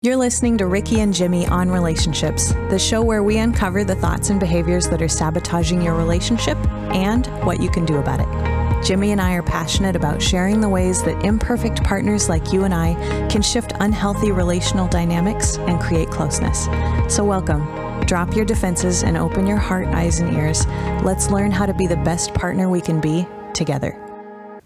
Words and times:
You're 0.00 0.16
listening 0.16 0.58
to 0.58 0.66
Ricky 0.66 1.00
and 1.00 1.12
Jimmy 1.12 1.44
on 1.48 1.72
Relationships, 1.72 2.52
the 2.70 2.78
show 2.78 3.02
where 3.02 3.24
we 3.24 3.38
uncover 3.38 3.82
the 3.82 3.96
thoughts 3.96 4.30
and 4.30 4.38
behaviors 4.38 4.88
that 4.90 5.02
are 5.02 5.08
sabotaging 5.08 5.82
your 5.82 5.96
relationship 5.96 6.56
and 6.94 7.26
what 7.44 7.60
you 7.60 7.68
can 7.68 7.84
do 7.84 7.96
about 7.96 8.20
it. 8.20 8.86
Jimmy 8.86 9.10
and 9.10 9.20
I 9.20 9.32
are 9.32 9.42
passionate 9.42 9.96
about 9.96 10.22
sharing 10.22 10.60
the 10.60 10.68
ways 10.68 11.02
that 11.02 11.24
imperfect 11.24 11.82
partners 11.82 12.28
like 12.28 12.52
you 12.52 12.62
and 12.62 12.72
I 12.72 12.94
can 13.28 13.42
shift 13.42 13.72
unhealthy 13.80 14.30
relational 14.30 14.86
dynamics 14.86 15.58
and 15.58 15.80
create 15.80 16.10
closeness. 16.10 16.66
So, 17.12 17.24
welcome. 17.24 17.66
Drop 18.06 18.36
your 18.36 18.44
defenses 18.44 19.02
and 19.02 19.16
open 19.16 19.48
your 19.48 19.56
heart, 19.56 19.88
eyes, 19.88 20.20
and 20.20 20.32
ears. 20.32 20.64
Let's 21.02 21.28
learn 21.28 21.50
how 21.50 21.66
to 21.66 21.74
be 21.74 21.88
the 21.88 21.96
best 21.96 22.34
partner 22.34 22.68
we 22.70 22.80
can 22.80 23.00
be 23.00 23.26
together. 23.52 24.07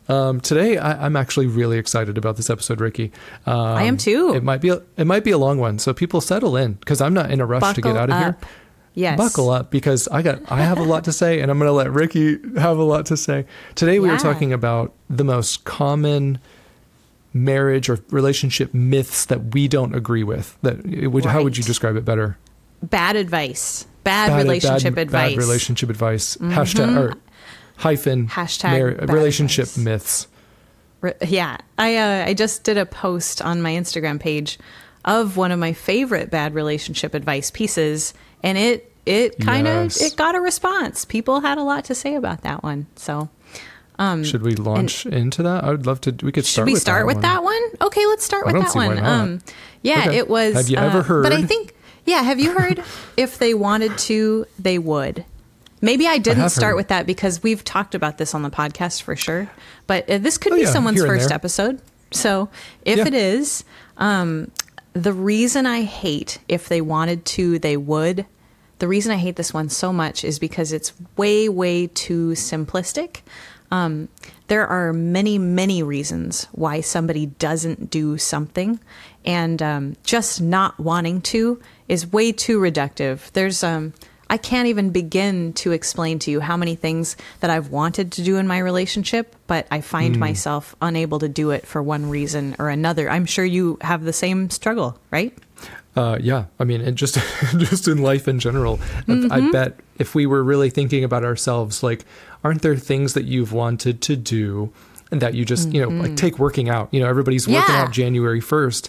Um, 0.08 0.40
today, 0.40 0.78
I, 0.78 1.06
am 1.06 1.16
actually 1.16 1.46
really 1.46 1.78
excited 1.78 2.18
about 2.18 2.36
this 2.36 2.50
episode, 2.50 2.80
Ricky. 2.80 3.12
Um, 3.46 3.56
I 3.56 3.84
am 3.84 3.96
too. 3.96 4.34
It 4.34 4.42
might 4.42 4.60
be 4.60 4.70
a, 4.70 4.82
it 4.96 5.06
might 5.06 5.24
be 5.24 5.30
a 5.30 5.38
long 5.38 5.58
one, 5.58 5.78
so 5.78 5.94
people 5.94 6.20
settle 6.20 6.56
in 6.56 6.74
because 6.74 7.00
I'm 7.00 7.14
not 7.14 7.30
in 7.30 7.40
a 7.40 7.46
rush 7.46 7.60
Buckle 7.60 7.74
to 7.74 7.80
get 7.82 7.96
out 7.96 8.10
of 8.10 8.16
up. 8.16 8.22
here. 8.22 8.50
Yes. 8.94 9.16
Buckle 9.16 9.48
up 9.50 9.70
because 9.70 10.06
I 10.08 10.20
got 10.22 10.50
I 10.50 10.62
have 10.62 10.78
a 10.78 10.82
lot 10.82 11.04
to 11.04 11.12
say, 11.12 11.40
and 11.40 11.50
I'm 11.50 11.58
going 11.58 11.68
to 11.68 11.72
let 11.72 11.90
Ricky 11.90 12.38
have 12.58 12.78
a 12.78 12.82
lot 12.82 13.06
to 13.06 13.16
say. 13.16 13.46
Today, 13.74 14.00
we 14.00 14.08
Yeah. 14.08 14.14
were 14.14 14.18
talking 14.18 14.52
about 14.52 14.92
the 15.08 15.24
most 15.24 15.64
common 15.64 16.38
marriage 17.32 17.88
or 17.88 18.00
relationship 18.10 18.74
myths 18.74 19.24
that 19.26 19.54
we 19.54 19.68
don't 19.68 19.94
agree 19.94 20.24
with. 20.24 20.58
That 20.62 20.84
would, 21.10 21.24
how 21.24 21.42
would 21.42 21.56
you 21.56 21.62
describe 21.64 21.96
it 21.96 22.04
better? 22.04 22.36
Bad 22.82 23.16
advice. 23.16 23.86
Bad, 24.04 24.36
relationship 24.36 24.94
bad, 24.96 25.02
advice. 25.02 25.30
Mm-hmm. 25.30 25.38
Bad 25.38 25.46
relationship 25.46 25.88
advice. 25.90 26.36
Hashtag 26.36 26.96
or 26.98 27.14
hyphen 27.82 28.28
Hashtag 28.28 28.98
bad 28.98 29.10
relationship 29.12 29.64
advice. 29.64 29.78
myths. 29.78 30.26
Re- 31.00 31.14
Yeah, 31.26 31.56
I 31.78 31.96
uh, 31.96 32.24
I 32.28 32.34
just 32.34 32.64
did 32.64 32.78
a 32.78 32.86
post 32.86 33.42
on 33.42 33.60
my 33.62 33.72
Instagram 33.72 34.18
page 34.20 34.58
of 35.04 35.36
one 35.36 35.50
of 35.50 35.58
my 35.58 35.72
favorite 35.72 36.30
bad 36.30 36.54
relationship 36.54 37.12
advice 37.14 37.50
pieces, 37.50 38.14
and 38.42 38.56
it 38.56 38.92
it 39.04 39.38
kind 39.40 39.66
of 39.66 39.84
Yes. 39.86 40.00
it 40.00 40.16
got 40.16 40.34
a 40.36 40.40
response. 40.40 41.04
People 41.04 41.40
had 41.40 41.58
a 41.58 41.62
lot 41.64 41.84
to 41.86 41.94
say 41.94 42.14
about 42.14 42.42
that 42.42 42.62
one. 42.62 42.86
So 42.94 43.28
um, 43.98 44.22
Should 44.24 44.42
we 44.42 44.54
launch 44.54 45.04
into 45.06 45.42
that? 45.42 45.64
I 45.64 45.70
would 45.70 45.86
love 45.86 46.00
to. 46.02 46.12
We 46.22 46.30
could 46.32 46.46
start. 46.46 46.46
should 46.46 46.54
start. 46.54 46.66
we 46.66 46.72
with 46.72 46.82
start 46.82 47.00
that 47.02 47.06
with 47.06 47.16
one. 47.16 47.22
that 47.22 47.42
one? 47.42 47.62
Okay, 47.88 48.06
let's 48.06 48.24
start 48.24 48.46
I 48.46 48.52
with 48.52 48.62
that 48.62 48.74
one. 48.76 48.98
Um, 48.98 49.40
yeah, 49.82 50.04
Okay. 50.06 50.18
it 50.18 50.28
was. 50.28 50.54
Have 50.54 50.68
you 50.70 50.76
ever 50.76 51.00
uh, 51.00 51.22
But 51.22 51.32
I 51.32 51.42
think 51.42 51.74
yeah. 52.06 52.22
Have 52.22 52.38
you 52.38 52.52
heard? 52.56 52.82
if 53.16 53.38
they 53.38 53.54
wanted 53.54 53.98
to, 53.98 54.46
they 54.58 54.78
would. 54.78 55.24
Maybe 55.82 56.06
I 56.06 56.16
didn't 56.18 56.42
have 56.44 56.52
start 56.52 56.70
heard. 56.70 56.76
with 56.76 56.88
that 56.88 57.06
because 57.06 57.42
we've 57.42 57.62
talked 57.64 57.94
about 57.94 58.16
this 58.16 58.34
on 58.34 58.42
the 58.42 58.50
podcast 58.50 59.02
for 59.02 59.16
sure. 59.16 59.50
But 59.86 60.08
uh, 60.08 60.18
this 60.18 60.38
could 60.38 60.52
Oh, 60.52 60.56
be 60.56 60.62
yeah, 60.62 60.70
someone's 60.70 61.04
first 61.04 61.28
there. 61.28 61.34
episode. 61.34 61.80
So 62.12 62.48
if 62.84 62.98
Yeah. 62.98 63.06
it 63.08 63.14
is, 63.14 63.64
um, 63.98 64.50
the 64.94 65.12
reason 65.12 65.66
I 65.66 65.82
hate 65.82 66.38
if 66.48 66.68
they 66.68 66.80
wanted 66.80 67.24
to, 67.26 67.58
they 67.58 67.76
would. 67.76 68.26
The 68.78 68.86
reason 68.88 69.10
I 69.12 69.16
hate 69.16 69.36
this 69.36 69.52
one 69.52 69.68
so 69.68 69.92
much 69.92 70.24
is 70.24 70.38
because 70.38 70.72
it's 70.72 70.92
way, 71.16 71.48
way 71.48 71.88
too 71.88 72.30
simplistic. 72.30 73.22
Um, 73.70 74.08
there 74.48 74.66
are 74.66 74.92
many, 74.92 75.38
many 75.38 75.82
reasons 75.82 76.46
why 76.52 76.80
somebody 76.82 77.26
doesn't 77.26 77.88
do 77.90 78.18
something, 78.18 78.78
and 79.24 79.62
um, 79.62 79.96
just 80.04 80.42
not 80.42 80.78
wanting 80.78 81.22
to 81.22 81.58
is 81.88 82.12
way 82.12 82.32
too 82.32 82.60
reductive. 82.60 83.30
There's 83.32 83.64
um, 83.64 83.94
I 84.32 84.38
can't 84.38 84.66
even 84.68 84.90
begin 84.90 85.52
to 85.54 85.72
explain 85.72 86.18
to 86.20 86.30
you 86.30 86.40
how 86.40 86.56
many 86.56 86.74
things 86.74 87.16
that 87.40 87.50
I've 87.50 87.68
wanted 87.68 88.12
to 88.12 88.22
do 88.22 88.38
in 88.38 88.46
my 88.46 88.58
relationship, 88.58 89.36
but 89.46 89.66
I 89.70 89.82
find 89.82 90.18
myself 90.18 90.74
unable 90.80 91.18
to 91.18 91.28
do 91.28 91.50
it 91.50 91.66
for 91.66 91.82
one 91.82 92.08
reason 92.08 92.56
or 92.58 92.70
another. 92.70 93.10
I'm 93.10 93.26
sure 93.26 93.44
you 93.44 93.76
have 93.82 94.02
the 94.04 94.12
same 94.14 94.48
struggle, 94.48 94.98
right? 95.10 95.36
Uh, 95.94 96.16
yeah, 96.18 96.46
I 96.58 96.64
mean, 96.64 96.80
and 96.80 96.96
just 96.96 97.16
just 97.58 97.86
in 97.86 97.98
life 97.98 98.26
in 98.26 98.40
general, 98.40 98.80
I- 99.06 99.12
I 99.12 99.14
Mm-hmm. 99.14 99.50
bet 99.50 99.78
if 99.98 100.14
we 100.14 100.24
were 100.24 100.42
really 100.42 100.70
thinking 100.70 101.04
about 101.04 101.24
ourselves, 101.24 101.82
like, 101.82 102.06
aren't 102.42 102.62
there 102.62 102.74
things 102.76 103.12
that 103.12 103.26
you've 103.26 103.52
wanted 103.52 104.00
to 104.00 104.16
do 104.16 104.72
and 105.10 105.20
that 105.20 105.34
you 105.34 105.44
just, 105.44 105.70
you 105.74 105.82
know, 105.82 105.90
like 105.90 106.16
take 106.16 106.38
working 106.38 106.70
out? 106.70 106.88
You 106.90 107.00
know, 107.00 107.06
everybody's 107.08 107.46
working 107.46 107.62
Mm-hmm. 107.64 107.72
Yeah. 107.74 107.82
out 107.82 107.92
January 107.92 108.40
first 108.40 108.88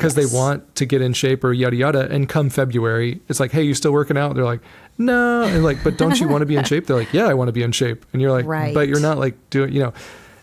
because 0.00 0.16
Yes. 0.16 0.30
they 0.30 0.36
want 0.36 0.74
to 0.76 0.86
get 0.86 1.02
in 1.02 1.12
shape 1.12 1.44
or 1.44 1.52
yada 1.52 1.76
yada. 1.76 2.10
And 2.10 2.28
come 2.28 2.48
February, 2.50 3.20
it's 3.28 3.38
like, 3.40 3.52
hey, 3.52 3.62
you 3.62 3.74
still 3.74 3.92
working 3.92 4.16
out? 4.16 4.34
They're 4.34 4.44
like, 4.44 4.60
no, 4.98 5.42
and 5.42 5.62
like, 5.62 5.84
but 5.84 5.96
don't 5.98 6.18
you 6.20 6.28
want 6.28 6.42
to 6.42 6.46
be 6.46 6.56
in 6.56 6.64
shape? 6.64 6.86
They're 6.86 6.96
like, 6.96 7.12
yeah, 7.12 7.26
I 7.26 7.34
want 7.34 7.48
to 7.48 7.52
be 7.52 7.62
in 7.62 7.72
shape, 7.72 8.04
and 8.12 8.20
you're 8.22 8.30
like, 8.32 8.46
Right. 8.46 8.74
but 8.74 8.88
you're 8.88 9.00
not 9.00 9.18
like 9.18 9.34
doing, 9.50 9.72
you 9.72 9.80
know. 9.80 9.92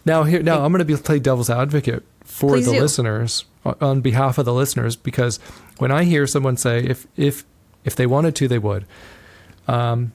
Now 0.06 0.24
here, 0.24 0.42
now 0.42 0.64
I'm 0.64 0.72
going 0.72 0.80
to 0.80 0.86
be 0.86 0.96
play 0.96 1.20
devil's 1.20 1.50
advocate 1.50 2.04
for 2.24 2.52
Please 2.52 2.66
the 2.66 2.74
do. 2.74 2.82
listeners 2.82 3.46
on- 3.66 3.76
on 3.82 4.02
behalf 4.02 4.38
of 4.38 4.46
the 4.46 4.54
listeners 4.54 4.96
because 4.96 5.40
when 5.80 5.92
I 5.92 6.04
hear 6.06 6.26
someone 6.28 6.56
say 6.58 6.80
if 6.84 7.08
if 7.18 7.44
if 7.84 7.96
they 7.96 8.06
wanted 8.06 8.34
to 8.36 8.48
they 8.48 8.60
would, 8.60 8.86
um, 9.68 10.12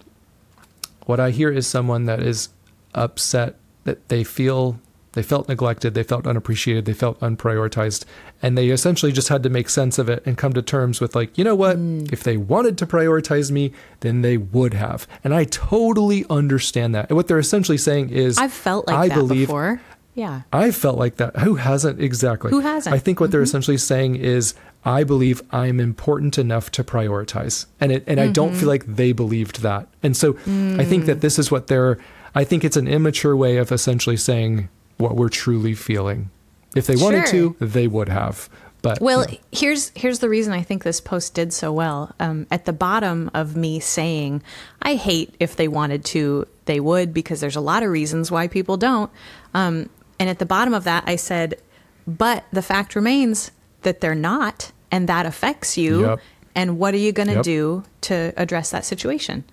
what 1.07 1.21
I 1.21 1.31
hear 1.31 1.51
is 1.51 1.67
someone 1.67 2.05
that 2.07 2.21
is 2.21 2.49
upset 2.95 3.57
that 3.85 4.09
they 4.09 4.25
feel 4.25 4.79
they 5.13 5.23
felt 5.23 5.49
neglected, 5.49 5.95
they 5.95 6.03
felt 6.03 6.27
unappreciated, 6.27 6.85
they 6.85 6.93
felt 6.93 7.21
unprioritized, 7.21 8.05
and 8.43 8.57
they 8.57 8.71
essentially 8.71 9.13
just 9.13 9.29
had 9.29 9.43
to 9.43 9.51
make 9.51 9.69
sense 9.69 9.99
of 9.99 10.09
it 10.09 10.23
and 10.25 10.39
come 10.39 10.53
to 10.55 10.63
terms 10.63 11.01
with 11.01 11.15
like, 11.15 11.37
you 11.37 11.45
know 11.45 11.55
what? 11.55 11.77
Mm. 11.77 12.13
If 12.13 12.23
they 12.23 12.37
wanted 12.37 12.79
to 12.79 12.87
prioritize 12.87 13.51
me, 13.51 13.73
then 14.01 14.23
they 14.23 14.37
would 14.37 14.75
have, 14.75 15.07
and 15.23 15.35
I 15.35 15.45
totally 15.45 16.25
understand 16.31 16.95
that. 16.95 17.09
And 17.11 17.17
what 17.17 17.29
they're 17.29 17.39
essentially 17.39 17.79
saying 17.79 18.11
is, 18.11 18.39
I've 18.39 18.53
felt 18.53 18.87
like 18.87 18.97
I 18.97 19.09
that 19.09 19.15
believe 19.15 19.49
before. 19.49 19.81
Yeah. 20.15 20.43
I 20.53 20.73
felt 20.73 20.99
like 20.99 21.17
that. 21.17 21.39
Who 21.39 21.55
hasn't 21.55 21.99
exactly? 21.99 22.51
Who 22.51 22.61
hasn't? 22.61 22.95
I 22.95 22.99
think 22.99 23.19
what 23.19 23.31
they're 23.31 23.41
essentially 23.41 23.79
saying 23.79 24.17
is, 24.17 24.55
I 24.85 25.05
believe 25.05 25.41
I'm 25.53 25.81
important 25.81 26.39
enough 26.39 26.71
to 26.73 26.85
prioritize, 26.85 27.65
and 27.81 27.93
it, 27.93 28.05
and 28.07 28.21
I 28.21 28.29
don't 28.29 28.51
Mm-hmm. 28.51 28.59
feel 28.59 28.69
like 28.69 28.85
they 28.87 29.13
believed 29.13 29.63
that. 29.63 29.89
And 30.03 30.15
so 30.17 30.33
I 30.79 30.85
think 30.85 31.07
that 31.07 31.21
this 31.23 31.39
is 31.39 31.51
what 31.51 31.69
they're. 31.69 31.99
I 32.35 32.45
think 32.45 32.65
it's 32.65 32.77
an 32.77 32.89
immature 32.89 33.37
way 33.37 33.59
of 33.59 33.71
essentially 33.73 34.17
saying 34.17 34.69
what 35.03 35.17
we're 35.17 35.29
truly 35.29 35.75
feeling. 35.75 36.31
If 36.75 36.87
they 36.87 36.97
wanted 36.97 37.29
Sure. 37.29 37.53
to, 37.53 37.57
they 37.67 37.87
would 37.87 38.09
have. 38.09 38.49
But 38.81 39.01
Well, 39.01 39.27
no. 39.29 39.37
here's 39.53 39.93
here's 39.95 40.19
the 40.21 40.29
reason 40.29 40.53
I 40.53 40.63
think 40.63 40.83
this 40.85 41.01
post 41.01 41.35
did 41.35 41.53
so 41.53 41.71
well. 41.73 42.13
Um, 42.19 42.47
at 42.51 42.65
the 42.65 42.73
bottom 42.73 43.31
of 43.35 43.55
me 43.57 43.79
saying, 43.79 44.43
I 44.81 44.95
hate 44.95 45.35
if 45.39 45.55
they 45.55 45.69
wanted 45.69 46.05
to, 46.07 46.47
they 46.65 46.81
would, 46.81 47.13
because 47.15 47.41
there's 47.41 47.55
a 47.57 47.61
lot 47.61 47.83
of 47.83 47.91
reasons 47.91 48.31
why 48.31 48.49
people 48.49 48.77
don't. 48.77 49.11
Um, 49.55 49.89
and 50.19 50.29
at 50.31 50.39
the 50.39 50.47
bottom 50.47 50.75
of 50.75 50.85
that, 50.85 51.05
I 51.07 51.17
said, 51.17 51.61
but 52.07 52.45
the 52.53 52.63
fact 52.63 52.97
remains 52.97 53.51
that 53.83 54.01
they're 54.01 54.15
not, 54.17 54.73
and 54.91 55.09
that 55.09 55.27
affects 55.27 55.77
you. 55.79 56.01
Yep. 56.07 56.21
And 56.55 56.79
what 56.79 56.93
are 56.95 56.99
you 56.99 57.13
going 57.13 57.29
to 57.29 57.35
Yep. 57.37 57.45
do 57.45 57.85
to 58.03 58.33
address 58.37 58.71
that 58.71 58.85
situation? 58.85 59.45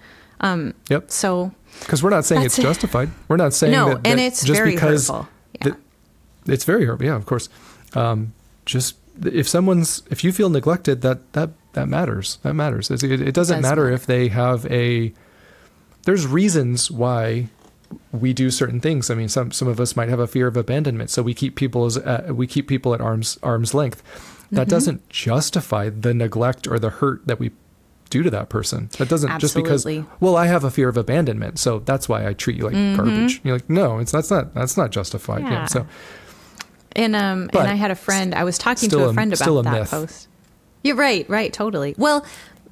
yep, 0.90 1.12
So 1.12 1.52
because 1.81 2.02
we're 2.02 2.10
not 2.10 2.26
saying 2.26 2.42
it's 2.44 2.58
it. 2.58 2.62
justified. 2.64 3.10
We're 3.28 3.38
not 3.38 3.54
saying 3.60 3.74
No, 3.74 3.90
that, 3.96 4.08
and 4.08 4.20
it's 4.20 4.44
just 4.44 4.58
very 4.60 4.72
because 4.72 5.08
hurtful. 5.08 5.28
Yeah. 5.66 5.74
it's 6.48 6.64
very 6.66 6.86
hurtful. 6.86 7.06
Yeah, 7.06 7.16
of 7.16 7.26
course. 7.26 7.50
Um, 7.96 8.34
just 8.66 8.96
if 9.26 9.48
someone's 9.48 10.04
if 10.10 10.24
you 10.24 10.32
feel 10.32 10.50
neglected, 10.50 11.02
that 11.02 11.34
that 11.34 11.50
that 11.74 11.88
matters. 11.88 12.38
That 12.44 12.54
matters. 12.54 12.90
It, 12.90 13.04
it, 13.04 13.22
it 13.22 13.34
doesn't 13.34 13.58
Does 13.58 13.64
matter 13.64 13.84
matter. 13.86 13.94
if 13.96 14.06
they 14.06 14.28
have 14.30 14.66
a. 14.72 15.14
There's 16.04 16.26
reasons 16.26 16.90
why 16.90 17.48
we 18.12 18.34
do 18.34 18.50
certain 18.52 18.80
things. 18.80 19.10
I 19.10 19.16
mean, 19.16 19.30
some 19.30 19.52
some 19.52 19.68
of 19.68 19.80
us 19.80 19.96
might 19.96 20.10
have 20.10 20.20
a 20.20 20.28
fear 20.28 20.48
of 20.48 20.56
abandonment, 20.58 21.10
so 21.10 21.22
we 21.22 21.34
keep 21.34 21.56
people 21.56 21.86
as 21.86 21.98
uh, 21.98 22.31
we 22.34 22.48
keep 22.48 22.68
people 22.68 22.94
at 22.94 23.02
arm's 23.02 23.38
arm's 23.44 23.74
length. 23.74 24.02
That 24.52 24.62
Mm-hmm. 24.62 24.70
doesn't 24.70 25.10
justify 25.10 25.90
the 25.90 26.14
neglect 26.14 26.68
or 26.68 26.80
the 26.80 26.90
hurt 26.90 27.28
that 27.28 27.40
we 27.40 27.52
do 28.09 28.24
to 28.24 28.30
that 28.31 28.50
person. 28.50 28.90
That 28.97 29.09
doesn't 29.09 29.40
just 29.40 29.56
because 29.56 29.86
well, 30.20 30.36
I 30.36 30.47
have 30.47 30.64
a 30.64 30.72
fear 30.72 30.90
of 30.90 30.97
abandonment, 30.97 31.59
so 31.59 31.80
that's 31.80 32.09
why 32.09 32.28
I 32.28 32.34
treat 32.34 32.58
you 32.58 32.64
like 32.70 32.74
garbage. 32.97 33.42
You're 33.44 33.56
like, 33.56 33.70
no, 33.70 34.00
it's 34.00 34.12
that's 34.12 34.31
not 34.31 34.53
that's 34.53 34.78
not 34.78 34.92
justified. 34.92 35.42
Yeah. 35.42 35.47
Mm-hmm. 35.47 35.53
Yeah. 35.53 35.66
so 35.68 35.88
And 36.94 37.16
um, 37.16 37.50
But 37.53 37.62
and 37.62 37.68
I 37.69 37.75
had 37.75 37.92
a 37.92 37.96
friend. 37.96 38.34
I 38.34 38.44
was 38.44 38.58
talking 38.58 38.90
to 38.90 39.06
a- 39.06 39.09
a 39.09 39.14
friend 39.14 39.36
still 39.38 39.59
about 39.59 39.69
a 39.72 39.74
that 39.75 39.80
myth. 39.81 39.92
post. 39.92 40.28
You're 40.84 40.96
right, 40.96 41.30
right, 41.30 41.52
totally. 41.52 41.94
Well, 41.98 42.25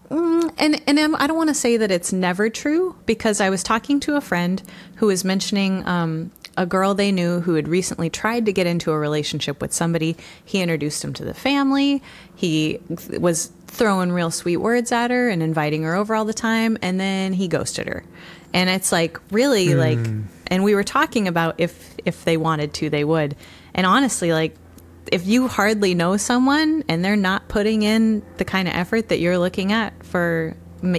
mm, 0.09 0.53
and 0.57 0.81
and 0.88 0.97
um, 1.00 1.15
I 1.19 1.27
don't 1.27 1.38
want 1.38 1.50
to 1.50 1.53
say 1.53 1.77
that 1.77 1.91
it's 1.91 2.13
never 2.13 2.50
true 2.50 2.95
because 3.06 3.41
I 3.41 3.50
was 3.50 3.63
talking 3.63 4.00
to 4.01 4.15
a 4.15 4.21
friend 4.21 4.61
who 4.95 5.07
was 5.07 5.23
mentioning 5.25 5.85
um, 5.85 6.31
a 6.57 6.65
girl 6.65 6.95
they 6.95 7.12
knew 7.12 7.39
who 7.39 7.54
had 7.54 7.68
recently 7.68 8.09
tried 8.09 8.48
to 8.48 8.51
get 8.51 8.68
into 8.68 8.92
a 8.92 8.98
relationship 8.98 9.62
with 9.62 9.71
somebody. 9.71 10.18
He 10.44 10.62
introduced 10.62 11.04
him 11.04 11.13
to 11.13 11.24
the 11.24 11.33
family. 11.33 12.01
He 12.36 12.80
was 12.89 13.51
throwing 13.68 14.12
real 14.12 14.31
sweet 14.31 14.57
words 14.57 14.92
at 14.92 15.12
her 15.12 15.30
and 15.30 15.44
inviting 15.44 15.83
her 15.83 15.94
over 15.94 16.15
all 16.15 16.25
the 16.25 16.33
time, 16.33 16.77
and 16.81 17.00
then 17.00 17.33
he 17.33 17.48
ghosted 17.48 17.88
her. 17.88 18.04
And 18.54 18.69
it's 18.69 18.92
like 18.92 19.19
really 19.31 19.71
hmm. 19.71 19.80
like, 19.80 20.00
and 20.48 20.63
we 20.63 20.74
were 20.74 20.83
talking 20.83 21.27
about 21.27 21.56
if 21.59 21.95
if 22.06 22.25
they 22.25 22.38
wanted 22.38 22.74
to, 22.75 22.89
they 22.89 23.04
would. 23.04 23.36
And 23.74 23.86
honestly, 23.86 24.33
like 24.33 24.56
if 25.12 25.27
you 25.27 25.48
hardly 25.48 25.94
know 25.94 26.18
someone 26.18 26.83
and 26.89 27.06
they're 27.06 27.15
not 27.15 27.48
putting 27.48 27.83
in 27.83 28.24
the 28.38 28.45
kind 28.45 28.68
of 28.68 28.74
effort 28.74 29.09
that 29.09 29.19
you're 29.19 29.38
looking 29.38 29.71
at 29.71 30.06
for 30.06 30.56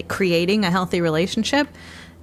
creating 0.08 0.64
a 0.64 0.70
healthy 0.70 1.00
relationship, 1.00 1.68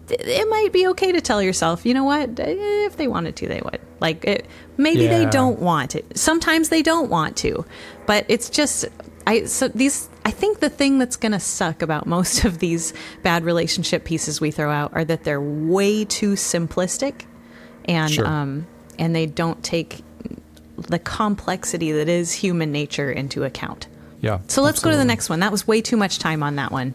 it 0.10 0.50
might 0.50 0.72
be 0.72 0.88
okay 0.88 1.12
to 1.12 1.22
tell 1.22 1.42
yourself, 1.42 1.86
you 1.86 1.94
know 1.94 2.04
what, 2.04 2.40
Eh, 2.40 2.86
if 2.86 2.98
they 2.98 3.07
wanted 3.07 3.36
to, 3.38 3.48
they 3.48 3.62
would. 3.63 3.80
Like, 4.00 4.24
it, 4.25 4.46
maybe 4.78 5.07
they 5.07 5.25
don't 5.25 5.60
want 5.60 5.96
it. 5.96 6.18
Sometimes 6.18 6.69
they 6.69 6.81
don't 6.81 7.10
want 7.10 7.38
to, 7.38 7.66
but 8.06 8.25
it's 8.28 8.50
just, 8.50 8.86
I 9.28 9.46
so 9.46 9.68
these 9.69 10.07
I 10.24 10.31
think 10.31 10.60
the 10.60 10.69
thing 10.69 11.00
that's 11.00 11.16
going 11.16 11.31
to 11.31 11.40
suck 11.40 11.81
about 11.81 12.06
most 12.06 12.46
of 12.46 12.60
these 12.60 12.94
bad 13.24 13.44
relationship 13.44 14.04
pieces 14.06 14.40
we 14.40 14.52
throw 14.52 14.72
out 14.72 14.94
are 14.94 15.04
that 15.06 15.24
they're 15.24 15.42
way 15.42 16.06
too 16.06 16.34
simplistic 16.34 17.25
and 17.86 18.12
Sure. 18.12 18.28
um 18.28 18.68
and 19.00 19.16
they 19.16 19.25
don't 19.25 19.63
take 19.63 20.04
the 20.78 21.00
complexity 21.00 21.92
that 21.94 22.08
is 22.08 22.34
human 22.34 22.72
nature 22.72 23.12
into 23.12 23.44
account. 23.44 23.88
Yeah. 24.22 24.40
So 24.48 24.62
let's 24.62 24.80
go 24.80 24.92
to 24.92 24.98
the 24.98 25.06
next 25.06 25.30
one. 25.30 25.40
That 25.40 25.51
was 25.51 25.68
way 25.68 25.81
too 25.81 25.98
much 25.98 26.19
time 26.19 26.44
on 26.44 26.56
that 26.58 26.72
one. 26.72 26.94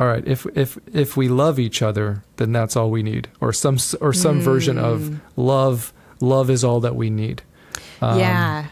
All 0.00 0.06
right. 0.06 0.26
If 0.26 0.46
if 0.56 0.78
if 0.92 1.16
we 1.16 1.28
love 1.28 1.58
each 1.58 1.82
other, 1.82 2.24
then 2.36 2.52
that's 2.52 2.74
all 2.74 2.90
we 2.90 3.02
need, 3.02 3.28
or 3.40 3.52
some 3.52 3.76
or 4.00 4.12
some 4.14 4.40
version 4.40 4.76
Mm. 4.76 4.82
of 4.82 5.20
love. 5.36 5.92
Love 6.20 6.48
is 6.50 6.64
all 6.64 6.80
that 6.80 6.96
we 6.96 7.10
need. 7.10 7.42
yeah. 8.02 8.66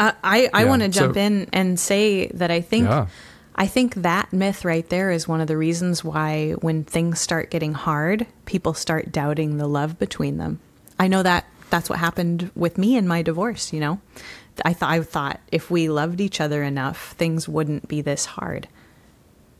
I 0.00 0.12
I, 0.24 0.38
I 0.42 0.44
Um, 0.44 0.50
yeah, 0.54 0.64
want 0.64 0.82
to 0.82 0.88
jump 0.88 1.14
so- 1.14 1.20
in 1.20 1.46
and 1.52 1.78
say 1.78 2.28
that 2.28 2.50
I 2.50 2.60
think 2.62 2.86
Yeah. 2.88 3.06
I 3.54 3.66
think 3.66 3.96
that 3.96 4.32
myth 4.32 4.64
right 4.64 4.88
there 4.88 5.10
is 5.10 5.28
one 5.28 5.42
of 5.42 5.46
the 5.46 5.58
reasons 5.58 6.02
why 6.02 6.52
when 6.62 6.84
things 6.84 7.20
start 7.20 7.50
getting 7.50 7.74
hard, 7.74 8.26
people 8.46 8.72
start 8.72 9.12
doubting 9.12 9.58
the 9.58 9.66
love 9.68 9.98
between 9.98 10.38
them. 10.38 10.58
I 10.98 11.06
know 11.06 11.22
that 11.22 11.44
that's 11.68 11.90
what 11.90 11.98
happened 11.98 12.50
with 12.56 12.78
me 12.78 12.96
in 12.96 13.06
my 13.06 13.20
divorce, 13.20 13.72
you 13.74 13.80
know. 13.80 14.00
I 14.64 14.72
thought 14.72 14.90
I 14.90 15.02
thought 15.02 15.40
if 15.50 15.70
we 15.70 15.88
loved 15.90 16.18
each 16.20 16.40
other 16.40 16.62
enough, 16.62 17.12
things 17.18 17.46
wouldn't 17.46 17.88
be 17.88 18.00
this 18.00 18.24
hard. 18.24 18.68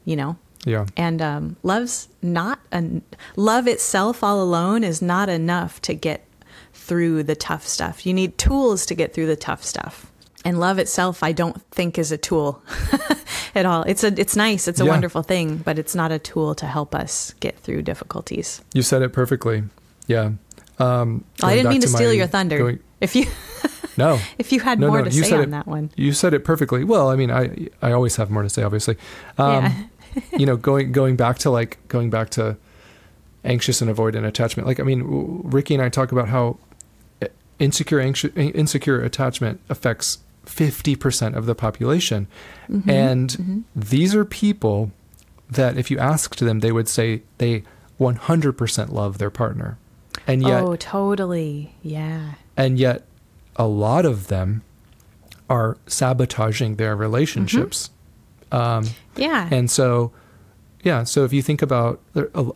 You 0.06 0.16
know? 0.16 0.36
Yeah. 0.64 0.86
And 0.96 1.20
um, 1.20 1.56
love's 1.62 2.08
not 2.22 2.60
an 2.70 3.02
love 3.36 3.66
itself 3.66 4.22
all 4.22 4.40
alone 4.42 4.84
is 4.84 5.02
not 5.02 5.28
enough 5.28 5.80
to 5.82 5.94
get 5.94 6.24
through 6.72 7.22
the 7.24 7.34
tough 7.34 7.66
stuff. 7.66 8.06
You 8.06 8.14
need 8.14 8.38
tools 8.38 8.86
to 8.86 8.94
get 8.94 9.12
through 9.14 9.26
the 9.26 9.36
tough 9.36 9.64
stuff. 9.64 10.06
And 10.44 10.58
love 10.58 10.78
itself, 10.80 11.22
I 11.22 11.30
don't 11.30 11.60
think 11.70 11.98
is 11.98 12.10
a 12.10 12.18
tool 12.18 12.62
at 13.54 13.64
all. 13.64 13.82
It's 13.84 14.02
a 14.02 14.08
it's 14.20 14.34
nice, 14.34 14.66
it's 14.66 14.80
a 14.80 14.84
Yeah. 14.84 14.90
wonderful 14.90 15.22
thing, 15.22 15.58
but 15.58 15.78
it's 15.78 15.94
not 15.94 16.10
a 16.10 16.18
tool 16.18 16.54
to 16.56 16.66
help 16.66 16.94
us 16.96 17.34
get 17.38 17.58
through 17.60 17.82
difficulties. 17.82 18.60
You 18.74 18.82
said 18.82 19.02
it 19.02 19.12
perfectly. 19.12 19.62
Yeah. 20.08 20.32
Um, 20.80 21.24
Well, 21.40 21.50
I 21.50 21.54
didn't 21.54 21.70
mean 21.70 21.80
to, 21.82 21.88
my 21.90 21.96
steal 21.98 22.12
your 22.12 22.26
thunder. 22.26 22.58
going- 22.58 22.80
if 23.00 23.14
you 23.14 23.26
no. 23.96 24.18
if 24.38 24.50
you 24.52 24.58
had 24.60 24.80
No, 24.80 24.88
more 24.88 24.98
no, 24.98 25.04
to 25.04 25.12
say 25.12 25.32
on 25.36 25.42
it- 25.42 25.50
that 25.50 25.66
one. 25.68 25.90
You 25.96 26.12
said 26.12 26.34
it 26.34 26.44
perfectly. 26.44 26.82
Well, 26.82 27.08
I 27.08 27.14
mean, 27.14 27.30
I 27.30 27.68
I 27.80 27.92
always 27.92 28.16
have 28.16 28.28
more 28.30 28.42
to 28.42 28.48
say, 28.50 28.64
obviously. 28.64 28.96
Um, 29.38 29.64
yeah. 29.64 29.72
you 30.38 30.46
know, 30.46 30.56
going 30.56 30.92
going 30.92 31.16
back 31.16 31.38
to 31.38 31.50
like 31.50 31.78
going 31.88 32.10
back 32.10 32.30
to 32.30 32.56
anxious 33.44 33.82
and 33.82 33.90
avoidant 33.90 34.26
attachment. 34.26 34.66
Like, 34.66 34.78
I 34.78 34.84
mean, 34.84 35.02
Ricky 35.44 35.74
and 35.74 35.82
I 35.82 35.88
talk 35.88 36.12
about 36.12 36.28
how 36.28 36.58
eh, 37.20 37.28
insecure 37.58 38.00
anxious, 38.00 38.30
eh, 38.36 38.50
insecure 38.54 39.02
attachment 39.02 39.60
affects 39.68 40.18
fifty 40.44 40.96
percent 40.96 41.36
of 41.36 41.46
the 41.46 41.54
population, 41.54 42.26
Mm-hmm. 42.68 42.90
and 42.90 43.30
mm-hmm. 43.30 43.60
these 43.74 44.14
are 44.14 44.24
people 44.24 44.92
that, 45.50 45.76
if 45.76 45.90
you 45.90 45.98
asked 45.98 46.38
them, 46.40 46.60
they 46.60 46.72
would 46.72 46.88
say 46.88 47.22
they 47.38 47.64
one 47.98 48.16
hundred 48.16 48.52
percent 48.52 48.92
love 48.92 49.18
their 49.18 49.30
partner, 49.30 49.78
and 50.26 50.42
yet 50.42 50.62
oh, 50.62 50.76
totally. 50.76 51.74
Yeah. 51.82 52.34
and 52.56 52.78
yet 52.78 53.04
a 53.56 53.66
lot 53.66 54.06
of 54.06 54.28
them 54.28 54.62
are 55.50 55.76
sabotaging 55.86 56.76
their 56.76 56.96
relationships. 56.96 57.88
Mm-hmm. 57.88 57.91
Um, 58.52 58.84
Yeah. 59.16 59.48
and 59.50 59.70
so, 59.70 60.12
yeah, 60.82 61.04
so 61.04 61.24
if 61.24 61.32
you 61.32 61.42
think 61.42 61.62
about 61.62 62.00
uh, 62.14 62.50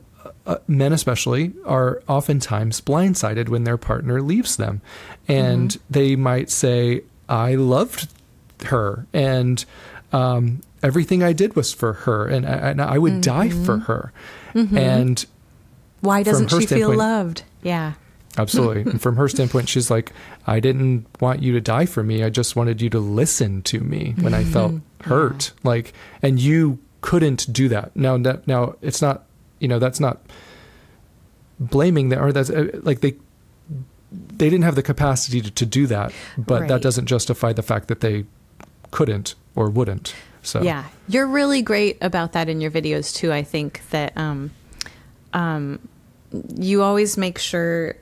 uh, 0.46 0.56
men, 0.68 0.92
especially, 0.92 1.52
are 1.64 2.02
oftentimes 2.08 2.80
blindsided 2.80 3.48
when 3.48 3.64
their 3.64 3.76
partner 3.76 4.20
leaves 4.22 4.56
them. 4.56 4.80
And 5.26 5.76
they 5.90 6.14
might 6.16 6.50
say, 6.50 7.02
I 7.28 7.54
loved 7.56 8.08
her, 8.66 9.06
and 9.12 9.64
um, 10.12 10.60
everything 10.82 11.22
I 11.22 11.32
did 11.32 11.56
was 11.56 11.72
for 11.74 11.92
her, 11.92 12.26
and, 12.28 12.46
and 12.46 12.80
I 12.80 12.96
would 12.98 13.20
die 13.22 13.48
for 13.50 13.78
her. 13.78 14.12
And 14.54 15.24
Why 16.00 16.22
doesn't 16.22 16.48
she 16.50 16.66
feel 16.66 16.94
loved? 16.96 17.42
Yeah. 17.62 17.94
Absolutely. 18.38 18.82
and 18.90 19.00
from 19.00 19.16
her 19.16 19.28
standpoint, 19.28 19.68
she's 19.68 19.90
like, 19.90 20.12
I 20.46 20.60
didn't 20.60 21.06
want 21.20 21.42
you 21.42 21.52
to 21.52 21.60
die 21.60 21.86
for 21.86 22.02
me. 22.02 22.22
I 22.22 22.30
just 22.30 22.56
wanted 22.56 22.80
you 22.82 22.90
to 22.90 22.98
listen 22.98 23.62
to 23.62 23.80
me 23.80 24.14
when 24.20 24.34
I 24.34 24.44
felt 24.44 24.74
hurt. 25.02 25.52
Like, 25.64 25.92
and 26.22 26.38
you 26.38 26.78
couldn't 27.00 27.52
do 27.52 27.68
that. 27.68 27.94
Now, 27.96 28.16
now 28.16 28.74
it's 28.82 29.00
not, 29.00 29.24
you 29.60 29.68
know, 29.68 29.78
that's 29.78 30.00
not 30.00 30.20
blaming 31.58 32.10
them 32.10 32.22
or 32.22 32.32
that's 32.32 32.50
uh, 32.50 32.68
like 32.82 33.00
they, 33.00 33.14
they 34.12 34.50
didn't 34.50 34.64
have 34.64 34.74
the 34.74 34.82
capacity 34.82 35.40
to, 35.40 35.50
to 35.50 35.66
do 35.66 35.86
that, 35.86 36.12
but 36.36 36.60
Right. 36.62 36.68
that 36.68 36.82
doesn't 36.82 37.06
justify 37.06 37.52
the 37.52 37.62
fact 37.62 37.88
that 37.88 38.00
they 38.00 38.24
couldn't 38.90 39.34
or 39.54 39.70
wouldn't. 39.70 40.14
So, 40.42 40.62
Yeah, 40.62 40.84
you're 41.08 41.26
really 41.26 41.62
great 41.62 41.96
about 42.00 42.32
that 42.32 42.48
in 42.48 42.60
your 42.60 42.70
videos 42.70 43.14
too. 43.14 43.32
I 43.32 43.42
think 43.42 43.80
that 43.90 44.16
um, 44.16 44.50
um, 45.32 45.80
you 46.54 46.82
always 46.82 47.16
make 47.16 47.38
sure 47.38 47.96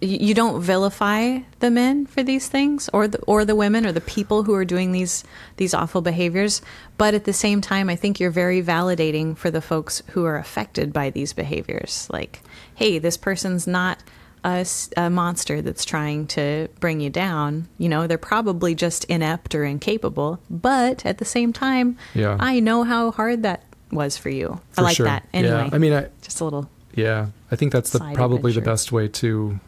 you 0.00 0.34
don't 0.34 0.62
vilify 0.62 1.40
the 1.58 1.70
men 1.70 2.06
for 2.06 2.22
these 2.22 2.48
things, 2.48 2.88
or 2.92 3.06
the 3.06 3.18
or 3.22 3.44
the 3.44 3.54
women, 3.54 3.84
or 3.84 3.92
the 3.92 4.00
people 4.00 4.44
who 4.44 4.54
are 4.54 4.64
doing 4.64 4.92
these 4.92 5.24
these 5.56 5.74
awful 5.74 6.00
behaviors. 6.00 6.62
But 6.96 7.14
at 7.14 7.24
the 7.24 7.32
same 7.32 7.60
time, 7.60 7.88
I 7.90 7.96
think 7.96 8.18
you're 8.18 8.30
very 8.30 8.62
validating 8.62 9.36
for 9.36 9.50
the 9.50 9.60
folks 9.60 10.02
who 10.10 10.24
are 10.24 10.36
affected 10.36 10.92
by 10.92 11.10
these 11.10 11.32
behaviors. 11.32 12.08
Like, 12.10 12.40
hey, 12.74 12.98
this 12.98 13.16
person's 13.16 13.66
not 13.66 14.02
a 14.42 15.10
monster 15.10 15.60
that's 15.60 15.84
trying 15.84 16.26
to 16.28 16.68
bring 16.80 17.00
you 17.00 17.10
down. 17.10 17.68
You 17.76 17.90
know, 17.90 18.06
they're 18.06 18.16
probably 18.16 18.74
just 18.74 19.04
inept 19.04 19.54
or 19.54 19.64
incapable. 19.64 20.40
But 20.48 21.04
at 21.04 21.18
the 21.18 21.26
same 21.26 21.52
time, 21.52 21.98
Yeah. 22.14 22.38
I 22.40 22.60
know 22.60 22.84
how 22.84 23.10
hard 23.10 23.42
that 23.42 23.64
was 23.92 24.16
for 24.16 24.30
you. 24.30 24.58
for 24.70 24.80
I 24.80 24.84
like 24.84 24.96
sure. 24.96 25.04
that. 25.04 25.28
Anyway, 25.34 25.68
Yeah. 25.68 25.74
I 25.74 25.78
mean, 25.78 25.92
I, 25.92 26.06
just 26.22 26.40
a 26.40 26.44
little. 26.44 26.70
Yeah, 26.94 27.26
I 27.50 27.56
think 27.56 27.70
that's 27.70 27.90
the 27.90 27.98
probably 28.14 28.52
the 28.52 28.62
best 28.62 28.92
way 28.92 29.08
to 29.08 29.60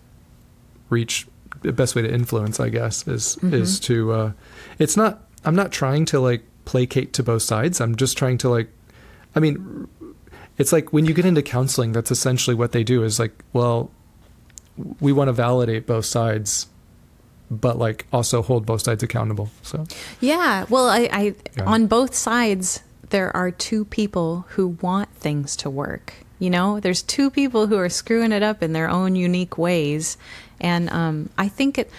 reach 0.92 1.26
the 1.62 1.72
best 1.72 1.94
way 1.96 2.02
to 2.02 2.12
influence, 2.12 2.60
I 2.60 2.68
guess, 2.68 3.06
is 3.08 3.36
Mm-hmm. 3.36 3.54
is 3.54 3.80
to 3.80 4.12
uh 4.12 4.32
it's 4.78 4.96
not 4.96 5.12
I'm 5.44 5.56
not 5.56 5.72
trying 5.72 6.04
to 6.06 6.20
like 6.20 6.42
placate 6.64 7.12
to 7.14 7.22
both 7.22 7.42
sides. 7.42 7.80
I'm 7.80 7.96
just 7.96 8.16
trying 8.16 8.38
to 8.38 8.48
like 8.48 8.68
I 9.34 9.40
mean 9.40 9.88
it's 10.58 10.72
like 10.72 10.92
when 10.92 11.06
you 11.06 11.14
get 11.14 11.24
into 11.24 11.42
counseling 11.42 11.92
that's 11.92 12.10
essentially 12.10 12.54
what 12.54 12.72
they 12.72 12.84
do 12.84 13.02
is 13.02 13.18
like, 13.18 13.32
well, 13.52 13.90
we 15.00 15.12
want 15.12 15.28
to 15.28 15.32
validate 15.32 15.86
both 15.86 16.04
sides 16.04 16.66
but 17.50 17.78
like 17.78 18.06
also 18.12 18.40
hold 18.42 18.64
both 18.64 18.82
sides 18.82 19.02
accountable. 19.02 19.50
So, 19.62 19.84
Yeah. 20.20 20.64
Well, 20.70 20.88
I, 20.88 21.08
I 21.12 21.34
Yeah. 21.56 21.64
on 21.66 21.86
both 21.86 22.14
sides 22.14 22.80
there 23.10 23.34
are 23.36 23.50
two 23.50 23.84
people 23.84 24.46
who 24.50 24.68
want 24.80 25.10
things 25.16 25.54
to 25.56 25.68
work. 25.68 26.14
You 26.38 26.48
know, 26.50 26.80
there's 26.80 27.02
two 27.02 27.30
people 27.30 27.66
who 27.66 27.76
are 27.76 27.90
screwing 27.90 28.32
it 28.32 28.42
up 28.42 28.62
in 28.62 28.72
their 28.72 28.88
own 28.88 29.14
unique 29.16 29.58
ways, 29.58 30.16
and 30.62 30.88
um, 30.90 31.28
I 31.36 31.48
think 31.48 31.76
it. 31.78 31.90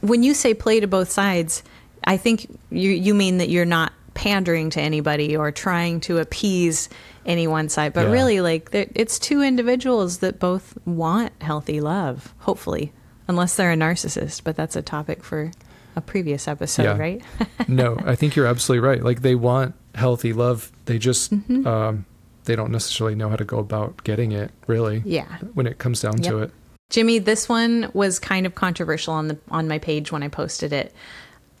When 0.00 0.22
you 0.22 0.32
say 0.32 0.54
play 0.54 0.80
to 0.80 0.86
both 0.86 1.10
sides, 1.10 1.62
I 2.04 2.16
think 2.16 2.46
you 2.70 2.90
you 2.90 3.14
mean 3.14 3.36
that 3.38 3.50
you're 3.50 3.66
not 3.66 3.92
pandering 4.14 4.70
to 4.70 4.80
anybody 4.80 5.36
or 5.36 5.50
trying 5.52 6.00
to 6.00 6.18
appease 6.18 6.88
any 7.26 7.46
one 7.46 7.68
side, 7.68 7.92
but 7.92 8.06
Yeah. 8.06 8.12
really, 8.12 8.40
like 8.40 8.68
it's 8.72 9.18
two 9.18 9.42
individuals 9.42 10.18
that 10.18 10.38
both 10.38 10.78
want 10.86 11.32
healthy 11.42 11.80
love. 11.80 12.32
Hopefully, 12.38 12.92
unless 13.28 13.56
they're 13.56 13.72
a 13.72 13.76
narcissist, 13.76 14.42
but 14.44 14.56
that's 14.56 14.76
a 14.76 14.82
topic 14.82 15.24
for 15.24 15.50
a 15.96 16.00
previous 16.00 16.48
episode, 16.48 16.84
Yeah. 16.84 16.98
right? 16.98 17.22
no, 17.68 17.98
I 18.04 18.14
think 18.14 18.36
you're 18.36 18.46
absolutely 18.46 18.86
right. 18.88 19.02
Like 19.02 19.22
they 19.22 19.34
want 19.34 19.74
healthy 19.94 20.32
love. 20.32 20.70
They 20.86 20.98
just 20.98 21.32
Mm-hmm. 21.34 21.66
um 21.66 22.04
they 22.44 22.56
don't 22.56 22.70
necessarily 22.70 23.14
know 23.16 23.30
how 23.30 23.36
to 23.36 23.44
go 23.44 23.58
about 23.58 24.04
getting 24.04 24.32
it, 24.32 24.50
really. 24.66 25.02
Yeah. 25.04 25.26
when 25.54 25.66
it 25.66 25.78
comes 25.78 26.00
down 26.02 26.18
to 26.18 26.38
it. 26.40 26.50
Jimmy, 26.90 27.18
this 27.18 27.48
one 27.48 27.90
was 27.92 28.18
kind 28.18 28.46
of 28.46 28.54
controversial 28.54 29.14
on 29.14 29.28
the 29.28 29.38
on 29.50 29.68
my 29.68 29.78
page 29.78 30.12
when 30.12 30.22
I 30.22 30.28
posted 30.28 30.72
it. 30.72 30.94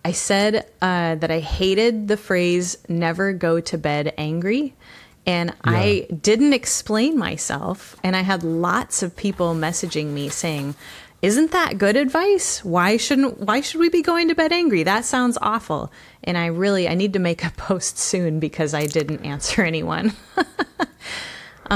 I 0.04 0.12
said 0.12 0.66
uh, 0.82 1.14
that 1.14 1.30
I 1.30 1.40
hated 1.40 2.08
the 2.08 2.16
phrase 2.16 2.76
"never 2.88 3.32
go 3.32 3.58
to 3.60 3.78
bed 3.78 4.12
angry," 4.18 4.74
and 5.26 5.54
I 5.64 6.06
didn't 6.20 6.52
explain 6.52 7.18
myself. 7.18 7.96
And 8.04 8.14
I 8.14 8.20
had 8.20 8.44
lots 8.44 9.02
of 9.02 9.16
people 9.16 9.54
messaging 9.54 10.08
me 10.08 10.28
saying, 10.28 10.74
"Isn't 11.22 11.52
that 11.52 11.78
good 11.78 11.96
advice? 11.96 12.62
Why 12.62 12.98
shouldn't 12.98 13.40
Why 13.40 13.62
should 13.62 13.80
we 13.80 13.88
be 13.88 14.02
going 14.02 14.28
to 14.28 14.34
bed 14.34 14.52
angry? 14.52 14.82
That 14.82 15.06
sounds 15.06 15.38
awful." 15.40 15.90
And 16.22 16.36
I 16.36 16.46
really 16.46 16.86
I 16.86 16.94
need 16.94 17.14
to 17.14 17.18
make 17.18 17.42
a 17.42 17.50
post 17.56 17.98
soon 17.98 18.40
because 18.40 18.74
I 18.74 18.86
didn't 18.86 19.24
answer 19.24 19.62
anyone. 19.62 20.12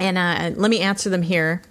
and 0.00 0.16
uh, 0.18 0.50
let 0.56 0.70
me 0.70 0.80
answer 0.80 1.10
them 1.10 1.22
here 1.22 1.62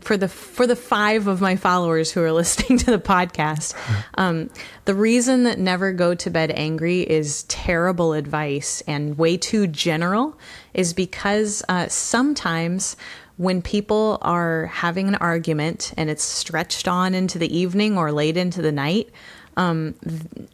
for 0.00 0.16
the 0.16 0.28
for 0.28 0.66
the 0.66 0.76
five 0.76 1.26
of 1.26 1.40
my 1.40 1.56
followers 1.56 2.12
who 2.12 2.22
are 2.22 2.32
listening 2.42 2.78
to 2.78 2.90
the 2.90 2.98
podcast. 2.98 3.74
Um, 4.16 4.50
the 4.84 4.94
reason 4.94 5.44
that 5.44 5.58
never 5.58 5.92
go 5.92 6.14
to 6.14 6.30
bed 6.30 6.50
angry 6.54 7.00
is 7.00 7.44
terrible 7.44 8.12
advice 8.12 8.82
and 8.86 9.16
way 9.16 9.36
too 9.36 9.66
general 9.66 10.38
is 10.74 10.92
because 10.92 11.62
uh, 11.68 11.88
sometimes 11.88 12.96
when 13.38 13.62
people 13.62 14.18
are 14.20 14.66
having 14.66 15.08
an 15.08 15.14
argument 15.16 15.94
and 15.96 16.10
it's 16.10 16.22
stretched 16.22 16.86
on 16.86 17.14
into 17.14 17.38
the 17.38 17.56
evening 17.56 17.96
or 17.96 18.12
late 18.12 18.36
into 18.36 18.60
the 18.62 18.72
night. 18.72 19.10
um, 19.56 19.94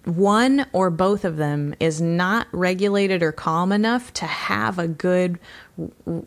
one 0.05 0.67
or 0.73 0.91
both 0.91 1.25
of 1.25 1.37
them 1.37 1.75
is 1.81 2.01
not 2.01 2.47
regulated 2.53 3.23
or 3.23 3.33
calm 3.33 3.73
enough 3.73 4.13
to 4.13 4.27
have 4.27 4.79
a 4.79 4.89
good 4.89 5.39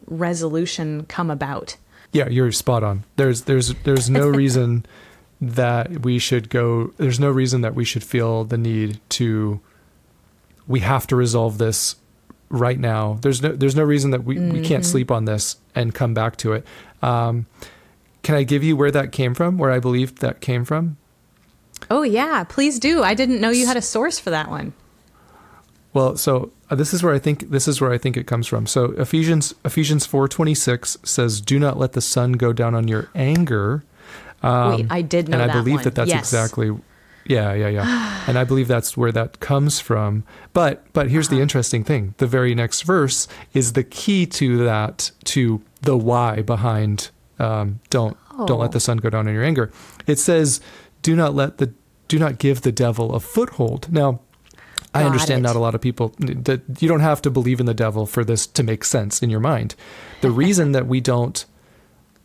resolution 0.07 1.05
come 1.05 1.29
about. 1.29 1.75
Yeah, 2.11 2.27
you're 2.29 2.51
spot 2.51 2.83
on. 2.83 3.03
There's 3.15 3.43
there's 3.43 3.73
there's 3.83 4.09
no 4.09 4.27
reason 4.41 4.85
that 5.39 6.01
we 6.01 6.19
should 6.19 6.49
go 6.49 6.93
there's 6.97 7.19
no 7.19 7.29
reason 7.31 7.61
that 7.61 7.73
we 7.73 7.83
should 7.83 8.03
feel 8.03 8.43
the 8.43 8.57
need 8.57 8.99
to 9.09 9.59
we 10.67 10.81
have 10.81 11.07
to 11.07 11.15
resolve 11.15 11.57
this 11.57 11.95
right 12.49 12.79
now. 12.79 13.17
There's 13.21 13.41
no 13.41 13.53
there's 13.53 13.75
no 13.75 13.83
reason 13.83 14.11
that 14.11 14.23
we, 14.23 14.35
mm-hmm. 14.35 14.51
we 14.51 14.61
can't 14.61 14.85
sleep 14.85 15.09
on 15.09 15.25
this 15.25 15.57
and 15.73 15.93
come 15.93 16.13
back 16.13 16.37
to 16.37 16.53
it. 16.53 16.65
Um, 17.01 17.47
can 18.23 18.35
I 18.35 18.43
give 18.43 18.63
you 18.63 18.75
where 18.75 18.91
that 18.91 19.11
came 19.11 19.33
from? 19.33 19.57
Where 19.57 19.71
I 19.71 19.79
believe 19.79 20.19
that 20.19 20.41
came 20.41 20.65
from? 20.65 20.97
Oh 21.89 22.03
yeah, 22.03 22.43
please 22.43 22.79
do. 22.79 23.01
I 23.01 23.13
didn't 23.13 23.41
know 23.41 23.49
you 23.49 23.65
had 23.65 23.77
a 23.77 23.81
source 23.81 24.19
for 24.19 24.29
that 24.29 24.49
one. 24.49 24.73
Well, 25.93 26.15
so 26.17 26.51
uh, 26.71 26.75
this 26.75 26.93
is 26.93 27.03
where 27.03 27.13
I 27.13 27.19
think 27.19 27.51
this 27.51 27.67
is 27.67 27.81
where 27.81 27.91
I 27.91 27.97
think 27.97 28.15
it 28.15 28.25
comes 28.25 28.47
from. 28.47 28.65
So 28.65 28.93
Ephesians 28.93 29.53
Ephesians 29.65 30.05
four 30.05 30.27
twenty 30.27 30.55
six 30.55 30.97
says, 31.03 31.41
"Do 31.41 31.59
not 31.59 31.77
let 31.77 31.91
the 31.91 32.01
sun 32.01 32.33
go 32.33 32.53
down 32.53 32.73
on 32.73 32.87
your 32.87 33.09
anger." 33.13 33.83
Um, 34.41 34.71
Wait, 34.71 34.87
I 34.89 35.01
did 35.01 35.27
know 35.29 35.39
and 35.39 35.51
I 35.51 35.53
believe 35.53 35.75
one. 35.75 35.83
that 35.83 35.95
that's 35.95 36.09
yes. 36.09 36.19
exactly. 36.19 36.71
Yeah, 37.25 37.53
yeah, 37.53 37.67
yeah. 37.67 38.23
and 38.27 38.39
I 38.39 38.43
believe 38.45 38.67
that's 38.67 38.97
where 38.97 39.11
that 39.11 39.39
comes 39.41 39.79
from. 39.79 40.23
But 40.53 40.91
but 40.93 41.09
here's 41.09 41.27
uh-huh. 41.27 41.35
the 41.35 41.41
interesting 41.41 41.83
thing: 41.83 42.15
the 42.17 42.27
very 42.27 42.55
next 42.55 42.83
verse 42.83 43.27
is 43.53 43.73
the 43.73 43.83
key 43.83 44.25
to 44.27 44.63
that 44.63 45.11
to 45.25 45.61
the 45.81 45.97
why 45.97 46.41
behind 46.41 47.11
um, 47.37 47.81
don't 47.89 48.17
oh. 48.37 48.47
don't 48.47 48.59
let 48.59 48.69
oh. 48.69 48.73
the 48.73 48.79
sun 48.79 48.97
go 48.97 49.09
down 49.09 49.27
in 49.27 49.33
your 49.33 49.43
anger. 49.43 49.71
It 50.07 50.19
says, 50.19 50.61
"Do 51.01 51.17
not 51.17 51.35
let 51.35 51.57
the 51.57 51.73
do 52.07 52.17
not 52.17 52.39
give 52.39 52.61
the 52.61 52.71
devil 52.71 53.13
a 53.13 53.19
foothold." 53.19 53.91
Now 53.91 54.21
I 54.93 55.03
understand 55.03 55.39
it. 55.39 55.43
not 55.43 55.55
a 55.55 55.59
lot 55.59 55.73
of 55.73 55.81
people 55.81 56.13
that 56.19 56.61
you 56.79 56.87
don't 56.87 56.99
have 56.99 57.21
to 57.21 57.29
believe 57.29 57.59
in 57.59 57.65
the 57.65 57.73
devil 57.73 58.05
for 58.05 58.23
this 58.23 58.45
to 58.47 58.63
make 58.63 58.83
sense 58.83 59.21
in 59.21 59.29
your 59.29 59.39
mind. 59.39 59.75
The 60.21 60.31
reason 60.43 60.73
that 60.73 60.87
we 60.87 60.99
don't 60.99 61.45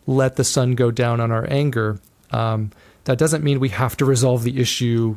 let 0.06 0.36
the 0.36 0.44
sun 0.44 0.74
go 0.74 0.90
down 0.90 1.20
on 1.20 1.30
our 1.30 1.46
anger, 1.50 2.00
um, 2.30 2.72
that 3.04 3.18
doesn't 3.18 3.44
mean 3.44 3.60
we 3.60 3.68
have 3.68 3.96
to 3.98 4.04
resolve 4.04 4.42
the 4.42 4.60
issue 4.60 5.16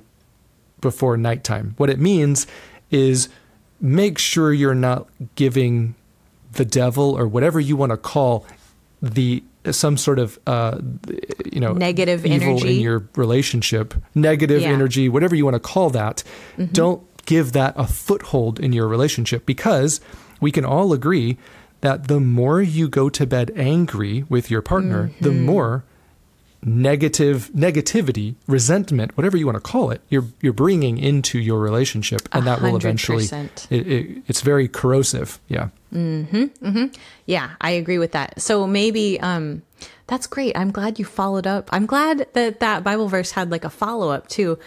before 0.79 1.17
nighttime. 1.17 1.73
What 1.77 1.89
it 1.89 1.99
means 1.99 2.45
is 2.91 3.29
make 3.81 4.17
sure 4.17 4.53
you're 4.53 4.75
not 4.75 5.07
giving 5.35 5.95
the 6.53 6.65
devil 6.65 7.17
or 7.17 7.27
whatever 7.27 7.59
you 7.59 7.75
want 7.75 7.91
to 7.91 7.97
call 7.97 8.45
the 9.01 9.43
some 9.71 9.97
sort 9.97 10.19
of 10.19 10.39
uh, 10.47 10.79
you 11.51 11.59
know 11.59 11.73
negative 11.73 12.25
evil 12.25 12.49
energy 12.49 12.77
in 12.77 12.81
your 12.81 13.07
relationship, 13.15 13.93
negative 14.15 14.61
yeah. 14.61 14.69
energy, 14.69 15.09
whatever 15.09 15.35
you 15.35 15.45
want 15.45 15.55
to 15.55 15.59
call 15.59 15.89
that. 15.89 16.23
Mm-hmm. 16.57 16.73
Don't 16.73 17.03
give 17.29 17.51
that 17.51 17.75
a 17.77 17.85
foothold 17.85 18.59
in 18.59 18.73
your 18.73 18.87
relationship 18.87 19.45
because 19.45 20.01
we 20.41 20.51
can 20.51 20.65
all 20.65 20.93
agree 20.93 21.37
that 21.81 22.07
the 22.07 22.19
more 22.19 22.59
you 22.59 22.89
go 22.89 23.07
to 23.07 23.25
bed 23.27 23.51
angry 23.55 24.25
with 24.29 24.49
your 24.49 24.63
partner, 24.63 25.09
mm-hmm. 25.09 25.23
the 25.23 25.31
more 25.31 25.83
negative 26.63 27.51
negativity, 27.55 28.33
resentment, 28.47 29.15
whatever 29.15 29.37
you 29.37 29.45
want 29.45 29.55
to 29.55 29.61
call 29.61 29.91
it, 29.91 30.01
you're 30.09 30.25
you're 30.41 30.53
bringing 30.53 30.97
into 30.97 31.37
your 31.37 31.59
relationship, 31.59 32.27
and 32.31 32.47
that 32.47 32.63
will 32.63 32.75
eventually. 32.75 33.25
It, 33.25 33.69
it, 33.69 34.23
it's 34.27 34.41
very 34.41 34.67
corrosive. 34.67 35.39
Yeah. 35.49 35.69
Hmm. 35.91 36.23
Hmm. 36.23 36.87
Yeah, 37.27 37.51
I 37.61 37.71
agree 37.71 37.99
with 37.99 38.13
that. 38.13 38.41
So 38.41 38.65
maybe 38.65 39.19
um, 39.21 39.61
that's 40.07 40.25
great. 40.25 40.57
I'm 40.57 40.71
glad 40.71 40.97
you 40.97 41.05
followed 41.05 41.45
up. 41.45 41.69
I'm 41.71 41.85
glad 41.85 42.25
that 42.33 42.59
that 42.59 42.83
Bible 42.83 43.07
verse 43.07 43.31
had 43.31 43.51
like 43.51 43.65
a 43.65 43.69
follow 43.69 44.09
up 44.09 44.27
too. 44.27 44.57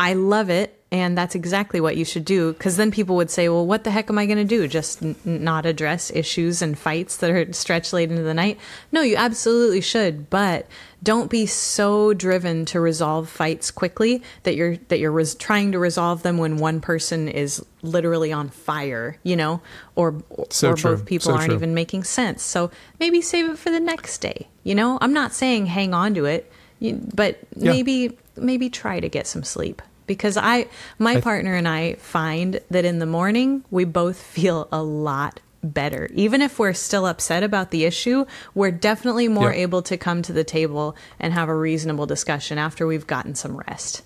I 0.00 0.14
love 0.14 0.50
it 0.50 0.77
and 0.90 1.18
that's 1.18 1.34
exactly 1.34 1.80
what 1.82 1.98
you 1.98 2.04
should 2.04 2.24
do. 2.24 2.54
Because 2.54 2.78
then 2.78 2.90
people 2.90 3.16
would 3.16 3.30
say, 3.30 3.48
well, 3.50 3.66
what 3.66 3.84
the 3.84 3.90
heck 3.90 4.08
am 4.08 4.16
I 4.16 4.24
going 4.24 4.38
to 4.38 4.44
do? 4.44 4.66
Just 4.66 5.02
n- 5.02 5.16
not 5.24 5.66
address 5.66 6.10
issues 6.10 6.62
and 6.62 6.78
fights 6.78 7.18
that 7.18 7.30
are 7.30 7.52
stretched 7.52 7.92
late 7.92 8.10
into 8.10 8.22
the 8.22 8.32
night? 8.32 8.58
No, 8.90 9.02
you 9.02 9.16
absolutely 9.16 9.82
should. 9.82 10.30
But 10.30 10.66
don't 11.02 11.30
be 11.30 11.44
so 11.44 12.14
driven 12.14 12.64
to 12.66 12.80
resolve 12.80 13.28
fights 13.28 13.70
quickly 13.70 14.22
that 14.44 14.56
you're 14.56 14.78
that 14.88 14.98
you're 14.98 15.12
res- 15.12 15.34
trying 15.34 15.72
to 15.72 15.78
resolve 15.78 16.22
them 16.22 16.38
when 16.38 16.56
one 16.56 16.80
person 16.80 17.28
is 17.28 17.62
literally 17.82 18.32
on 18.32 18.48
fire, 18.48 19.18
you 19.22 19.36
know, 19.36 19.60
or 19.94 20.22
so 20.48 20.70
or 20.70 20.74
true. 20.74 20.92
both 20.92 21.04
people 21.04 21.26
so 21.26 21.34
aren't 21.34 21.46
true. 21.46 21.54
even 21.54 21.74
making 21.74 22.04
sense. 22.04 22.42
So 22.42 22.70
maybe 22.98 23.20
save 23.20 23.50
it 23.50 23.58
for 23.58 23.70
the 23.70 23.80
next 23.80 24.18
day. 24.18 24.48
You 24.64 24.74
know, 24.74 24.96
I'm 25.02 25.12
not 25.12 25.34
saying 25.34 25.66
hang 25.66 25.92
on 25.92 26.14
to 26.14 26.24
it, 26.24 26.50
but 26.80 27.38
yeah. 27.54 27.72
maybe 27.72 28.16
maybe 28.36 28.70
try 28.70 29.00
to 29.00 29.08
get 29.10 29.26
some 29.26 29.44
sleep 29.44 29.82
because 30.08 30.36
I 30.36 30.66
my 30.98 31.16
I, 31.16 31.20
partner 31.20 31.54
and 31.54 31.68
I 31.68 31.94
find 31.94 32.60
that 32.70 32.84
in 32.84 32.98
the 32.98 33.06
morning 33.06 33.64
we 33.70 33.84
both 33.84 34.20
feel 34.20 34.66
a 34.72 34.82
lot 34.82 35.40
better. 35.62 36.08
Even 36.14 36.42
if 36.42 36.58
we're 36.58 36.72
still 36.72 37.06
upset 37.06 37.42
about 37.42 37.70
the 37.70 37.84
issue, 37.84 38.24
we're 38.54 38.70
definitely 38.70 39.28
more 39.28 39.52
yeah. 39.52 39.62
able 39.62 39.82
to 39.82 39.96
come 39.96 40.22
to 40.22 40.32
the 40.32 40.44
table 40.44 40.96
and 41.20 41.32
have 41.32 41.48
a 41.48 41.54
reasonable 41.54 42.06
discussion 42.06 42.58
after 42.58 42.86
we've 42.86 43.06
gotten 43.06 43.34
some 43.34 43.56
rest. 43.56 44.02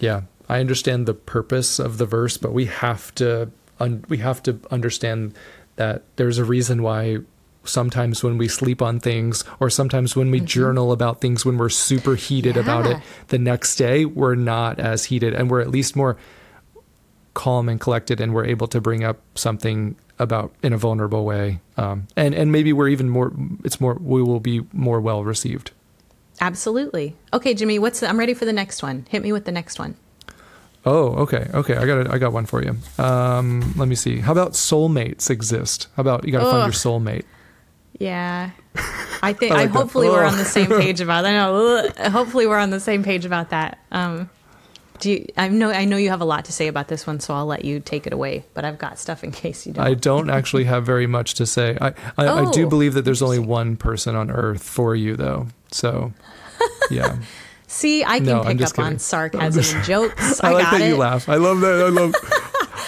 Yeah, 0.00 0.22
I 0.48 0.60
understand 0.60 1.06
the 1.06 1.14
purpose 1.14 1.78
of 1.78 1.98
the 1.98 2.06
verse, 2.06 2.36
but 2.36 2.52
we 2.52 2.66
have 2.66 3.14
to 3.16 3.50
un- 3.80 4.04
we 4.08 4.18
have 4.18 4.42
to 4.44 4.58
understand 4.70 5.34
that 5.76 6.02
there's 6.16 6.38
a 6.38 6.44
reason 6.44 6.82
why 6.82 7.18
sometimes 7.64 8.22
when 8.22 8.38
we 8.38 8.48
sleep 8.48 8.82
on 8.82 9.00
things 9.00 9.44
or 9.60 9.70
sometimes 9.70 10.16
when 10.16 10.30
we 10.30 10.38
mm-hmm. 10.38 10.46
journal 10.46 10.92
about 10.92 11.20
things 11.20 11.44
when 11.44 11.58
we're 11.58 11.68
super 11.68 12.14
heated 12.14 12.56
yeah. 12.56 12.62
about 12.62 12.86
it 12.86 12.96
the 13.28 13.38
next 13.38 13.76
day 13.76 14.04
we're 14.04 14.34
not 14.34 14.78
as 14.78 15.06
heated 15.06 15.34
and 15.34 15.50
we're 15.50 15.60
at 15.60 15.70
least 15.70 15.96
more 15.96 16.16
calm 17.34 17.68
and 17.68 17.80
collected 17.80 18.20
and 18.20 18.32
we're 18.32 18.44
able 18.44 18.68
to 18.68 18.80
bring 18.80 19.02
up 19.02 19.18
something 19.34 19.96
about 20.18 20.52
in 20.62 20.72
a 20.72 20.78
vulnerable 20.78 21.24
way 21.24 21.58
um, 21.76 22.06
and 22.16 22.34
and 22.34 22.52
maybe 22.52 22.72
we're 22.72 22.88
even 22.88 23.08
more 23.08 23.32
it's 23.64 23.80
more 23.80 23.94
we 23.94 24.22
will 24.22 24.40
be 24.40 24.64
more 24.72 25.00
well 25.00 25.24
received 25.24 25.72
absolutely 26.40 27.16
okay 27.32 27.52
jimmy 27.52 27.78
what's 27.78 28.00
the, 28.00 28.08
i'm 28.08 28.18
ready 28.18 28.34
for 28.34 28.44
the 28.44 28.52
next 28.52 28.82
one 28.82 29.04
hit 29.08 29.22
me 29.22 29.32
with 29.32 29.44
the 29.44 29.52
next 29.52 29.78
one 29.78 29.96
Oh, 30.86 31.14
okay, 31.22 31.48
okay. 31.54 31.76
I 31.76 31.86
got 31.86 31.98
it 31.98 32.10
I 32.10 32.18
got 32.18 32.32
one 32.32 32.44
for 32.44 32.62
you. 32.62 32.76
Um, 33.02 33.72
let 33.76 33.88
me 33.88 33.94
see. 33.94 34.18
How 34.18 34.32
about 34.32 34.52
soulmates 34.52 35.30
exist? 35.30 35.88
How 35.96 36.02
about 36.02 36.26
you 36.26 36.32
got 36.32 36.40
to 36.40 36.50
find 36.50 36.64
your 36.64 36.72
soulmate? 36.72 37.24
Yeah. 37.98 38.50
I 39.22 39.32
think 39.32 39.52
I, 39.52 39.56
like 39.56 39.70
I 39.70 39.72
hopefully 39.72 40.08
we're 40.08 40.24
on 40.24 40.36
the 40.36 40.44
same 40.44 40.66
page 40.66 41.00
about 41.00 41.22
that. 41.22 41.34
I 41.34 41.38
know 41.38 42.10
hopefully 42.10 42.46
we're 42.46 42.58
on 42.58 42.70
the 42.70 42.80
same 42.80 43.02
page 43.02 43.24
about 43.24 43.50
that. 43.50 43.78
Um, 43.90 44.28
do 45.00 45.10
you, 45.10 45.26
I 45.36 45.48
know 45.48 45.70
I 45.70 45.84
know 45.86 45.96
you 45.96 46.10
have 46.10 46.20
a 46.20 46.24
lot 46.24 46.44
to 46.46 46.52
say 46.52 46.68
about 46.68 46.88
this 46.88 47.06
one, 47.06 47.20
so 47.20 47.34
I'll 47.34 47.46
let 47.46 47.64
you 47.64 47.80
take 47.80 48.06
it 48.06 48.12
away. 48.12 48.44
But 48.54 48.64
I've 48.64 48.78
got 48.78 48.98
stuff 48.98 49.24
in 49.24 49.32
case 49.32 49.66
you 49.66 49.72
don't. 49.72 49.84
I 49.84 49.94
don't 49.94 50.30
actually 50.30 50.64
have 50.64 50.86
very 50.86 51.06
much 51.06 51.34
to 51.34 51.46
say. 51.46 51.76
I 51.80 51.88
I, 52.16 52.26
oh, 52.26 52.48
I 52.48 52.50
do 52.52 52.66
oh, 52.66 52.68
believe 52.68 52.94
that 52.94 53.04
there's 53.04 53.22
only 53.22 53.38
one 53.38 53.76
person 53.76 54.14
on 54.14 54.30
Earth 54.30 54.62
for 54.62 54.94
you, 54.94 55.16
though. 55.16 55.48
So, 55.70 56.12
yeah. 56.90 57.16
See, 57.66 58.04
I 58.04 58.18
can 58.18 58.26
no, 58.26 58.44
pick 58.44 58.60
up 58.60 58.70
kidding. 58.70 58.84
on 58.84 58.98
sarcasm 58.98 59.76
and 59.76 59.84
jokes. 59.84 60.42
I, 60.44 60.50
I 60.50 60.52
like 60.52 60.70
that 60.70 60.80
it. 60.80 60.88
you 60.88 60.96
laugh. 60.96 61.28
I 61.28 61.36
love 61.36 61.60
that. 61.60 61.80
I 61.80 61.88
love. 61.88 62.14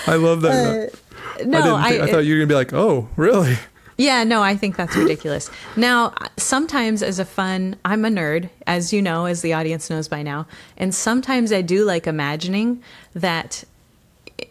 I 0.06 0.14
love 0.14 0.42
that. 0.42 0.92
Uh, 1.40 1.44
no, 1.44 1.76
I, 1.76 1.90
think, 1.90 2.02
I, 2.02 2.06
I 2.06 2.10
thought 2.10 2.24
you 2.24 2.34
were 2.34 2.38
gonna 2.40 2.46
be 2.46 2.54
like, 2.54 2.72
oh, 2.72 3.08
really? 3.16 3.58
Yeah, 3.96 4.24
no, 4.24 4.42
I 4.42 4.56
think 4.56 4.76
that's 4.76 4.94
ridiculous. 4.94 5.50
now, 5.76 6.12
sometimes 6.36 7.02
as 7.02 7.18
a 7.18 7.24
fun, 7.24 7.76
I'm 7.84 8.04
a 8.04 8.08
nerd, 8.08 8.50
as 8.66 8.92
you 8.92 9.00
know, 9.00 9.24
as 9.24 9.40
the 9.40 9.54
audience 9.54 9.88
knows 9.88 10.06
by 10.06 10.22
now, 10.22 10.46
and 10.76 10.94
sometimes 10.94 11.52
I 11.52 11.62
do 11.62 11.84
like 11.84 12.06
imagining 12.06 12.82
that 13.14 13.64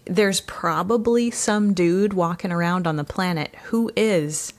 there's 0.05 0.41
probably 0.41 1.29
some 1.29 1.73
dude 1.73 2.13
walking 2.13 2.51
around 2.51 2.87
on 2.87 2.95
the 2.95 3.03
planet 3.03 3.53
who 3.65 3.91
is 3.95 4.53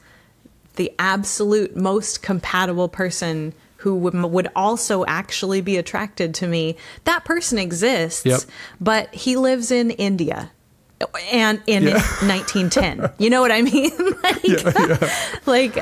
the 0.76 0.92
absolute 0.98 1.76
most 1.76 2.22
compatible 2.22 2.88
person 2.88 3.54
who 3.78 3.94
would, 3.96 4.14
would 4.14 4.48
also 4.54 5.04
actually 5.06 5.60
be 5.60 5.76
attracted 5.76 6.34
to 6.34 6.46
me. 6.46 6.76
That 7.04 7.24
person 7.24 7.58
exists, 7.58 8.24
yep. 8.24 8.40
but 8.80 9.14
he 9.14 9.36
lives 9.36 9.70
in 9.70 9.90
India 9.90 10.50
and 11.32 11.62
in 11.66 11.84
yeah. 11.84 11.94
1910 12.24 13.10
you 13.18 13.28
know 13.28 13.40
what 13.40 13.52
i 13.52 13.60
mean 13.60 13.90
like, 14.22 14.44
yeah, 14.44 14.72
yeah. 14.88 15.10
like 15.44 15.74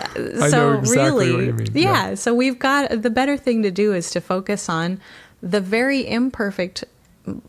so 0.50 0.78
exactly 0.78 1.30
really 1.30 1.70
yeah, 1.72 2.08
yeah 2.08 2.14
so 2.14 2.34
we've 2.34 2.58
got 2.58 3.02
the 3.02 3.10
better 3.10 3.36
thing 3.36 3.62
to 3.62 3.70
do 3.70 3.92
is 3.92 4.10
to 4.10 4.20
focus 4.20 4.68
on 4.68 5.00
the 5.40 5.60
very 5.60 6.06
imperfect 6.06 6.84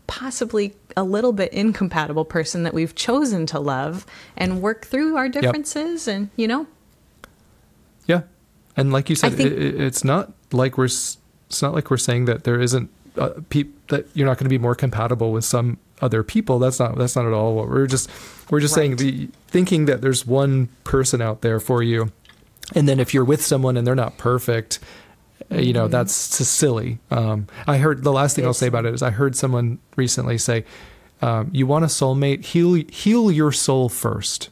possibly 0.06 0.74
a 0.96 1.02
little 1.02 1.32
bit 1.32 1.52
incompatible 1.52 2.24
person 2.24 2.62
that 2.62 2.72
we've 2.72 2.94
chosen 2.94 3.46
to 3.46 3.58
love 3.58 4.06
and 4.36 4.62
work 4.62 4.86
through 4.86 5.16
our 5.16 5.28
differences 5.28 6.06
yep. 6.06 6.16
and 6.16 6.30
you 6.36 6.46
know 6.46 6.66
yeah 8.06 8.22
and 8.76 8.92
like 8.92 9.10
you 9.10 9.16
said 9.16 9.32
think, 9.32 9.50
it, 9.50 9.80
it's 9.80 10.04
not 10.04 10.32
like 10.52 10.78
we're 10.78 10.84
it's 10.84 11.62
not 11.62 11.74
like 11.74 11.90
we're 11.90 11.96
saying 11.96 12.26
that 12.26 12.44
there 12.44 12.60
isn't 12.60 12.90
uh, 13.18 13.30
pe- 13.48 13.64
that 13.88 14.06
you're 14.14 14.26
not 14.26 14.38
going 14.38 14.44
to 14.46 14.50
be 14.50 14.58
more 14.58 14.74
compatible 14.74 15.32
with 15.32 15.44
some 15.44 15.78
other 16.02 16.22
people. 16.22 16.58
That's 16.58 16.78
not 16.78 16.96
that's 16.98 17.16
not 17.16 17.26
at 17.26 17.32
all 17.32 17.54
what 17.54 17.68
we're 17.68 17.86
just 17.86 18.10
we're 18.50 18.60
just 18.60 18.76
right. 18.76 18.82
saying 18.82 18.96
the 18.96 19.28
thinking 19.48 19.86
that 19.86 20.00
there's 20.02 20.26
one 20.26 20.68
person 20.84 21.20
out 21.22 21.40
there 21.40 21.58
for 21.60 21.82
you, 21.82 22.10
and 22.74 22.88
then 22.88 23.00
if 23.00 23.14
you're 23.14 23.24
with 23.24 23.42
someone 23.44 23.76
and 23.76 23.86
they're 23.86 23.94
not 23.94 24.18
perfect, 24.18 24.78
Uh, 25.52 25.56
You 25.58 25.72
know, 25.74 25.86
that's 25.86 26.40
s- 26.40 26.48
silly. 26.48 26.98
Um, 27.10 27.46
I 27.66 27.76
heard 27.78 28.02
the 28.02 28.12
last 28.12 28.34
thing 28.34 28.44
I'll 28.46 28.54
say 28.54 28.66
about 28.68 28.84
it 28.86 28.94
is 28.94 29.02
I 29.02 29.10
heard 29.10 29.36
someone 29.36 29.78
recently 29.94 30.38
say, 30.38 30.64
um, 31.22 31.50
"You 31.52 31.66
want 31.68 31.84
a 31.84 31.88
soulmate? 31.88 32.44
Heal 32.46 32.82
heal 32.90 33.30
your 33.30 33.52
soul 33.52 33.88
first, 33.88 34.48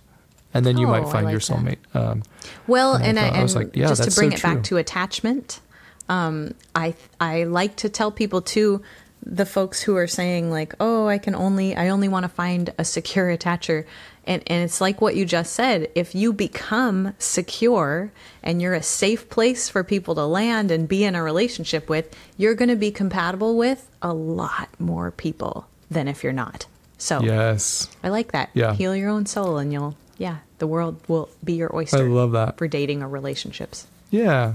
and 0.53 0.65
then 0.67 0.77
you 0.79 0.87
Oh, 0.87 0.91
might 0.91 1.09
find 1.11 1.31
your 1.31 1.41
like 1.41 1.47
that. 1.47 1.57
soulmate." 1.95 1.97
Um, 2.01 2.23
Well, 2.69 2.95
And 2.95 3.03
I 3.05 3.09
and, 3.09 3.19
I, 3.19 3.23
thought- 3.23 3.33
I 3.33 3.35
and 3.35 3.43
was 3.43 3.57
like, 3.57 3.71
yeah, 3.75 3.89
just 3.89 4.05
to 4.05 4.11
bring 4.21 4.31
so 4.31 4.37
it 4.37 4.43
back 4.43 4.63
to 4.65 4.77
attachment, 4.77 5.61
um, 6.09 6.55
I 6.75 6.95
I 7.21 7.45
like 7.45 7.77
to 7.77 7.89
tell 7.89 8.11
people 8.11 8.43
too, 8.43 8.83
the 9.25 9.47
folks 9.47 9.81
who 9.83 9.97
are 9.97 10.07
saying 10.07 10.51
like, 10.51 10.75
oh, 10.81 11.07
I 11.07 11.19
can 11.19 11.35
only 11.35 11.77
I 11.77 11.89
only 11.89 12.09
want 12.09 12.25
to 12.25 12.29
find 12.29 12.73
a 12.79 12.85
secure 12.85 13.35
attacher, 13.37 13.87
and 14.27 14.43
and 14.47 14.65
it's 14.65 14.81
like 14.81 15.01
what 15.01 15.17
you 15.17 15.25
just 15.25 15.53
said. 15.53 15.91
If 15.95 16.15
you 16.15 16.33
become 16.33 17.15
secure 17.19 18.13
and 18.43 18.61
you're 18.61 18.75
a 18.75 18.83
safe 18.83 19.29
place 19.31 19.69
for 19.69 19.83
people 19.83 20.15
to 20.17 20.25
land 20.27 20.71
and 20.71 20.89
be 20.89 21.05
in 21.05 21.15
a 21.15 21.23
relationship 21.23 21.89
with, 21.89 22.15
you're 22.37 22.55
going 22.55 22.69
to 22.69 22.77
be 22.77 22.91
compatible 22.91 23.57
with 23.57 23.89
a 24.03 24.13
lot 24.13 24.69
more 24.79 25.11
people 25.11 25.67
than 25.91 26.09
if 26.09 26.23
you're 26.23 26.33
not. 26.33 26.67
So 26.99 27.21
yes, 27.23 27.89
I 28.03 28.09
like 28.09 28.33
that. 28.33 28.51
Yeah. 28.55 28.75
Heal 28.75 28.95
your 28.95 29.11
own 29.11 29.27
soul, 29.27 29.59
and 29.59 29.73
you'll 29.73 29.97
yeah, 30.19 30.39
the 30.59 30.67
world 30.67 31.01
will 31.09 31.29
be 31.43 31.55
your 31.55 31.75
oyster. 31.75 31.99
I 31.99 32.09
love 32.09 32.33
that. 32.33 32.59
for 32.59 32.69
dating 32.69 33.03
or 33.03 33.09
relationships. 33.09 33.87
Yeah. 34.11 34.55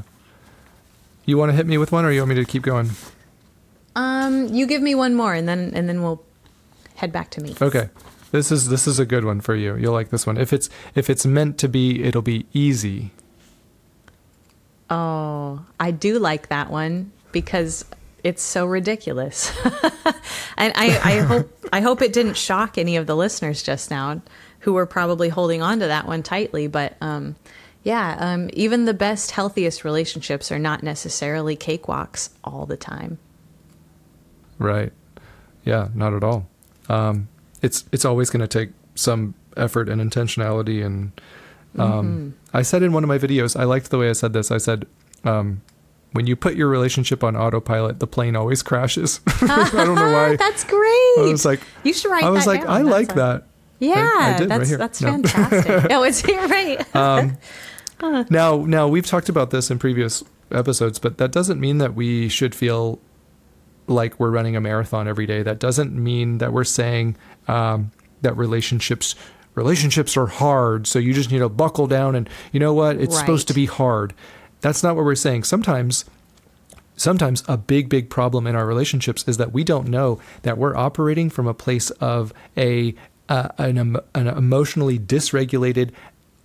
You 1.30 1.38
want 1.38 1.52
to 1.52 1.56
hit 1.56 1.68
me 1.68 1.78
with 1.78 1.92
one, 1.92 2.06
or 2.06 2.12
you 2.12 2.22
want 2.22 2.30
me 2.30 2.36
to 2.38 2.44
keep 2.44 2.64
going? 2.64 2.90
Um, 3.96 4.48
you 4.48 4.66
give 4.66 4.82
me 4.82 4.96
one 4.96 5.14
more, 5.14 5.36
and 5.36 5.48
then 5.48 5.74
and 5.76 5.88
then 5.88 6.02
we'll 6.02 6.24
head 6.96 7.12
back 7.12 7.30
to 7.32 7.42
me. 7.42 7.56
Okay. 7.62 7.90
This 8.32 8.52
is 8.52 8.70
this 8.70 8.88
is 8.88 8.98
a 8.98 9.06
good 9.06 9.24
one 9.24 9.40
for 9.40 9.54
you. 9.54 9.76
You'll 9.76 9.94
like 9.94 10.10
this 10.10 10.26
one. 10.26 10.38
If 10.38 10.54
it's 10.54 10.72
if 10.96 11.08
it's 11.08 11.28
meant 11.28 11.60
to 11.60 11.70
be, 11.70 12.04
it'll 12.04 12.24
be 12.24 12.48
easy. 12.52 13.12
Oh, 14.90 15.64
I 15.80 15.92
do 15.92 16.18
like 16.18 16.50
that 16.50 16.72
one 16.72 17.12
because 17.32 17.86
it's 18.24 18.42
so 18.42 18.66
ridiculous, 18.66 19.56
and 20.58 20.74
I, 20.76 21.00
I 21.04 21.18
hope 21.28 21.68
I 21.72 21.82
hope 21.82 22.02
it 22.02 22.12
didn't 22.12 22.38
shock 22.38 22.80
any 22.80 22.96
of 22.96 23.06
the 23.06 23.16
listeners 23.16 23.62
just 23.62 23.92
now, 23.92 24.20
who 24.62 24.74
were 24.74 24.88
probably 24.88 25.30
holding 25.30 25.62
on 25.62 25.80
to 25.82 25.86
that 25.86 26.08
one 26.08 26.24
tightly. 26.24 26.66
But 26.66 26.98
um, 27.02 27.36
yeah, 27.84 28.18
um, 28.20 28.50
even 28.54 28.86
the 28.86 28.94
best, 28.94 29.32
healthiest 29.32 29.84
relationships 29.84 30.52
are 30.52 30.60
not 30.60 30.84
necessarily 30.84 31.56
cakewalks 31.56 32.30
all 32.44 32.66
the 32.66 32.78
time. 32.78 33.20
Right. 34.58 34.92
Yeah, 35.64 35.88
not 35.94 36.14
at 36.14 36.24
all. 36.24 36.48
Um, 36.90 37.30
it's 37.62 37.86
it's 37.92 38.06
always 38.06 38.30
going 38.30 38.42
to 38.42 38.48
take 38.48 38.72
some 38.96 39.34
effort 39.56 39.88
and 39.88 40.02
intentionality. 40.02 40.86
And 40.86 41.12
um, 41.78 42.36
I 42.54 42.62
said 42.62 42.84
in 42.84 42.92
one 42.92 43.04
of 43.04 43.08
my 43.08 43.18
videos, 43.18 43.58
I 43.58 43.64
liked 43.64 43.90
the 43.90 43.98
way 43.98 44.10
I 44.10 44.14
said 44.14 44.34
this. 44.34 44.52
I 44.52 44.58
said, 44.58 44.86
um, 45.24 45.62
when 46.12 46.26
you 46.28 46.36
put 46.36 46.56
your 46.56 46.68
relationship 46.68 47.24
on 47.24 47.36
autopilot, 47.36 48.00
the 48.00 48.08
plane 48.08 48.36
always 48.36 48.64
crashes. 48.64 49.22
I 49.28 49.70
don't 49.74 49.96
know 49.96 50.12
why. 50.14 50.36
That's 50.36 50.64
great. 50.64 51.20
I 51.20 51.30
was 51.30 51.46
like, 51.46 51.62
you 51.84 51.94
should 51.94 52.12
write. 52.12 52.24
I 52.24 52.30
was 52.30 52.48
like, 52.48 52.62
down. 52.62 52.70
I 52.70 52.78
That's 52.80 52.90
like 52.90 53.16
that. 53.16 53.44
Yeah, 53.80 54.38
did 54.38 54.50
right 54.50 54.58
that's 54.58 54.70
here. 54.70 54.78
that's 54.78 55.02
No. 55.02 55.12
fantastic. 55.12 55.90
no, 55.90 56.04
it's 56.04 56.24
you're 56.28 56.48
right. 56.48 56.96
Um, 56.96 57.38
now, 58.30 58.58
now 58.58 58.88
we've 58.88 59.06
talked 59.06 59.30
about 59.30 59.52
this 59.52 59.72
in 59.72 59.80
previous 59.80 60.24
episodes, 60.52 61.00
but 61.00 61.18
that 61.18 61.32
doesn't 61.32 61.60
mean 61.60 61.78
that 61.80 61.96
we 61.96 62.30
should 62.30 62.54
feel 62.54 63.00
like 63.88 64.20
we're 64.20 64.30
running 64.30 64.56
a 64.56 64.62
marathon 64.62 65.08
every 65.08 65.26
day. 65.26 65.42
That 65.44 65.60
doesn't 65.60 65.94
mean 65.94 66.38
that 66.40 66.54
we're 66.54 66.64
saying 66.64 67.16
um, 67.48 67.92
that 68.22 68.36
relationships 68.38 69.16
relationships 69.56 70.16
are 70.16 70.28
hard. 70.28 70.88
So 70.88 71.00
you 71.00 71.14
just 71.14 71.32
need 71.32 71.40
to 71.40 71.50
buckle 71.50 71.88
down 71.88 72.16
and 72.16 72.30
you 72.52 72.60
know 72.60 72.74
what? 72.74 72.98
It's 72.98 73.18
supposed 73.18 73.48
to 73.50 73.54
be 73.54 73.66
hard. 73.66 74.14
That's 74.62 74.84
not 74.84 74.96
what 74.96 75.06
we're 75.06 75.16
saying. 75.16 75.44
Sometimes 75.44 76.06
sometimes 76.96 77.44
a 77.48 77.58
big 77.58 77.90
big 77.90 78.10
problem 78.10 78.46
in 78.46 78.56
our 78.56 78.66
relationships 78.66 79.24
is 79.28 79.38
that 79.38 79.54
we 79.54 79.64
don't 79.64 79.88
know 79.88 80.20
that 80.44 80.58
we're 80.58 80.76
operating 80.76 81.30
from 81.30 81.48
a 81.48 81.54
place 81.54 81.90
of 81.92 82.34
a 82.58 82.94
uh, 83.30 83.48
an, 83.58 83.78
an 84.16 84.28
emotionally 84.28 85.00
dysregulated 85.00 85.92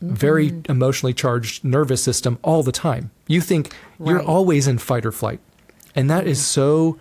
very 0.00 0.50
Mm-hmm. 0.50 0.71
emotionally 0.73 1.14
charged 1.14 1.64
nervous 1.64 2.03
system 2.03 2.39
all 2.43 2.63
the 2.63 2.73
time 2.73 3.11
you 3.26 3.41
think 3.41 3.75
you're 3.99 4.19
Mm-hmm. 4.21 4.28
always 4.30 4.69
in 4.69 4.76
fight 4.78 5.06
or 5.06 5.13
flight 5.13 5.41
and 5.95 6.11
that 6.11 6.26
is 6.26 6.45
so 6.45 6.99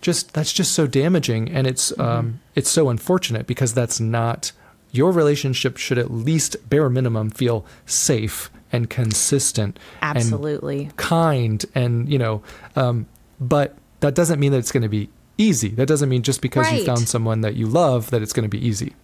just 0.00 0.32
that's 0.32 0.52
just 0.52 0.72
so 0.72 0.86
damaging 0.86 1.50
and 1.50 1.66
it's 1.66 1.92
Mm-hmm. 1.92 2.00
um 2.00 2.40
it's 2.54 2.70
so 2.70 2.88
unfortunate 2.88 3.46
because 3.46 3.74
that's 3.74 4.00
not 4.00 4.52
your 4.92 5.12
relationship 5.12 5.76
should 5.76 5.98
at 5.98 6.10
least 6.10 6.56
bare 6.70 6.88
minimum 6.88 7.28
feel 7.28 7.66
safe 7.84 8.50
and 8.72 8.88
consistent 8.88 9.78
and 10.00 10.16
Absolutely. 10.16 10.88
kind 10.96 11.66
and 11.74 12.08
you 12.08 12.18
know 12.18 12.42
um, 12.76 13.04
but 13.40 13.76
that 14.00 14.14
doesn't 14.14 14.40
mean 14.40 14.52
that 14.52 14.58
it's 14.58 14.72
going 14.72 14.82
to 14.82 14.88
be 14.88 15.10
easy 15.36 15.68
that 15.70 15.86
doesn't 15.86 16.08
mean 16.08 16.22
just 16.22 16.40
because 16.40 16.70
you 16.72 16.84
found 16.86 17.06
someone 17.08 17.42
that 17.42 17.54
you 17.56 17.66
love 17.66 18.10
that 18.10 18.22
it's 18.22 18.32
going 18.32 18.48
to 18.50 18.56
be 18.58 18.64
easy 18.66 18.94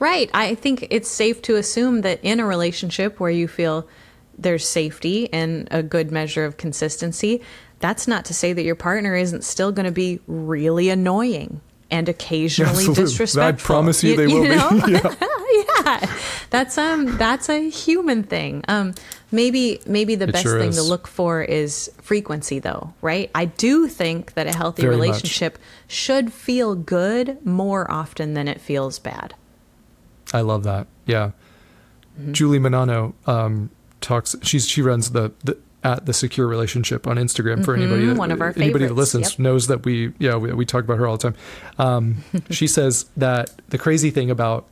Right. 0.00 0.28
I 0.34 0.54
think 0.56 0.88
it's 0.90 1.08
safe 1.08 1.40
to 1.42 1.54
assume 1.56 2.00
that 2.00 2.18
in 2.24 2.40
a 2.40 2.46
relationship 2.46 3.20
where 3.20 3.30
you 3.30 3.46
feel 3.46 3.86
there's 4.38 4.66
safety 4.66 5.32
and 5.32 5.68
a 5.70 5.82
good 5.82 6.10
measure 6.10 6.44
of 6.44 6.56
consistency, 6.56 7.42
that's 7.78 8.08
not 8.08 8.24
to 8.24 8.34
say 8.34 8.52
that 8.54 8.62
your 8.62 8.74
partner 8.74 9.14
isn't 9.14 9.44
still 9.44 9.70
going 9.72 9.86
to 9.86 9.92
be 9.92 10.18
really 10.26 10.88
annoying 10.88 11.60
and 11.90 12.08
occasionally 12.08 12.86
Absolutely. 12.86 13.42
I 13.42 13.52
promise 13.52 14.02
you 14.02 14.16
they 14.16 14.26
will 14.26 14.42
be. 14.42 14.48
know? 14.48 14.70
Yeah. 14.88 15.16
yeah. 15.84 16.16
That's 16.50 16.78
um 16.78 17.16
that's 17.18 17.48
a 17.48 17.68
human 17.68 18.22
thing. 18.22 18.64
Um 18.68 18.94
maybe 19.32 19.80
maybe 19.86 20.14
the 20.14 20.28
It 20.28 20.32
best 20.32 20.44
sure 20.44 20.58
thing 20.60 20.70
is. 20.70 20.76
to 20.76 20.82
look 20.82 21.06
for 21.08 21.42
is 21.42 21.90
frequency 22.00 22.58
though, 22.60 22.94
right? 23.02 23.30
I 23.34 23.46
do 23.46 23.88
think 23.88 24.34
that 24.34 24.46
a 24.46 24.52
healthy 24.56 24.82
Very 24.82 24.96
much. 24.96 25.06
relationship 25.08 25.58
should 25.88 26.32
feel 26.32 26.74
good 26.76 27.44
more 27.44 27.90
often 27.90 28.34
than 28.34 28.46
it 28.48 28.60
feels 28.60 28.98
bad. 29.00 29.34
I 30.32 30.42
love 30.42 30.64
that. 30.64 30.86
Yeah. 31.06 31.32
Mm-hmm. 32.18 32.32
Julie 32.32 32.58
Menanno 32.58 33.14
um, 33.26 33.70
talks. 34.00 34.36
She's 34.42 34.68
she 34.68 34.82
runs 34.82 35.10
the, 35.10 35.32
the 35.44 35.58
at 35.82 36.06
the 36.06 36.12
secure 36.12 36.46
relationship 36.46 37.06
on 37.06 37.16
Instagram 37.16 37.64
for 37.64 37.74
anybody 37.74 38.04
that 38.04 38.10
Mm-hmm. 38.10 38.18
one 38.18 38.30
of 38.32 38.40
our 38.40 38.52
anybody 38.56 38.86
that 38.86 38.94
listens 38.94 39.32
yep. 39.32 39.38
knows 39.38 39.66
that 39.68 39.84
we 39.84 40.12
yeah 40.18 40.36
we, 40.36 40.52
we 40.52 40.66
talk 40.66 40.84
about 40.84 40.98
her 40.98 41.06
all 41.06 41.16
the 41.16 41.30
time. 41.30 41.36
Um, 41.78 42.24
she 42.50 42.66
says 42.66 43.06
that 43.16 43.50
the 43.70 43.78
crazy 43.78 44.10
thing 44.10 44.30
about 44.30 44.66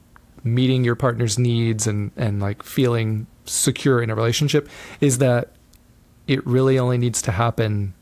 meeting 0.45 0.85
your 0.85 0.95
partner's 0.95 1.39
needs 1.39 1.87
and 1.87 2.11
and 2.17 2.41
like 2.41 2.63
feeling 2.63 3.27
secure 3.45 4.03
in 4.03 4.11
a 4.11 4.15
relationship 4.15 4.69
is 5.01 5.19
that 5.19 5.53
it 6.27 6.47
really 6.47 6.79
only 6.79 6.99
needs 6.99 7.23
to 7.23 7.33
happen 7.33 7.95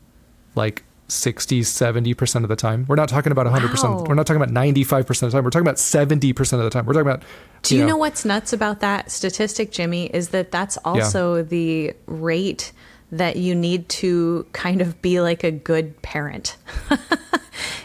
like 0.55 0.83
60 1.09 1.61
70% 1.61 2.43
of 2.43 2.49
the 2.49 2.55
time 2.55 2.85
we're 2.87 2.95
not 2.95 3.07
talking 3.07 3.31
about 3.31 3.45
100% 3.47 3.83
Wow. 3.83 4.03
we're 4.07 4.13
not 4.15 4.27
talking 4.27 4.41
about 4.41 4.53
95% 4.53 5.09
of 5.09 5.19
the 5.19 5.29
time 5.31 5.43
we're 5.43 5.49
talking 5.51 5.65
about 5.65 5.77
70% 5.77 6.53
of 6.53 6.59
the 6.59 6.69
time 6.69 6.85
we're 6.85 6.93
talking 6.93 7.07
about 7.07 7.23
Do 7.61 7.77
you 7.77 7.85
know 7.85 7.95
what's 7.97 8.25
nuts 8.25 8.51
about 8.51 8.81
that 8.81 9.09
statistic, 9.09 9.71
Jimmy? 9.71 10.07
Is 10.07 10.29
that 10.29 10.51
that's 10.51 10.77
also 10.83 11.43
the 11.43 11.93
rate 12.07 12.71
that 13.11 13.37
you 13.37 13.55
need 13.55 13.87
to 13.89 14.45
kind 14.51 14.81
of 14.81 15.01
be 15.01 15.21
like 15.21 15.45
a 15.45 15.51
good 15.51 16.01
parent. 16.01 16.57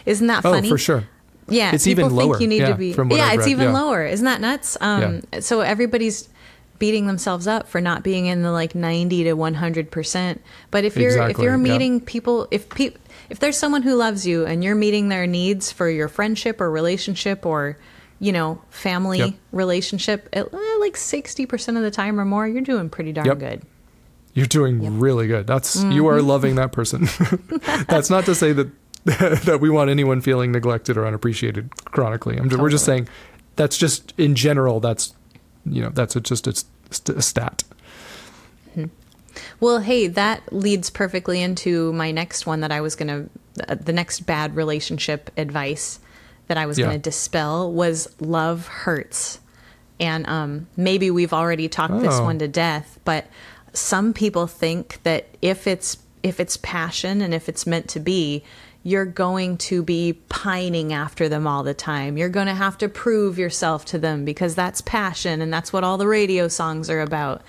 Isn't 0.05 0.27
that 0.27 0.43
funny? 0.43 0.57
oh 0.57 0.57
funny? 0.57 0.69
for 0.69 0.77
sure 0.77 1.03
Yeah, 1.47 1.73
It's 1.73 1.85
people 1.85 2.05
even 2.07 2.17
think 2.17 2.29
lower, 2.29 2.41
you 2.41 2.47
need 2.47 2.59
yeah, 2.59 2.67
to 2.69 2.75
be. 2.75 2.89
yeah, 3.15 3.33
it's 3.33 3.47
even 3.47 3.67
yeah. 3.67 3.73
lower. 3.73 4.05
Isn't 4.05 4.25
that 4.25 4.41
nuts? 4.41 4.77
Um, 4.81 5.21
So 5.39 5.61
everybody's 5.61 6.27
beating 6.79 7.07
themselves 7.07 7.47
up 7.47 7.69
for 7.69 7.79
not 7.79 8.03
being 8.03 8.25
in 8.25 8.41
the 8.41 8.51
like 8.51 8.75
ninety 8.75 9.23
to 9.23 9.33
one 9.33 9.53
hundred 9.53 9.89
percent. 9.91 10.41
But 10.71 10.83
if 10.83 10.97
you're 10.97 11.29
if 11.29 11.37
you're 11.37 11.51
yeah. 11.51 11.57
meeting 11.71 12.01
people, 12.01 12.47
if 12.51 12.67
pe- 12.69 12.91
if 13.29 13.39
there's 13.39 13.57
someone 13.57 13.81
who 13.81 13.95
loves 13.95 14.25
you 14.27 14.45
and 14.45 14.63
you're 14.63 14.75
meeting 14.75 15.09
their 15.09 15.25
needs 15.27 15.71
for 15.71 15.89
your 15.89 16.07
friendship 16.07 16.59
or 16.61 16.69
relationship 16.71 17.45
or 17.45 17.77
you 18.19 18.31
know 18.31 18.61
family 18.69 19.17
Yep. 19.19 19.33
relationship, 19.51 20.29
at, 20.33 20.53
uh, 20.53 20.57
like 20.79 20.95
sixty 20.97 21.45
percent 21.45 21.77
of 21.77 21.83
the 21.83 21.91
time 21.91 22.19
or 22.19 22.25
more, 22.25 22.47
you're 22.47 22.61
doing 22.61 22.89
pretty 22.89 23.11
darn 23.11 23.27
Yep. 23.27 23.39
good. 23.39 23.61
You're 24.35 24.45
doing 24.47 24.99
really 24.99 25.27
good. 25.27 25.45
That's 25.47 25.75
you 25.75 25.81
Mm-hmm. 26.03 26.05
are 26.07 26.21
loving 26.21 26.55
that 26.55 26.71
person. 26.71 27.07
That's 27.87 28.09
not 28.09 28.25
to 28.25 28.33
say 28.35 28.51
that 28.53 28.69
that 29.05 29.59
we 29.61 29.69
want 29.69 29.89
anyone 29.89 30.21
feeling 30.21 30.51
neglected 30.51 30.97
or 30.97 31.05
unappreciated 31.05 31.75
chronically. 31.85 32.37
I'm 32.37 32.49
just, 32.49 32.61
we're 32.61 32.69
just 32.69 32.85
saying 32.85 33.09
that's 33.57 33.77
just 33.77 34.13
in 34.17 34.33
general. 34.35 34.79
That's 34.79 35.13
you 35.65 35.81
know 35.81 35.89
that's 35.89 36.15
a, 36.15 36.21
just 36.21 36.47
a, 36.47 36.53
st- 36.89 37.17
a 37.17 37.21
stat. 37.21 37.63
Well, 39.59 39.79
hey, 39.79 40.07
that 40.07 40.51
leads 40.53 40.89
perfectly 40.89 41.41
into 41.41 41.91
my 41.93 42.11
next 42.11 42.45
one 42.45 42.61
that 42.61 42.71
I 42.71 42.81
was 42.81 42.95
going 42.95 43.29
to, 43.67 43.75
the 43.75 43.93
next 43.93 44.21
bad 44.21 44.55
relationship 44.55 45.31
advice 45.37 45.99
that 46.47 46.57
I 46.57 46.65
was 46.65 46.77
Yeah. 46.77 46.85
going 46.87 46.97
to 46.97 47.01
dispel 47.01 47.71
was 47.71 48.07
love 48.19 48.67
hurts. 48.67 49.39
And 49.99 50.27
um, 50.27 50.67
maybe 50.75 51.09
we've 51.11 51.33
already 51.33 51.67
talked 51.69 51.99
this 52.01 52.15
Oh. 52.15 52.23
one 52.25 52.39
to 52.39 52.47
death, 52.47 52.99
but 53.05 53.25
some 53.73 54.13
people 54.13 54.47
think 54.47 54.99
that 55.03 55.27
if 55.41 55.67
it's 55.67 55.97
if 56.21 56.39
it's 56.39 56.55
passion 56.57 57.21
and 57.21 57.33
if 57.33 57.49
it's 57.49 57.67
meant 57.67 57.89
to 57.89 57.99
be, 57.99 58.43
you're 58.81 59.03
going 59.05 59.57
to 59.57 59.83
be 59.83 60.13
pining 60.29 60.93
after 60.93 61.27
them 61.27 61.45
all 61.45 61.63
the 61.63 61.73
time. 61.73 62.17
You're 62.17 62.29
going 62.29 62.47
to 62.47 62.53
have 62.53 62.77
to 62.77 62.87
prove 62.87 63.37
yourself 63.37 63.83
to 63.85 63.97
them 63.99 64.23
because 64.23 64.55
that's 64.55 64.79
passion 64.81 65.41
and 65.41 65.51
that's 65.53 65.73
what 65.73 65.83
all 65.83 65.97
the 65.97 66.07
radio 66.07 66.47
songs 66.47 66.89
are 66.89 67.01
about. 67.01 67.41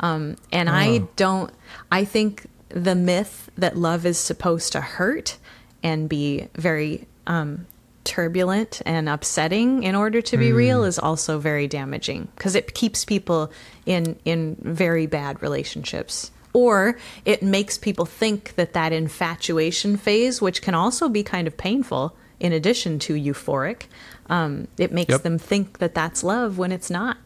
Um, 0.00 0.36
and 0.52 0.68
I 0.68 0.98
Oh. 0.98 1.08
don't, 1.16 1.50
I 1.90 2.04
think 2.04 2.46
the 2.68 2.94
myth 2.94 3.50
that 3.56 3.76
love 3.76 4.04
is 4.06 4.18
supposed 4.18 4.72
to 4.72 4.80
hurt 4.80 5.36
and 5.82 6.08
be 6.08 6.48
very 6.56 7.06
um, 7.26 7.66
turbulent 8.04 8.82
and 8.84 9.08
upsetting 9.08 9.82
in 9.82 9.94
order 9.94 10.20
to 10.20 10.36
be 10.36 10.52
real 10.52 10.84
is 10.84 10.98
also 10.98 11.38
very 11.38 11.66
damaging 11.66 12.28
because 12.36 12.54
it 12.54 12.74
keeps 12.74 13.04
people 13.04 13.50
in 13.86 14.16
in 14.26 14.56
very 14.60 15.06
bad 15.06 15.40
relationships 15.42 16.30
or 16.52 16.98
it 17.24 17.42
makes 17.42 17.78
people 17.78 18.04
think 18.04 18.54
that 18.56 18.74
that 18.74 18.92
infatuation 18.92 19.96
phase 19.96 20.42
which 20.42 20.60
can 20.60 20.74
also 20.74 21.08
be 21.08 21.22
kind 21.22 21.46
of 21.46 21.56
painful 21.56 22.14
in 22.40 22.52
addition 22.52 22.98
to 22.98 23.14
euphoric 23.14 23.84
um, 24.28 24.68
it 24.76 24.92
makes 24.92 25.10
Yep. 25.12 25.22
them 25.22 25.38
think 25.38 25.78
that 25.78 25.94
that's 25.94 26.22
love 26.22 26.58
when 26.58 26.72
it's 26.72 26.90
not 26.90 27.16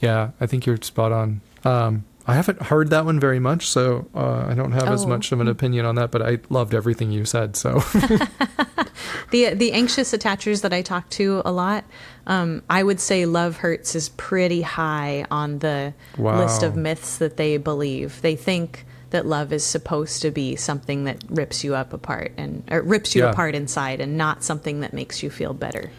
Yeah, 0.00 0.30
I 0.40 0.46
think 0.46 0.66
you're 0.66 0.78
spot 0.82 1.12
on. 1.12 1.40
Um, 1.64 2.04
I 2.26 2.34
haven't 2.34 2.62
heard 2.62 2.90
that 2.90 3.04
one 3.04 3.18
very 3.20 3.38
much, 3.40 3.66
so 3.68 4.06
uh, 4.14 4.46
I 4.48 4.54
don't 4.54 4.72
have 4.72 4.88
as 4.88 5.04
Oh. 5.04 5.08
much 5.08 5.32
of 5.32 5.40
an 5.40 5.48
opinion 5.48 5.84
on 5.84 5.94
that. 5.96 6.10
But 6.10 6.22
I 6.22 6.38
loved 6.48 6.74
everything 6.74 7.10
you 7.10 7.24
said. 7.24 7.56
So 7.56 7.80
the 9.30 9.54
the 9.54 9.72
anxious 9.72 10.12
attachers 10.12 10.62
that 10.62 10.72
I 10.72 10.82
talk 10.82 11.08
to 11.10 11.42
a 11.44 11.52
lot, 11.52 11.84
um, 12.26 12.62
I 12.68 12.82
would 12.82 13.00
say 13.00 13.26
love 13.26 13.58
hurts 13.58 13.94
is 13.94 14.08
pretty 14.10 14.62
high 14.62 15.24
on 15.30 15.58
the 15.60 15.92
list 16.18 16.62
of 16.62 16.76
myths 16.76 17.18
that 17.18 17.36
they 17.36 17.56
believe. 17.56 18.20
They 18.22 18.36
think 18.36 18.86
that 19.10 19.26
love 19.26 19.52
is 19.52 19.64
supposed 19.64 20.22
to 20.22 20.30
be 20.30 20.54
something 20.56 21.04
that 21.04 21.24
rips 21.28 21.64
you 21.64 21.74
up 21.74 21.92
apart 21.92 22.32
and 22.36 22.62
or 22.70 22.82
rips 22.82 23.14
you 23.16 23.22
Yeah. 23.24 23.30
apart 23.30 23.54
inside, 23.54 24.00
and 24.00 24.16
not 24.16 24.44
something 24.44 24.80
that 24.80 24.92
makes 24.92 25.22
you 25.22 25.30
feel 25.30 25.52
better. 25.52 25.90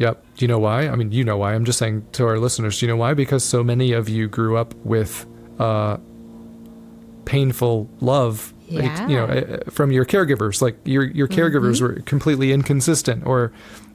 Yep. 0.00 0.24
Do 0.36 0.44
you 0.44 0.48
know 0.48 0.58
why? 0.58 0.88
I 0.88 0.96
mean, 0.96 1.12
you 1.12 1.22
know 1.24 1.36
why. 1.36 1.54
I'm 1.54 1.64
just 1.64 1.78
saying 1.78 2.06
to 2.12 2.26
our 2.26 2.38
listeners, 2.38 2.80
do 2.80 2.86
you 2.86 2.90
know 2.92 2.96
why? 2.96 3.14
Because 3.14 3.44
so 3.44 3.62
many 3.62 3.92
of 3.92 4.08
you 4.08 4.28
grew 4.28 4.56
up 4.56 4.74
with 4.76 5.26
uh, 5.58 5.98
painful 7.24 7.88
love, 8.00 8.52
like, 8.70 9.08
you 9.08 9.16
know, 9.16 9.24
uh, 9.26 9.70
from 9.70 9.92
your 9.92 10.04
caregivers. 10.04 10.62
Like 10.62 10.78
your 10.84 11.04
your 11.04 11.28
caregivers 11.28 11.80
were 11.80 12.00
completely 12.02 12.52
inconsistent, 12.52 13.26
or 13.26 13.52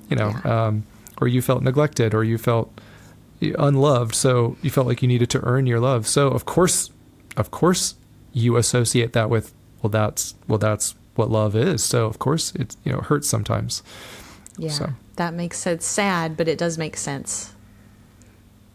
you 0.10 0.16
know, 0.16 0.34
Yeah. 0.46 0.66
um, 0.68 0.84
or 1.22 1.28
you 1.28 1.42
felt 1.42 1.64
neglected, 1.64 2.14
or 2.14 2.24
you 2.24 2.38
felt 2.38 2.70
unloved. 3.42 4.14
So 4.16 4.58
you 4.62 4.70
felt 4.70 4.88
like 4.88 5.02
you 5.02 5.08
needed 5.08 5.30
to 5.32 5.40
earn 5.44 5.66
your 5.66 5.80
love. 5.80 6.08
So 6.08 6.28
of 6.28 6.46
course, 6.46 6.92
of 7.38 7.52
course, 7.52 7.96
you 8.34 8.58
associate 8.58 9.14
that 9.14 9.30
with 9.30 9.54
well, 9.82 9.90
that's 9.90 10.36
well, 10.48 10.60
that's 10.60 10.94
what 11.16 11.32
love 11.32 11.56
is. 11.56 11.84
So 11.84 12.06
of 12.06 12.20
course, 12.20 12.54
it 12.56 12.76
you 12.84 12.92
know 12.92 13.00
hurts 13.00 13.28
sometimes. 13.30 13.82
Yeah, 14.58 14.70
So. 14.72 14.94
That 15.16 15.34
makes 15.34 15.58
sense. 15.58 15.86
Sad, 15.86 16.38
but 16.38 16.48
it 16.48 16.58
does 16.58 16.78
make 16.78 16.98
sense. 16.98 17.54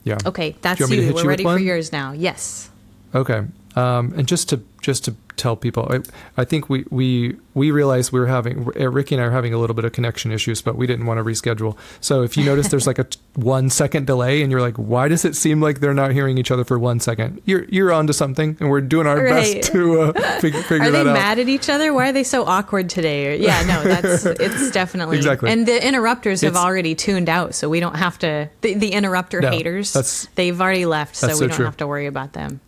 Yeah. 0.05 0.18
Okay, 0.24 0.57
that's 0.62 0.81
you. 0.81 0.87
We're 0.87 1.03
you 1.03 1.14
with 1.14 1.24
ready 1.24 1.42
for 1.44 1.59
yours 1.59 1.92
now. 1.92 2.12
Yes. 2.12 2.70
Okay. 3.14 3.44
Um, 3.76 4.14
and 4.16 4.26
just 4.26 4.48
to 4.50 4.62
just 4.83 5.05
to 5.05 5.14
tell 5.40 5.57
people, 5.57 5.88
I, 5.90 6.00
I 6.40 6.44
think 6.44 6.68
we 6.68 6.85
we 6.90 7.37
we 7.55 7.70
realized 7.70 8.12
we 8.12 8.20
were 8.20 8.26
having 8.29 8.68
uh, 8.79 8.88
Ricky 8.90 9.14
and 9.16 9.24
I 9.24 9.26
are 9.26 9.31
having 9.31 9.53
a 9.55 9.59
little 9.59 9.74
bit 9.74 9.85
of 9.85 9.92
connection 9.92 10.31
issues, 10.31 10.62
but 10.62 10.76
we 10.76 10.87
didn't 10.87 11.07
want 11.07 11.18
to 11.18 11.24
reschedule. 11.24 11.76
So 12.00 12.22
if 12.22 12.37
you 12.37 12.44
notice 12.44 12.68
there's 12.68 12.87
like 12.87 12.98
a 12.98 13.05
t- 13.05 13.18
one 13.35 13.70
second 13.70 14.07
delay, 14.07 14.42
and 14.42 14.53
you're 14.53 14.61
like, 14.61 14.76
why 14.76 15.09
does 15.09 15.24
it 15.24 15.35
seem 15.35 15.61
like 15.61 15.81
they're 15.81 15.94
not 15.94 16.12
hearing 16.12 16.38
each 16.38 16.50
other 16.50 16.64
for 16.64 16.79
one 16.79 17.00
second? 17.00 17.40
You're 17.46 17.64
you're 17.64 17.92
onto 17.92 18.12
something, 18.12 18.57
and 18.61 18.70
we're 18.70 18.81
doing 18.83 19.07
our 19.07 19.16
Right. 19.24 19.57
best 19.62 19.72
to 19.72 20.00
uh, 20.03 20.12
fig- 20.40 20.55
figure 20.70 20.83
Are 20.88 20.90
they 20.90 21.03
that 21.05 21.07
out. 21.09 21.14
mad 21.14 21.38
at 21.38 21.48
each 21.48 21.68
other? 21.68 21.92
Why 21.94 22.11
are 22.11 22.12
they 22.12 22.24
so 22.24 22.44
awkward 22.44 22.88
today? 22.90 23.38
Yeah, 23.38 23.62
no, 23.66 23.83
that's 23.83 24.24
it's 24.46 24.70
definitely 24.70 25.16
Exactly. 25.16 25.50
And 25.50 25.66
the 25.66 25.85
interrupters 25.87 26.42
have 26.42 26.57
already 26.57 26.94
tuned 26.94 27.29
out, 27.29 27.55
so 27.55 27.68
we 27.68 27.81
don't 27.81 27.96
have 27.96 28.18
to. 28.20 28.48
The, 28.61 28.74
the 28.74 28.92
interrupter 28.92 29.40
No, 29.40 29.50
haters, 29.50 30.29
they've 30.35 30.61
already 30.61 30.87
left, 30.87 31.16
so 31.16 31.29
we 31.29 31.33
so 31.35 31.46
don't 31.48 31.57
true. 31.57 31.64
have 31.64 31.76
to 31.79 31.87
worry 31.87 32.07
about 32.07 32.33
them. 32.35 32.61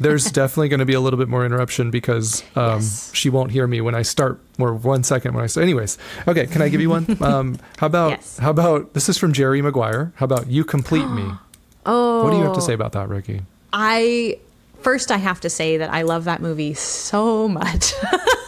There's 0.00 0.30
definitely 0.32 0.68
going 0.68 0.80
to 0.80 0.86
be 0.86 0.94
a 0.94 1.00
little 1.00 1.18
bit 1.18 1.28
more 1.28 1.44
interruption 1.46 1.90
because 1.90 2.42
um, 2.54 2.80
Yes. 2.80 3.10
she 3.14 3.30
won't 3.30 3.50
hear 3.50 3.66
me 3.66 3.80
when 3.80 3.94
I 3.94 4.02
start, 4.02 4.40
or 4.58 4.74
one 4.74 5.02
second 5.04 5.34
when 5.34 5.42
I 5.44 5.46
say. 5.46 5.62
Anyways, 5.62 5.98
okay. 6.28 6.46
Can 6.46 6.62
I 6.62 6.68
give 6.68 6.80
you 6.80 6.90
one? 6.90 7.06
Um, 7.22 7.58
how 7.78 7.86
about 7.86 8.10
Yes. 8.10 8.38
how 8.38 8.50
about 8.50 8.94
this 8.94 9.08
is 9.08 9.16
from 9.18 9.32
Jerry 9.32 9.62
Maguire? 9.62 10.12
How 10.16 10.24
about 10.24 10.48
you 10.48 10.64
complete 10.64 11.08
me? 11.10 11.30
Oh, 11.88 12.24
What 12.24 12.30
do 12.30 12.36
you 12.36 12.42
have 12.42 12.54
to 12.54 12.60
say 12.60 12.72
about 12.74 12.92
that, 12.92 13.08
Ricky? 13.08 13.42
I 13.72 14.38
first 14.82 15.12
I 15.12 15.18
have 15.18 15.40
to 15.42 15.48
say 15.50 15.76
that 15.76 15.88
I 15.92 16.02
love 16.02 16.24
that 16.24 16.42
movie 16.42 16.74
so 16.74 17.46
much. 17.46 17.92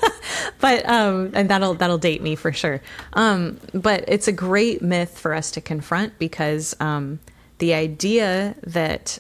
but 0.61 0.88
um 0.88 1.30
and 1.34 1.48
that'll 1.48 1.74
that'll 1.74 1.98
date 1.98 2.20
me 2.22 2.34
for 2.34 2.52
sure. 2.52 2.80
Um 3.12 3.58
but 3.72 4.04
it's 4.08 4.26
a 4.28 4.32
great 4.32 4.82
myth 4.82 5.16
for 5.18 5.34
us 5.34 5.50
to 5.52 5.61
confront 5.61 6.18
because 6.18 6.74
um 6.80 7.20
the 7.58 7.74
idea 7.74 8.54
that 8.66 9.18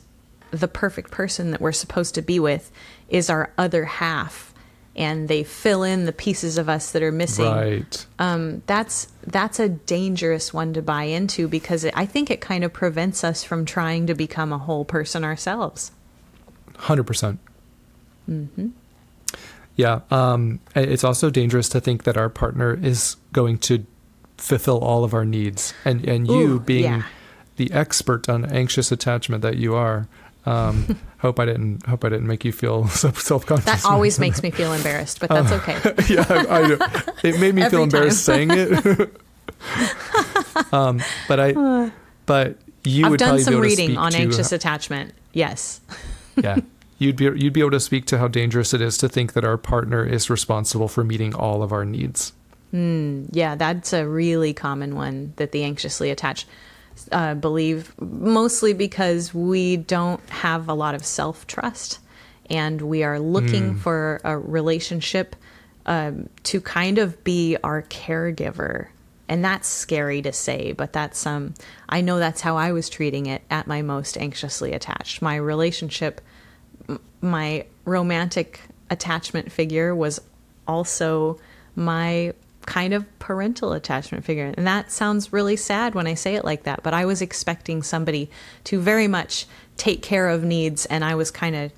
the 0.50 0.68
perfect 0.68 1.10
person 1.10 1.50
that 1.50 1.60
we're 1.60 1.72
supposed 1.72 2.14
to 2.14 2.22
be 2.22 2.38
with 2.40 2.70
is 3.08 3.28
our 3.30 3.52
other 3.58 3.84
half 3.84 4.52
and 4.96 5.28
they 5.28 5.44
fill 5.44 5.84
in 5.84 6.06
the 6.06 6.12
pieces 6.12 6.58
of 6.58 6.68
us 6.68 6.90
that 6.90 7.02
are 7.02 7.12
missing 7.12 7.46
Right. 7.46 8.06
um, 8.18 8.62
that's 8.66 9.08
that's 9.26 9.60
a 9.60 9.68
dangerous 9.68 10.52
one 10.52 10.72
to 10.74 10.82
buy 10.82 11.04
into 11.04 11.46
because 11.48 11.84
it, 11.84 11.94
I 11.96 12.04
think 12.06 12.30
it 12.30 12.40
kind 12.40 12.64
of 12.64 12.72
prevents 12.72 13.22
us 13.22 13.44
from 13.44 13.64
trying 13.64 14.06
to 14.08 14.14
become 14.14 14.52
a 14.52 14.58
whole 14.58 14.84
person 14.84 15.22
ourselves. 15.24 15.92
Hundred 16.76 17.04
percent. 17.04 17.38
Mm-hmm. 18.28 18.68
Yeah. 19.76 20.00
Um, 20.10 20.60
it's 20.74 21.04
also 21.04 21.30
dangerous 21.30 21.68
to 21.70 21.80
think 21.80 22.02
that 22.02 22.16
our 22.16 22.28
partner 22.28 22.78
is 22.82 23.16
going 23.32 23.58
to 23.58 23.86
fulfill 24.36 24.78
all 24.78 25.04
of 25.04 25.14
our 25.14 25.24
needs, 25.24 25.74
and 25.84 26.04
and 26.08 26.26
you 26.26 26.54
Ooh, 26.54 26.60
being 26.60 26.84
yeah. 26.84 27.02
the 27.56 27.70
expert 27.72 28.28
on 28.28 28.44
anxious 28.44 28.90
attachment 28.90 29.42
that 29.42 29.56
you 29.56 29.74
are. 29.74 30.08
Um, 30.48 30.98
hope 31.18 31.38
I 31.38 31.44
didn't 31.44 31.84
hope 31.86 32.04
I 32.04 32.08
didn't 32.08 32.26
make 32.26 32.44
you 32.44 32.52
feel 32.52 32.88
self 32.88 33.46
conscious. 33.46 33.64
That 33.64 33.84
always 33.84 34.18
makes 34.18 34.42
me 34.42 34.50
feel 34.50 34.72
embarrassed, 34.72 35.20
but 35.20 35.28
that's 35.28 35.52
okay. 35.52 35.74
yeah, 36.14 36.24
I, 36.28 36.76
I. 36.76 37.12
It 37.22 37.40
made 37.40 37.54
me 37.54 37.68
feel 37.68 37.82
embarrassed 37.82 38.24
saying 38.24 38.50
it. 38.52 39.10
um, 40.72 41.02
but 41.26 41.40
I, 41.40 41.90
but 42.26 42.58
you 42.84 43.04
I've 43.04 43.10
would 43.10 43.20
done 43.20 43.40
some 43.40 43.60
reading 43.60 43.96
on 43.96 44.12
to 44.12 44.18
anxious 44.18 44.52
attachment. 44.52 45.14
Yes. 45.32 45.80
yeah 46.36 46.58
you'd 46.98 47.16
be 47.16 47.24
you'd 47.24 47.52
be 47.52 47.60
able 47.60 47.70
to 47.70 47.80
speak 47.80 48.06
to 48.06 48.18
how 48.18 48.28
dangerous 48.28 48.72
it 48.72 48.80
is 48.80 48.96
to 48.98 49.08
think 49.08 49.32
that 49.34 49.44
our 49.44 49.56
partner 49.56 50.04
is 50.04 50.30
responsible 50.30 50.88
for 50.88 51.04
meeting 51.04 51.34
all 51.34 51.62
of 51.62 51.72
our 51.72 51.84
needs 51.84 52.32
Yeah, 53.32 53.54
that's 53.54 53.92
a 53.92 54.06
really 54.06 54.52
common 54.52 54.94
one 54.94 55.32
that 55.36 55.52
the 55.52 55.64
anxiously 55.64 56.10
attached 56.10 56.46
uh, 57.12 57.34
believe, 57.34 57.94
mostly 58.00 58.72
because 58.72 59.34
we 59.34 59.76
don't 59.76 60.26
have 60.30 60.68
a 60.68 60.74
lot 60.74 60.94
of 60.94 61.04
self 61.04 61.46
trust 61.46 61.98
and 62.50 62.80
we 62.80 63.04
are 63.04 63.18
looking 63.20 63.74
for 63.74 64.20
a 64.24 64.38
relationship 64.38 65.36
um, 65.86 66.28
to 66.44 66.60
kind 66.60 66.98
of 66.98 67.22
be 67.24 67.56
our 67.62 67.82
caregiver. 67.82 68.88
And 69.28 69.44
that's 69.44 69.68
scary 69.68 70.22
to 70.22 70.32
say, 70.32 70.72
but 70.72 70.92
that's 70.92 71.26
um 71.26 71.54
I 71.88 72.00
know 72.00 72.18
that's 72.18 72.40
how 72.40 72.56
I 72.56 72.72
was 72.72 72.88
treating 72.88 73.26
it 73.26 73.42
at 73.50 73.66
my 73.66 73.82
most 73.82 74.16
anxiously 74.16 74.72
attached. 74.72 75.20
My 75.20 75.36
relationship 75.36 76.22
m- 76.88 77.00
my 77.20 77.66
romantic 77.84 78.60
attachment 78.90 79.52
figure 79.52 79.94
was 79.94 80.20
also 80.66 81.38
my 81.76 82.32
kind 82.68 82.92
of 82.92 83.02
parental 83.18 83.72
attachment 83.72 84.24
figure. 84.24 84.52
And 84.56 84.66
that 84.66 84.92
sounds 84.92 85.32
really 85.32 85.56
sad 85.56 85.94
when 85.94 86.06
I 86.06 86.12
say 86.14 86.34
it 86.34 86.44
like 86.44 86.64
that, 86.64 86.82
but 86.82 86.92
I 86.92 87.06
was 87.06 87.22
expecting 87.22 87.82
somebody 87.82 88.30
to 88.64 88.78
very 88.78 89.08
much 89.08 89.46
take 89.78 90.02
care 90.02 90.28
of 90.28 90.44
needs, 90.44 90.84
and 90.86 91.02
I 91.02 91.14
was 91.14 91.30
kind 91.30 91.56
of 91.56 91.72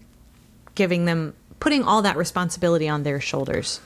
giving 0.75 1.05
them, 1.05 1.35
putting 1.61 1.85
all 1.85 2.03
that 2.03 2.17
responsibility 2.17 2.89
on 2.89 3.05
their 3.05 3.21
shoulders. 3.21 3.81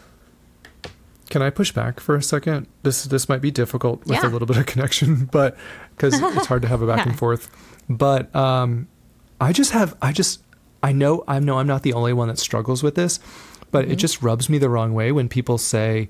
can 1.30 1.42
i 1.42 1.50
push 1.50 1.72
back 1.72 2.00
for 2.00 2.14
a 2.16 2.22
second 2.22 2.66
this 2.82 3.04
this 3.04 3.28
might 3.30 3.40
be 3.40 3.50
difficult 3.50 4.04
with 4.06 4.22
a 4.22 4.28
little 4.28 4.46
bit 4.46 4.56
of 4.58 4.66
connection 4.72 5.24
but 5.32 5.56
because 5.96 6.14
it's 6.36 6.46
hard 6.46 6.60
to 6.62 6.68
have 6.68 6.82
a 6.82 6.86
back 6.86 7.06
and 7.10 7.18
forth 7.18 7.48
but 7.88 8.34
um 8.36 8.86
i 9.40 9.50
just 9.52 9.72
have 9.72 9.96
i 10.02 10.12
just 10.12 10.42
i 10.82 10.92
know 10.92 11.24
i 11.26 11.38
know 11.40 11.58
i'm 11.58 11.66
not 11.66 11.82
the 11.82 11.94
only 11.94 12.12
one 12.12 12.28
that 12.28 12.38
struggles 12.38 12.82
with 12.82 12.94
this 12.94 13.18
but 13.70 13.84
Mm-hmm. 13.84 13.92
it 13.92 13.96
just 13.96 14.22
rubs 14.22 14.48
me 14.50 14.58
the 14.58 14.68
wrong 14.68 14.92
way 14.94 15.10
when 15.12 15.28
people 15.28 15.56
say 15.58 16.08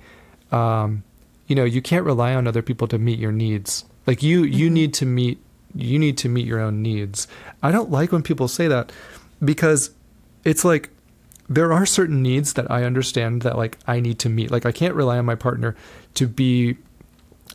um 0.53 1.03
you 1.47 1.55
know 1.57 1.65
you 1.65 1.83
can't 1.83 2.05
rely 2.05 2.35
on 2.35 2.47
other 2.47 2.63
people 2.63 2.87
to 2.89 2.99
meet 2.99 3.19
your 3.19 3.33
needs 3.33 3.85
like 4.07 4.23
you 4.23 4.43
you 4.45 4.67
Mm-hmm. 4.67 4.75
need 4.75 4.95
to 4.95 5.07
meet 5.07 5.39
you 5.75 5.99
need 5.99 6.17
to 6.19 6.29
meet 6.29 6.47
your 6.47 6.61
own 6.61 6.83
needs 6.83 7.27
i 7.63 7.73
don't 7.73 7.91
like 7.91 8.13
when 8.13 8.23
people 8.23 8.47
say 8.49 8.69
that 8.69 8.93
because 9.45 9.91
it's 10.45 10.65
like 10.65 10.91
there 11.49 11.73
are 11.73 11.85
certain 11.85 12.23
needs 12.23 12.53
that 12.55 12.71
i 12.71 12.85
understand 12.85 13.43
that 13.43 13.57
like 13.59 13.79
i 13.87 14.01
need 14.01 14.19
to 14.21 14.29
meet 14.29 14.51
like 14.51 14.65
i 14.67 14.73
can't 14.73 14.95
rely 14.95 15.19
on 15.19 15.25
my 15.25 15.35
partner 15.35 15.75
to 16.15 16.27
be 16.27 16.77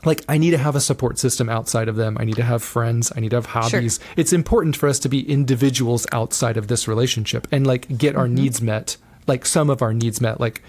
like 0.05 0.23
I 0.29 0.37
need 0.37 0.51
to 0.51 0.57
have 0.57 0.77
a 0.77 0.79
support 0.79 1.19
system 1.19 1.49
outside 1.49 1.89
of 1.89 1.97
them. 1.97 2.15
I 2.17 2.23
need 2.23 2.37
to 2.37 2.43
have 2.43 2.63
friends. 2.63 3.11
I 3.13 3.19
need 3.19 3.31
to 3.31 3.35
have 3.35 3.47
hobbies. 3.47 3.99
It's 4.15 4.31
important 4.31 4.77
for 4.77 4.87
us 4.87 4.97
to 4.99 5.09
be 5.09 5.29
individuals 5.29 6.07
outside 6.13 6.55
of 6.55 6.67
this 6.69 6.87
relationship 6.87 7.47
and 7.51 7.67
like 7.67 7.97
get 7.97 8.15
our 8.15 8.27
needs 8.29 8.61
met, 8.61 8.95
like 9.27 9.45
some 9.45 9.69
of 9.69 9.81
our 9.81 9.93
needs 9.93 10.21
met, 10.21 10.39
like 10.39 10.61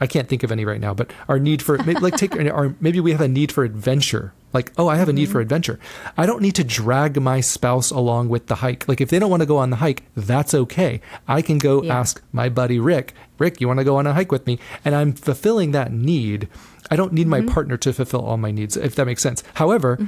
I 0.00 0.06
can't 0.06 0.28
think 0.28 0.42
of 0.42 0.52
any 0.52 0.64
right 0.64 0.80
now, 0.80 0.92
but 0.94 1.10
our 1.28 1.38
need 1.38 1.62
for 1.62 1.78
maybe, 1.78 2.00
like 2.00 2.16
take 2.16 2.36
our 2.52 2.74
maybe 2.80 3.00
we 3.00 3.12
have 3.12 3.20
a 3.20 3.28
need 3.28 3.50
for 3.52 3.64
adventure. 3.64 4.32
Like, 4.52 4.72
oh, 4.78 4.88
I 4.88 4.96
have 4.96 5.08
a 5.08 5.12
need 5.12 5.24
Mm-hmm. 5.24 5.32
for 5.32 5.40
adventure. 5.40 5.78
I 6.16 6.24
don't 6.24 6.40
need 6.40 6.54
to 6.54 6.64
drag 6.64 7.20
my 7.20 7.40
spouse 7.40 7.90
along 7.90 8.28
with 8.30 8.46
the 8.46 8.56
hike. 8.56 8.88
Like 8.88 9.00
if 9.02 9.10
they 9.10 9.18
don't 9.18 9.30
want 9.30 9.42
to 9.42 9.46
go 9.46 9.58
on 9.58 9.70
the 9.70 9.76
hike, 9.76 10.04
that's 10.14 10.54
okay. 10.54 11.00
I 11.28 11.42
can 11.42 11.58
go 11.58 11.82
Yeah. 11.82 11.98
ask 11.98 12.22
my 12.32 12.48
buddy 12.48 12.78
Rick, 12.78 13.12
Rick, 13.38 13.60
you 13.60 13.66
want 13.68 13.80
to 13.80 13.84
go 13.84 13.96
on 13.96 14.06
a 14.06 14.14
hike 14.14 14.32
with 14.32 14.46
me? 14.46 14.58
And 14.84 14.94
I'm 14.94 15.12
fulfilling 15.12 15.72
that 15.72 15.92
need. 15.92 16.48
I 16.90 16.96
don't 16.96 17.12
need 17.12 17.26
Mm-hmm. 17.26 17.46
my 17.46 17.52
partner 17.52 17.76
to 17.78 17.92
fulfill 17.92 18.20
all 18.24 18.36
my 18.38 18.50
needs, 18.50 18.76
if 18.76 18.94
that 18.94 19.04
makes 19.06 19.22
sense. 19.22 19.42
However, 19.54 19.98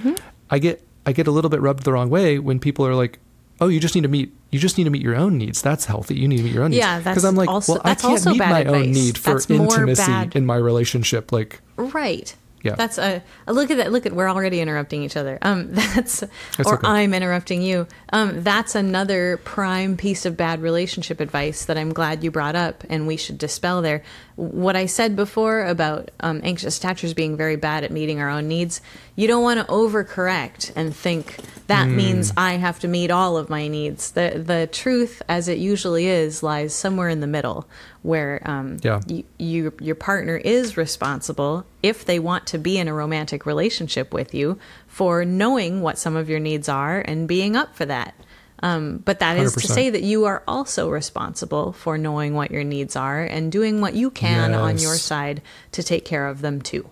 I 0.51 0.59
get 0.59 0.83
I 1.05 1.13
get 1.13 1.27
a 1.27 1.31
little 1.31 1.51
bit 1.51 1.61
rubbed 1.61 1.85
the 1.85 1.93
wrong 1.93 2.09
way 2.11 2.39
when 2.39 2.59
people 2.59 2.87
are 2.87 2.95
like, 2.95 3.19
"Oh, 3.61 3.69
you 3.69 3.81
just 3.81 3.95
need 3.95 4.03
to 4.03 4.09
meet 4.09 4.35
you 4.51 4.59
just 4.59 4.79
need 4.79 4.85
to 4.85 4.91
meet 4.91 5.03
your 5.03 5.17
own 5.17 5.39
needs. 5.39 5.61
That's 5.63 5.85
healthy. 5.85 6.17
You 6.17 6.29
need 6.29 6.39
to 6.39 6.43
meet 6.43 6.55
your 6.55 6.65
own 6.65 6.71
needs." 6.71 6.79
Yeah, 6.81 7.01
that's 7.01 7.25
I'm 7.25 7.35
like, 7.35 7.49
also- 7.49 7.75
well, 7.75 7.83
I 7.85 7.95
can't 7.95 8.25
meet 8.27 8.39
my 8.39 8.65
own 8.65 8.93
need 8.93 9.19
for 9.19 9.35
That's 9.35 9.51
intimacy 9.51 10.31
in 10.35 10.47
my 10.47 10.57
relationship. 10.57 11.33
Like, 11.33 11.61
Right. 11.77 12.35
Yeah. 12.63 12.75
That's 12.75 12.99
a, 12.99 13.23
a 13.47 13.53
look 13.53 13.71
at 13.71 13.77
that. 13.77 13.93
Look 13.93 14.05
at 14.07 14.13
we're 14.13 14.29
already 14.29 14.61
interrupting 14.61 15.03
each 15.03 15.17
other. 15.17 15.39
Um, 15.43 15.69
that's, 15.75 16.21
That's 16.57 16.69
or 16.69 16.75
okay. 16.75 16.89
I'm 16.89 17.15
interrupting 17.15 17.63
you. 17.63 17.87
Um, 18.13 18.43
that's 18.43 18.75
another 18.75 19.37
prime 19.45 19.97
piece 19.97 20.27
of 20.27 20.37
bad 20.37 20.61
relationship 20.61 21.21
advice 21.21 21.65
that 21.67 21.79
I'm 21.79 21.93
glad 21.93 22.25
you 22.25 22.31
brought 22.31 22.57
up, 22.57 22.85
and 22.91 23.07
we 23.07 23.17
should 23.17 23.39
dispel 23.39 23.81
there. 23.83 24.03
What 24.39 24.77
I 24.77 24.87
said 24.87 25.17
before 25.17 25.65
about 25.65 26.13
um, 26.21 26.41
anxious 26.45 26.79
attachers 26.79 27.13
being 27.13 27.37
very 27.37 27.57
bad 27.57 27.83
at 27.83 27.91
meeting 27.91 28.21
our 28.21 28.29
own 28.31 28.47
needs, 28.47 28.81
you 29.17 29.27
don't 29.27 29.43
want 29.43 29.59
to 29.59 29.67
overcorrect 29.67 30.71
and 30.77 30.95
think 30.95 31.39
that 31.67 31.89
Hmm. 31.89 31.97
means 31.97 32.33
I 32.37 32.53
have 32.53 32.79
to 32.81 32.89
meet 32.89 33.11
all 33.11 33.37
of 33.37 33.51
my 33.51 33.67
needs. 33.67 34.13
The 34.13 34.41
the 34.47 34.69
truth, 34.71 35.23
as 35.29 35.49
it 35.49 35.59
usually 35.59 36.07
is, 36.07 36.41
lies 36.45 36.73
somewhere 36.73 37.09
in 37.09 37.19
the 37.19 37.27
middle, 37.27 37.67
where 38.03 38.41
um, 38.45 38.77
Yeah. 38.81 39.01
you, 39.09 39.25
you 39.39 39.73
your 39.81 39.97
partner 39.97 40.37
is 40.37 40.77
responsible 40.77 41.67
if 41.83 42.05
they 42.05 42.21
want 42.21 42.47
to 42.47 42.59
be 42.59 42.79
in 42.79 42.87
a 42.87 42.95
romantic 42.95 43.45
relationship 43.45 44.15
with 44.15 44.33
you 44.35 44.57
for 44.87 45.25
knowing 45.25 45.83
what 45.83 45.99
some 45.99 46.15
of 46.15 46.29
your 46.31 46.39
needs 46.41 46.69
are 46.69 47.01
and 47.01 47.27
being 47.27 47.57
up 47.57 47.75
for 47.75 47.87
that. 47.87 48.15
Um, 48.61 48.99
but 49.05 49.21
that 49.21 49.37
is 49.37 49.53
to 49.55 49.61
100%. 49.61 49.75
say 49.75 49.91
that 49.91 50.03
you 50.03 50.25
are 50.25 50.43
also 50.49 50.91
responsible 50.91 51.73
for 51.73 51.97
knowing 51.97 52.35
what 52.35 52.51
your 52.51 52.65
needs 52.65 52.97
are 52.97 53.23
and 53.23 53.53
doing 53.53 53.81
what 53.81 53.95
you 53.95 54.11
can 54.11 54.53
on 54.55 54.79
your 54.79 54.97
side 54.97 55.43
to 55.73 55.83
take 55.83 56.05
care 56.05 56.27
of 56.27 56.41
them 56.41 56.61
too. 56.61 56.89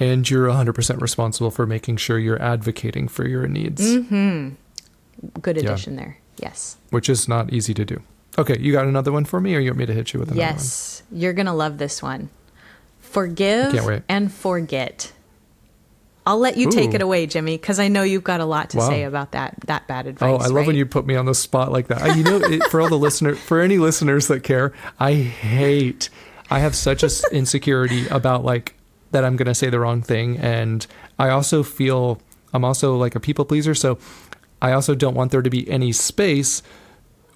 and 0.00 0.28
you're 0.28 0.48
100% 0.48 1.00
responsible 1.00 1.50
for 1.52 1.66
making 1.66 1.96
sure 1.98 2.18
you're 2.18 2.40
advocating 2.42 3.06
for 3.06 3.28
your 3.28 3.46
needs, 3.46 3.80
Mm-hmm. 3.82 4.54
Good 5.40 5.56
Yeah. 5.56 5.62
addition 5.70 5.96
there. 5.96 6.18
Yes. 6.38 6.76
which 6.90 7.08
is 7.08 7.28
not 7.28 7.52
easy 7.52 7.72
to 7.74 7.84
do. 7.84 8.02
Okay, 8.36 8.58
you 8.58 8.72
got 8.72 8.86
another 8.86 9.12
one 9.12 9.24
for 9.24 9.40
me, 9.40 9.54
or 9.54 9.60
you 9.60 9.70
want 9.70 9.78
me 9.78 9.86
to 9.86 9.92
hit 9.94 10.12
you 10.12 10.18
with 10.20 10.30
another 10.32 10.44
one? 10.46 10.54
Yes. 10.54 11.02
You're 11.12 11.32
going 11.32 11.46
to 11.46 11.52
love 11.52 11.78
this 11.78 12.02
one. 12.02 12.28
Forgive 13.00 14.02
and 14.08 14.32
forget. 14.32 15.12
I'll 16.26 16.38
let 16.38 16.56
you 16.56 16.70
take 16.70 16.94
it 16.94 17.02
away, 17.02 17.26
Jimmy, 17.26 17.56
because 17.58 17.78
I 17.78 17.88
know 17.88 18.02
you've 18.02 18.24
got 18.24 18.40
a 18.40 18.46
lot 18.46 18.70
to 18.70 18.78
Wow. 18.78 18.88
say 18.88 19.02
about 19.04 19.32
that 19.32 19.56
that 19.66 19.86
bad 19.86 20.06
oh, 20.06 20.10
advice. 20.10 20.30
Oh, 20.30 20.36
I 20.42 20.46
love 20.46 20.66
when 20.66 20.76
you 20.76 20.86
put 20.86 21.06
me 21.06 21.16
on 21.16 21.26
the 21.26 21.34
spot 21.34 21.70
like 21.70 21.88
that. 21.88 22.16
You 22.16 22.24
know, 22.24 22.36
it, 22.38 22.64
for 22.70 22.80
all 22.80 22.88
the 22.88 22.98
listener, 22.98 23.34
for 23.34 23.60
any 23.60 23.76
listeners 23.78 24.28
that 24.28 24.42
care, 24.42 24.72
I 24.98 25.14
hate. 25.14 26.08
I 26.50 26.60
have 26.60 26.74
such 26.74 27.02
a 27.02 27.06
s- 27.06 27.24
insecurity 27.32 28.06
about 28.08 28.44
like 28.44 28.74
that 29.10 29.24
I'm 29.24 29.36
going 29.36 29.46
to 29.46 29.54
say 29.54 29.68
the 29.70 29.78
wrong 29.80 30.02
thing, 30.02 30.38
and 30.38 30.86
I 31.18 31.28
also 31.30 31.62
feel 31.62 32.20
I'm 32.52 32.64
also 32.64 32.96
like 32.96 33.14
a 33.14 33.20
people 33.20 33.44
pleaser, 33.44 33.74
so 33.74 33.98
I 34.62 34.72
also 34.72 34.94
don't 34.94 35.14
want 35.14 35.30
there 35.30 35.42
to 35.42 35.50
be 35.50 35.68
any 35.70 35.92
space 35.92 36.62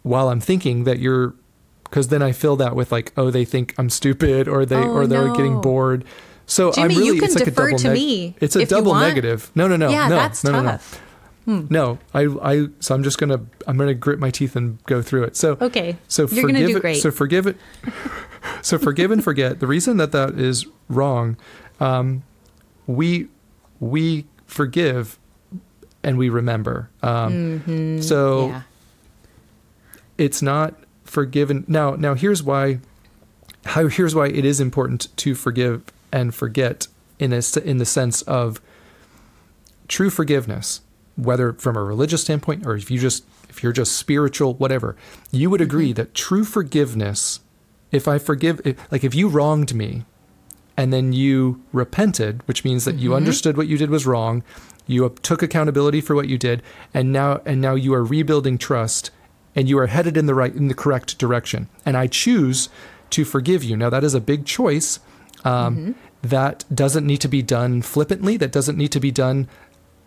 while 0.03 0.29
I'm 0.31 0.40
thinking 0.40 0.85
that 0.85 0.98
you're 0.98 1.35
because 1.85 2.09
then 2.09 2.22
I 2.22 2.33
fill 2.33 2.57
that 2.57 2.74
with 2.77 2.90
like, 2.92 3.12
oh, 3.16 3.31
they 3.31 3.44
think 3.44 3.74
I'm 3.79 3.90
stupid 3.90 4.46
or 4.48 4.64
they 4.66 4.77
Oh, 4.77 4.92
or 4.94 5.07
they're 5.07 5.29
no. 5.29 5.35
getting 5.35 5.61
bored. 5.61 6.05
So 6.48 6.72
Jimmy, 6.72 6.94
I'm 6.94 6.98
really 7.00 7.06
you 7.06 7.14
can 7.20 7.24
it's 7.24 7.34
like 7.37 7.44
defer 7.44 7.68
a 7.68 7.70
double 7.70 7.78
to 7.78 7.88
neg- 7.88 7.94
me 7.94 8.34
It's 8.40 8.56
a 8.56 8.64
double 8.66 8.94
negative. 8.94 9.50
No, 9.54 9.68
no, 9.68 9.76
no, 9.76 9.90
yeah, 9.90 10.08
no, 10.08 10.16
that's 10.16 10.42
no, 10.42 10.50
no, 10.52 10.62
no. 10.62 10.70
tough. 10.72 11.00
No, 11.46 11.98
I, 12.12 12.24
I, 12.42 12.66
so 12.80 12.94
I'm 12.94 13.02
just 13.02 13.16
gonna, 13.18 13.40
I'm 13.66 13.78
gonna 13.78 13.94
grit 13.94 14.18
my 14.18 14.30
teeth 14.30 14.54
and 14.54 14.82
go 14.84 15.00
through 15.00 15.24
it. 15.24 15.34
So, 15.37 15.56
Okay, 15.61 15.96
So 16.06 16.26
you're 16.26 16.42
gonna 16.42 16.54
forgive 16.58 16.68
do 16.68 16.76
it- 16.76 16.80
great. 16.80 17.00
So 17.02 17.11
forgive 17.11 17.46
it. 17.46 17.56
so 18.61 18.76
forgive 18.78 19.11
and 19.11 19.24
forget. 19.24 19.58
The 19.61 19.66
reason 19.66 19.96
that 19.96 20.12
that 20.12 20.38
is 20.38 20.66
wrong, 20.90 21.38
um, 21.80 22.22
we, 22.87 23.28
we 23.80 24.26
forgive, 24.44 25.18
and 26.02 26.18
we 26.18 26.28
remember. 26.28 26.90
Um, 27.02 27.62
so 28.02 28.48
Mm-hmm. 28.48 28.52
yeah. 28.52 28.62
it's 30.18 30.42
not 30.42 30.74
forgiven 31.04 31.64
now 31.66 31.94
now 31.94 32.12
here's 32.14 32.42
why 32.42 32.78
how 33.64 33.87
here's 33.88 34.14
why 34.14 34.26
it 34.28 34.44
is 34.44 34.61
important 34.61 35.08
to 35.16 35.34
forgive 35.34 35.82
and 36.12 36.34
forget 36.34 36.86
in 37.18 37.32
a 37.32 37.42
in 37.64 37.78
the 37.78 37.86
sense 37.86 38.22
of 38.22 38.60
true 39.88 40.10
forgiveness 40.10 40.82
whether 41.16 41.52
from 41.54 41.76
a 41.76 41.82
religious 41.82 42.22
standpoint 42.22 42.66
or 42.66 42.76
if 42.76 42.90
you 42.90 42.98
just 42.98 43.24
if 43.48 43.62
you're 43.62 43.72
just 43.72 43.96
spiritual 43.96 44.54
whatever 44.54 44.96
you 45.30 45.50
would 45.50 45.60
mm-hmm. 45.60 45.70
agree 45.70 45.92
that 45.92 46.14
true 46.14 46.44
forgiveness 46.44 47.40
if 47.90 48.06
i 48.06 48.18
forgive 48.18 48.60
if, 48.64 48.92
like 48.92 49.02
if 49.02 49.14
you 49.14 49.28
wronged 49.28 49.74
me 49.74 50.04
and 50.78 50.92
then 50.92 51.12
you 51.12 51.60
repented, 51.72 52.40
which 52.46 52.64
means 52.64 52.84
that 52.84 52.94
you 52.94 53.08
mm-hmm. 53.08 53.16
understood 53.16 53.56
what 53.56 53.66
you 53.66 53.76
did 53.76 53.90
was 53.90 54.06
wrong, 54.06 54.44
you 54.86 55.12
took 55.22 55.42
accountability 55.42 56.00
for 56.00 56.14
what 56.14 56.28
you 56.28 56.38
did, 56.38 56.62
and 56.94 57.12
now 57.12 57.42
and 57.44 57.60
now 57.60 57.74
you 57.74 57.92
are 57.92 58.04
rebuilding 58.04 58.56
trust, 58.56 59.10
and 59.56 59.68
you 59.68 59.76
are 59.76 59.88
headed 59.88 60.16
in 60.16 60.26
the 60.26 60.36
right 60.36 60.54
in 60.54 60.68
the 60.68 60.74
correct 60.74 61.18
direction. 61.18 61.68
And 61.84 61.96
I 61.96 62.06
choose 62.06 62.68
to 63.10 63.24
forgive 63.24 63.64
you. 63.64 63.76
Now 63.76 63.90
that 63.90 64.04
is 64.04 64.14
a 64.14 64.20
big 64.20 64.46
choice. 64.46 65.00
Um, 65.44 65.94
That 66.22 66.64
doesn't 66.74 67.07
need 67.07 67.20
to 67.20 67.29
be 67.29 67.42
done 67.42 67.83
flippantly. 67.83 68.37
That 68.37 68.51
doesn't 68.51 68.77
need 68.77 68.90
to 68.92 69.01
be 69.01 69.12
done 69.12 69.48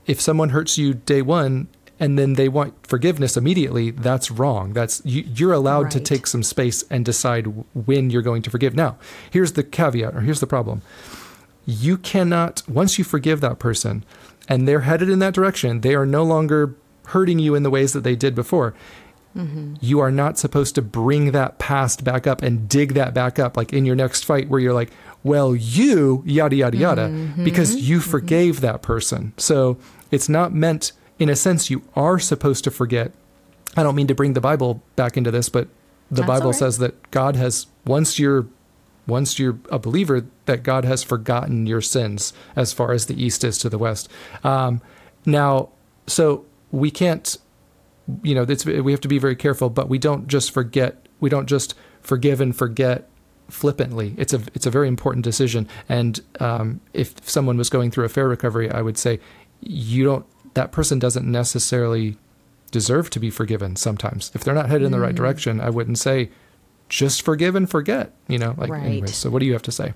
if 0.06 0.20
someone 0.20 0.50
hurts 0.50 0.78
you 0.78 0.94
day 0.94 1.22
one 1.22 1.68
and 2.00 2.18
then 2.18 2.34
they 2.34 2.50
want 2.50 2.74
forgiveness 2.88 3.38
immediately, 3.38 3.92
that's 3.92 4.32
wrong. 4.32 4.74
That's 4.74 5.04
you, 5.06 5.22
you're 5.36 5.54
allowed 5.54 5.92
to 5.92 6.00
take 6.00 6.26
some 6.26 6.42
space 6.42 6.84
and 6.90 7.06
decide 7.06 7.46
when 7.76 8.10
you're 8.10 8.24
going 8.24 8.42
to 8.42 8.50
forgive. 8.50 8.76
Now, 8.76 8.98
here's 9.30 9.54
the 9.54 9.64
caveat, 9.64 10.16
or 10.16 10.22
here's 10.22 10.40
the 10.40 10.48
problem: 10.48 10.82
you 11.68 11.98
cannot 12.00 12.64
once 12.68 12.98
you 12.98 13.04
forgive 13.04 13.40
that 13.42 13.60
person 13.60 14.04
and 14.50 14.68
they're 14.68 14.82
headed 14.82 15.10
in 15.10 15.20
that 15.20 15.36
direction, 15.36 15.82
they 15.82 15.94
are 15.94 16.08
no 16.08 16.24
longer 16.24 16.76
hurting 17.08 17.38
you 17.38 17.54
in 17.54 17.62
the 17.62 17.70
ways 17.70 17.94
that 17.94 18.04
they 18.04 18.16
did 18.16 18.34
before. 18.34 18.74
You 19.82 20.00
are 20.00 20.12
not 20.12 20.38
supposed 20.38 20.76
to 20.76 20.82
bring 20.82 21.32
that 21.32 21.58
past 21.58 22.04
back 22.04 22.28
up 22.28 22.42
and 22.42 22.68
dig 22.68 22.94
that 22.96 23.14
back 23.14 23.40
up, 23.40 23.56
like 23.56 23.72
in 23.74 23.86
your 23.86 23.96
next 23.96 24.26
fight, 24.26 24.50
where 24.50 24.60
you're 24.60 24.74
like, 24.74 24.92
well, 25.24 25.56
you, 25.56 26.24
yada, 26.26 26.56
yada, 26.56 26.78
yada, 26.78 27.10
because 27.44 27.76
you 27.76 28.00
forgave 28.00 28.62
that 28.62 28.82
person. 28.82 29.34
So 29.38 29.78
it's 30.10 30.28
not 30.28 30.54
meant, 30.54 30.92
in 31.20 31.30
a 31.30 31.36
sense, 31.36 31.70
you 31.70 31.84
are 31.96 32.20
supposed 32.20 32.64
to 32.66 32.72
forget. 32.72 33.12
I 33.78 33.84
don't 33.84 33.96
mean 33.96 34.08
to 34.08 34.16
bring 34.16 34.34
the 34.34 34.42
Bible 34.42 34.82
back 34.96 35.16
into 35.16 35.32
this, 35.32 35.48
but 35.48 35.68
the 36.10 36.16
That's 36.22 36.28
Bible 36.28 36.52
right. 36.52 36.60
says 36.60 36.80
that 36.80 37.12
God 37.12 37.36
has, 37.36 37.68
once 37.86 38.20
you're 38.20 38.48
once 39.08 39.40
you're 39.40 39.58
a 39.70 39.80
believer, 39.80 40.26
that 40.46 40.64
God 40.64 40.86
has 40.86 41.04
forgotten 41.04 41.66
your 41.66 41.82
sins 41.82 42.34
as 42.56 42.72
far 42.72 42.92
as 42.94 43.08
the 43.08 43.22
east 43.22 43.44
is 43.44 43.58
to 43.60 43.70
the 43.70 43.78
west. 43.78 44.08
Um, 44.44 44.82
now, 45.26 45.70
so 46.08 46.46
we 46.72 46.92
can't, 46.92 47.38
you 48.24 48.36
know, 48.36 48.44
it's, 48.44 48.66
we 48.66 48.92
have 48.92 49.02
to 49.02 49.08
be 49.08 49.20
very 49.20 49.36
careful, 49.36 49.70
but 49.70 49.90
we 49.90 49.98
don't 49.98 50.28
just 50.28 50.52
forget, 50.52 51.08
we 51.20 51.30
don't 51.30 51.48
just 51.48 51.76
forgive 52.02 52.42
and 52.42 52.56
forget 52.56 53.08
flippantly. 53.50 54.16
It's 54.18 54.34
a 54.34 54.42
it's 54.54 54.66
a 54.66 54.72
very 54.72 54.88
important 54.88 55.24
decision. 55.24 55.68
And 55.90 56.22
um, 56.40 56.82
if 56.94 57.14
someone 57.28 57.58
was 57.58 57.70
going 57.70 57.92
through 57.92 58.06
a 58.06 58.10
fair 58.10 58.28
recovery, 58.28 58.72
I 58.72 58.82
would 58.82 58.98
say 58.98 59.20
you 59.62 60.04
don't. 60.06 60.26
That 60.54 60.72
person 60.72 61.00
doesn't 61.00 61.30
necessarily 61.30 62.18
deserve 62.72 63.10
to 63.12 63.20
be 63.20 63.30
forgiven. 63.30 63.76
Sometimes, 63.76 64.32
if 64.34 64.44
they're 64.44 64.56
not 64.56 64.70
headed 64.70 64.86
in 64.86 64.92
the 64.92 65.00
right 65.00 65.16
direction, 65.16 65.62
I 65.62 65.70
wouldn't 65.70 65.98
say 65.98 66.30
just 66.90 67.22
forgive 67.22 67.56
and 67.56 67.70
forget. 67.70 68.14
You 68.28 68.38
know, 68.38 68.56
like 68.58 68.70
Right. 68.72 68.84
anyway. 68.84 69.08
So, 69.08 69.30
what 69.30 69.40
do 69.40 69.46
you 69.46 69.54
have 69.54 69.64
to 69.64 69.72
say? 69.72 69.94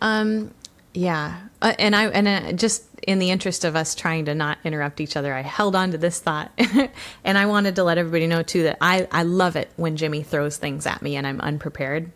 Um, 0.00 0.52
yeah, 0.94 1.40
uh, 1.62 1.74
and 1.78 1.94
I 1.94 2.06
and 2.08 2.28
uh, 2.28 2.52
just 2.52 2.84
in 3.08 3.18
the 3.18 3.30
interest 3.30 3.64
of 3.64 3.74
us 3.74 3.94
trying 3.94 4.26
to 4.26 4.34
not 4.34 4.58
interrupt 4.64 5.00
each 5.00 5.16
other, 5.16 5.32
I 5.32 5.40
held 5.40 5.74
on 5.74 5.92
to 5.92 5.98
this 5.98 6.20
thought, 6.20 6.52
and 7.24 7.38
I 7.38 7.46
wanted 7.46 7.76
to 7.76 7.82
let 7.82 7.96
everybody 7.96 8.26
know 8.26 8.42
too 8.42 8.64
that 8.64 8.76
I 8.82 9.08
I 9.10 9.22
love 9.22 9.56
it 9.56 9.70
when 9.76 9.96
Jimmy 9.96 10.22
throws 10.22 10.58
things 10.58 10.84
at 10.84 11.00
me 11.00 11.16
and 11.16 11.26
I'm 11.26 11.40
unprepared, 11.40 12.10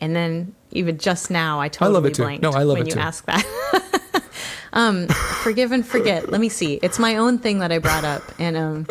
and 0.00 0.16
then 0.16 0.56
even 0.72 0.98
just 0.98 1.30
now 1.30 1.60
I 1.60 1.68
totally 1.68 1.94
love 1.94 2.06
it 2.06 2.14
too. 2.14 2.24
blanked 2.24 2.42
No, 2.42 2.50
I 2.50 2.64
love 2.64 2.78
when 2.78 2.88
it 2.88 2.90
you 2.90 2.94
too. 2.94 2.98
ask 2.98 3.24
that. 3.26 4.24
um, 4.72 5.06
forgive 5.06 5.70
and 5.70 5.86
forget. 5.86 6.28
Let 6.28 6.40
me 6.40 6.48
see. 6.48 6.74
It's 6.82 6.98
my 6.98 7.18
own 7.18 7.38
thing 7.38 7.60
that 7.60 7.70
I 7.70 7.78
brought 7.78 8.04
up, 8.04 8.24
and 8.40 8.56
um, 8.56 8.86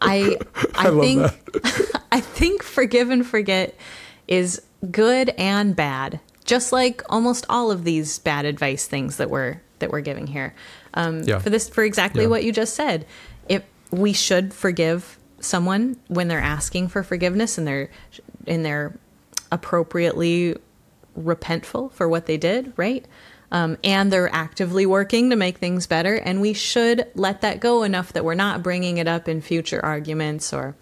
I 0.00 0.36
I, 0.74 0.88
love 0.88 1.04
think 1.04 2.02
I 2.10 2.20
think 2.20 2.64
forgive 2.64 3.10
and 3.10 3.24
forget 3.24 3.76
is 4.26 4.60
good 4.90 5.28
and 5.38 5.76
bad, 5.76 6.18
just 6.44 6.72
like 6.72 7.04
almost 7.08 7.46
all 7.48 7.70
of 7.70 7.84
these 7.84 8.18
bad 8.18 8.46
advice 8.46 8.88
things 8.88 9.18
that 9.18 9.30
we're 9.30 9.60
that 9.78 9.90
we're 9.90 10.00
giving 10.00 10.26
here. 10.26 10.54
Um, 10.94 11.22
Yeah. 11.22 11.38
For 11.38 11.50
this, 11.50 11.68
for 11.68 11.84
exactly 11.84 12.22
Yeah. 12.24 12.28
what 12.30 12.44
you 12.44 12.52
just 12.52 12.74
said, 12.74 13.06
if 13.48 13.62
we 13.90 14.12
should 14.12 14.52
forgive 14.52 15.18
someone 15.40 15.96
when 16.08 16.28
they're 16.28 16.40
asking 16.40 16.88
for 16.88 17.02
forgiveness 17.02 17.58
and 17.58 17.66
they're 17.66 17.88
and 18.46 18.64
they're 18.64 18.94
appropriately 19.52 20.56
repentful 21.18 21.92
for 21.92 22.08
what 22.08 22.26
they 22.26 22.36
did, 22.36 22.72
right? 22.76 23.04
Um, 23.50 23.78
and 23.82 24.12
they're 24.12 24.32
actively 24.34 24.84
working 24.86 25.30
to 25.30 25.36
make 25.36 25.58
things 25.58 25.86
better. 25.86 26.14
And 26.14 26.40
we 26.40 26.52
should 26.52 27.06
let 27.14 27.40
that 27.40 27.60
go 27.60 27.82
enough 27.82 28.12
that 28.12 28.24
we're 28.24 28.34
not 28.34 28.62
bringing 28.62 28.98
it 28.98 29.08
up 29.08 29.28
in 29.28 29.40
future 29.40 29.84
arguments 29.84 30.52
or. 30.52 30.74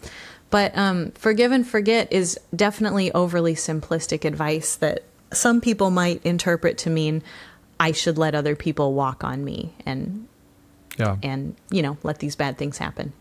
But 0.51 0.77
um, 0.79 1.11
forgive 1.13 1.51
and 1.53 1.67
forget 1.67 2.13
is 2.13 2.39
definitely 2.55 3.13
overly 3.13 3.55
simplistic 3.55 4.25
advice 4.25 4.77
that 4.77 5.03
some 5.33 5.61
people 5.61 5.91
might 5.91 6.25
interpret 6.25 6.79
to 6.79 6.91
mean 6.91 7.23
I 7.79 7.93
should 7.93 8.19
let 8.19 8.35
other 8.35 8.57
people 8.57 8.95
walk 8.95 9.23
on 9.25 9.45
me 9.45 9.75
and 9.85 10.27
Yeah. 10.99 11.17
and 11.23 11.55
you 11.71 11.83
know 11.83 11.97
let 12.03 12.19
these 12.21 12.35
bad 12.37 12.57
things 12.59 12.79
happen. 12.79 13.13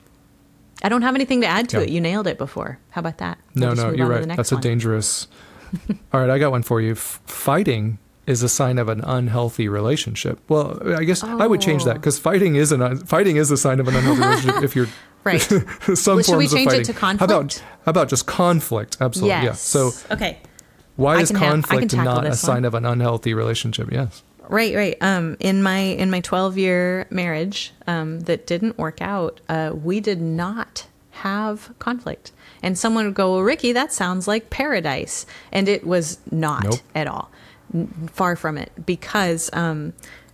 I 0.84 0.89
don't 0.89 1.02
have 1.04 1.15
anything 1.15 1.41
to 1.41 1.48
add 1.48 1.70
to 1.70 1.78
Yeah. 1.78 1.84
it. 1.84 1.89
You 1.89 2.02
nailed 2.02 2.28
it 2.28 2.38
before. 2.38 2.80
How 2.91 3.00
about 3.00 3.18
that? 3.20 3.38
We'll 3.56 3.76
No, 3.76 3.89
no, 3.89 3.96
you're 3.96 4.08
right. 4.08 4.28
That's 4.28 4.52
one. 4.52 4.60
a 4.60 4.62
dangerous. 4.62 5.28
All 6.13 6.20
right, 6.22 6.30
I 6.30 6.38
got 6.38 6.52
one 6.52 6.63
for 6.63 6.80
you. 6.82 6.91
F- 6.94 7.22
fighting 7.26 7.98
is 8.28 8.41
a 8.44 8.50
sign 8.50 8.78
of 8.78 8.89
an 8.89 9.02
unhealthy 9.02 9.68
relationship. 9.68 10.39
Well, 10.50 10.80
I 10.98 11.04
guess 11.04 11.24
I 11.24 11.46
would 11.48 11.62
change 11.62 11.84
that 11.86 11.91
Oh. 11.91 12.00
because 12.00 12.18
fighting 12.20 12.56
is 12.56 12.72
an 12.72 12.82
un- 12.82 12.98
fighting 13.06 13.36
is 13.38 13.52
a 13.52 13.58
sign 13.58 13.80
of 13.80 13.88
an 13.88 13.96
unhealthy 13.96 14.22
relationship 14.28 14.63
if 14.63 14.76
you're 14.76 14.88
Right. 15.24 15.41
some 15.41 15.63
Well, 15.65 15.96
should 15.96 16.38
we 16.38 16.48
forms 16.48 16.54
change 16.54 16.54
of 16.54 16.56
it 16.56 16.65
fighting. 16.65 16.86
to 16.86 16.94
How 16.94 17.08
about 17.26 17.28
conflict? 17.28 17.63
how 17.86 17.89
about 17.89 18.10
just 18.10 18.26
conflict? 18.28 18.98
Absolutely. 19.02 19.30
yes. 19.30 19.44
Yeah. 19.44 19.54
So 19.54 19.91
okay. 20.12 20.38
why 20.98 21.15
I 21.18 21.22
is 21.22 21.30
can 21.32 21.38
have- 21.39 21.52
conflict 21.52 21.91
tackle 21.91 22.06
not 22.13 22.26
a 22.26 22.30
this 22.30 22.41
sign 22.41 22.63
of 22.65 22.74
an 22.76 22.86
unhealthy 22.86 23.34
relationship? 23.34 23.91
Yes. 23.91 24.22
Right, 24.50 24.76
right. 24.76 24.98
Um, 25.02 25.38
in 25.40 25.62
my 25.64 25.78
in 25.80 26.10
my 26.12 26.22
twelve 26.22 26.58
year 26.58 27.08
marriage 27.10 27.74
um, 27.88 28.22
that 28.22 28.46
didn't 28.48 28.78
work 28.78 29.02
out, 29.02 29.42
uh, 29.50 29.72
we 29.74 30.00
did 30.00 30.22
not 30.22 30.88
have 31.12 31.72
conflict. 31.80 32.32
And 32.62 32.78
someone 32.78 33.06
would 33.06 33.14
go, 33.16 33.34
well, 33.34 33.42
"Ricky, 33.42 33.72
that 33.74 33.94
sounds 33.94 34.28
like 34.28 34.50
paradise," 34.50 35.26
and 35.52 35.68
it 35.68 35.86
was 35.86 36.20
not 36.32 36.64
Nope. 36.64 36.80
at 36.96 37.08
all. 37.08 37.30
N- 37.74 38.10
far 38.12 38.36
from 38.36 38.58
it. 38.58 38.72
Because 38.86 39.50
um, 39.54 39.94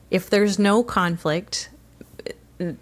if 0.10 0.30
there's 0.30 0.58
no 0.60 0.84
conflict, 0.84 1.70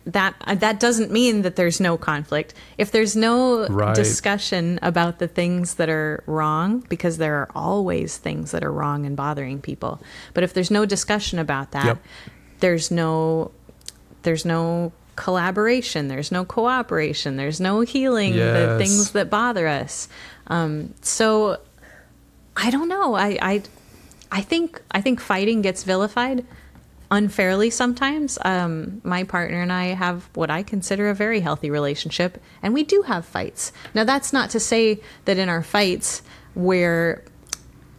that 0.05 0.35
that 0.57 0.79
doesn't 0.79 1.11
mean 1.11 1.41
that 1.43 1.55
there's 1.55 1.79
no 1.79 1.97
conflict. 1.97 2.53
If 2.77 2.91
there's 2.91 3.15
no 3.15 3.67
Right. 3.67 3.95
discussion 3.95 4.79
about 4.81 5.19
the 5.19 5.27
things 5.27 5.75
that 5.75 5.89
are 5.89 6.23
wrong, 6.27 6.83
because 6.89 7.17
there 7.17 7.35
are 7.35 7.49
always 7.55 8.17
things 8.17 8.51
that 8.51 8.63
are 8.63 8.71
wrong 8.71 9.05
and 9.05 9.15
bothering 9.15 9.61
people. 9.61 10.01
But 10.33 10.43
if 10.43 10.53
there's 10.53 10.71
no 10.71 10.85
discussion 10.85 11.39
about 11.39 11.71
that, 11.71 11.85
Yep. 11.85 11.97
there's 12.59 12.91
no 12.91 13.51
there's 14.23 14.43
no 14.45 14.91
collaboration, 15.15 16.07
there's 16.09 16.31
no 16.31 16.43
cooperation, 16.45 17.37
there's 17.37 17.59
no 17.61 17.81
healing 17.81 18.35
the 18.35 18.75
things 18.77 19.11
that 19.11 19.29
bother 19.29 19.67
us. 19.67 20.07
Um, 20.47 20.93
so 21.01 21.57
I 22.57 22.69
don't 22.71 22.89
know. 22.89 23.13
I, 23.15 23.37
I 23.41 23.61
I 24.31 24.41
think 24.41 24.81
I 24.91 25.01
think 25.01 25.19
fighting 25.21 25.61
gets 25.61 25.83
vilified 25.83 26.45
unfairly 27.11 27.69
sometimes. 27.69 28.37
Um, 28.43 29.01
my 29.03 29.23
partner 29.23 29.61
and 29.61 29.71
I 29.71 29.87
have 29.87 30.29
what 30.33 30.49
I 30.49 30.63
consider 30.63 31.09
a 31.09 31.15
very 31.15 31.39
healthy 31.39 31.69
relationship, 31.69 32.41
and 32.61 32.73
we 32.73 32.83
do 32.83 33.03
have 33.03 33.25
fights. 33.25 33.71
Now, 33.93 34.03
that's 34.03 34.33
not 34.33 34.49
to 34.51 34.59
say 34.59 35.01
that 35.25 35.37
in 35.37 35.49
our 35.49 35.63
fights 35.63 36.21
we're 36.55 37.23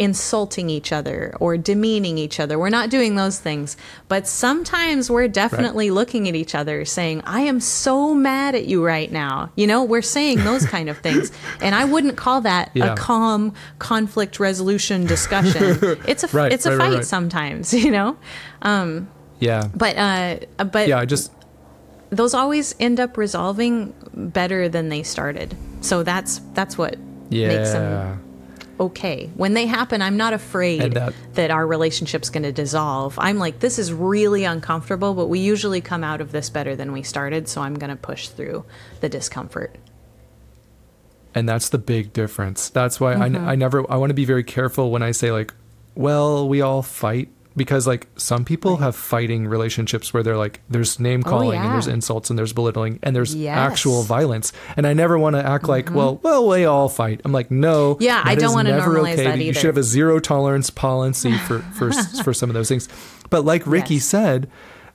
insulting 0.01 0.71
each 0.71 0.93
other 0.93 1.35
or 1.39 1.57
demeaning 1.59 2.17
each 2.19 2.41
other. 2.41 2.59
We're 2.59 2.71
not 2.71 2.89
doing 2.89 3.17
those 3.17 3.39
things. 3.39 3.77
But 4.09 4.27
sometimes 4.27 5.11
we're 5.11 5.29
definitely 5.29 5.91
looking 5.91 6.27
at 6.27 6.35
each 6.35 6.55
other 6.55 6.87
saying, 6.87 7.21
I 7.27 7.43
am 7.43 7.61
so 7.61 8.15
mad 8.15 8.55
at 8.55 8.65
you 8.65 8.85
right 8.85 9.13
now. 9.13 9.53
You 9.57 9.67
know, 9.67 9.85
we're 9.85 10.01
saying 10.03 10.39
those 10.43 10.65
kind 10.67 10.89
of 10.89 10.99
things. 10.99 11.31
And 11.61 11.75
I 11.75 11.85
wouldn't 11.85 12.17
call 12.17 12.41
that 12.41 12.71
Yeah. 12.75 12.95
a 12.95 12.97
calm 12.97 13.53
conflict 13.79 14.41
resolution 14.41 15.05
discussion. 15.07 15.99
It's 16.09 16.25
a 16.25 16.29
Right, 16.29 16.51
it's 16.53 16.65
a 16.67 16.71
right, 16.71 16.79
right, 16.79 16.85
fight 16.91 16.95
right. 16.97 17.05
sometimes, 17.05 17.75
you 17.85 17.91
know. 17.91 18.17
Yeah. 19.39 19.69
But 19.75 19.97
uh 19.97 20.37
but 20.65 20.89
Yeah. 20.89 20.99
I 20.99 21.05
just 21.05 21.31
those 22.11 22.33
always 22.35 22.75
end 22.81 22.99
up 22.99 23.17
resolving 23.19 23.93
better 24.15 24.69
than 24.69 24.89
they 24.89 25.03
started. 25.03 25.55
So 25.83 26.03
that's 26.03 26.41
that's 26.55 26.79
what 26.79 26.97
makes 27.31 27.73
them 27.73 27.93
yeah. 27.93 28.17
Okay. 28.81 29.31
When 29.37 29.53
they 29.55 29.67
happen, 29.67 30.01
I'm 30.03 30.17
not 30.17 30.33
afraid 30.33 30.95
that, 30.95 31.13
that- 31.35 31.51
our 31.51 31.67
relationship's 31.67 32.31
going 32.31 32.43
to 32.45 32.53
dissolve. 32.53 33.19
I'm 33.19 33.39
like, 33.39 33.61
this 33.61 33.79
is 33.79 33.93
really 33.93 34.45
uncomfortable, 34.45 35.15
but 35.15 35.27
we 35.27 35.39
usually 35.39 35.81
come 35.83 36.03
out 36.03 36.21
of 36.21 36.33
this 36.33 36.49
better 36.51 36.75
than 36.75 36.91
we 36.93 37.03
started. 37.03 37.47
So 37.49 37.61
I'm 37.61 37.75
going 37.75 37.91
to 37.91 37.97
push 37.97 38.29
through 38.29 38.65
the 39.01 39.09
discomfort. 39.09 39.77
and 41.35 41.49
that's 41.49 41.69
the 41.69 41.79
big 41.79 42.13
difference 42.13 42.71
that's 42.71 42.99
why 42.99 43.15
Mm-hmm. 43.15 43.37
I, 43.49 43.53
I 43.53 43.55
never 43.55 43.89
i 43.93 43.97
want 43.97 44.11
to 44.11 44.15
be 44.15 44.25
very 44.25 44.43
careful 44.43 44.91
when 44.91 45.01
i 45.03 45.13
say 45.13 45.31
like 45.31 45.55
well 45.95 46.49
we 46.49 46.61
all 46.61 46.83
fight 46.83 47.29
because 47.57 47.87
like 47.87 48.07
some 48.17 48.45
people 48.45 48.77
have 48.79 48.95
fighting 48.95 49.47
relationships 49.49 50.15
where 50.15 50.23
they're 50.23 50.37
like 50.37 50.61
there's 50.69 51.01
name 51.01 51.23
calling 51.23 51.59
and 51.61 51.73
there's 51.73 51.89
Oh, 51.89 51.93
insults 51.93 52.31
and 52.31 52.39
there's 52.39 52.53
belittling 52.53 52.99
and 53.03 53.15
there's 53.17 53.35
Yes. 53.35 53.57
Mm-hmm. 53.59 53.73
actual 53.73 54.03
violence 54.03 54.53
and 54.77 54.87
i 54.87 54.93
never 54.93 55.19
want 55.19 55.35
to 55.37 55.45
act 55.45 55.69
like 55.69 55.93
well 55.93 56.21
well 56.23 56.47
we 56.47 56.65
all 56.65 56.89
fight 56.89 57.21
i'm 57.25 57.33
like 57.33 57.51
no 57.51 57.97
Yeah, 58.01 58.23
I 58.25 58.37
don't 58.37 58.55
wanna 58.55 58.71
never 58.71 58.91
normalize 58.95 59.15
okay. 59.15 59.25
that 59.25 59.39
you 59.41 59.53
should 59.53 59.65
have 59.67 59.77
a 59.77 59.83
zero 59.83 60.21
tolerance 60.21 60.71
policy 60.71 61.37
for 61.39 61.59
for 61.79 61.93
for 62.23 62.33
some 62.33 62.51
of 62.51 62.55
those 62.55 62.69
things 62.69 62.89
but 63.31 63.45
like 63.45 63.67
ricky 63.67 63.95
Yes. 63.95 64.05
said 64.05 64.49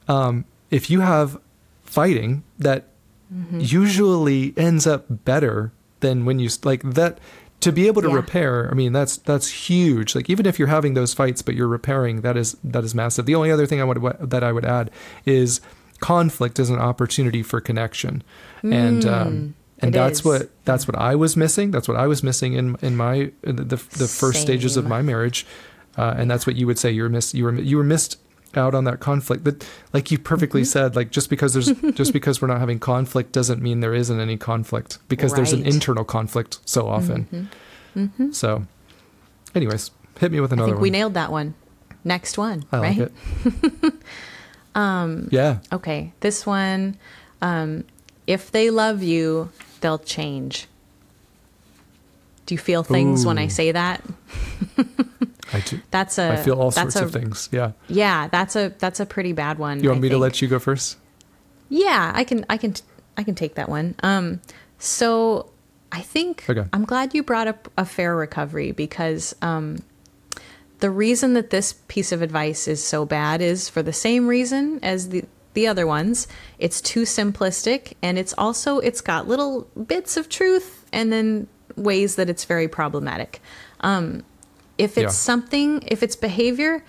um, 0.07 0.45
if 0.71 0.89
you 0.89 1.01
have 1.01 1.37
fighting 1.83 2.43
that 2.59 2.87
Mm-hmm. 3.33 3.59
usually 3.59 4.53
ends 4.55 4.85
up 4.85 5.05
better 5.09 5.71
than 6.01 6.25
when 6.25 6.37
you 6.37 6.47
like 6.63 6.83
that 6.83 7.17
to 7.65 7.71
be 7.71 7.85
able 7.87 8.01
to 8.01 8.09
Yeah. 8.09 8.21
repair 8.23 8.69
i 8.71 8.75
mean 8.81 8.91
that's 8.93 9.17
that's 9.29 9.47
huge. 9.69 10.09
Like 10.17 10.29
even 10.33 10.45
if 10.45 10.55
you're 10.59 10.73
having 10.77 10.93
those 10.99 11.13
fights 11.21 11.41
but 11.45 11.53
you're 11.57 11.73
repairing 11.79 12.15
that 12.21 12.35
is 12.37 12.49
that 12.73 12.83
is 12.87 12.93
massive. 12.95 13.25
The 13.25 13.35
only 13.39 13.51
other 13.55 13.67
thing 13.69 13.79
i 13.81 13.83
would 13.89 13.99
that 14.33 14.43
i 14.43 14.51
would 14.55 14.65
add 14.79 14.89
is 15.25 15.61
conflict 15.99 16.59
is 16.59 16.69
an 16.69 16.79
opportunity 16.79 17.41
for 17.43 17.57
connection. 17.69 18.23
And 18.63 19.05
um 19.05 19.27
Mm, 19.33 19.83
and 19.83 19.93
that's 19.93 20.19
is. 20.19 20.25
what 20.25 20.41
that's 20.69 20.87
what 20.87 20.97
i 20.97 21.13
was 21.23 21.35
missing. 21.35 21.67
That's 21.71 21.87
what 21.91 21.97
i 21.97 22.07
was 22.13 22.21
missing 22.29 22.51
in 22.53 22.75
in 22.87 22.93
my 23.05 23.15
the 23.41 23.63
the, 23.73 23.79
the 24.03 24.07
first 24.21 24.37
stages 24.41 24.77
of 24.77 24.85
my 24.95 25.01
marriage. 25.01 25.45
Uh, 25.97 26.13
and 26.19 26.29
that's 26.31 26.45
what 26.47 26.55
you 26.59 26.65
would 26.67 26.77
say 26.83 26.89
you 26.91 27.03
were 27.03 27.09
missed 27.17 27.33
you 27.33 27.43
were 27.45 27.53
you 27.71 27.77
were 27.77 27.83
missed 27.95 28.17
out 28.57 28.73
on 28.75 28.83
that 28.85 28.99
conflict 28.99 29.43
but 29.43 29.67
like 29.93 30.11
you 30.11 30.17
perfectly 30.19 30.61
Mm-hmm. 30.61 30.65
said 30.67 30.95
like 30.95 31.11
just 31.11 31.29
because 31.29 31.53
there's 31.53 31.71
just 31.95 32.13
because 32.13 32.41
we're 32.41 32.47
not 32.47 32.59
having 32.59 32.79
conflict 32.79 33.31
doesn't 33.31 33.61
mean 33.61 33.79
there 33.81 33.93
isn't 33.93 34.19
any 34.19 34.37
conflict 34.37 34.99
because 35.09 35.33
there's 35.33 35.53
an 35.53 35.65
internal 35.65 36.03
conflict 36.03 36.59
so 36.65 36.87
often 36.87 37.49
so 38.31 38.65
anyways 39.53 39.91
hit 40.19 40.31
me 40.31 40.39
with 40.39 40.51
I 40.51 40.55
another 40.55 40.71
think 40.73 40.81
we 40.81 40.89
nailed 40.89 41.13
that 41.15 41.31
one. 41.31 41.53
Next 42.03 42.37
one, 42.37 42.63
i 42.71 42.77
right? 42.79 42.97
like 42.99 43.11
it 43.45 43.93
um 44.75 45.27
yeah 45.31 45.59
Okay, 45.71 46.13
this 46.19 46.45
one. 46.45 46.97
Um, 47.41 47.83
if 48.27 48.51
they 48.51 48.69
love 48.69 49.01
you, 49.03 49.49
they'll 49.81 49.97
change. 49.99 50.67
Do 52.45 52.53
you 52.53 52.59
feel 52.59 52.83
things 52.83 53.25
when 53.25 53.37
I 53.37 53.47
say 53.47 53.71
that? 53.71 54.03
i 55.53 55.59
do 55.59 55.79
That's 55.91 56.17
a. 56.17 56.33
i 56.33 56.35
feel 56.37 56.59
all 56.59 56.71
sorts 56.71 56.95
a, 56.95 57.03
of 57.05 57.11
things 57.11 57.49
yeah 57.51 57.71
Yeah, 57.87 58.27
that's 58.27 58.55
a 58.55 58.73
that's 58.79 58.99
a 58.99 59.05
pretty 59.05 59.33
bad 59.33 59.57
one. 59.59 59.81
you 59.83 59.89
want 59.89 59.99
I 59.99 60.01
me 60.01 60.09
to 60.09 60.17
let 60.17 60.41
you 60.41 60.47
go 60.47 60.59
first 60.59 60.97
Yeah, 61.69 62.11
I 62.15 62.23
can 62.23 62.45
I 62.49 62.57
can 62.57 62.73
I 63.17 63.23
can 63.23 63.35
take 63.35 63.55
that 63.55 63.69
one. 63.69 63.95
Um 64.03 64.41
so 64.79 65.49
I 65.91 66.01
think 66.01 66.45
Okay. 66.49 66.67
I'm 66.73 66.85
glad 66.85 67.13
you 67.13 67.23
brought 67.23 67.47
up 67.47 67.71
affair 67.77 68.15
recovery 68.15 68.71
because 68.71 69.35
um 69.41 69.77
the 70.79 70.89
reason 70.89 71.33
that 71.33 71.49
this 71.51 71.73
piece 71.87 72.11
of 72.11 72.21
advice 72.21 72.67
is 72.67 72.83
so 72.83 73.05
bad 73.05 73.41
is 73.41 73.69
for 73.69 73.81
the 73.81 73.93
same 73.93 74.27
reason 74.27 74.79
as 74.83 75.09
the 75.09 75.23
the 75.53 75.67
other 75.67 75.87
ones. 75.87 76.27
It's 76.59 76.81
too 76.81 77.03
simplistic 77.03 77.93
and 78.01 78.17
it's 78.19 78.33
also 78.37 78.79
it's 78.79 78.99
got 79.01 79.27
little 79.27 79.67
bits 79.87 80.17
of 80.17 80.27
truth 80.27 80.85
and 80.91 81.13
then 81.13 81.47
ways 81.77 82.15
that 82.15 82.29
it's 82.29 82.45
very 82.45 82.67
problematic. 82.67 83.41
Um 83.79 84.23
if 84.77 84.97
it's 84.97 85.03
Yeah. 85.03 85.09
something, 85.09 85.83
if 85.87 86.03
it's 86.03 86.15
behavior 86.15 86.83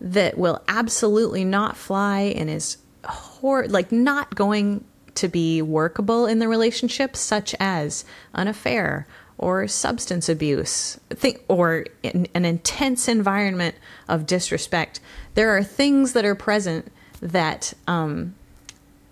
that 0.00 0.36
will 0.38 0.62
absolutely 0.68 1.44
not 1.44 1.76
fly 1.76 2.20
and 2.20 2.50
is 2.50 2.78
hor- 3.04 3.66
like 3.68 3.92
not 3.92 4.34
going 4.34 4.84
to 5.14 5.28
be 5.28 5.62
workable 5.62 6.26
in 6.26 6.38
the 6.38 6.48
relationship, 6.48 7.16
such 7.16 7.54
as 7.58 8.04
an 8.34 8.48
affair 8.48 9.06
or 9.38 9.68
substance 9.68 10.28
abuse, 10.28 10.98
think, 11.10 11.42
or 11.48 11.84
in, 12.02 12.26
an 12.34 12.44
intense 12.44 13.08
environment 13.08 13.74
of 14.08 14.26
disrespect. 14.26 15.00
There 15.34 15.56
are 15.56 15.62
things 15.62 16.12
that 16.14 16.24
are 16.24 16.34
present 16.34 16.90
that 17.20 17.72
um, 17.86 18.34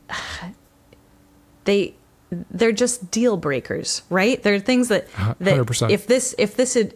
they 1.64 1.94
they're 2.50 2.72
just 2.72 3.10
deal 3.10 3.36
breakers, 3.36 4.02
right? 4.10 4.42
There 4.42 4.54
are 4.54 4.60
things 4.60 4.88
that 4.88 5.08
that 5.40 5.58
100%. 5.58 5.90
if 5.90 6.06
this 6.06 6.34
if 6.38 6.56
this 6.56 6.74
had 6.74 6.94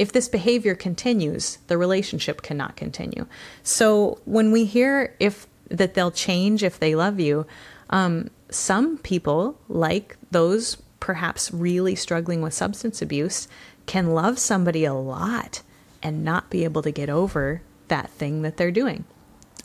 if 0.00 0.12
this 0.12 0.30
behavior 0.30 0.74
continues, 0.74 1.58
the 1.66 1.76
relationship 1.76 2.40
cannot 2.40 2.74
continue. 2.74 3.26
So 3.62 4.18
when 4.24 4.50
we 4.50 4.64
hear 4.64 5.14
if 5.20 5.46
that 5.68 5.92
they'll 5.92 6.10
change 6.10 6.62
if 6.62 6.78
they 6.78 6.94
love 6.94 7.20
you, 7.20 7.46
um, 7.90 8.30
some 8.48 8.96
people 8.96 9.58
like 9.68 10.16
those 10.30 10.78
perhaps 11.00 11.52
really 11.52 11.94
struggling 11.94 12.40
with 12.40 12.54
substance 12.54 13.02
abuse 13.02 13.46
can 13.84 14.14
love 14.14 14.38
somebody 14.38 14.86
a 14.86 14.94
lot 14.94 15.60
and 16.02 16.24
not 16.24 16.48
be 16.48 16.64
able 16.64 16.80
to 16.80 16.90
get 16.90 17.10
over 17.10 17.60
that 17.88 18.08
thing 18.08 18.40
that 18.40 18.56
they're 18.56 18.70
doing. 18.70 19.04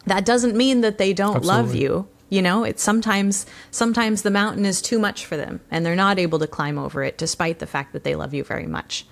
That 0.06 0.26
doesn't 0.26 0.58
mean 0.58 0.82
that 0.82 0.98
they 0.98 1.14
don't 1.14 1.46
love 1.46 1.74
you. 1.74 2.10
You 2.28 2.42
know, 2.42 2.66
it's 2.66 2.84
sometimes 2.84 3.46
sometimes 3.72 4.24
the 4.24 4.32
mountain 4.32 4.66
is 4.66 4.82
too 4.82 5.00
much 5.00 5.26
for 5.26 5.38
them 5.38 5.62
and 5.72 5.86
they're 5.86 5.96
not 5.96 6.20
able 6.20 6.40
to 6.40 6.48
climb 6.48 6.78
over 6.78 7.04
it 7.04 7.18
despite 7.18 7.60
the 7.60 7.68
fact 7.68 7.94
that 7.94 8.04
they 8.04 8.16
love 8.16 8.34
you 8.34 8.44
very 8.44 8.68
much. 8.68 9.06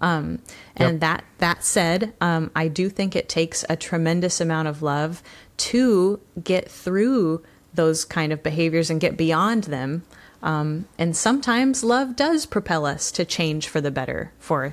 Um, 0.00 0.38
and 0.76 0.94
Yep. 0.94 1.00
that 1.00 1.24
that 1.38 1.64
said, 1.64 2.12
um, 2.20 2.50
I 2.54 2.68
do 2.68 2.88
think 2.88 3.16
it 3.16 3.28
takes 3.28 3.64
a 3.68 3.76
tremendous 3.76 4.40
amount 4.40 4.68
of 4.68 4.80
love 4.82 5.22
to 5.58 6.20
get 6.42 6.70
through 6.70 7.42
those 7.74 8.04
kind 8.04 8.32
of 8.32 8.42
behaviors 8.42 8.90
and 8.90 9.00
get 9.00 9.16
beyond 9.16 9.64
them. 9.64 10.04
Um, 10.42 10.86
and 10.98 11.16
sometimes 11.16 11.82
love 11.82 12.14
does 12.14 12.46
propel 12.46 12.86
us 12.86 13.10
to 13.12 13.24
change 13.24 13.66
for 13.68 13.80
the 13.80 13.90
better. 13.90 14.32
For 14.38 14.72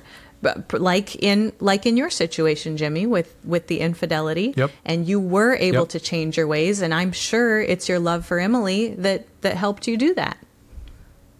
like 0.72 1.16
in 1.16 1.52
like 1.58 1.86
in 1.86 1.96
your 1.96 2.10
situation, 2.10 2.76
Jimmy, 2.76 3.04
with 3.06 3.34
with 3.42 3.66
the 3.66 3.80
infidelity, 3.80 4.54
Yep. 4.56 4.70
and 4.84 5.08
you 5.08 5.18
were 5.18 5.54
able 5.56 5.80
Yep. 5.80 5.88
to 5.88 6.00
change 6.00 6.36
your 6.36 6.46
ways. 6.46 6.82
And 6.82 6.94
I'm 6.94 7.10
sure 7.10 7.60
it's 7.60 7.88
your 7.88 7.98
love 7.98 8.24
for 8.24 8.38
Emily 8.38 8.94
that 8.98 9.26
that 9.40 9.56
helped 9.56 9.88
you 9.88 9.96
do 9.96 10.14
that. 10.14 10.36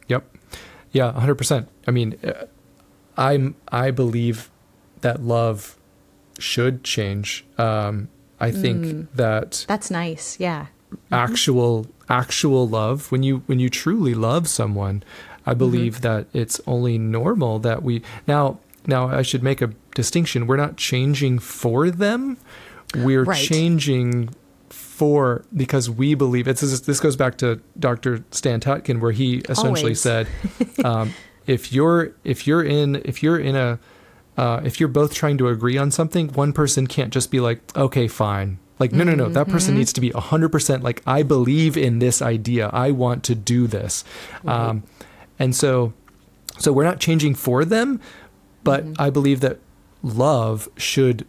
Yep. 0.08 0.24
Yeah, 0.92 1.12
100%. 1.12 1.68
I 1.86 1.90
mean, 1.92 2.16
I'm 3.16 3.54
I 3.68 3.90
believe 3.90 4.50
that 5.00 5.22
love 5.22 5.76
should 6.38 6.84
change. 6.84 7.44
Um, 7.58 8.08
I 8.40 8.50
think 8.50 8.84
Mm. 8.84 9.06
that 9.14 9.64
That's 9.68 9.90
nice. 9.90 10.36
Yeah. 10.38 10.66
actual 11.10 11.86
actual 12.08 12.68
love 12.68 13.10
when 13.10 13.22
you 13.22 13.42
when 13.46 13.58
you 13.58 13.68
truly 13.68 14.14
love 14.14 14.46
someone 14.48 15.02
i 15.44 15.50
Mm-hmm. 15.50 15.58
believe 15.58 16.00
that 16.02 16.26
it's 16.32 16.60
only 16.66 16.96
normal 16.98 17.58
that 17.58 17.82
we 17.82 18.00
now 18.28 18.58
now 18.86 19.08
i 19.08 19.22
should 19.22 19.42
make 19.42 19.60
a 19.60 19.70
distinction 19.96 20.46
we're 20.46 20.56
not 20.56 20.76
changing 20.76 21.40
for 21.40 21.90
them 21.90 22.36
we're 22.94 23.24
Right. 23.24 23.36
changing 23.44 24.30
for 24.70 25.44
because 25.54 25.90
we 25.90 26.14
believe 26.14 26.46
it's 26.46 26.60
this, 26.60 26.80
this 26.80 27.00
goes 27.00 27.16
back 27.16 27.36
to 27.38 27.60
dr 27.78 28.22
stan 28.30 28.60
tatkin 28.60 29.00
where 29.00 29.12
he 29.12 29.38
essentially 29.48 29.80
Always. 29.80 30.00
said 30.00 30.28
um, 30.84 31.12
if 31.46 31.72
you're 31.72 32.12
if 32.24 32.46
you're 32.46 32.62
in 32.64 32.96
if 33.04 33.22
you're 33.22 33.38
in 33.38 33.56
a 33.56 33.78
uh, 34.36 34.60
if 34.64 34.78
you're 34.78 34.88
both 34.88 35.14
trying 35.14 35.38
to 35.38 35.48
agree 35.48 35.78
on 35.78 35.90
something, 35.90 36.28
one 36.34 36.52
person 36.52 36.86
can't 36.86 37.10
just 37.12 37.30
be 37.30 37.40
like, 37.40 37.60
okay, 37.76 38.06
fine. 38.06 38.58
Like, 38.78 38.92
no, 38.92 39.02
no, 39.04 39.14
no. 39.14 39.30
That 39.30 39.48
person 39.48 39.70
Mm-hmm. 39.72 39.78
needs 39.78 39.92
to 39.94 40.00
be 40.02 40.10
100% 40.10 40.82
like, 40.82 41.02
I 41.06 41.22
believe 41.22 41.78
in 41.78 41.98
this 42.00 42.20
idea. 42.20 42.68
I 42.70 42.90
want 42.90 43.24
to 43.24 43.34
do 43.34 43.66
this. 43.66 44.04
Um, 44.46 44.82
and 45.38 45.56
so, 45.56 45.94
so 46.58 46.70
we're 46.70 46.84
not 46.84 47.00
changing 47.00 47.34
for 47.36 47.64
them, 47.64 47.98
but 48.62 48.84
Mm-hmm. 48.84 49.00
I 49.00 49.08
believe 49.08 49.40
that 49.40 49.58
love 50.02 50.68
should 50.76 51.24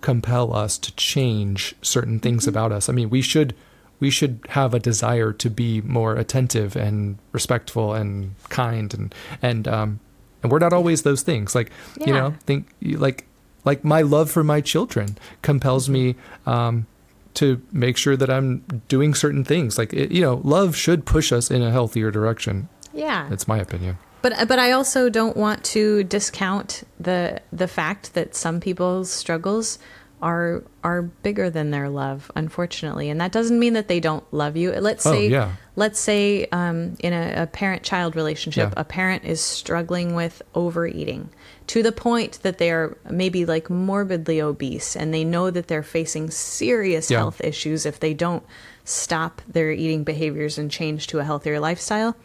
compel 0.00 0.52
us 0.52 0.76
to 0.78 0.92
change 0.96 1.76
certain 1.80 2.18
things 2.18 2.42
Mm-hmm. 2.42 2.48
about 2.50 2.72
us. 2.72 2.88
I 2.88 2.92
mean, 2.92 3.08
we 3.08 3.22
should 3.22 3.54
we 4.00 4.10
should 4.10 4.40
have 4.50 4.74
a 4.74 4.78
desire 4.78 5.32
to 5.32 5.50
be 5.50 5.80
more 5.82 6.14
attentive 6.16 6.76
and 6.76 7.18
respectful 7.32 7.94
and 7.94 8.34
kind 8.48 8.94
and 8.94 9.14
and 9.42 9.66
um 9.68 10.00
and 10.42 10.52
we're 10.52 10.60
not 10.60 10.72
always 10.72 11.02
those 11.02 11.22
things. 11.22 11.54
Like 11.54 11.70
you 11.98 12.12
know, 12.12 12.34
think 12.46 12.68
like 12.82 13.26
like 13.64 13.84
my 13.84 14.02
love 14.02 14.30
for 14.30 14.44
my 14.44 14.60
children 14.60 15.18
compels 15.42 15.88
me 15.88 16.14
um 16.46 16.86
to 17.34 17.62
make 17.72 17.96
sure 17.96 18.16
that 18.16 18.30
I'm 18.30 18.58
doing 18.88 19.14
certain 19.14 19.44
things. 19.44 19.78
Like 19.78 19.92
it, 19.92 20.10
you 20.10 20.20
know, 20.20 20.40
love 20.44 20.76
should 20.76 21.06
push 21.06 21.32
us 21.32 21.50
in 21.50 21.62
a 21.62 21.70
healthier 21.70 22.10
direction. 22.10 22.68
Yeah. 22.92 23.28
That's 23.28 23.46
my 23.46 23.58
opinion. 23.58 23.98
But 24.22 24.48
but 24.48 24.58
I 24.58 24.72
also 24.72 25.08
don't 25.08 25.36
want 25.36 25.62
to 25.66 26.02
discount 26.04 26.82
the 26.98 27.40
the 27.52 27.68
fact 27.68 28.14
that 28.14 28.34
some 28.34 28.60
people's 28.60 29.10
struggles 29.10 29.78
are 30.22 30.64
are 30.82 31.02
bigger 31.02 31.50
than 31.50 31.70
their 31.70 31.88
love, 31.88 32.30
unfortunately, 32.34 33.08
and 33.10 33.20
that 33.20 33.32
doesn't 33.32 33.58
mean 33.58 33.74
that 33.74 33.88
they 33.88 34.00
don't 34.00 34.24
love 34.32 34.56
you. 34.56 34.72
Let's 34.72 35.06
Oh, 35.06 35.12
say 35.12 35.28
yeah. 35.28 35.52
let's 35.76 35.98
say 35.98 36.46
um, 36.52 36.96
in 37.00 37.12
a, 37.12 37.42
a 37.42 37.46
parent 37.46 37.82
child 37.82 38.16
relationship, 38.16 38.70
Yeah. 38.74 38.80
a 38.80 38.84
parent 38.84 39.24
is 39.24 39.40
struggling 39.40 40.14
with 40.14 40.42
overeating 40.54 41.30
to 41.68 41.82
the 41.82 41.92
point 41.92 42.40
that 42.42 42.58
they 42.58 42.70
are 42.70 42.96
maybe 43.10 43.44
like 43.44 43.68
morbidly 43.70 44.40
obese, 44.40 44.96
and 44.96 45.12
they 45.12 45.24
know 45.24 45.50
that 45.50 45.68
they're 45.68 45.82
facing 45.82 46.30
serious 46.30 47.10
Yeah. 47.10 47.18
health 47.18 47.40
issues 47.44 47.86
if 47.86 48.00
they 48.00 48.14
don't 48.14 48.42
stop 48.84 49.42
their 49.46 49.70
eating 49.70 50.02
behaviors 50.02 50.56
and 50.58 50.70
change 50.70 51.06
to 51.08 51.18
a 51.18 51.24
healthier 51.24 51.60
lifestyle. 51.60 52.16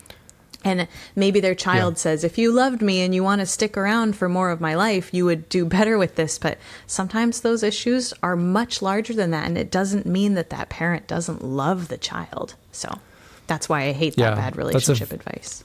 And 0.63 0.87
maybe 1.15 1.39
their 1.39 1.55
child 1.55 1.93
Yeah. 1.95 1.97
says, 1.99 2.23
if 2.23 2.37
you 2.37 2.51
loved 2.51 2.81
me 2.81 3.01
and 3.01 3.13
you 3.13 3.23
want 3.23 3.39
to 3.41 3.45
stick 3.45 3.75
around 3.77 4.15
for 4.15 4.29
more 4.29 4.49
of 4.49 4.61
my 4.61 4.75
life, 4.75 5.13
you 5.13 5.25
would 5.25 5.49
do 5.49 5.65
better 5.77 5.97
with 5.97 6.15
this. 6.15 6.37
But 6.37 6.57
sometimes 6.87 7.41
those 7.41 7.63
issues 7.63 8.13
are 8.23 8.35
much 8.35 8.81
larger 8.81 9.13
than 9.13 9.31
that. 9.31 9.45
And 9.47 9.57
it 9.57 9.69
doesn't 9.71 10.05
mean 10.05 10.35
that 10.35 10.49
that 10.51 10.69
parent 10.69 11.07
doesn't 11.07 11.43
love 11.43 11.87
the 11.89 11.97
child. 11.97 12.55
So 12.71 12.99
that's 13.47 13.67
why 13.67 13.83
I 13.83 13.91
hate 13.91 14.15
that 14.15 14.35
bad 14.35 14.53
that's 14.53 14.55
a- 14.55 14.57
relationship 14.57 15.11
advice. 15.11 15.63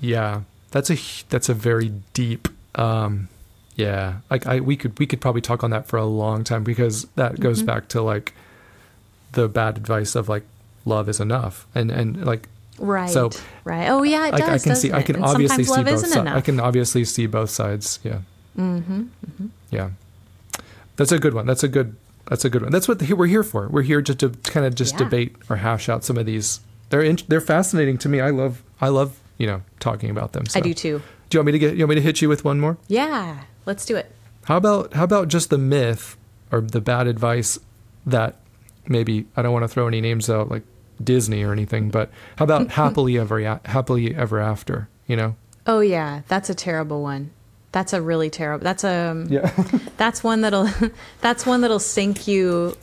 Yeah, 0.00 0.40
that's 0.72 0.90
a 0.90 0.98
that's 1.28 1.48
a 1.48 1.54
very 1.54 1.92
deep. 2.12 2.48
Um, 2.74 3.28
yeah, 3.76 4.16
like 4.30 4.46
I 4.46 4.58
we 4.60 4.76
could 4.76 4.98
we 4.98 5.06
could 5.06 5.20
probably 5.20 5.40
talk 5.40 5.62
on 5.62 5.70
that 5.70 5.86
for 5.86 5.96
a 5.96 6.04
long 6.04 6.42
time 6.44 6.64
because 6.64 7.04
that 7.14 7.38
goes 7.40 7.58
Mm-hmm. 7.58 7.66
back 7.66 7.88
to 7.88 8.02
like 8.02 8.34
the 9.32 9.48
bad 9.48 9.76
advice 9.76 10.14
of 10.16 10.28
like 10.28 10.42
love 10.84 11.08
is 11.08 11.20
enough 11.20 11.66
and 11.74 11.90
and 11.90 12.24
like 12.26 12.48
Right. 12.78 13.10
So, 13.10 13.30
right. 13.64 13.88
Oh, 13.88 14.02
yeah, 14.02 14.28
it 14.28 14.32
does. 14.32 14.42
I 14.42 14.58
can 14.58 14.76
see 14.76 14.88
doesn't 14.88 14.94
I 14.94 15.02
can 15.02 15.16
And 15.16 15.24
obviously 15.24 15.64
see 15.64 15.82
both 15.82 16.06
sides. 16.06 16.16
I 16.28 16.40
can 16.40 16.60
obviously 16.60 17.04
see 17.04 17.26
both 17.26 17.50
sides. 17.50 18.00
Yeah. 18.02 18.18
Mm-hmm. 18.58 19.04
Yeah. 19.70 19.90
That's 20.96 21.12
a 21.12 21.18
good 21.18 21.34
one. 21.34 21.46
That's 21.46 21.62
a 21.62 21.68
good. 21.68 21.96
That's 22.26 22.44
a 22.44 22.50
good 22.50 22.62
one. 22.62 22.72
That's 22.72 22.88
what 22.88 22.98
the, 23.00 23.12
we're 23.12 23.26
here 23.26 23.42
for. 23.42 23.68
We're 23.68 23.82
here 23.82 24.00
just 24.00 24.20
to 24.20 24.30
kind 24.44 24.64
of 24.64 24.74
just 24.74 24.94
Yeah. 24.94 24.98
debate 25.00 25.36
or 25.50 25.56
hash 25.56 25.88
out 25.88 26.04
some 26.04 26.16
of 26.16 26.26
these. 26.26 26.60
They're 26.90 27.02
in, 27.02 27.18
they're 27.28 27.40
fascinating 27.40 27.98
to 27.98 28.08
me. 28.08 28.20
I 28.20 28.30
love 28.30 28.62
I 28.80 28.88
love 28.88 29.18
you 29.38 29.46
know 29.46 29.62
talking 29.80 30.10
about 30.10 30.32
them. 30.32 30.44
I 30.54 30.60
do 30.60 30.72
too. 30.72 31.02
Do 31.28 31.36
you 31.36 31.40
want 31.40 31.46
me 31.46 31.52
to 31.52 31.58
get? 31.58 31.74
You 31.76 31.84
want 31.84 31.90
me 31.90 31.94
to 31.96 32.00
hit 32.00 32.22
you 32.22 32.28
with 32.28 32.44
one 32.44 32.60
more? 32.60 32.78
Yeah. 32.88 33.40
Let's 33.66 33.84
do 33.84 33.96
it. 33.96 34.10
How 34.44 34.56
about 34.56 34.94
how 34.94 35.04
about 35.04 35.28
just 35.28 35.50
the 35.50 35.58
myth 35.58 36.16
or 36.50 36.60
the 36.60 36.80
bad 36.80 37.06
advice 37.06 37.58
that 38.06 38.36
maybe 38.86 39.26
I 39.36 39.42
don't 39.42 39.52
want 39.52 39.64
to 39.64 39.68
throw 39.68 39.86
any 39.88 40.00
names 40.00 40.30
out 40.30 40.50
like 40.50 40.62
Disney 41.02 41.42
or 41.42 41.52
anything, 41.52 41.90
but 41.90 42.10
how 42.36 42.44
about 42.44 42.68
happily 42.70 43.18
ever 43.18 43.38
a- 43.40 43.60
happily 43.64 44.14
ever 44.14 44.40
after? 44.40 44.88
You 45.06 45.16
know? 45.16 45.36
Oh, 45.66 45.80
yeah. 45.80 46.22
That's 46.28 46.50
a 46.50 46.54
terrible 46.54 47.02
one. 47.02 47.30
That's 47.72 47.92
a 47.92 48.00
really 48.00 48.30
terrible. 48.30 48.62
That's 48.64 48.84
a. 48.84 49.10
Um, 49.10 49.26
Yeah. 49.28 49.50
That's 49.96 50.22
one 50.22 50.42
that'll 50.42 50.68
that's 51.20 51.44
one 51.46 51.60
that'll 51.62 51.78
sink 51.80 52.28
you 52.28 52.76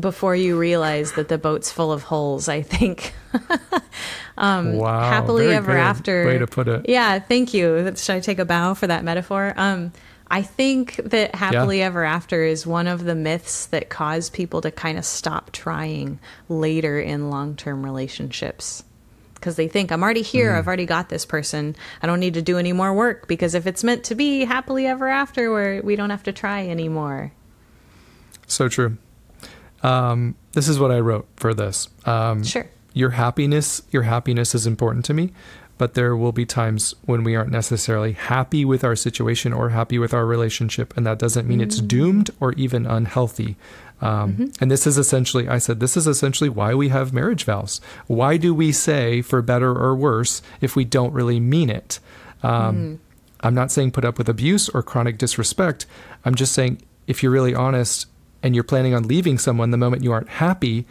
before 0.00 0.34
you 0.34 0.58
realize 0.58 1.12
that 1.12 1.28
the 1.28 1.38
boat's 1.38 1.70
full 1.70 1.92
of 1.92 2.02
holes, 2.04 2.48
I 2.48 2.62
think. 2.62 3.14
um 4.38 4.74
wow. 4.76 5.00
happily 5.08 5.48
ever 5.52 5.72
good 5.72 5.78
after. 5.80 6.26
Way 6.26 6.38
to 6.38 6.46
put 6.46 6.68
it. 6.68 6.86
Yeah, 6.88 7.18
thank 7.18 7.54
you. 7.54 7.92
Should 7.96 8.14
I 8.16 8.20
take 8.20 8.38
a 8.38 8.44
bow 8.44 8.74
for 8.74 8.86
that 8.86 9.04
metaphor? 9.04 9.52
Um 9.56 9.92
I 10.30 10.42
think 10.42 10.96
that 10.96 11.34
happily 11.34 11.82
ever 11.82 12.02
after 12.04 12.42
is 12.44 12.66
one 12.66 12.86
of 12.86 13.04
the 13.04 13.14
myths 13.14 13.66
that 13.66 13.90
cause 13.90 14.30
people 14.30 14.60
to 14.62 14.70
kind 14.70 14.98
of 14.98 15.04
stop 15.04 15.52
trying 15.52 16.18
later 16.48 16.98
in 16.98 17.30
long-term 17.30 17.84
relationships. 17.84 18.82
Because 19.34 19.56
they 19.56 19.68
think, 19.68 19.92
I'm 19.92 20.02
already 20.02 20.22
here, 20.22 20.52
Mm. 20.52 20.58
I've 20.58 20.66
already 20.66 20.86
got 20.86 21.10
this 21.10 21.26
person. 21.26 21.76
I 22.02 22.06
don't 22.06 22.20
need 22.20 22.34
to 22.34 22.42
do 22.42 22.56
any 22.56 22.72
more 22.72 22.94
work 22.94 23.28
because 23.28 23.54
if 23.54 23.66
it's 23.66 23.84
meant 23.84 24.04
to 24.04 24.14
be 24.14 24.46
happily 24.46 24.86
ever 24.86 25.08
after, 25.08 25.52
where 25.52 25.82
we 25.82 25.96
don't 25.96 26.08
have 26.10 26.22
to 26.22 26.32
try 26.32 26.66
anymore. 26.66 27.32
So 28.46 28.68
true. 28.68 28.96
Um, 29.82 30.34
this 30.52 30.66
is 30.68 30.78
what 30.80 30.90
I 30.90 31.00
wrote 31.00 31.26
for 31.36 31.52
this. 31.52 31.88
Um, 32.06 32.42
Sure. 32.42 32.66
Your 32.94 33.10
happiness, 33.10 33.82
your 33.90 34.04
happiness 34.04 34.54
is 34.54 34.66
important 34.66 35.04
to 35.06 35.14
me, 35.14 35.32
but 35.76 35.94
there 35.94 36.16
will 36.16 36.32
be 36.32 36.46
times 36.46 36.94
when 37.04 37.24
we 37.24 37.34
aren't 37.34 37.50
necessarily 37.50 38.12
happy 38.12 38.64
with 38.64 38.84
our 38.84 38.96
situation 38.96 39.52
or 39.52 39.70
happy 39.70 39.98
with 39.98 40.14
our 40.14 40.24
relationship, 40.26 40.96
and 40.96 41.04
that 41.06 41.18
doesn't 41.18 41.48
mean 41.48 41.60
it's 41.60 41.80
doomed 41.80 42.30
or 42.40 42.52
even 42.54 42.86
unhealthy. 42.86 43.56
Um, 44.00 44.52
And 44.60 44.70
this 44.70 44.86
is 44.86 44.98
essentially, 44.98 45.48
I 45.48 45.58
said, 45.58 45.80
this 45.80 45.96
is 45.96 46.06
essentially 46.06 46.50
why 46.50 46.74
we 46.74 46.88
have 46.90 47.12
marriage 47.12 47.44
vows. 47.44 47.80
Why 48.06 48.36
do 48.36 48.54
we 48.54 48.70
say 48.72 49.22
for 49.22 49.40
better 49.42 49.70
or 49.70 49.94
worse 49.96 50.42
if 50.60 50.76
we 50.76 50.84
don't 50.84 51.12
really 51.12 51.40
mean 51.40 51.70
it? 51.70 52.00
Um, 52.42 53.00
I'm 53.40 53.54
not 53.54 53.70
saying 53.70 53.92
put 53.92 54.04
up 54.04 54.18
with 54.18 54.28
abuse 54.28 54.68
or 54.68 54.82
chronic 54.82 55.18
disrespect. 55.18 55.86
I'm 56.24 56.34
just 56.34 56.52
saying 56.52 56.82
if 57.06 57.22
you're 57.22 57.32
really 57.32 57.54
honest 57.54 58.06
and 58.42 58.54
you're 58.54 58.64
planning 58.64 58.94
on 58.94 59.08
leaving 59.08 59.38
someone 59.38 59.70
the 59.70 59.76
moment 59.76 60.02
you 60.04 60.12
aren't 60.12 60.28
happy, 60.28 60.86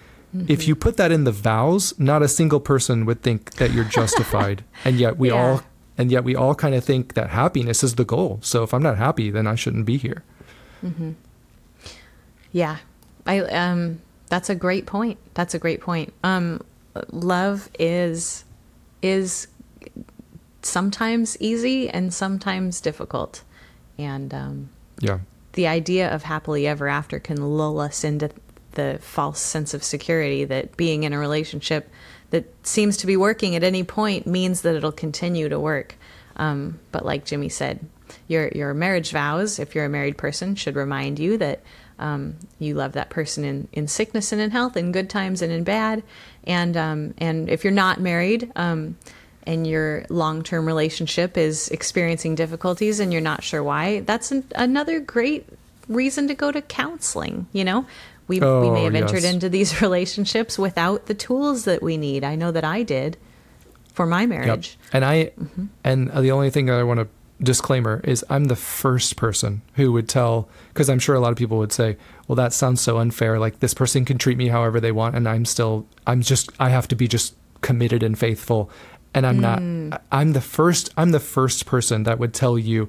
if 0.47 0.67
you 0.67 0.75
put 0.75 0.97
that 0.97 1.11
in 1.11 1.25
the 1.25 1.31
vows, 1.31 1.93
not 1.99 2.21
a 2.23 2.27
single 2.27 2.59
person 2.59 3.05
would 3.05 3.21
think 3.21 3.53
that 3.55 3.71
you're 3.71 3.84
justified. 4.01 4.63
and 4.86 4.99
yet 4.99 5.17
we 5.17 5.29
Yeah. 5.29 5.36
all 5.36 5.61
and 5.97 6.11
yet 6.11 6.23
we 6.23 6.36
all 6.36 6.55
kind 6.55 6.73
of 6.73 6.84
think 6.84 7.13
that 7.13 7.29
happiness 7.29 7.84
is 7.84 7.95
the 7.95 8.05
goal. 8.05 8.39
So 8.41 8.63
if 8.63 8.73
I'm 8.73 8.81
not 8.81 8.97
happy, 8.97 9.29
then 9.29 9.45
I 9.45 9.53
shouldn't 9.55 9.86
be 9.86 9.97
here. 9.97 10.23
Yeah. 12.51 12.77
I 13.25 13.39
um 13.41 14.01
that's 14.29 14.49
a 14.49 14.55
great 14.55 14.86
point. 14.86 15.17
That's 15.34 15.53
a 15.53 15.59
great 15.59 15.81
point. 15.81 16.13
Um 16.23 16.61
love 17.11 17.69
is 17.79 18.43
is 19.01 19.47
sometimes 20.61 21.38
easy 21.39 21.89
and 21.89 22.13
sometimes 22.13 22.81
difficult. 22.81 23.43
And 23.97 24.34
um 24.34 24.69
Yeah. 24.99 25.19
the 25.53 25.67
idea 25.67 26.13
of 26.13 26.23
happily 26.23 26.65
ever 26.67 26.88
after 26.88 27.19
can 27.19 27.38
lull 27.57 27.79
us 27.79 28.03
into 28.03 28.29
the 28.74 28.99
false 29.01 29.39
sense 29.39 29.74
of 29.74 29.84
security 29.84 30.45
that 30.45 30.78
being 30.78 31.03
in 31.03 31.13
a 31.13 31.19
relationship 31.19 31.89
that 32.32 32.45
seems 32.65 32.97
to 32.97 33.07
be 33.07 33.15
working 33.15 33.55
at 33.55 33.63
any 33.63 33.84
point 33.84 34.26
means 34.26 34.61
that 34.61 34.76
it'll 34.76 34.91
continue 34.91 35.49
to 35.49 35.59
work. 35.59 35.95
Um, 36.36 36.80
but 36.91 37.05
like 37.05 37.26
Jimmy 37.26 37.49
said, 37.49 37.86
your 38.28 38.49
your 38.49 38.74
marriage 38.74 39.11
vows, 39.11 39.59
if 39.59 39.76
you're 39.76 39.86
a 39.86 39.89
married 39.89 40.17
person, 40.17 40.55
should 40.55 40.76
remind 40.76 41.19
you 41.19 41.38
that 41.38 41.61
um, 41.99 42.36
you 42.59 42.76
love 42.76 42.93
that 42.93 43.09
person 43.09 43.43
in, 43.43 43.67
in 43.71 43.88
sickness 43.88 44.32
and 44.32 44.41
in 44.41 44.51
health, 44.51 44.76
in 44.76 44.91
good 44.91 45.09
times 45.09 45.41
and 45.41 45.51
in 45.51 45.63
bad. 45.63 46.03
And 46.45 46.76
um, 46.76 47.13
and 47.17 47.49
if 47.49 47.63
you're 47.63 47.71
not 47.71 47.99
married 47.99 48.51
um, 48.55 48.97
and 49.43 49.65
your 49.67 50.05
long 50.09 50.43
term 50.43 50.65
relationship 50.65 51.38
is 51.38 51.69
experiencing 51.69 52.36
difficulties 52.36 52.99
and 52.99 53.11
you're 53.11 53.21
not 53.21 53.43
sure 53.43 53.63
why, 53.63 54.01
that's 54.01 54.32
an, 54.32 54.43
another 54.55 54.99
great 54.99 55.47
reason 55.88 56.28
to 56.28 56.34
go 56.34 56.51
to 56.51 56.61
counseling. 56.61 57.47
You 57.53 57.63
know, 57.63 57.86
we 58.28 58.39
we 58.39 58.45
Oh, 58.45 58.71
may 58.74 58.84
have 58.86 58.93
yes. 58.95 59.03
entered 59.13 59.24
into 59.24 59.49
these 59.49 59.82
relationships 59.88 60.57
without 60.59 61.05
the 61.07 61.13
tools 61.13 61.65
that 61.65 61.82
we 61.84 61.97
need. 61.97 62.24
I 62.24 62.36
know 62.36 62.51
that 62.51 62.63
I 62.63 62.84
did 62.84 63.17
for 63.93 64.05
my 64.05 64.21
Yep. 64.21 64.30
marriage. 64.30 64.78
And 64.91 65.03
I 65.05 65.32
Mm-hmm. 65.39 65.65
and 65.84 66.09
the 66.11 66.32
only 66.32 66.49
thing 66.49 66.65
that 66.67 66.80
I 66.80 66.84
want 66.84 66.99
to 66.99 67.07
disclaimer 67.41 67.99
is 68.05 68.24
I'm 68.30 68.45
the 68.45 68.55
first 68.55 69.17
person 69.17 69.61
who 69.74 69.91
would 69.91 70.07
tell 70.07 70.47
because 70.69 70.89
I'm 70.89 70.99
sure 70.99 71.15
a 71.15 71.19
lot 71.19 71.32
of 71.32 71.38
people 71.38 71.57
would 71.57 71.74
say, 71.74 71.97
"Well, 72.28 72.36
that 72.38 72.53
sounds 72.53 72.80
so 72.82 72.97
unfair. 72.99 73.38
Like 73.39 73.59
this 73.59 73.74
person 73.74 74.05
can 74.05 74.17
treat 74.17 74.38
me 74.38 74.47
however 74.47 74.80
they 74.80 74.91
want 74.93 75.15
and 75.15 75.28
I'm 75.28 75.45
still 75.45 75.86
I'm 76.07 76.21
just 76.21 76.49
I 76.59 76.69
have 76.69 76.88
to 76.89 76.95
be 76.95 77.07
just 77.07 77.36
committed 77.61 78.01
and 78.03 78.17
faithful." 78.17 78.69
And 79.15 79.28
I'm 79.28 79.38
Mm. 79.39 79.89
not 79.91 80.01
I'm 80.11 80.34
the 80.34 80.41
first 80.41 80.91
I'm 80.97 81.11
the 81.11 81.19
first 81.19 81.65
person 81.65 82.03
that 82.03 82.17
would 82.17 82.34
tell 82.34 82.57
you 82.57 82.88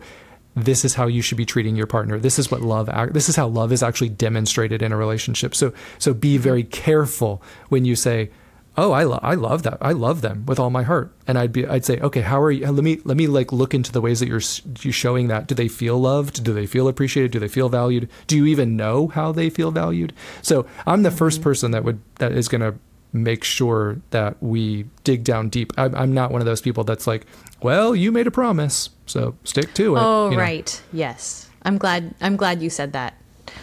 this 0.57 0.85
is 0.85 0.95
how 0.95 1.07
you 1.07 1.23
should 1.23 1.39
be 1.39 1.45
treating 1.45 1.77
your 1.77 1.87
partner. 1.87 2.19
This 2.19 2.39
is 2.39 2.51
what 2.51 2.63
love 2.63 2.89
this 3.13 3.29
is 3.29 3.37
how 3.37 3.49
love 3.49 3.73
is 3.73 3.83
actually 3.83 4.11
demonstrated 4.11 4.83
in 4.83 4.93
a 4.93 4.97
relationship. 4.97 5.55
So 5.55 5.73
so 5.99 6.15
be 6.15 6.35
mm-hmm. 6.35 6.43
very 6.43 6.65
careful 6.65 7.43
when 7.69 7.85
you 7.85 7.97
say, 7.97 8.31
"Oh, 8.77 8.93
I 8.93 9.03
lo- 9.03 9.21
I 9.23 9.35
love 9.35 9.65
that. 9.65 9.79
I 9.81 9.93
love 9.93 10.21
them 10.21 10.47
with 10.47 10.61
all 10.61 10.71
my 10.71 10.85
heart." 10.85 11.13
And 11.27 11.39
I'd 11.39 11.53
be 11.53 11.67
I'd 11.67 11.85
say, 11.85 11.99
"Okay, 11.99 12.21
how 12.21 12.41
are 12.41 12.51
you 12.51 12.71
let 12.71 12.85
me 12.85 13.01
let 13.05 13.17
me 13.17 13.27
like 13.27 13.53
look 13.53 13.75
into 13.75 13.91
the 13.91 14.01
ways 14.01 14.21
that 14.21 14.29
you're 14.29 14.43
you 14.81 14.93
showing 14.93 15.29
that. 15.29 15.49
Do 15.49 15.55
they 15.55 15.69
feel 15.69 16.01
loved? 16.01 16.45
Do 16.45 16.53
they 16.53 16.67
feel 16.67 16.87
appreciated? 16.87 17.33
Do 17.33 17.41
they 17.41 17.49
feel 17.49 17.69
valued? 17.69 18.09
Do 18.27 18.37
you 18.37 18.47
even 18.47 18.77
know 18.77 19.09
how 19.09 19.33
they 19.33 19.51
feel 19.51 19.73
valued?" 19.73 20.13
So, 20.43 20.67
I'm 20.87 21.03
the 21.03 21.11
first 21.11 21.39
mm-hmm. 21.39 21.45
person 21.45 21.71
that 21.73 21.85
would 21.85 22.01
that 22.17 22.33
is 22.33 22.49
going 22.49 22.61
to 22.61 22.79
make 23.13 23.45
sure 23.45 24.01
that 24.11 24.41
we 24.43 24.87
dig 25.05 25.23
down 25.23 25.49
deep. 25.49 25.73
I'm, 25.79 25.95
I'm 25.95 26.13
not 26.13 26.33
one 26.33 26.41
of 26.41 26.47
those 26.47 26.61
people 26.61 26.85
that's 26.85 27.09
like, 27.09 27.27
"Well, 27.61 27.95
you 27.95 28.13
made 28.13 28.27
a 28.27 28.31
promise, 28.31 28.91
so 29.07 29.35
stick 29.45 29.75
to 29.75 29.97
it." 29.97 30.01
Oh, 30.01 30.31
you 30.31 30.37
know? 30.37 30.43
right. 30.43 30.83
Yes. 30.93 31.49
I'm 31.63 31.79
glad 31.79 32.15
I'm 32.21 32.37
glad 32.37 32.63
you 32.63 32.71
said 32.71 32.93
that. 32.93 33.15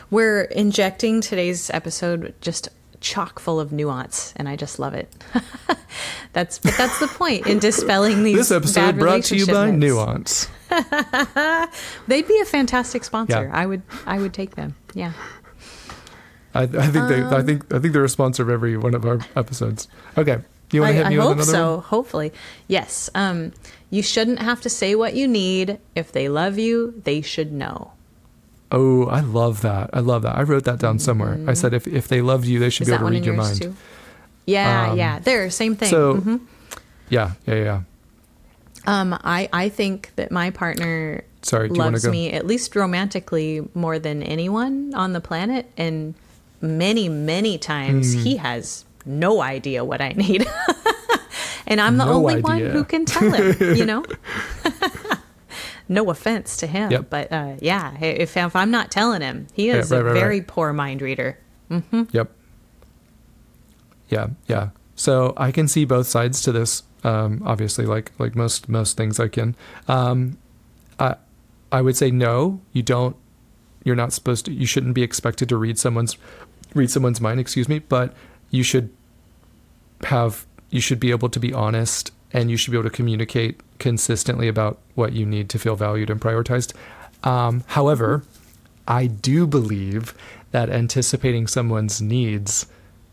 We're 0.10 0.44
injecting 0.44 1.22
today's 1.22 1.70
episode 1.70 2.34
just 2.42 2.70
chock 3.00 3.40
full 3.40 3.60
of 3.60 3.72
nuance 3.72 4.34
and 4.36 4.48
I 4.48 4.56
just 4.56 4.80
love 4.80 4.94
it. 4.94 5.12
that's 6.34 6.60
but 6.60 6.76
that's 6.78 7.00
the 7.00 7.08
point 7.08 7.48
in 7.48 7.60
dispelling 7.60 8.24
these 8.24 8.38
This 8.38 8.52
episode 8.52 8.98
brought 8.98 9.24
to 9.26 9.36
you 9.36 9.46
by 9.46 9.72
myths. 9.72 9.80
Nuance. 9.80 10.48
They'd 12.08 12.28
be 12.28 12.40
a 12.40 12.46
fantastic 12.46 13.04
sponsor. 13.04 13.44
Yeah. 13.44 13.52
I 13.52 13.66
would 13.66 13.82
I 14.06 14.20
would 14.20 14.34
take 14.34 14.56
them. 14.56 14.76
Yeah. 14.94 15.14
I, 16.54 16.64
I 16.64 16.68
think 16.68 17.08
they. 17.08 17.22
Um, 17.22 17.34
I 17.34 17.42
think. 17.44 17.74
I 17.74 17.80
think 17.80 17.94
they're 17.94 18.04
a 18.04 18.10
sponsor 18.10 18.44
of 18.44 18.50
every 18.50 18.76
one 18.76 18.94
of 18.94 19.06
our 19.06 19.20
episodes. 19.38 19.88
Okay, 20.18 20.40
you 20.78 20.82
want 20.82 20.90
I, 20.90 20.94
to 20.94 20.98
hit 20.98 21.06
I 21.06 21.10
me 21.10 21.18
with 21.18 21.24
hope 21.26 21.34
another 21.36 21.52
so. 21.52 21.76
one? 21.76 21.84
Hopefully, 21.86 22.34
yes. 22.68 23.10
Um, 23.16 23.52
you 23.90 24.02
shouldn't 24.02 24.40
have 24.40 24.62
to 24.62 24.70
say 24.70 24.96
what 24.96 25.14
you 25.16 25.28
need. 25.28 25.80
If 25.96 26.12
they 26.12 26.30
love 26.30 26.58
you, 26.58 27.02
they 27.04 27.22
should 27.22 27.52
know. 27.52 27.92
Oh, 28.72 29.06
I 29.08 29.20
love 29.20 29.62
that. 29.62 29.90
I 29.92 30.00
love 30.00 30.22
that. 30.22 30.38
I 30.38 30.44
wrote 30.44 30.64
that 30.64 30.80
down 30.80 30.98
somewhere. 31.00 31.38
I 31.48 31.54
said 31.54 31.74
if 31.74 31.88
if 31.88 32.08
they 32.08 32.22
loved 32.22 32.46
you, 32.46 32.58
they 32.60 32.70
should 32.70 32.84
Is 32.84 32.90
be 32.90 32.94
able 32.96 33.08
to 33.08 33.12
read 33.14 33.26
your 33.26 33.36
mind. 33.36 33.62
too? 33.62 33.76
Yeah, 34.46 34.92
Um, 34.92 34.98
yeah. 34.98 35.20
There, 35.20 35.50
same 35.50 35.76
thing. 35.76 35.90
So, 35.90 36.16
Mhm. 36.16 36.40
yeah, 37.10 37.32
yeah, 37.46 37.56
yeah. 37.56 37.82
Um, 38.88 39.14
I 39.24 39.50
I 39.54 39.70
think 39.70 40.12
that 40.16 40.32
my 40.32 40.50
partner 40.50 41.24
Sorry, 41.44 41.68
do 41.70 41.76
you 41.76 41.80
want 41.80 41.96
to 41.98 42.08
loves 42.08 42.08
me 42.08 42.32
at 42.32 42.48
least 42.48 42.76
romantically 42.76 43.68
more 43.76 44.00
than 44.00 44.24
anyone 44.24 44.94
on 44.96 45.14
the 45.14 45.22
planet, 45.22 45.70
and 45.78 46.16
many 46.62 47.10
many 47.10 47.58
times 47.58 48.14
Hmm. 48.14 48.20
he 48.22 48.38
has 48.38 48.86
no 49.06 49.42
idea 49.42 49.84
what 49.84 50.02
I 50.02 50.10
need, 50.10 50.46
and 51.68 51.80
I'm 51.82 51.98
the 51.98 52.06
No 52.06 52.14
only 52.14 52.42
one 52.42 52.60
who 52.60 52.84
can 52.84 53.06
tell 53.06 53.32
him. 53.32 53.76
You 53.76 53.86
know. 53.86 54.06
no 55.90 56.10
offense 56.10 56.58
to 56.58 56.68
him, 56.68 56.92
Yep. 56.92 57.10
but 57.10 57.32
uh, 57.32 57.56
yeah, 57.62 57.98
if 58.02 58.38
if 58.38 58.56
I'm 58.56 58.72
not 58.72 58.92
telling 58.92 59.22
him, 59.22 59.48
he 59.54 59.68
Yeah, 59.68 59.78
is 59.78 59.92
right, 59.92 60.02
a 60.02 60.04
right, 60.04 60.14
very 60.14 60.40
right. 60.40 60.48
poor 60.48 60.74
mind 60.74 61.02
reader. 61.02 61.38
Mm-hmm. 61.70 62.04
Yep. 62.12 62.32
Yeah, 64.10 64.28
yeah. 64.48 64.70
So 64.96 65.34
I 65.38 65.52
can 65.52 65.68
see 65.68 65.86
both 65.86 66.08
sides 66.08 66.42
to 66.44 66.52
this. 66.52 66.84
Um, 67.04 67.42
obviously, 67.46 67.86
like 67.86 68.12
like 68.20 68.36
most 68.36 68.70
most 68.70 68.98
things, 68.98 69.20
I 69.20 69.28
can. 69.28 69.56
Um, 69.88 70.38
I 71.00 71.16
I 71.72 71.82
would 71.82 71.98
say 71.98 72.12
no. 72.12 72.62
You 72.74 72.84
don't. 72.84 73.16
You're 73.84 73.96
not 73.96 74.14
supposed 74.14 74.46
to. 74.46 74.54
You 74.54 74.66
shouldn't 74.68 74.94
be 74.94 75.02
expected 75.02 75.50
to 75.50 75.58
read 75.58 75.80
someone's 75.80 76.18
read 76.76 76.92
someone's 76.92 77.20
mind. 77.20 77.40
Excuse 77.40 77.68
me, 77.68 77.80
but 77.80 78.14
you 78.52 78.62
should 78.64 78.90
have. 80.04 80.46
You 80.70 80.80
should 80.80 81.00
be 81.00 81.12
able 81.12 81.28
to 81.30 81.40
be 81.40 81.52
honest, 81.54 82.12
and 82.32 82.50
you 82.50 82.56
should 82.58 82.72
be 82.72 82.78
able 82.78 82.90
to 82.90 82.96
communicate 82.96 83.60
consistently 83.80 84.48
about 84.48 84.78
what 84.96 85.12
you 85.14 85.26
need 85.26 85.50
to 85.50 85.60
feel 85.60 85.76
valued 85.76 86.10
and 86.10 86.22
prioritized. 86.22 86.74
Um, 87.24 87.64
however, 87.68 88.24
I 88.88 89.08
do 89.08 89.46
believe 89.46 90.14
that 90.52 90.70
anticipating 90.70 91.48
someone's 91.48 92.02
needs 92.02 92.68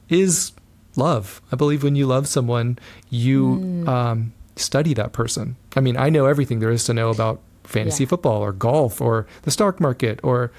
is 0.09 0.53
love. 0.97 1.41
I 1.53 1.57
believe 1.57 1.83
when 1.83 1.97
you 1.97 2.07
love 2.07 2.27
someone, 2.29 2.79
you 3.11 3.85
um, 3.89 4.33
study 4.57 4.95
that 4.95 5.13
person. 5.13 5.57
I 5.77 5.81
mean, 5.81 5.97
I 5.97 6.11
know 6.11 6.27
everything 6.27 6.61
there 6.61 6.71
is 6.71 6.85
to 6.85 6.95
know 6.95 7.11
about 7.11 7.41
fantasy 7.65 8.05
Yeah. 8.05 8.09
football 8.11 8.41
or 8.41 8.53
golf 8.53 9.01
or 9.01 9.27
the 9.43 9.51
stock 9.51 9.79
market 9.81 10.21
or 10.23 10.51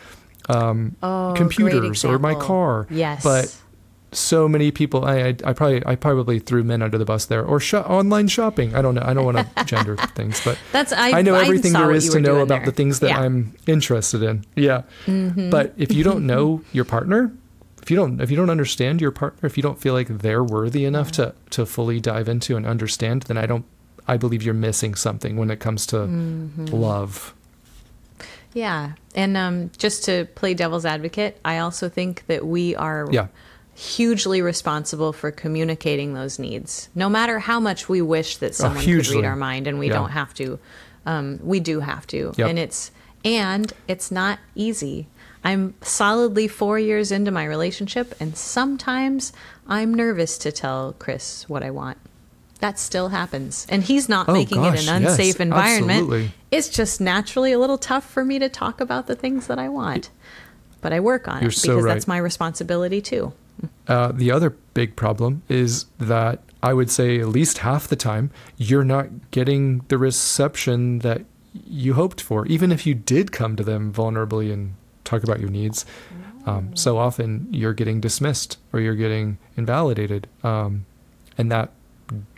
um, 0.49 0.95
Oh, 1.01 1.33
computers 1.35 2.03
or 2.05 2.19
my 2.19 2.35
car. 2.35 2.87
Yes, 2.89 3.23
But 3.23 3.55
so 4.11 4.47
many 4.47 4.71
people, 4.71 5.05
I, 5.05 5.19
I, 5.19 5.27
I 5.45 5.53
probably, 5.53 5.85
I 5.85 5.95
probably 5.95 6.39
threw 6.39 6.63
men 6.63 6.81
under 6.81 6.97
the 6.97 7.05
bus 7.05 7.25
there 7.25 7.43
or 7.45 7.59
sho- 7.59 7.81
online 7.81 8.27
shopping. 8.27 8.73
I 8.75 8.81
don't 8.81 8.95
know. 8.95 9.03
I 9.05 9.13
don't 9.13 9.25
want 9.25 9.37
to 9.37 9.63
gender 9.65 9.95
things, 10.15 10.41
but 10.43 10.57
that's 10.71 10.91
I. 10.91 11.19
I 11.19 11.21
know 11.21 11.35
everything 11.35 11.73
there 11.73 11.91
is 11.91 12.09
to 12.09 12.19
know 12.19 12.37
about 12.39 12.47
there. 12.59 12.65
the 12.65 12.71
things 12.71 12.99
that 13.01 13.09
Yeah. 13.09 13.19
I'm 13.21 13.55
interested 13.67 14.23
in. 14.23 14.45
Yeah. 14.55 14.81
But 15.07 15.73
if 15.77 15.91
you 15.91 16.03
don't 16.03 16.25
know 16.25 16.63
your 16.73 16.85
partner, 16.85 17.31
if 17.81 17.89
you 17.91 17.95
don't 17.97 18.19
if 18.19 18.29
you 18.31 18.35
don't 18.37 18.49
understand 18.49 18.99
your 19.01 19.11
partner, 19.11 19.45
if 19.45 19.57
you 19.57 19.63
don't 19.63 19.79
feel 19.79 19.93
like 19.93 20.07
they're 20.07 20.43
worthy 20.43 20.85
enough 20.85 21.11
to 21.13 21.33
to 21.51 21.65
fully 21.65 21.99
dive 21.99 22.27
into 22.27 22.55
and 22.57 22.65
understand, 22.65 23.23
then 23.23 23.37
I 23.37 23.45
don't 23.45 23.65
I 24.07 24.17
believe 24.17 24.41
you're 24.43 24.53
missing 24.55 24.95
something 24.95 25.37
when 25.37 25.51
it 25.51 25.59
comes 25.59 25.85
to 25.87 25.97
Mm-hmm. 25.97 26.65
love. 26.65 27.33
Yeah. 28.53 28.93
And 29.15 29.37
um, 29.37 29.71
just 29.77 30.03
to 30.05 30.25
play 30.35 30.53
devil's 30.55 30.85
advocate, 30.85 31.39
I 31.45 31.59
also 31.59 31.87
think 31.89 32.25
that 32.27 32.45
we 32.45 32.75
are 32.75 33.07
Yeah. 33.11 33.27
Hugely 33.79 34.41
responsible 34.41 35.13
for 35.13 35.31
communicating 35.31 36.13
those 36.13 36.37
needs. 36.37 36.89
No 36.95 37.07
matter 37.07 37.39
how 37.39 37.61
much 37.61 37.87
we 37.87 38.01
wish 38.01 38.35
that 38.37 38.53
someone 38.53 38.75
could 38.79 38.83
Oh, 38.89 38.91
hugely. 38.93 39.15
read 39.17 39.25
our 39.25 39.37
mind 39.37 39.67
and 39.67 39.79
we 39.79 39.87
Yeah. 39.87 39.93
don't 39.93 40.09
have 40.11 40.33
to, 40.33 40.59
um, 41.05 41.39
we 41.41 41.61
do 41.61 41.79
have 41.79 42.05
to. 42.07 42.33
Yep. 42.37 42.49
And 42.49 42.59
it's 42.59 42.91
and 43.25 43.73
it's 43.87 44.11
not 44.11 44.39
easy. 44.55 45.07
I'm 45.43 45.73
solidly 45.81 46.47
four 46.47 46.79
years 46.79 47.11
into 47.11 47.31
my 47.31 47.43
relationship, 47.45 48.13
and 48.19 48.37
sometimes 48.37 49.33
I'm 49.67 49.93
nervous 49.93 50.37
to 50.39 50.51
tell 50.53 50.95
Chris 50.99 51.43
what 51.49 51.61
I 51.61 51.69
want. 51.69 51.97
That 52.61 52.79
still 52.79 53.09
happens, 53.09 53.65
and 53.69 53.83
he's 53.83 54.07
not 54.07 54.29
Oh, 54.29 54.33
making 54.33 54.61
gosh, 54.61 54.83
it 54.83 54.89
an 54.89 55.05
unsafe 55.05 55.35
yes, 55.35 55.39
environment. 55.41 55.99
absolutely. 56.03 56.31
It's 56.51 56.69
just 56.69 56.99
naturally 57.01 57.51
a 57.53 57.59
little 57.59 57.77
tough 57.77 58.09
for 58.09 58.23
me 58.23 58.39
to 58.39 58.47
talk 58.49 58.79
about 58.81 59.07
the 59.07 59.15
things 59.15 59.47
that 59.47 59.59
I 59.59 59.67
want, 59.67 60.09
but 60.81 60.93
I 60.93 60.99
work 61.01 61.27
on 61.27 61.41
You're 61.41 61.49
it 61.51 61.55
so 61.55 61.73
because 61.73 61.83
right. 61.85 61.93
that's 61.93 62.07
my 62.07 62.17
responsibility 62.17 63.01
too. 63.01 63.33
Uh, 63.87 64.11
the 64.13 64.31
other 64.31 64.51
big 64.73 64.95
problem 64.95 65.41
is 65.49 65.85
that 65.97 66.41
I 66.61 66.73
would 66.73 66.89
say 66.91 67.19
at 67.19 67.27
least 67.27 67.59
half 67.59 67.87
the 67.87 67.95
time 67.95 68.31
you're 68.57 68.83
not 68.83 69.07
getting 69.31 69.79
the 69.87 69.97
reception 69.97 70.99
that 70.99 71.23
you 71.67 71.93
hoped 71.95 72.21
for, 72.21 72.45
even 72.47 72.71
if 72.71 72.85
you 72.85 72.93
did 72.93 73.31
come 73.31 73.55
to 73.55 73.63
them 73.63 73.91
vulnerably 73.91 74.53
and 74.53 74.75
talk 75.03 75.23
about 75.23 75.39
your 75.39 75.49
needs. 75.49 75.85
Um, 76.45 76.75
so 76.75 76.97
often 76.97 77.47
you're 77.51 77.73
getting 77.73 77.99
dismissed 77.99 78.57
or 78.71 78.79
you're 78.79 78.95
getting 78.95 79.37
invalidated, 79.57 80.27
um, 80.43 80.85
and 81.37 81.51
that 81.51 81.71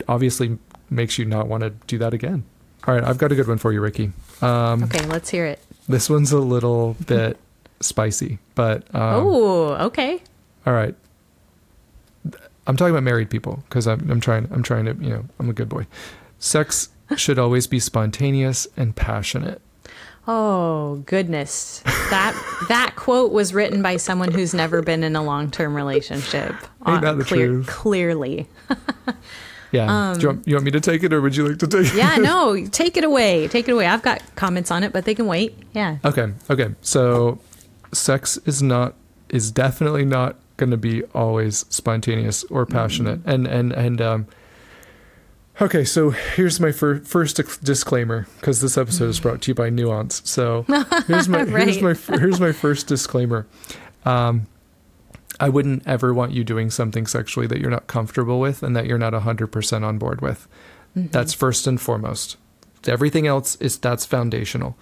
obviously 0.08 0.58
makes 0.90 1.18
you 1.18 1.24
not 1.24 1.46
want 1.48 1.62
to 1.62 1.70
do 1.86 1.98
that 1.98 2.12
again. 2.12 2.44
All 2.86 2.94
right, 2.94 3.04
I've 3.04 3.18
got 3.18 3.30
a 3.30 3.34
good 3.34 3.46
one 3.46 3.58
for 3.58 3.72
you, 3.72 3.80
Ricky. 3.80 4.12
Um, 4.40 4.82
Okay, 4.84 5.06
let's 5.06 5.30
hear 5.30 5.46
it. 5.46 5.64
This 5.88 6.10
one's 6.10 6.32
a 6.32 6.38
little 6.38 6.96
bit 7.06 7.38
spicy, 7.80 8.38
but 8.54 8.82
um, 8.94 9.26
oh, 9.26 9.68
okay. 9.86 10.20
all 10.66 10.72
right. 10.72 10.94
I'm 12.66 12.76
talking 12.76 12.92
about 12.92 13.02
married 13.02 13.30
people 13.30 13.62
because 13.68 13.86
I'm, 13.86 14.10
I'm 14.10 14.20
trying. 14.20 14.48
I'm 14.52 14.62
trying 14.62 14.84
to. 14.86 14.94
You 14.94 15.10
know, 15.10 15.24
I'm 15.38 15.48
a 15.48 15.52
good 15.52 15.68
boy. 15.68 15.86
Sex 16.38 16.88
should 17.16 17.38
always 17.38 17.66
be 17.66 17.78
spontaneous 17.78 18.66
and 18.76 18.94
passionate. 18.94 19.60
Oh 20.28 21.02
goodness, 21.06 21.80
that 22.10 22.64
that 22.68 22.94
quote 22.94 23.32
was 23.32 23.52
written 23.52 23.82
by 23.82 23.96
someone 23.96 24.30
who's 24.30 24.54
never 24.54 24.80
been 24.80 25.02
in 25.02 25.16
a 25.16 25.22
long 25.22 25.50
term 25.50 25.74
relationship. 25.74 26.54
Ain't 26.86 27.02
that 27.02 27.18
the 27.18 27.24
clear, 27.24 27.48
truth? 27.48 27.66
Clearly, 27.66 28.46
Yeah. 29.72 30.14
Do 30.14 30.20
you, 30.20 30.28
want, 30.28 30.48
you 30.48 30.54
want 30.54 30.64
me 30.66 30.70
to 30.72 30.80
take 30.80 31.02
it 31.02 31.12
or 31.12 31.20
would 31.20 31.34
you 31.34 31.48
like 31.48 31.58
to 31.58 31.66
take 31.66 31.86
it? 31.86 31.92
Um, 31.92 31.96
yeah. 31.96 32.16
No, 32.16 32.66
take 32.70 32.96
it 32.96 33.04
away. 33.04 33.48
Take 33.48 33.68
it 33.68 33.72
away. 33.72 33.86
I've 33.86 34.02
got 34.02 34.22
comments 34.36 34.70
on 34.70 34.84
it, 34.84 34.92
but 34.92 35.06
they 35.06 35.14
can 35.14 35.26
wait. 35.26 35.56
Yeah. 35.72 35.96
Okay. 36.04 36.32
Okay. 36.50 36.74
So, 36.82 37.40
sex 37.90 38.36
is 38.44 38.62
not 38.62 38.94
is 39.30 39.50
definitely 39.50 40.04
not 40.04 40.36
going 40.62 40.70
to 40.70 40.76
be 40.76 41.02
always 41.12 41.66
spontaneous 41.70 42.44
or 42.44 42.64
passionate. 42.64 43.20
And 43.26 43.48
and 43.48 43.72
and 43.72 44.00
um. 44.00 44.26
Okay, 45.60 45.84
so 45.84 46.10
here's 46.10 46.60
my 46.60 46.72
fir- 46.72 47.00
first 47.00 47.36
dis- 47.36 47.58
disclaimer 47.58 48.26
because 48.38 48.60
this 48.60 48.78
episode 48.78 49.08
is 49.10 49.20
brought 49.20 49.42
to 49.42 49.50
you 49.50 49.54
by 49.54 49.70
Nuance. 49.70 50.22
So 50.24 50.64
here's 51.06 51.28
my 51.28 51.44
here's 51.44 51.82
my 51.82 51.94
here's 51.94 52.40
my 52.40 52.52
first 52.52 52.86
disclaimer. 52.86 53.46
Um, 54.04 54.46
I 55.40 55.48
wouldn't 55.48 55.86
ever 55.86 56.14
want 56.14 56.30
you 56.32 56.44
doing 56.44 56.70
something 56.70 57.06
sexually 57.06 57.48
that 57.48 57.58
you're 57.58 57.70
not 57.70 57.88
comfortable 57.88 58.38
with 58.38 58.62
and 58.62 58.76
that 58.76 58.86
you're 58.86 58.98
not 58.98 59.12
100% 59.12 59.82
on 59.82 59.98
board 59.98 60.20
with. 60.20 60.46
That's 60.94 61.34
first 61.34 61.66
and 61.66 61.80
foremost. 61.80 62.36
Everything 62.86 63.26
else 63.26 63.56
is 63.56 63.76
that's 63.78 64.06
foundational. 64.06 64.76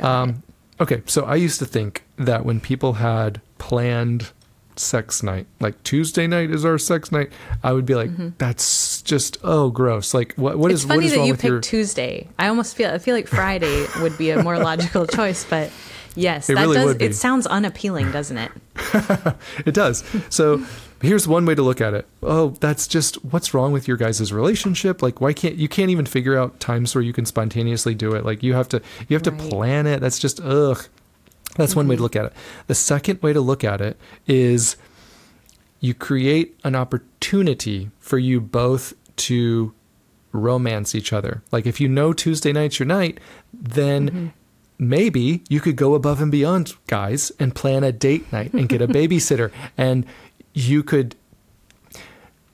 Um, 0.00 0.42
okay, 0.80 1.02
so 1.06 1.24
I 1.24 1.34
used 1.36 1.58
to 1.58 1.66
think 1.66 2.04
that 2.16 2.44
when 2.44 2.60
people 2.60 2.94
had 2.94 3.40
planned 3.58 4.30
sex 4.78 5.22
night, 5.22 5.46
like 5.60 5.82
Tuesday 5.82 6.26
night 6.26 6.50
is 6.50 6.64
our 6.64 6.78
sex 6.78 7.10
night, 7.12 7.30
I 7.62 7.72
would 7.72 7.86
be 7.86 7.94
like, 7.94 8.10
that's 8.38 9.02
just 9.02 9.38
oh 9.42 9.70
gross. 9.70 10.14
Like 10.14 10.34
what 10.34 10.58
what 10.58 10.66
Mm-hmm. 10.66 10.70
it's 10.74 10.82
is 10.82 10.88
funny 10.88 11.06
is 11.06 11.12
that 11.12 11.18
wrong 11.18 11.26
you 11.28 11.34
picked 11.34 11.44
your 11.44 11.60
Tuesday. 11.60 12.28
I 12.38 12.48
almost 12.48 12.76
feel 12.76 12.90
I 12.90 12.98
feel 12.98 13.14
like 13.14 13.26
Friday 13.28 13.86
would 14.00 14.16
be 14.18 14.30
a 14.30 14.42
more 14.42 14.58
logical 14.58 15.06
choice, 15.06 15.44
but 15.48 15.70
yes, 16.14 16.48
It 16.50 16.54
that 16.56 16.62
really 16.62 16.76
does. 16.76 16.86
would 16.86 16.98
be. 16.98 17.06
It 17.06 17.14
sounds 17.14 17.46
unappealing, 17.46 18.10
doesn't 18.12 18.38
it? 18.38 18.52
It 19.66 19.74
does. 19.74 20.04
So 20.28 20.64
here's 21.02 21.26
one 21.28 21.44
way 21.46 21.54
to 21.54 21.62
look 21.62 21.80
at 21.80 21.92
it. 21.94 22.06
Oh, 22.22 22.50
that's 22.60 22.86
just 22.86 23.16
what's 23.24 23.52
wrong 23.54 23.72
with 23.72 23.86
your 23.88 23.96
guys' 23.96 24.32
relationship? 24.32 25.02
Like 25.02 25.20
why 25.20 25.32
can't 25.32 25.56
you 25.56 25.68
can't 25.68 25.90
even 25.90 26.06
figure 26.06 26.38
out 26.38 26.60
times 26.60 26.94
where 26.94 27.02
you 27.02 27.12
can 27.12 27.26
spontaneously 27.26 27.94
do 27.94 28.14
it? 28.14 28.24
Like 28.24 28.42
you 28.42 28.54
have 28.54 28.68
to 28.70 28.80
you 29.08 29.14
have 29.14 29.22
to 29.24 29.32
plan 29.32 29.86
it. 29.86 30.00
That's 30.00 30.18
just 30.18 30.40
ugh. 30.40 30.86
That's 31.56 31.76
one 31.76 31.88
way 31.88 31.94
to 31.94 31.96
mm-hmm. 31.96 32.02
look 32.02 32.16
at 32.16 32.26
it. 32.26 32.32
The 32.66 32.74
second 32.74 33.22
way 33.22 33.32
to 33.32 33.40
look 33.40 33.64
at 33.64 33.80
it 33.80 33.98
is 34.26 34.76
you 35.80 35.94
create 35.94 36.58
an 36.64 36.74
opportunity 36.74 37.90
for 37.98 38.18
you 38.18 38.40
both 38.40 38.94
to 39.16 39.74
romance 40.32 40.94
each 40.94 41.12
other. 41.12 41.42
Like 41.50 41.66
if 41.66 41.80
you 41.80 41.88
know 41.88 42.12
Tuesday 42.12 42.52
night's 42.52 42.78
your 42.78 42.86
night, 42.86 43.18
then 43.52 44.08
mm-hmm. 44.08 44.26
maybe 44.78 45.42
you 45.48 45.60
could 45.60 45.76
go 45.76 45.94
above 45.94 46.20
and 46.20 46.30
beyond, 46.30 46.74
guys, 46.86 47.32
and 47.38 47.54
plan 47.54 47.84
a 47.84 47.92
date 47.92 48.30
night 48.32 48.52
and 48.52 48.68
get 48.68 48.82
a 48.82 48.88
babysitter. 48.88 49.50
And 49.76 50.06
you 50.52 50.82
could, 50.82 51.16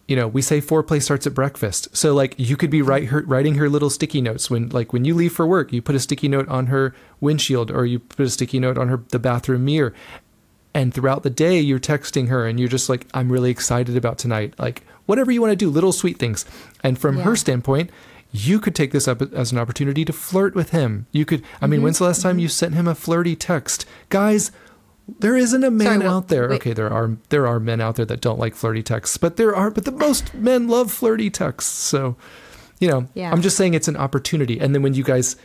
you 0.09 0.16
know, 0.16 0.28
we 0.28 0.42
say 0.42 0.61
foreplay 0.61 1.00
starts 1.00 1.26
at 1.26 1.34
breakfast. 1.34 1.88
So 1.96 2.14
like 2.14 2.34
you 2.36 2.57
could 2.57 2.70
be 2.70 2.82
write 2.82 3.07
her, 3.07 3.22
writing 3.22 3.55
her 3.55 3.68
little 3.68 3.90
sticky 3.90 4.20
notes 4.20 4.50
when 4.50 4.68
like 4.70 4.92
when 4.92 5.05
you 5.05 5.14
leave 5.14 5.32
for 5.32 5.46
work, 5.46 5.72
you 5.72 5.80
put 5.80 5.94
a 5.94 6.00
sticky 6.00 6.28
note 6.28 6.48
on 6.48 6.66
her 6.66 6.94
windshield 7.20 7.70
or 7.70 7.86
you 7.86 7.98
put 7.98 8.26
a 8.26 8.30
sticky 8.30 8.59
note 8.59 8.78
on 8.78 8.88
her 8.88 9.03
the 9.11 9.18
bathroom 9.18 9.64
mirror. 9.64 9.94
And 10.74 10.92
throughout 10.92 11.22
the 11.22 11.30
day, 11.30 11.61
you're 11.61 11.78
texting 11.78 12.28
her 12.28 12.46
and 12.46 12.59
you're 12.59 12.68
just 12.68 12.88
like, 12.88 13.07
I'm 13.12 13.30
really 13.30 13.50
excited 13.50 13.96
about 13.96 14.18
tonight. 14.18 14.55
Like, 14.59 14.82
whatever 15.05 15.30
you 15.30 15.40
want 15.40 15.53
to 15.53 15.57
do, 15.57 15.68
little 15.68 15.92
sweet 15.92 16.18
things. 16.18 16.46
And 16.82 16.98
from 16.98 17.18
Yeah. 17.18 17.24
her 17.24 17.36
standpoint, 17.36 17.90
you 18.32 18.59
could 18.59 18.74
take 18.74 18.92
this 18.92 19.07
up 19.07 19.20
as 19.34 19.53
an 19.53 19.59
opportunity 19.59 20.05
to 20.07 20.12
flirt 20.12 20.55
with 20.55 20.70
him. 20.70 21.07
You 21.12 21.26
could, 21.26 21.42
I 21.61 21.66
mean, 21.66 21.78
mm-hmm. 21.78 21.84
when's 21.84 21.98
the 21.98 22.05
last 22.05 22.22
time 22.22 22.36
mm-hmm. 22.36 22.40
you 22.40 22.48
sent 22.48 22.74
him 22.74 22.88
a 22.88 22.94
flirty 22.94 23.36
text? 23.36 23.84
Guys, 24.09 24.50
there 25.18 25.36
isn't 25.36 25.64
a 25.64 25.70
man 25.70 26.00
Sorry, 26.00 26.07
out 26.07 26.28
there. 26.28 26.48
wait. 26.48 26.57
Okay, 26.57 26.72
there 26.72 26.90
are 26.92 27.16
there 27.30 27.46
are 27.46 27.59
men 27.61 27.80
out 27.80 27.96
there 27.96 28.07
that 28.07 28.20
don't 28.20 28.38
like 28.38 28.55
flirty 28.55 28.82
texts, 28.82 29.16
but 29.16 29.36
there 29.36 29.55
are 29.55 29.70
but 29.70 29.84
the 29.84 29.92
most 29.92 30.32
men 30.34 30.68
love 30.68 30.90
flirty 30.92 31.28
texts. 31.30 31.72
So, 31.72 32.16
you 32.80 32.88
know, 32.88 33.09
Yeah. 33.14 33.30
I'm 33.32 33.42
just 33.42 33.57
saying 33.57 33.74
it's 33.74 33.88
an 33.88 33.96
opportunity. 33.96 34.59
And 34.61 34.74
then 34.74 34.82
when 34.82 34.94
you 34.94 35.03
guys 35.05 35.36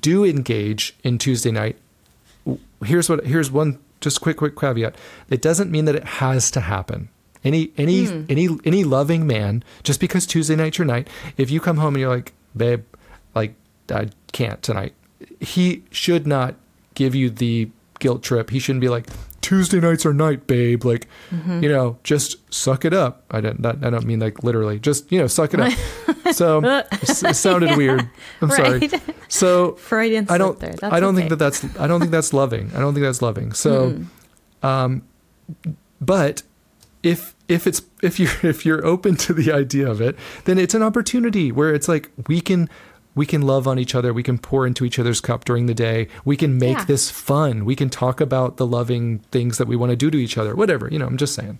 do 0.00 0.24
engage 0.24 0.94
in 1.02 1.18
Tuesday 1.18 1.50
night, 1.50 1.76
here's 2.84 3.08
what 3.08 3.26
here's 3.26 3.50
one 3.50 3.78
just 4.00 4.20
quick 4.20 4.38
quick 4.38 4.56
caveat 4.56 4.94
it 5.28 5.42
doesn't 5.42 5.70
mean 5.70 5.84
that 5.84 5.94
it 5.94 6.04
has 6.04 6.50
to 6.50 6.60
happen 6.60 7.08
any 7.44 7.70
any 7.76 8.06
Hmm. 8.06 8.24
any 8.30 8.48
any 8.64 8.82
loving 8.84 9.26
man 9.26 9.62
just 9.82 10.00
because 10.00 10.24
tuesday 10.24 10.56
night's 10.56 10.78
your 10.78 10.86
night 10.86 11.06
if 11.36 11.50
you 11.50 11.60
come 11.60 11.76
home 11.76 11.94
and 11.94 12.00
you're 12.00 12.08
like 12.08 12.32
babe 12.56 12.82
like 13.34 13.54
i 13.92 14.08
can't 14.32 14.62
tonight 14.62 14.94
he 15.38 15.82
should 15.90 16.26
not 16.26 16.54
give 16.94 17.14
you 17.14 17.28
the 17.28 17.68
guilt 18.00 18.22
trip 18.22 18.50
he 18.50 18.58
shouldn't 18.58 18.80
be 18.80 18.88
like 18.88 19.06
tuesday 19.40 19.80
nights 19.80 20.04
are 20.04 20.12
night 20.12 20.46
babe 20.46 20.84
like 20.84 21.06
Mm-hmm. 21.30 21.62
you 21.62 21.68
know 21.68 21.96
just 22.02 22.36
suck 22.52 22.84
it 22.84 22.92
up 22.92 23.24
i 23.30 23.40
don't 23.40 23.62
that, 23.62 23.76
i 23.84 23.88
don't 23.90 24.04
mean 24.04 24.18
like 24.18 24.42
literally 24.42 24.78
just 24.80 25.10
you 25.12 25.18
know 25.20 25.26
suck 25.28 25.54
it 25.54 25.60
up 25.60 25.72
so 26.34 26.60
it, 26.64 27.36
sounded 27.36 27.76
weird 27.76 28.08
i'm 28.42 28.50
sorry 28.50 28.90
so 29.28 29.72
Freudian 29.88 30.26
I 30.28 30.38
don't. 30.38 30.58
there. 30.58 30.72
That's 30.72 30.92
I 30.92 30.98
don't 31.00 31.14
think 31.14 31.30
that 31.30 31.36
that's. 31.36 31.64
I 31.78 31.86
don't 31.86 32.00
think 32.00 32.10
that's 32.12 32.32
loving. 32.32 32.70
I 32.74 32.80
don't 32.80 32.94
think 32.94 33.04
that's 33.04 33.22
loving. 33.22 33.52
So, 33.52 33.90
Hmm. 33.90 34.66
um, 34.66 35.02
but 36.00 36.42
if 37.02 37.34
if 37.48 37.66
it's 37.66 37.82
if 38.02 38.18
you're 38.20 38.32
if 38.42 38.66
you're 38.66 38.84
open 38.84 39.16
to 39.16 39.32
the 39.32 39.52
idea 39.52 39.88
of 39.88 40.00
it, 40.00 40.16
then 40.44 40.58
it's 40.58 40.74
an 40.74 40.82
opportunity 40.82 41.50
where 41.52 41.72
it's 41.74 41.88
like 41.88 42.10
we 42.28 42.40
can 42.40 42.68
we 43.14 43.26
can 43.26 43.42
love 43.42 43.66
on 43.66 43.78
each 43.78 43.94
other. 43.94 44.12
We 44.12 44.22
can 44.22 44.38
pour 44.38 44.66
into 44.66 44.84
each 44.84 44.98
other's 44.98 45.20
cup 45.20 45.44
during 45.44 45.66
the 45.66 45.74
day. 45.74 46.08
We 46.24 46.36
can 46.36 46.58
make 46.58 46.78
Yeah. 46.78 46.84
this 46.84 47.10
fun. 47.10 47.64
We 47.64 47.74
can 47.76 47.90
talk 47.90 48.20
about 48.20 48.56
the 48.56 48.66
loving 48.66 49.18
things 49.32 49.58
that 49.58 49.66
we 49.68 49.76
want 49.76 49.90
to 49.90 49.96
do 49.96 50.10
to 50.10 50.18
each 50.18 50.38
other. 50.38 50.54
Whatever. 50.54 50.88
You 50.90 50.98
know. 50.98 51.06
I'm 51.06 51.16
just 51.16 51.34
saying. 51.34 51.58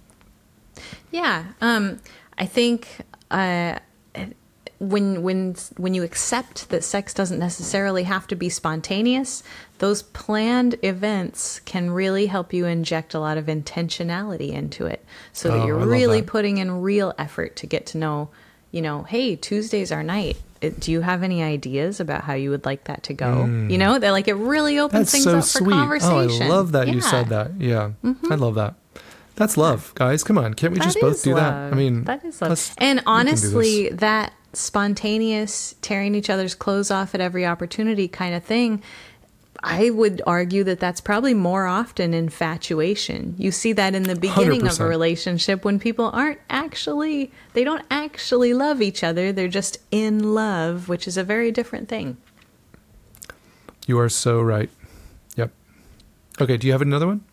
Yeah, 1.11 1.47
um, 1.61 1.99
I 2.39 2.47
think 2.47 2.89
uh, 3.31 3.79
when 4.79 5.23
when 5.23 5.57
when 5.77 5.93
you 5.93 6.03
accept 6.05 6.71
that 6.71 6.85
sex 6.85 7.13
doesn't 7.13 7.39
necessarily 7.39 8.05
have 8.05 8.27
to 8.29 8.37
be 8.37 8.49
spontaneous, 8.49 9.43
those 9.79 10.03
planned 10.03 10.77
events 10.83 11.61
can 11.65 11.91
really 11.91 12.27
help 12.27 12.53
you 12.53 12.65
inject 12.67 13.13
a 13.13 13.19
lot 13.21 13.37
of 13.37 13.47
intentionality 13.47 14.53
into 14.53 14.87
it, 14.87 15.05
so 15.33 15.51
Oh, 15.51 15.53
that 15.55 15.63
I 15.65 15.67
you're 15.67 15.79
really 15.79 16.21
that. 16.21 16.29
putting 16.31 16.59
in 16.59 16.81
real 16.81 17.13
effort 17.19 17.57
to 17.57 17.67
get 17.67 17.87
to 17.87 17.99
know. 17.99 18.31
You 18.71 18.83
know, 18.83 19.03
hey, 19.03 19.35
Tuesday's 19.37 19.91
our 19.91 20.05
night. 20.05 20.37
It, 20.61 20.79
do 20.81 20.93
you 20.93 21.01
have 21.01 21.23
any 21.23 21.43
ideas 21.43 22.01
about 22.01 22.25
how 22.25 22.35
you 22.35 22.51
would 22.51 22.67
like 22.67 22.85
that 22.85 23.03
to 23.05 23.15
go? 23.15 23.47
You 23.47 23.79
know, 23.79 23.99
they're 23.99 24.13
like 24.13 24.29
it 24.29 24.35
really 24.35 24.79
opens 24.79 25.11
That's 25.11 25.25
things 25.25 25.25
so 25.25 25.39
up 25.39 25.65
for 25.65 25.71
conversation. 25.71 26.43
Oh, 26.43 26.47
I 26.47 26.49
love 26.49 26.73
that 26.73 26.89
you 26.89 26.95
Yeah. 26.95 27.01
Mm-hmm. 27.01 27.11
said 27.11 27.29
that. 27.29 27.51
Yeah, 27.59 27.91
I 28.31 28.35
love 28.35 28.55
that. 28.57 28.75
That's 29.37 29.57
love, 29.57 29.93
guys. 29.95 30.23
Come 30.23 30.37
on, 30.37 30.53
can't 30.53 30.75
we 30.75 30.81
just 30.81 31.01
both 31.01 31.23
do 31.23 31.35
that? 31.35 31.53
I 31.53 31.71
mean, 31.75 32.05
that 32.05 32.23
is 32.25 32.43
love. 32.43 32.75
And 32.77 32.99
we 32.99 33.05
can 33.05 33.05
do 33.05 33.11
honestly, 33.11 33.89
that 33.91 34.35
spontaneous 34.53 35.75
tearing 35.81 36.15
each 36.15 36.29
other's 36.29 36.55
clothes 36.55 36.91
off 36.91 37.15
at 37.15 37.21
every 37.21 37.47
opportunity 37.47 38.07
kind 38.09 38.35
of 38.35 38.45
thing, 38.45 38.83
I 39.63 39.91
would 39.91 40.23
argue 40.27 40.65
that 40.65 40.81
that's 40.81 41.01
probably 41.01 41.35
more 41.35 41.67
often 41.67 42.15
infatuation. 42.15 43.35
You 43.37 43.53
see 43.53 43.75
that 43.75 43.95
in 43.95 44.05
the 44.05 44.17
beginning 44.17 44.67
of 44.67 44.81
a 44.81 44.87
relationship 44.87 45.65
when 45.65 45.79
people 45.79 46.07
aren't 46.15 46.41
actually, 46.49 47.31
they 47.53 47.63
don't 47.63 47.85
actually 47.91 48.55
love 48.55 48.81
each 48.81 49.05
other. 49.05 49.33
They're 49.33 49.49
just 49.49 49.79
in 49.91 50.35
love, 50.35 50.89
which 50.89 51.07
is 51.07 51.19
a 51.19 51.25
very 51.25 51.53
different 51.53 51.89
thing. 51.89 52.17
You 53.87 53.99
are 53.99 54.09
so 54.09 54.41
right. 54.41 54.71
Yep. 55.37 55.51
Okay, 56.41 56.57
do 56.57 56.67
you 56.67 56.73
have 56.73 56.83
another 56.83 57.07
one? 57.07 57.25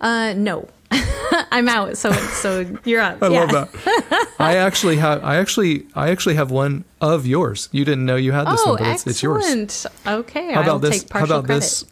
Uh, 0.00 0.34
no. 0.36 0.68
I'm 1.50 1.68
out. 1.68 1.96
So, 1.96 2.12
so 2.12 2.64
you're 2.84 3.00
up. 3.00 3.18
I 3.22 3.28
yeah. 3.28 3.44
love 3.44 3.50
that. 3.72 4.28
I 4.38 4.56
actually 4.56 4.96
have 4.96 5.24
I 5.24 5.36
actually 5.36 5.86
I 5.94 6.10
actually 6.10 6.34
have 6.36 6.50
one 6.50 6.84
of 7.00 7.26
yours. 7.26 7.68
You 7.72 7.84
didn't 7.84 8.06
know 8.06 8.16
you 8.16 8.32
had 8.32 8.46
this 8.46 8.60
Oh, 8.64 8.70
one, 8.70 8.78
but 8.82 8.88
it's, 8.88 9.06
it's 9.06 9.22
yours. 9.22 9.86
Oh, 10.06 10.18
okay, 10.18 10.52
How 10.52 10.62
about 10.62 10.80
this? 10.82 11.02
take 11.02 11.12
How 11.12 11.24
about 11.24 11.44
credit. 11.46 11.60
this? 11.60 11.84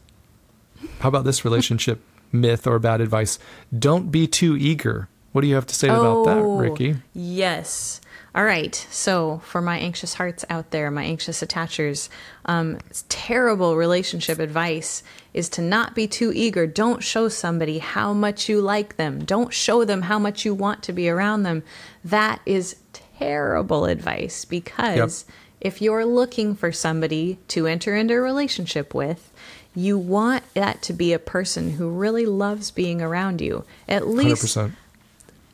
How 1.01 1.09
about 1.09 1.25
this 1.25 1.45
relationship 1.45 2.01
myth 2.33 2.67
or 2.67 2.79
bad 2.79 3.01
advice? 3.01 3.39
Don't 3.77 4.11
be 4.11 4.27
too 4.27 4.57
eager. 4.57 5.09
What 5.33 5.41
do 5.41 5.49
you 5.49 5.57
have 5.57 5.67
to 5.67 5.75
say 5.75 5.89
about 5.89 6.25
that, 6.27 6.39
Oh, 6.39 6.57
Ricky? 6.59 6.97
Yes. 7.13 8.01
All 8.35 8.45
right. 8.45 8.75
So, 8.91 9.41
for 9.45 9.63
my 9.63 9.79
anxious 9.79 10.15
hearts 10.15 10.45
out 10.51 10.73
there, 10.73 10.91
my 10.91 11.05
anxious 11.05 11.41
attachers, 11.41 12.09
um, 12.47 12.79
terrible 13.09 13.77
relationship 13.77 14.41
advice 14.41 15.05
is 15.33 15.49
to 15.51 15.63
not 15.63 15.95
be 15.95 16.09
too 16.09 16.33
eager. 16.35 16.67
Don't 16.67 17.03
show 17.03 17.29
somebody 17.29 17.79
how 17.79 18.13
much 18.13 18.49
you 18.49 18.61
like 18.61 18.97
them. 18.97 19.25
Don't 19.25 19.53
show 19.53 19.85
them 19.85 20.03
how 20.03 20.19
much 20.19 20.45
you 20.45 20.53
want 20.53 20.83
to 20.83 20.93
be 20.93 21.09
around 21.09 21.45
them. 21.45 21.63
That 22.05 22.41
is 22.45 22.75
terrible 23.19 23.85
advice 23.85 24.45
because 24.45 25.25
if 25.61 25.81
you're 25.81 26.05
looking 26.05 26.57
for 26.57 26.73
somebody 26.73 27.39
to 27.49 27.69
enter 27.69 27.95
into 27.95 28.15
a 28.15 28.21
relationship 28.21 28.95
with, 28.95 29.33
you 29.77 29.97
want 29.97 30.43
that 30.55 30.83
to 30.83 30.93
be 30.93 31.13
a 31.13 31.19
person 31.21 31.71
who 31.71 31.89
really 31.89 32.27
loves 32.27 32.73
being 32.73 33.01
around 33.01 33.41
you. 33.41 33.65
At 33.89 34.09
least 34.09 34.43
percent. 34.43 34.75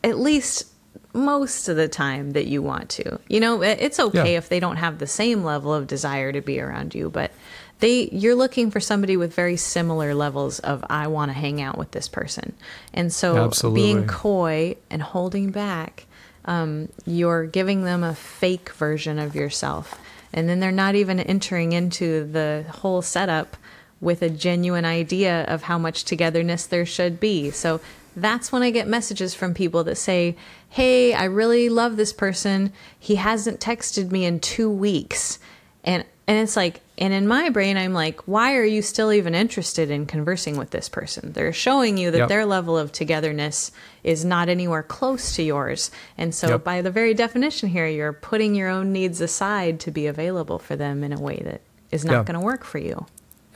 at 0.03 0.19
least 0.19 0.70
most 1.13 1.69
of 1.69 1.77
the 1.77 1.89
time 1.89 2.33
that 2.33 2.47
you 2.47 2.63
want 2.63 2.89
to. 2.91 3.19
You 3.29 3.41
know, 3.41 3.63
it's 3.63 3.99
okay 3.99 4.33
Yeah. 4.33 4.39
if 4.39 4.49
they 4.49 4.61
don't 4.61 4.77
have 4.77 4.99
the 4.99 5.07
same 5.07 5.43
level 5.45 5.75
of 5.75 5.87
desire 5.87 6.33
to 6.33 6.41
be 6.41 6.61
around 6.61 6.95
you, 6.95 7.11
but 7.11 7.33
they 7.81 8.09
you're 8.13 8.35
looking 8.35 8.71
for 8.71 8.79
somebody 8.81 9.17
with 9.17 9.35
very 9.35 9.57
similar 9.57 10.15
levels 10.15 10.59
of 10.61 10.85
I 10.91 11.07
want 11.09 11.31
to 11.31 11.33
hang 11.33 11.61
out 11.63 11.79
with 11.79 11.91
this 11.93 12.09
person, 12.09 12.53
and 12.93 13.13
so 13.13 13.37
Absolutely. 13.37 13.81
being 13.83 14.07
coy 14.07 14.77
and 14.91 15.03
holding 15.03 15.51
back, 15.51 16.05
um, 16.45 16.89
you're 17.07 17.47
giving 17.47 17.85
them 17.85 18.05
a 18.05 18.15
fake 18.15 18.71
version 18.71 19.19
of 19.19 19.35
yourself, 19.35 19.99
and 20.33 20.49
then 20.49 20.61
they're 20.61 20.71
not 20.73 20.95
even 20.95 21.19
entering 21.21 21.73
into 21.73 22.25
the 22.31 22.67
whole 22.69 23.03
setup 23.03 23.57
with 24.01 24.23
a 24.23 24.31
genuine 24.31 24.85
idea 24.85 25.45
of 25.45 25.63
how 25.65 25.79
much 25.79 26.05
togetherness 26.05 26.67
there 26.67 26.87
should 26.87 27.19
be. 27.21 27.51
So 27.51 27.81
that's 28.17 28.51
when 28.53 28.63
I 28.63 28.71
get 28.71 28.89
messages 28.89 29.35
from 29.35 29.55
people 29.55 29.85
that 29.85 29.97
say, 29.97 30.37
Hey, 30.69 31.15
I 31.15 31.25
really 31.25 31.69
love 31.69 31.97
this 31.97 32.13
person. 32.13 32.73
He 32.99 33.17
hasn't 33.17 33.61
texted 33.61 34.11
me 34.11 34.25
in 34.25 34.41
two 34.41 34.71
weeks. 34.71 35.39
And 35.85 36.05
and 36.29 36.39
it's 36.39 36.57
like 36.57 36.81
and 36.99 37.13
in 37.15 37.27
my 37.27 37.49
brain 37.49 37.77
I'm 37.79 37.93
like, 37.95 38.21
why 38.29 38.55
are 38.55 38.65
you 38.65 38.83
still 38.83 39.11
even 39.13 39.35
interested 39.35 39.91
in 39.91 40.05
conversing 40.07 40.57
with 40.59 40.71
this 40.71 40.89
person? 40.89 41.33
They're 41.33 41.53
showing 41.53 41.97
you 41.97 42.11
that 42.11 42.19
Yep. 42.19 42.29
their 42.29 42.45
level 42.47 42.77
of 42.79 42.93
togetherness 42.93 43.73
is 44.05 44.25
not 44.25 44.49
anywhere 44.49 44.83
close 44.83 45.35
to 45.37 45.43
yours. 45.43 45.91
And 46.19 46.35
so 46.35 46.51
Yep. 46.51 46.65
by 46.65 46.83
the 46.83 46.91
very 46.91 47.15
definition 47.15 47.71
here, 47.71 47.87
you're 47.89 48.13
putting 48.13 48.55
your 48.55 48.69
own 48.69 48.93
needs 48.93 49.21
aside 49.21 49.81
to 49.81 49.91
be 49.91 50.07
available 50.07 50.59
for 50.59 50.77
them 50.77 51.03
in 51.03 51.13
a 51.13 51.19
way 51.21 51.41
that 51.45 51.63
is 51.91 52.05
not 52.05 52.13
Yeah. 52.13 52.23
going 52.25 52.39
to 52.39 52.45
work 52.45 52.65
for 52.65 52.79
you. 52.79 53.07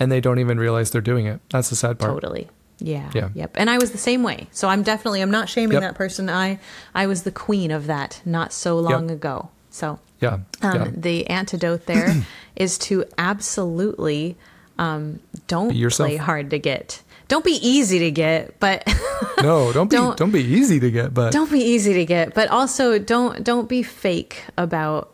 And 0.01 0.11
they 0.11 0.21
don't 0.21 0.39
even 0.41 0.59
realize 0.59 0.91
they're 0.91 1.01
doing 1.01 1.27
it. 1.27 1.41
That's 1.51 1.71
the 1.71 1.77
sad 1.77 1.99
part. 2.01 2.13
Totally. 2.13 2.49
Yeah. 2.85 3.11
Yeah. 3.14 3.28
Yep. 3.35 3.53
And 3.57 3.70
I 3.70 3.78
was 3.78 3.93
the 3.93 3.99
same 3.99 4.22
way. 4.22 4.47
So 4.53 4.68
I'm 4.68 4.82
definitely 4.82 5.22
I'm 5.22 5.30
not 5.30 5.49
shaming 5.49 5.72
Yep. 5.74 5.80
that 5.82 5.95
person. 5.95 6.28
I 6.28 6.59
I 6.95 7.07
was 7.07 7.22
the 7.22 7.32
queen 7.32 7.70
of 7.70 7.87
that 7.87 8.20
not 8.24 8.53
so 8.53 8.78
long 8.78 9.09
Yep. 9.09 9.16
ago. 9.16 9.49
So 9.70 9.99
Yeah. 10.20 10.35
um, 10.62 10.74
yeah. 10.74 10.89
the 10.95 11.26
antidote 11.28 11.87
there 11.87 12.14
is 12.57 12.76
to 12.78 13.05
absolutely 13.18 14.37
um, 14.78 15.20
don't 15.47 15.70
play 15.93 16.16
hard 16.16 16.51
to 16.51 16.59
get. 16.59 17.01
Don't 17.28 17.45
be 17.45 17.59
easy 17.66 18.01
to 18.01 18.11
get, 18.11 18.59
but 18.61 18.85
No, 19.43 19.72
don't 19.72 19.89
be 19.89 19.97
don't- 19.97 20.16
don't, 20.16 20.30
be 20.30 20.43
easy 20.45 20.78
to 20.80 20.91
get, 20.91 21.14
but 21.14 21.32
don't 21.32 21.51
be 21.51 21.61
easy 21.61 21.95
to 21.95 22.05
get. 22.05 22.35
But 22.35 22.49
also 22.51 22.99
don't 22.99 23.43
don't 23.45 23.68
be 23.68 23.82
fake 23.82 24.45
about 24.59 25.11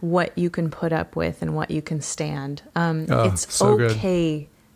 what 0.00 0.36
you 0.36 0.50
can 0.50 0.68
put 0.70 0.92
up 0.92 1.16
with 1.16 1.42
and 1.42 1.54
what 1.54 1.70
you 1.70 1.80
can 1.80 2.00
stand. 2.00 2.62
Um, 2.74 3.06
Oh, 3.08 3.28
it's 3.28 3.52
so 3.54 3.76
good. 3.78 3.92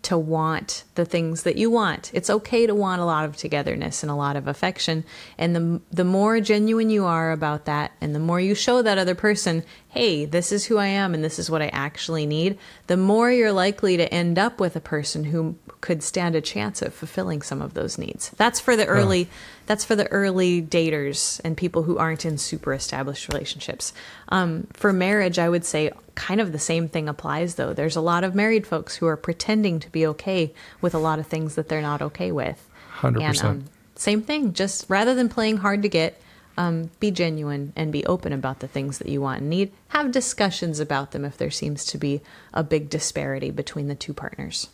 To 0.03 0.17
want 0.17 0.85
the 0.95 1.05
things 1.05 1.43
that 1.43 1.57
you 1.57 1.71
want. 1.71 2.11
It's 2.15 2.31
okay 2.31 2.67
to 2.67 2.75
want 2.75 3.01
a 3.01 3.05
lot 3.05 3.25
of 3.25 3.37
togetherness 3.37 4.03
and 4.03 4.11
a 4.11 4.15
lot 4.15 4.37
of 4.37 4.47
affection. 4.47 5.05
And 5.37 5.57
the 5.57 5.81
the 5.91 6.05
more 6.05 6.41
genuine 6.41 6.91
you 6.91 7.05
are 7.05 7.33
about 7.33 7.65
that, 7.65 7.93
and 8.01 8.15
the 8.15 8.21
more 8.21 8.41
you 8.41 8.55
show 8.55 8.83
that 8.83 8.99
other 8.99 9.15
person, 9.15 9.65
hey, 9.99 10.25
this 10.27 10.53
is 10.53 10.65
who 10.65 10.79
I 10.79 10.87
am 10.87 11.13
and 11.13 11.25
this 11.25 11.41
is 11.41 11.51
what 11.51 11.61
I 11.61 11.67
actually 11.69 12.25
need, 12.25 12.57
the 12.87 12.97
more 12.97 13.33
you're 13.33 13.51
likely 13.51 13.97
to 13.97 14.15
end 14.15 14.39
up 14.39 14.61
with 14.61 14.77
a 14.77 14.81
person 14.81 15.25
who 15.25 15.57
could 15.81 16.05
stand 16.05 16.37
a 16.37 16.41
chance 16.41 16.81
at 16.83 16.93
fulfilling 16.93 17.43
some 17.43 17.61
of 17.61 17.75
those 17.75 17.99
needs. 17.99 18.31
That's 18.37 18.61
for 18.61 18.77
the 18.77 18.87
early 18.87 19.29
that's 19.67 19.85
for 19.85 19.97
the 19.97 20.07
early 20.07 20.63
daters 20.63 21.41
and 21.45 21.57
people 21.57 21.83
who 21.83 21.99
aren't 21.99 22.25
in 22.25 22.39
super 22.39 22.73
established 22.73 23.27
relationships. 23.27 23.93
Um, 24.29 24.69
for 24.73 24.93
marriage, 24.93 25.37
I 25.37 25.49
would 25.49 25.65
say 25.65 25.91
kind 26.15 26.41
of 26.41 26.53
the 26.53 26.61
same 26.61 26.89
thing 26.89 27.09
applies 27.09 27.57
though. 27.57 27.73
There's 27.73 27.97
a 27.97 28.01
lot 28.01 28.23
of 28.23 28.37
married 28.37 28.69
folks 28.69 28.95
who 28.95 29.07
are 29.07 29.17
pretending 29.17 29.81
to 29.81 29.91
be 29.91 30.07
okay 30.07 30.55
with 30.81 30.95
a 30.95 30.99
lot 30.99 31.19
of 31.19 31.27
things 31.27 31.57
that 31.57 31.69
they're 31.69 31.83
not 31.83 32.03
okay 32.03 32.31
with. 32.31 32.69
100%. 33.01 33.21
And 33.21 33.43
um, 33.43 33.65
same 33.97 34.23
thing, 34.23 34.53
just 34.53 34.87
rather 34.89 35.17
than 35.17 35.29
playing 35.29 35.57
hard 35.57 35.83
to 35.83 35.89
get, 35.89 36.23
um, 36.59 36.91
be 36.99 37.11
genuine 37.13 37.73
and 37.77 37.93
be 37.93 38.05
open 38.07 38.33
about 38.33 38.59
the 38.59 38.67
things 38.69 38.99
that 38.99 39.09
you 39.09 39.21
want 39.23 39.41
and 39.41 39.49
need. 39.49 39.71
Have 39.89 40.11
discussions 40.11 40.81
about 40.81 41.13
them 41.13 41.25
if 41.25 41.39
there 41.39 41.53
seems 41.53 41.85
to 41.87 41.97
be 41.99 42.21
a 42.53 42.65
big 42.65 42.91
disparity 42.91 43.51
between 43.51 43.87
the 43.87 43.95
two 43.95 44.13
partners. 44.13 44.69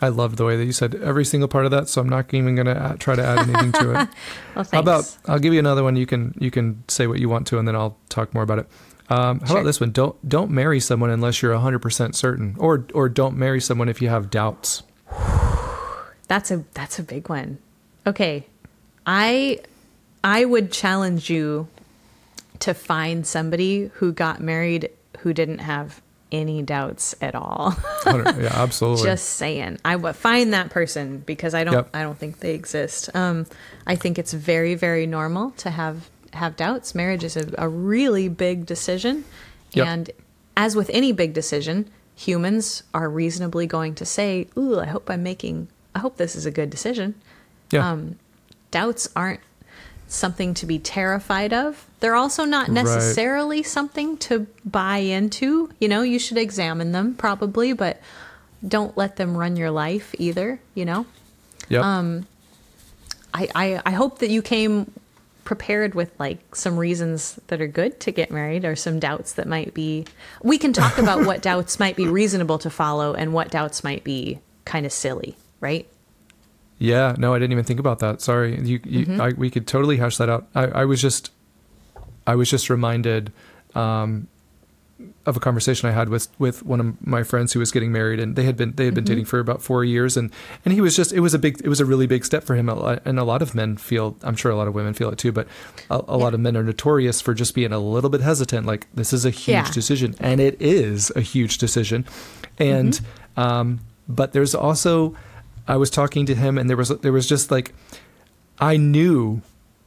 I 0.00 0.08
love 0.08 0.36
the 0.36 0.44
way 0.44 0.56
that 0.56 0.64
you 0.64 0.72
said 0.72 0.96
every 0.96 1.24
single 1.24 1.48
part 1.48 1.64
of 1.64 1.70
that, 1.70 1.88
so 1.88 2.02
I'm 2.02 2.08
not 2.08 2.34
even 2.34 2.54
going 2.56 2.66
to 2.66 2.96
try 2.98 3.14
to 3.14 3.24
add 3.24 3.48
anything 3.48 3.72
to 3.72 4.00
it. 4.02 4.08
Well, 4.56 4.66
How 4.72 4.80
about 4.80 5.16
I'll 5.26 5.38
give 5.38 5.54
you 5.54 5.58
another 5.60 5.82
one. 5.84 5.96
You 5.96 6.06
can 6.06 6.34
you 6.38 6.50
can 6.50 6.82
say 6.88 7.06
what 7.06 7.18
you 7.20 7.28
want 7.28 7.46
to, 7.48 7.58
and 7.58 7.66
then 7.68 7.76
I'll 7.76 7.96
talk 8.08 8.34
more 8.34 8.42
about 8.42 8.58
it. 8.58 8.66
Um, 9.08 9.38
how 9.40 9.46
Sure. 9.46 9.56
about 9.58 9.64
this 9.66 9.80
one? 9.80 9.92
Don't 9.92 10.28
don't 10.28 10.50
marry 10.50 10.80
someone 10.80 11.10
unless 11.10 11.40
you're 11.40 11.52
100 11.52 11.78
percent 11.78 12.14
certain, 12.16 12.56
or 12.58 12.86
or 12.94 13.08
don't 13.08 13.36
marry 13.38 13.60
someone 13.60 13.88
if 13.88 14.02
you 14.02 14.08
have 14.08 14.28
doubts. 14.28 14.82
That's 16.28 16.50
a 16.50 16.64
that's 16.74 16.98
a 16.98 17.02
big 17.04 17.28
one. 17.28 17.58
Okay. 18.06 18.46
I 19.06 19.60
I 20.26 20.44
would 20.44 20.72
challenge 20.72 21.30
you 21.30 21.68
to 22.58 22.74
find 22.74 23.24
somebody 23.24 23.92
who 23.94 24.12
got 24.12 24.40
married 24.40 24.90
who 25.20 25.32
didn't 25.32 25.60
have 25.60 26.02
any 26.32 26.62
doubts 26.62 27.14
at 27.20 27.36
all. 27.36 27.70
100 28.02 28.42
yeah, 28.42 28.50
absolutely. 28.52 29.04
Just 29.04 29.28
saying. 29.30 29.78
I 29.84 29.94
would 29.94 30.16
find 30.16 30.52
that 30.52 30.70
person 30.70 31.18
because 31.18 31.54
I 31.54 31.62
don't 31.62 31.74
Yep. 31.74 31.90
I 31.94 32.02
don't 32.02 32.18
think 32.18 32.40
they 32.40 32.54
exist. 32.54 33.08
Um 33.14 33.46
I 33.86 33.94
think 33.94 34.18
it's 34.18 34.32
very 34.32 34.74
very 34.74 35.06
normal 35.06 35.52
to 35.58 35.70
have 35.70 36.10
have 36.32 36.56
doubts. 36.56 36.92
Marriage 36.92 37.22
is 37.22 37.36
a, 37.36 37.46
a 37.56 37.68
really 37.68 38.28
big 38.28 38.66
decision 38.66 39.24
Yep. 39.74 39.86
and 39.86 40.10
as 40.56 40.74
with 40.74 40.90
any 40.92 41.12
big 41.12 41.34
decision, 41.34 41.88
humans 42.16 42.82
are 42.92 43.08
reasonably 43.08 43.66
going 43.68 43.94
to 43.94 44.04
say, 44.04 44.48
"Ooh, 44.58 44.80
I 44.80 44.86
hope 44.86 45.08
I'm 45.08 45.22
making 45.22 45.68
I 45.94 46.00
hope 46.00 46.16
this 46.16 46.34
is 46.34 46.46
a 46.46 46.50
good 46.50 46.70
decision." 46.70 47.14
yeah, 47.70 47.88
um, 47.88 48.16
doubts 48.72 49.08
aren't 49.14 49.40
something 50.08 50.54
to 50.54 50.66
be 50.66 50.78
terrified 50.78 51.52
of. 51.52 51.86
They're 52.00 52.14
also 52.14 52.44
not 52.44 52.68
Right. 52.68 52.74
necessarily 52.74 53.62
something 53.62 54.16
to 54.18 54.46
buy 54.64 54.98
into. 54.98 55.70
You 55.80 55.88
know, 55.88 56.02
you 56.02 56.18
should 56.18 56.38
examine 56.38 56.92
them 56.92 57.14
probably, 57.14 57.72
but 57.72 58.00
don't 58.66 58.96
let 58.96 59.16
them 59.16 59.36
run 59.36 59.56
your 59.56 59.70
life 59.70 60.14
either, 60.18 60.60
you 60.74 60.84
know? 60.84 61.06
yep. 61.68 61.82
um, 61.82 62.26
I, 63.34 63.48
I, 63.54 63.82
I 63.86 63.90
hope 63.90 64.20
that 64.20 64.30
you 64.30 64.40
came 64.42 64.90
prepared 65.44 65.94
with 65.94 66.10
like 66.18 66.54
some 66.54 66.76
reasons 66.76 67.38
that 67.48 67.60
are 67.60 67.66
good 67.68 67.98
to 68.00 68.10
get 68.12 68.30
married 68.30 68.64
or 68.64 68.74
some 68.76 68.98
doubts 68.98 69.34
that 69.34 69.46
might 69.46 69.72
be 69.74 70.04
we 70.42 70.58
can 70.58 70.72
talk 70.72 70.98
about 70.98 71.24
what 71.26 71.40
doubts 71.42 71.78
might 71.78 71.94
be 71.96 72.06
reasonable 72.08 72.58
to 72.58 72.68
follow 72.70 73.14
and 73.14 73.32
what 73.32 73.48
doubts 73.50 73.84
might 73.84 74.02
be 74.02 74.40
kind 74.64 74.84
of 74.84 74.90
silly 74.92 75.36
right 75.60 75.86
Yeah, 76.78 77.14
no, 77.18 77.32
I 77.32 77.38
didn't 77.38 77.52
even 77.52 77.64
think 77.64 77.80
about 77.80 78.00
that. 78.00 78.20
Sorry, 78.20 78.60
you, 78.60 78.80
you 78.84 79.06
Mm-hmm. 79.06 79.20
I, 79.20 79.28
we 79.30 79.50
could 79.50 79.66
totally 79.66 79.96
hash 79.96 80.16
that 80.18 80.28
out. 80.28 80.46
I, 80.54 80.64
I 80.66 80.84
was 80.84 81.00
just, 81.00 81.30
I 82.26 82.34
was 82.34 82.50
just 82.50 82.68
reminded 82.68 83.32
um, 83.74 84.28
of 85.26 85.36
a 85.36 85.40
conversation 85.40 85.88
I 85.88 85.92
had 85.92 86.08
with 86.08 86.28
with 86.38 86.62
one 86.64 86.80
of 86.80 87.06
my 87.06 87.22
friends 87.22 87.52
who 87.52 87.60
was 87.60 87.70
getting 87.70 87.92
married, 87.92 88.20
and 88.20 88.36
they 88.36 88.44
had 88.44 88.56
been 88.56 88.72
they 88.76 88.84
had 88.86 88.94
been 88.94 89.04
Mm-hmm. 89.04 89.12
dating 89.12 89.24
for 89.26 89.38
about 89.40 89.62
four 89.62 89.84
years, 89.84 90.16
and 90.16 90.30
and 90.64 90.72
he 90.74 90.80
was 90.80 90.94
just 90.96 91.12
it 91.12 91.20
was 91.20 91.34
a 91.34 91.38
big 91.38 91.60
it 91.64 91.68
was 91.68 91.80
a 91.80 91.84
really 91.86 92.06
big 92.06 92.24
step 92.24 92.44
for 92.44 92.54
him, 92.56 92.68
and 92.68 93.18
a 93.18 93.24
lot 93.24 93.42
of 93.42 93.54
men 93.54 93.76
feel 93.76 94.16
I'm 94.22 94.36
sure 94.36 94.50
a 94.52 94.56
lot 94.56 94.68
of 94.68 94.74
women 94.74 94.92
feel 94.94 95.08
it 95.10 95.18
too, 95.18 95.32
but 95.32 95.46
a, 95.90 96.00
a 96.08 96.16
lot 96.16 96.34
of 96.34 96.40
men 96.40 96.56
are 96.56 96.62
notorious 96.62 97.20
for 97.20 97.32
just 97.34 97.54
being 97.54 97.72
a 97.72 97.78
little 97.78 98.10
bit 98.10 98.20
hesitant. 98.20 98.66
Like 98.66 98.86
this 98.94 99.12
is 99.12 99.24
a 99.24 99.30
huge 99.30 99.48
Yeah. 99.54 99.70
decision, 99.72 100.14
and 100.20 100.40
it 100.40 100.60
is 100.60 101.10
a 101.16 101.20
huge 101.22 101.56
decision, 101.58 102.04
and 102.58 102.92
Mm-hmm. 102.92 103.40
um, 103.40 103.80
but 104.08 104.32
there's 104.32 104.54
also 104.54 105.14
I 105.68 105.76
was 105.76 105.90
talking 105.90 106.26
to 106.26 106.34
him, 106.34 106.58
and 106.58 106.68
there 106.68 106.76
was 106.76 106.88
there 106.88 107.12
was 107.12 107.28
just 107.28 107.50
like 107.50 107.74
I 108.58 108.76
knew 108.76 109.42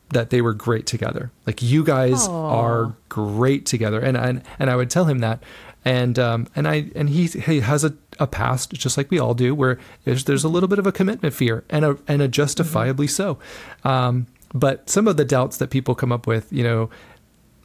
that 0.09 0.29
they 0.29 0.41
were 0.41 0.53
great 0.53 0.85
together. 0.85 1.31
Like 1.45 1.61
you 1.61 1.83
guys 1.83 2.27
Aw. 2.27 2.31
are 2.31 2.95
great 3.09 3.65
together, 3.65 3.99
and 3.99 4.17
and 4.17 4.43
and 4.57 4.69
I 4.69 4.75
would 4.75 4.89
tell 4.89 5.05
him 5.05 5.19
that, 5.19 5.41
and 5.85 6.17
um 6.19 6.47
and 6.55 6.67
I 6.67 6.89
and 6.95 7.09
he 7.09 7.27
he 7.27 7.59
has 7.61 7.83
a, 7.83 7.93
a 8.19 8.27
past 8.27 8.73
just 8.73 8.97
like 8.97 9.11
we 9.11 9.19
all 9.19 9.33
do, 9.33 9.53
where 9.55 9.79
there's 10.03 10.25
there's 10.25 10.43
a 10.43 10.49
little 10.49 10.69
bit 10.69 10.79
of 10.79 10.87
a 10.87 10.91
commitment 10.91 11.33
fear, 11.33 11.63
and 11.69 11.85
a 11.85 11.97
and 12.07 12.21
a 12.21 12.27
justifiably 12.27 13.07
so. 13.07 13.39
Um, 13.83 14.27
but 14.53 14.89
some 14.89 15.07
of 15.07 15.17
the 15.17 15.25
doubts 15.25 15.57
that 15.57 15.69
people 15.69 15.93
come 15.93 16.11
up 16.11 16.25
with, 16.25 16.51
you 16.51 16.63
know, 16.63 16.89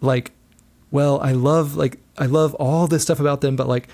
like, 0.02 0.32
well, 0.90 1.18
I 1.20 1.32
love 1.32 1.76
like 1.76 1.98
I 2.18 2.26
love 2.26 2.54
all 2.54 2.86
this 2.86 3.02
stuff 3.02 3.20
about 3.20 3.40
them, 3.40 3.56
but 3.56 3.68
like 3.68 3.88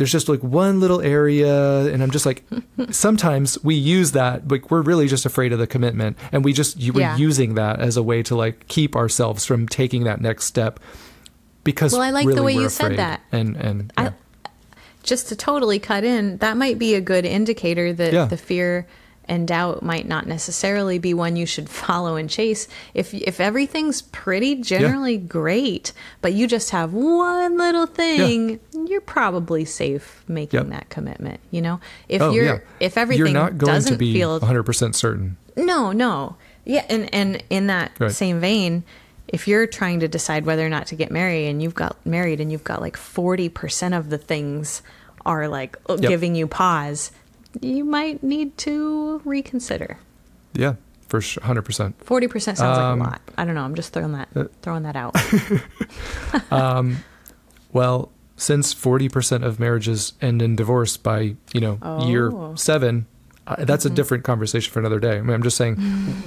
there's 0.00 0.10
just 0.10 0.30
like 0.30 0.42
one 0.42 0.80
little 0.80 1.02
area 1.02 1.80
and 1.92 2.02
i'm 2.02 2.10
just 2.10 2.24
like 2.24 2.42
sometimes 2.90 3.62
we 3.62 3.74
use 3.74 4.12
that 4.12 4.48
like 4.48 4.70
we're 4.70 4.80
really 4.80 5.06
just 5.06 5.26
afraid 5.26 5.52
of 5.52 5.58
the 5.58 5.66
commitment 5.66 6.16
and 6.32 6.42
we 6.42 6.54
just 6.54 6.78
you, 6.80 6.90
we're 6.94 7.00
Yeah. 7.02 7.18
using 7.18 7.52
that 7.56 7.80
as 7.80 7.98
a 7.98 8.02
way 8.02 8.22
to 8.22 8.34
like 8.34 8.66
keep 8.68 8.96
ourselves 8.96 9.44
from 9.44 9.68
taking 9.68 10.04
that 10.04 10.18
next 10.22 10.46
step 10.46 10.80
because 11.64 11.92
Well, 11.92 12.00
I 12.00 12.10
like 12.12 12.26
the 12.34 12.42
way 12.42 12.54
you 12.54 12.70
said 12.70 12.96
that. 12.96 13.20
and 13.30 13.56
and 13.56 13.92
I- 13.98 14.14
just 15.02 15.28
to 15.28 15.36
totally 15.36 15.78
cut 15.78 16.02
in, 16.04 16.38
that 16.38 16.56
might 16.56 16.78
be 16.78 16.94
a 16.94 17.00
good 17.02 17.26
indicator 17.26 17.92
that 17.92 18.12
Yeah. 18.14 18.24
the 18.24 18.36
fear 18.38 18.86
and 19.30 19.48
doubt 19.48 19.82
might 19.82 20.06
not 20.06 20.26
necessarily 20.26 20.98
be 20.98 21.14
one 21.14 21.36
you 21.36 21.46
should 21.46 21.68
follow 21.82 22.16
and 22.16 22.28
chase. 22.28 22.68
If 22.92 23.14
if 23.14 23.40
everything's 23.40 24.02
pretty 24.02 24.56
generally 24.56 25.16
great, 25.16 25.92
but 26.20 26.34
you 26.34 26.46
just 26.46 26.70
have 26.70 26.92
one 26.92 27.56
little 27.56 27.86
thing, 27.86 28.60
you're 28.86 29.00
probably 29.00 29.64
safe 29.64 30.22
making 30.28 30.60
Yep. 30.60 30.68
that 30.70 30.88
commitment. 30.90 31.40
You 31.50 31.62
know, 31.62 31.80
if 32.08 32.20
oh 32.20 32.32
you're 32.32 32.44
yeah 32.44 32.58
if 32.80 32.98
everything 32.98 33.24
you're 33.26 33.32
not 33.32 33.56
going 33.56 33.72
doesn't 33.72 33.92
to 33.94 33.98
be 33.98 34.12
feel 34.12 34.38
100% 34.40 34.94
certain 34.94 35.38
no, 35.56 35.92
no. 35.92 36.36
Yeah, 36.64 36.84
and 36.90 37.12
and 37.14 37.42
in 37.50 37.68
that 37.68 37.92
Right. 37.98 38.12
same 38.12 38.40
vein, 38.40 38.84
if 39.28 39.46
you're 39.48 39.66
trying 39.66 40.00
to 40.00 40.08
decide 40.08 40.44
whether 40.46 40.64
or 40.64 40.68
not 40.68 40.86
to 40.88 40.94
get 40.96 41.10
married 41.10 41.48
and 41.48 41.62
you've 41.62 41.74
got 41.74 42.04
married 42.04 42.40
and 42.40 42.50
you've 42.52 42.64
got 42.64 42.80
like 42.80 42.96
40% 42.96 43.96
of 43.96 44.10
the 44.10 44.18
things 44.18 44.82
are 45.24 45.48
like 45.48 45.76
Yep. 45.88 46.00
giving 46.00 46.34
you 46.34 46.46
pause, 46.46 47.10
you 47.60 47.84
might 47.84 48.22
need 48.22 48.56
to 48.58 49.20
reconsider. 49.24 49.98
Yeah, 50.54 50.74
for 51.08 51.20
sure, 51.20 51.42
hundred 51.44 51.62
percent. 51.62 51.96
Forty 52.04 52.26
percent 52.28 52.58
sounds 52.58 52.78
Um, 52.78 52.98
like 53.00 53.08
a 53.08 53.10
lot. 53.12 53.20
I 53.38 53.44
don't 53.44 53.54
know. 53.54 53.62
I'm 53.62 53.74
just 53.74 53.92
throwing 53.92 54.12
that 54.12 54.28
uh, 54.36 54.44
throwing 54.62 54.82
that 54.84 54.96
out. 54.96 55.14
Well, 57.72 58.10
since 58.36 58.72
forty 58.72 59.08
percent 59.08 59.44
of 59.44 59.60
marriages 59.60 60.14
end 60.20 60.42
in 60.42 60.56
divorce 60.56 60.96
by 60.96 61.36
you 61.52 61.60
know 61.60 61.78
Oh. 61.82 62.08
year 62.08 62.32
seven, 62.56 63.06
uh, 63.46 63.56
that's 63.64 63.84
a 63.84 63.90
different 63.90 64.24
conversation 64.24 64.72
for 64.72 64.80
another 64.80 64.98
day. 64.98 65.18
I 65.18 65.20
mean, 65.20 65.34
I'm 65.34 65.42
just 65.42 65.56
saying 65.56 65.76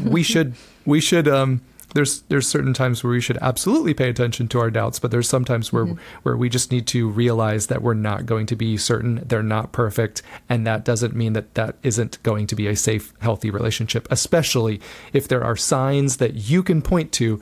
we 0.05 0.23
should 0.23 0.53
we 0.85 1.01
should 1.01 1.27
um. 1.27 1.61
There's 1.93 2.21
there's 2.23 2.47
certain 2.47 2.73
times 2.73 3.03
where 3.03 3.11
we 3.11 3.21
should 3.21 3.37
absolutely 3.41 3.93
pay 3.93 4.09
attention 4.09 4.47
to 4.49 4.59
our 4.59 4.71
doubts, 4.71 4.99
but 4.99 5.11
there's 5.11 5.29
sometimes 5.29 5.71
where 5.71 5.85
mm-hmm. 5.85 6.19
where 6.23 6.35
we 6.35 6.49
just 6.49 6.71
need 6.71 6.87
to 6.87 7.09
realize 7.09 7.67
that 7.67 7.81
we're 7.81 7.93
not 7.93 8.25
going 8.25 8.45
to 8.47 8.55
be 8.55 8.77
certain, 8.77 9.23
they're 9.25 9.43
not 9.43 9.71
perfect, 9.71 10.21
and 10.49 10.65
that 10.65 10.83
doesn't 10.83 11.15
mean 11.15 11.33
that 11.33 11.53
that 11.55 11.77
isn't 11.83 12.21
going 12.23 12.47
to 12.47 12.55
be 12.55 12.67
a 12.67 12.75
safe, 12.75 13.13
healthy 13.19 13.49
relationship. 13.49 14.07
Especially 14.11 14.81
if 15.13 15.27
there 15.27 15.43
are 15.43 15.55
signs 15.55 16.17
that 16.17 16.33
you 16.35 16.63
can 16.63 16.81
point 16.81 17.11
to 17.13 17.41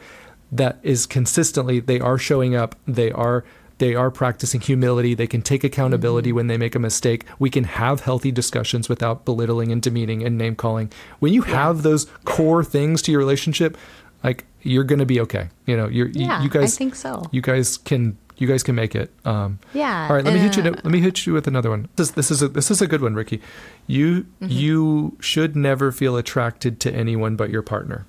that 0.52 0.80
is 0.84 1.06
consistently 1.06 1.80
they 1.80 1.99
are 1.99 2.18
showing 2.18 2.56
up 2.56 2.76
they 2.86 3.12
are 3.12 3.45
they 3.78 3.95
are 3.95 4.12
practicing 4.12 4.62
humility 4.62 5.16
they 5.16 5.26
can 5.26 5.41
take 5.41 5.64
accountability 5.64 6.30
mm-hmm. 6.30 6.36
when 6.36 6.47
they 6.47 6.58
make 6.58 6.76
a 6.76 6.80
mistake. 6.80 7.26
We 7.39 7.49
can 7.49 7.64
have 7.64 8.02
healthy 8.02 8.32
discussions 8.32 8.88
without 8.88 9.26
belittling 9.26 9.72
and 9.72 9.82
demeaning 9.82 10.24
and 10.24 10.38
name 10.38 10.56
calling. 10.56 10.91
When 11.20 11.34
you 11.34 11.41
have 11.43 11.82
those 11.82 12.06
core 12.24 12.64
things 12.64 13.02
to 13.04 13.12
your 13.12 13.20
relationship 13.20 13.76
like 14.24 14.45
you're 14.61 14.84
to 14.99 15.05
be 15.05 15.19
okay 15.22 15.49
you 15.65 15.76
know 15.76 15.88
you're 15.88 16.07
Yeah, 16.09 16.41
you, 16.43 16.49
guys 16.49 16.76
I 16.76 16.78
think 16.78 16.95
so. 16.95 17.24
you 17.32 17.41
guys 17.41 17.78
can 17.78 18.17
you 18.38 18.47
guys 18.47 18.63
can 18.63 18.76
make 18.76 18.95
it 18.95 19.11
um 19.26 19.59
Yeah, 19.74 20.07
all 20.09 20.15
right 20.15 20.24
let 20.26 20.34
me 20.34 20.39
hit 20.39 20.55
you 20.57 20.63
let 20.63 20.86
me 20.86 20.99
hit 20.99 21.26
you 21.26 21.34
with 21.34 21.47
another 21.47 21.69
one 21.69 21.88
this 21.95 22.11
this 22.11 22.32
is 22.32 22.41
a 22.41 22.47
this 22.47 22.69
is 22.72 22.82
a 22.82 22.88
good 22.88 23.01
one 23.01 23.13
ricky 23.15 23.41
you 23.88 24.26
Mm-hmm. 24.41 24.47
you 24.51 25.17
should 25.19 25.55
never 25.55 25.91
feel 25.91 26.15
attracted 26.17 26.80
to 26.82 26.91
anyone 26.93 27.36
but 27.36 27.49
your 27.49 27.61
partner 27.61 28.05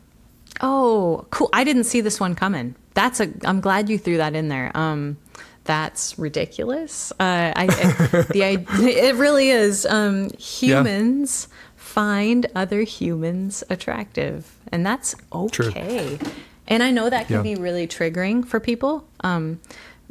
Oh, 0.61 1.27
cool. 1.31 1.49
I 1.53 1.65
didn't 1.65 1.85
see 1.85 2.03
this 2.03 2.21
one 2.21 2.35
coming. 2.35 2.77
That's 2.95 3.21
a 3.21 3.33
I'm 3.45 3.61
glad 3.63 3.89
you 3.89 3.99
threw 3.99 4.19
that 4.19 4.35
in 4.35 4.49
there. 4.49 4.71
Um 4.77 5.17
that's 5.65 6.19
ridiculous. 6.19 7.11
Uh 7.19 7.53
I, 7.57 7.65
I 7.65 8.23
the 8.33 8.45
I, 8.45 8.67
it 8.83 9.15
really 9.17 9.49
is 9.51 9.87
um 9.87 10.31
humans 10.39 11.49
find 11.75 12.47
other 12.55 12.83
humans 12.83 13.65
attractive 13.71 14.55
and 14.73 14.85
that's 14.85 15.15
okay. 15.33 16.19
And 16.67 16.83
I 16.83 16.91
know 16.91 17.11
that 17.11 17.27
can 17.29 17.37
Yeah. 17.37 17.43
be 17.43 17.61
really 17.61 17.87
triggering 17.87 18.45
for 18.47 18.59
people. 18.61 19.07
Um 19.21 19.61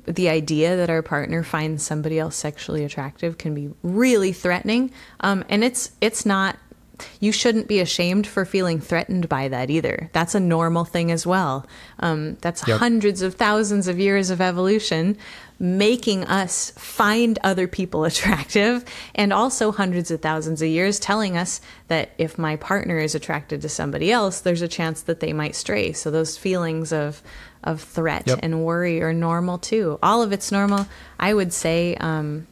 the 0.07 0.30
idea 0.30 0.76
that 0.78 0.89
our 0.89 1.03
partner 1.03 1.43
finds 1.43 1.84
somebody 1.84 2.18
else 2.18 2.36
sexually 2.36 2.84
attractive 2.84 3.38
can 3.38 3.53
be 3.53 3.70
really 3.84 4.34
threatening. 4.34 4.89
Um, 5.20 5.43
and 5.47 5.64
it's 5.64 5.91
it's 6.01 6.26
not 6.26 6.57
you 7.20 7.32
shouldn't 7.32 7.68
be 7.68 7.80
ashamed 7.80 8.26
for 8.28 8.45
feeling 8.45 8.80
threatened 8.80 9.28
by 9.30 9.47
that 9.47 9.70
either. 9.70 10.10
That's 10.14 10.36
a 10.36 10.39
normal 10.39 10.86
thing 10.86 11.12
as 11.12 11.26
well. 11.28 11.66
Um, 11.99 12.38
that's 12.41 12.68
Yep. 12.68 12.80
hundreds 12.80 13.22
of 13.22 13.36
thousands 13.36 13.88
of 13.88 13.99
years 13.99 14.30
of 14.30 14.41
evolution 14.41 15.18
making 15.60 16.24
us 16.26 16.72
find 16.76 17.38
other 17.43 17.68
people 17.68 18.04
attractive, 18.12 18.84
and 19.14 19.32
also 19.32 19.72
hundreds 19.72 20.10
of 20.10 20.20
thousands 20.20 20.60
of 20.62 20.68
years 20.68 20.99
telling 20.99 21.38
us 21.38 21.62
that 21.88 22.10
if 22.18 22.38
my 22.39 22.56
partner 22.56 22.97
is 22.97 23.14
attracted 23.14 23.62
to 23.62 23.70
somebody 23.70 24.12
else, 24.12 24.41
there's 24.41 24.64
a 24.64 24.68
chance 24.68 25.04
that 25.04 25.20
they 25.20 25.32
might 25.34 25.56
stray. 25.56 25.91
So 25.93 26.10
those 26.12 26.38
feelings 26.38 26.91
of 26.91 27.22
of 27.64 27.80
threat 27.80 28.24
Yep. 28.26 28.39
and 28.41 28.66
worry 28.66 29.04
are 29.04 29.14
normal 29.14 29.60
too. 29.60 29.99
All 30.02 30.24
of 30.24 30.32
it's 30.32 30.52
normal. 30.52 30.88
I 31.20 31.32
would 31.34 31.54
say. 31.54 31.95
Um, 31.95 32.47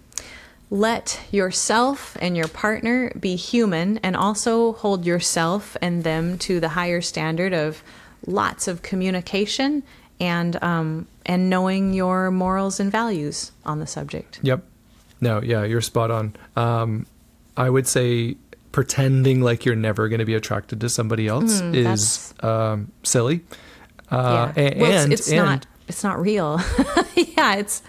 let 0.72 1.20
yourself 1.32 2.16
and 2.22 2.38
your 2.38 2.48
partner 2.48 3.12
be 3.20 3.36
human 3.36 3.98
and 4.00 4.16
also 4.16 4.74
hold 4.74 5.06
yourself 5.06 5.76
and 5.82 6.04
them 6.04 6.38
to 6.38 6.60
the 6.60 6.70
higher 6.70 7.02
standard 7.02 7.54
of 7.54 7.82
lots 8.28 8.68
of 8.68 8.82
communication 8.82 9.82
and 10.20 10.62
um, 10.64 11.08
and 11.26 11.50
knowing 11.50 11.94
your 11.94 12.30
morals 12.32 12.80
and 12.80 12.92
values 12.92 13.52
on 13.66 13.80
the 13.80 13.88
subject. 13.88 14.40
Yep. 14.44 14.64
No, 15.22 15.42
yeah, 15.42 15.64
you're 15.64 15.82
spot 15.82 16.12
on. 16.12 16.36
Um, 16.56 17.06
I 17.58 17.70
would 17.70 17.88
say 17.88 18.36
pretending 18.72 19.42
like 19.42 19.66
you're 19.66 19.76
never 19.76 20.08
going 20.08 20.20
to 20.20 20.26
be 20.26 20.36
attracted 20.36 20.80
to 20.82 20.90
somebody 20.90 21.28
else 21.28 21.62
Mm, 21.62 21.74
is 21.76 22.34
um, 22.42 22.92
silly. 23.04 23.42
Uh, 24.12 24.52
yeah. 24.56 24.64
a- 24.64 24.80
well, 24.80 24.90
it's- 24.92 25.04
and 25.04 25.14
it's, 25.14 25.28
and 25.30 25.38
not 25.46 25.66
it's 25.90 26.04
not 26.04 26.22
real. 26.22 26.62
yeah, 27.16 27.56
it's 27.56 27.82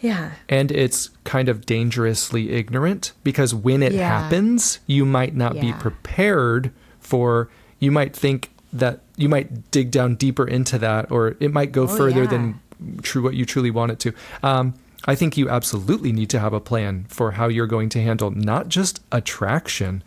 yeah. 0.00 0.32
and 0.48 0.70
it's 0.70 1.10
kind 1.24 1.48
of 1.48 1.66
dangerously 1.66 2.52
ignorant 2.52 3.12
because 3.24 3.52
when 3.54 3.82
it 3.82 3.92
Yeah. 3.92 4.20
happens, 4.20 4.78
you 4.86 5.04
might 5.04 5.34
not 5.34 5.54
be 5.60 5.72
prepared 5.72 6.70
for. 7.00 7.48
You 7.80 7.90
might 7.90 8.14
think 8.14 8.50
that 8.72 9.00
you 9.16 9.28
might 9.28 9.70
dig 9.70 9.90
down 9.90 10.14
deeper 10.16 10.46
into 10.46 10.78
that, 10.78 11.10
or 11.10 11.36
it 11.40 11.52
might 11.52 11.72
go 11.72 11.84
Oh, 11.84 11.86
further 11.88 12.22
yeah. 12.24 12.30
than 12.30 12.60
true 13.02 13.22
what 13.22 13.34
you 13.34 13.44
truly 13.46 13.70
want 13.70 13.90
it 13.92 13.98
to. 14.00 14.12
Um, 14.42 14.74
I 15.06 15.14
think 15.14 15.36
you 15.36 15.48
absolutely 15.48 16.12
need 16.12 16.28
to 16.30 16.38
have 16.40 16.52
a 16.52 16.60
plan 16.60 17.06
for 17.08 17.32
how 17.32 17.48
you're 17.48 17.66
going 17.66 17.88
to 17.90 18.02
handle 18.02 18.30
not 18.30 18.68
just 18.68 19.00
attraction, 19.12 20.02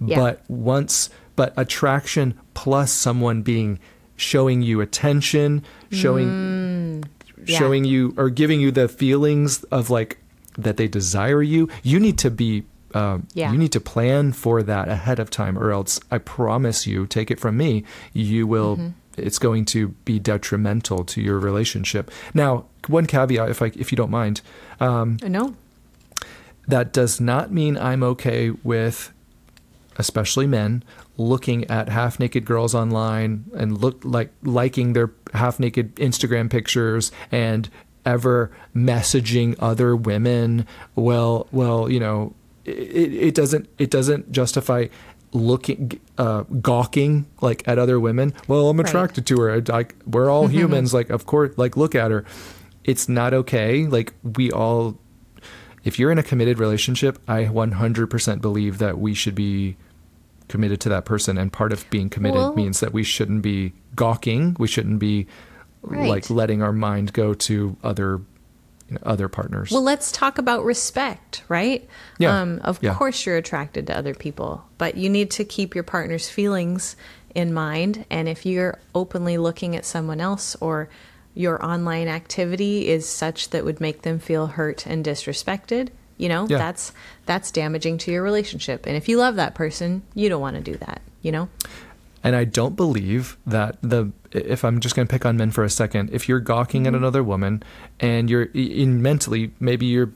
Yeah. 0.00 0.18
but 0.18 0.42
once, 0.48 1.10
but 1.36 1.52
attraction 1.56 2.34
plus 2.54 2.92
someone 2.92 3.42
being 3.42 3.78
showing 4.16 4.62
you 4.62 4.80
attention, 4.80 5.64
showing 5.90 6.28
Mm, 6.28 7.04
yeah. 7.46 7.58
showing 7.58 7.84
you 7.84 8.14
or 8.16 8.30
giving 8.30 8.60
you 8.60 8.70
the 8.70 8.88
feelings 8.88 9.62
of 9.64 9.90
like 9.90 10.18
that 10.56 10.76
they 10.76 10.86
desire 10.88 11.42
you. 11.42 11.68
You 11.82 11.98
need 12.00 12.18
to 12.18 12.30
be. 12.30 12.64
Um, 12.94 13.26
Yeah. 13.34 13.50
You 13.50 13.58
need 13.58 13.72
to 13.72 13.80
plan 13.80 14.30
for 14.32 14.62
that 14.62 14.88
ahead 14.88 15.18
of 15.18 15.28
time, 15.28 15.58
or 15.58 15.72
else 15.72 15.98
I 16.12 16.18
promise 16.18 16.86
you, 16.86 17.06
take 17.06 17.28
it 17.28 17.40
from 17.40 17.56
me, 17.56 17.82
you 18.12 18.46
will. 18.46 18.76
Mm-hmm. 18.76 18.88
It's 19.16 19.38
going 19.40 19.64
to 19.66 19.88
be 20.04 20.20
detrimental 20.20 21.04
to 21.06 21.20
your 21.20 21.40
relationship. 21.40 22.10
Now, 22.34 22.66
one 22.86 23.06
caveat, 23.06 23.48
if 23.50 23.62
I, 23.62 23.72
if 23.74 23.90
you 23.90 23.96
don't 23.96 24.10
mind, 24.12 24.42
um, 24.78 25.16
No. 25.26 25.54
that 26.68 26.92
does 26.92 27.20
not 27.20 27.50
mean 27.52 27.76
I'm 27.76 28.02
okay 28.04 28.50
with, 28.62 29.12
especially 29.96 30.46
men, 30.46 30.82
looking 31.16 31.64
at 31.70 31.88
half 31.88 32.18
naked 32.18 32.44
girls 32.44 32.74
online 32.74 33.44
and 33.56 33.78
look 33.80 34.04
like 34.04 34.32
liking 34.42 34.92
their 34.94 35.12
half 35.32 35.60
naked 35.60 35.94
Instagram 35.96 36.50
pictures 36.50 37.12
and 37.30 37.68
ever 38.04 38.50
messaging 38.74 39.56
other 39.60 39.94
women. 39.96 40.66
Well, 40.94 41.46
well, 41.52 41.90
you 41.90 42.00
know, 42.00 42.34
it, 42.64 43.12
it 43.14 43.34
doesn't 43.34 43.68
it 43.78 43.90
doesn't 43.90 44.32
justify 44.32 44.86
looking 45.32 45.98
uh 46.16 46.42
gawking 46.60 47.26
like 47.40 47.66
at 47.66 47.78
other 47.78 47.98
women. 47.98 48.32
Well 48.46 48.68
i'm 48.70 48.76
Right. 48.78 48.86
attracted 48.88 49.26
to 49.26 49.40
her. 49.40 49.60
Like 49.62 49.96
we're 50.06 50.30
all 50.30 50.46
humans. 50.46 50.94
Like 50.94 51.10
of 51.10 51.26
course 51.26 51.52
like 51.56 51.76
look 51.76 51.94
at 51.94 52.10
her. 52.10 52.24
It's 52.84 53.08
not 53.08 53.34
okay. 53.34 53.86
Like 53.86 54.14
we 54.22 54.50
all 54.52 54.98
if 55.82 55.98
you're 55.98 56.10
in 56.10 56.18
a 56.18 56.22
committed 56.22 56.58
relationship, 56.58 57.18
I 57.28 57.44
100% 57.44 58.40
believe 58.40 58.78
that 58.78 58.96
we 58.98 59.12
should 59.12 59.34
be 59.34 59.76
committed 60.48 60.80
to 60.82 60.88
that 60.90 61.04
person. 61.04 61.38
And 61.38 61.52
part 61.52 61.72
of 61.72 61.88
being 61.90 62.08
committed 62.10 62.38
Well- 62.38 62.54
means 62.54 62.80
that 62.80 62.92
we 62.92 63.02
shouldn't 63.02 63.42
be 63.42 63.72
gawking. 63.96 64.56
We 64.58 64.68
shouldn't 64.68 64.98
be 64.98 65.26
Right. 65.82 66.08
like 66.08 66.30
letting 66.30 66.62
our 66.62 66.72
mind 66.72 67.12
go 67.12 67.34
to 67.34 67.76
other 67.82 68.20
you 68.88 68.96
know, 68.96 69.00
other 69.04 69.28
partners. 69.28 69.70
Well, 69.70 69.82
let's 69.82 70.12
talk 70.12 70.36
about 70.36 70.62
respect, 70.62 71.42
right? 71.48 71.88
Yeah. 72.18 72.38
Um, 72.38 72.60
of 72.62 72.78
Yeah. 72.82 72.94
course, 72.94 73.24
you're 73.24 73.38
attracted 73.38 73.86
to 73.86 73.96
other 73.96 74.12
people, 74.14 74.62
but 74.76 74.96
you 74.98 75.08
need 75.08 75.30
to 75.32 75.44
keep 75.44 75.74
your 75.74 75.84
partner's 75.84 76.28
feelings 76.28 76.94
in 77.34 77.54
mind. 77.54 78.04
And 78.10 78.28
if 78.28 78.44
you're 78.44 78.78
openly 78.94 79.38
looking 79.38 79.74
at 79.74 79.86
someone 79.86 80.20
else 80.20 80.54
or 80.60 80.90
your 81.32 81.64
online 81.64 82.08
activity 82.08 82.86
is 82.88 83.08
such 83.08 83.50
that 83.50 83.64
would 83.64 83.80
make 83.80 84.02
them 84.02 84.18
feel 84.18 84.48
hurt 84.48 84.86
and 84.86 85.02
disrespected, 85.02 85.88
you 86.18 86.28
know, 86.28 86.46
Yeah. 86.48 86.58
that's 86.58 86.92
that's 87.26 87.50
damaging 87.50 87.98
to 87.98 88.12
your 88.12 88.22
relationship. 88.22 88.86
And 88.86 88.96
if 88.96 89.08
you 89.08 89.18
love 89.18 89.36
that 89.36 89.54
person, 89.54 90.02
you 90.14 90.28
don't 90.28 90.40
want 90.40 90.56
to 90.56 90.62
do 90.62 90.76
that, 90.78 91.00
you 91.22 91.32
know? 91.32 91.48
And 92.22 92.34
I 92.34 92.44
don't 92.44 92.74
believe 92.76 93.36
that 93.46 93.76
the 93.82 94.10
if 94.32 94.64
I'm 94.64 94.80
just 94.80 94.96
going 94.96 95.06
to 95.06 95.12
pick 95.12 95.24
on 95.26 95.36
men 95.36 95.50
for 95.50 95.62
a 95.64 95.70
second, 95.70 96.10
if 96.12 96.28
you're 96.28 96.40
gawking 96.40 96.82
Mm-hmm. 96.84 96.94
at 96.94 96.98
another 96.98 97.22
woman 97.22 97.62
and 98.00 98.28
you're 98.30 98.48
in 98.54 99.02
mentally 99.02 99.50
maybe 99.60 99.86
you're 99.86 100.10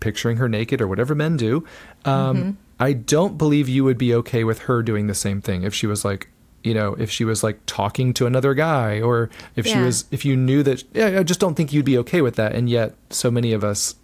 picturing 0.00 0.38
her 0.38 0.48
naked 0.48 0.80
or 0.80 0.88
whatever 0.88 1.14
men 1.14 1.36
do, 1.36 1.64
um, 2.04 2.36
Mm-hmm. 2.36 2.50
I 2.82 2.94
don't 2.94 3.36
believe 3.36 3.68
you 3.68 3.84
would 3.84 3.98
be 3.98 4.14
okay 4.14 4.42
with 4.42 4.60
her 4.60 4.82
doing 4.82 5.06
the 5.06 5.14
same 5.14 5.42
thing 5.42 5.64
if 5.64 5.74
she 5.74 5.86
was 5.86 6.02
like 6.04 6.28
you 6.64 6.72
know 6.74 6.94
if 6.94 7.10
she 7.10 7.24
was 7.24 7.42
like 7.42 7.58
talking 7.66 8.12
to 8.14 8.26
another 8.26 8.54
guy 8.54 9.00
or 9.02 9.28
if 9.56 9.66
she 9.66 9.76
was 9.78 10.04
if 10.10 10.24
you 10.24 10.34
knew 10.36 10.62
that 10.62 10.82
yeah 10.94 11.18
I 11.20 11.22
just 11.22 11.40
don't 11.40 11.54
think 11.54 11.72
you'd 11.74 11.84
be 11.84 11.98
okay 11.98 12.20
with 12.22 12.36
that 12.36 12.54
and 12.54 12.68
yet 12.70 12.94
so 13.10 13.30
many 13.30 13.52
of 13.52 13.62
us 13.64 13.94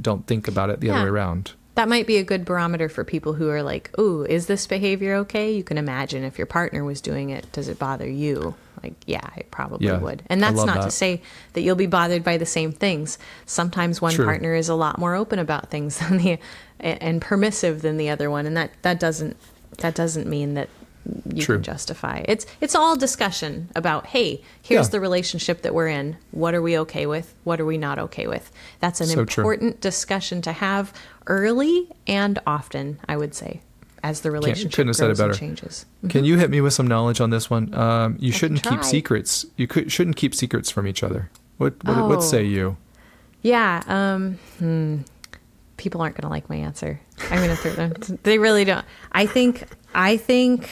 don't 0.00 0.26
think 0.26 0.48
about 0.48 0.70
it 0.70 0.80
the 0.80 0.90
other 0.90 1.04
way 1.04 1.08
around 1.08 1.52
That 1.74 1.88
might 1.88 2.06
be 2.06 2.16
a 2.16 2.24
good 2.24 2.44
barometer 2.44 2.88
for 2.88 3.04
people 3.04 3.34
who 3.34 3.48
are 3.50 3.62
like, 3.62 3.90
"Ooh, 3.98 4.24
is 4.24 4.46
this 4.46 4.66
behavior 4.66 5.14
okay?" 5.16 5.52
You 5.52 5.62
can 5.62 5.78
imagine 5.78 6.24
if 6.24 6.36
your 6.36 6.46
partner 6.46 6.82
was 6.84 7.00
doing 7.00 7.30
it, 7.30 7.50
does 7.52 7.68
it 7.68 7.78
bother 7.78 8.08
you? 8.08 8.54
Like 8.82 8.94
yeah, 9.06 9.28
it 9.36 9.50
probably 9.50 9.86
Yeah, 9.86 9.98
would. 9.98 10.22
And 10.28 10.42
that's 10.42 10.64
not 10.64 10.82
to 10.82 10.90
say 10.90 11.22
that 11.52 11.62
you'll 11.62 11.76
be 11.76 11.86
bothered 11.86 12.24
by 12.24 12.36
the 12.36 12.46
same 12.46 12.72
things. 12.72 13.18
Sometimes 13.46 14.00
one 14.00 14.14
True. 14.14 14.24
partner 14.24 14.54
is 14.54 14.68
a 14.68 14.74
lot 14.74 14.98
more 14.98 15.14
open 15.14 15.38
about 15.38 15.70
things 15.70 15.98
than 16.08 16.18
the 16.18 16.38
and 16.80 17.20
permissive 17.20 17.82
than 17.82 17.96
the 17.96 18.10
other 18.10 18.28
one, 18.30 18.46
and 18.46 18.56
that 18.56 18.70
that 18.82 18.98
doesn't 19.00 19.36
that 19.78 19.94
doesn't 19.94 20.26
mean 20.26 20.54
that 20.54 20.68
you 21.32 21.42
True. 21.42 21.56
can 21.56 21.62
justify. 21.62 22.22
It's 22.26 22.46
it's 22.60 22.74
all 22.74 22.96
discussion 22.96 23.68
about, 23.74 24.06
hey, 24.06 24.42
here's 24.62 24.86
Yeah. 24.86 24.90
the 24.90 25.00
relationship 25.00 25.62
that 25.62 25.74
we're 25.74 25.88
in. 25.88 26.16
What 26.30 26.54
are 26.54 26.62
we 26.62 26.78
okay 26.80 27.06
with? 27.06 27.34
What 27.44 27.60
are 27.60 27.64
we 27.66 27.78
not 27.78 27.98
okay 27.98 28.26
with? 28.26 28.50
That's 28.80 29.00
an 29.00 29.06
So 29.08 29.24
true. 29.24 29.42
important 29.42 29.80
discussion 29.80 30.42
to 30.42 30.52
have 30.52 30.92
early 31.26 31.88
and 32.06 32.38
often, 32.46 32.98
I 33.08 33.16
would 33.16 33.34
say, 33.34 33.60
as 34.02 34.20
the 34.20 34.30
relationship 34.30 34.86
have 34.86 34.96
said 34.96 35.04
it 35.04 35.16
grows 35.16 35.18
better. 35.18 35.34
changes. 35.34 35.86
Can 36.08 36.24
you 36.24 36.36
hit 36.38 36.50
me 36.50 36.60
with 36.60 36.72
some 36.72 36.86
knowledge 36.86 37.20
on 37.20 37.30
this 37.30 37.48
one? 37.50 37.74
Um, 37.74 38.16
you 38.18 38.32
shouldn't 38.32 38.62
keep 38.62 38.84
secrets. 38.84 39.44
You 39.56 39.66
could, 39.66 39.90
shouldn't 39.90 40.16
keep 40.16 40.34
secrets 40.34 40.70
from 40.70 40.86
each 40.86 41.02
other. 41.02 41.30
What 41.58 41.74
what, 41.84 41.96
what 42.08 42.18
Oh. 42.18 42.20
say 42.20 42.44
you? 42.44 42.76
Yeah. 43.42 43.82
Um, 43.86 44.38
hmm, 44.58 44.98
people 45.76 46.00
aren't 46.00 46.14
going 46.16 46.22
to 46.22 46.28
like 46.28 46.48
my 46.48 46.56
answer. 46.56 47.00
I'm 47.30 47.38
going 47.38 47.50
to 47.50 47.56
throw 47.56 47.72
them. 47.72 48.18
They 48.22 48.38
really 48.38 48.64
don't. 48.64 48.84
I 49.12 49.26
think. 49.26 49.64
I 49.94 50.16
think. 50.16 50.70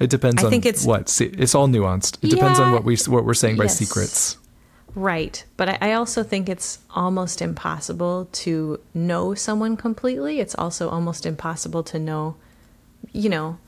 It 0.00 0.10
depends 0.10 0.42
I 0.42 0.46
on 0.46 0.50
think 0.50 0.64
it's- 0.66 0.84
what. 0.84 1.08
See, 1.08 1.26
it's 1.26 1.54
all 1.54 1.68
nuanced. 1.68 2.18
It 2.22 2.30
depends 2.30 2.58
on 2.60 2.72
what 2.72 2.84
we 2.84 2.96
what 3.08 3.24
we're 3.24 3.34
saying 3.34 3.56
by 3.56 3.64
Yes. 3.64 3.78
secrets. 3.78 4.36
Right. 4.94 5.44
But 5.56 5.68
I, 5.68 5.78
I 5.80 5.92
also 5.92 6.22
think 6.22 6.48
it's 6.48 6.78
almost 6.90 7.40
impossible 7.42 8.28
to 8.32 8.80
know 8.94 9.34
someone 9.34 9.76
completely. 9.76 10.40
It's 10.40 10.54
also 10.54 10.88
almost 10.88 11.26
impossible 11.26 11.82
to 11.84 11.98
know, 11.98 12.36
you 13.12 13.28
know, 13.28 13.58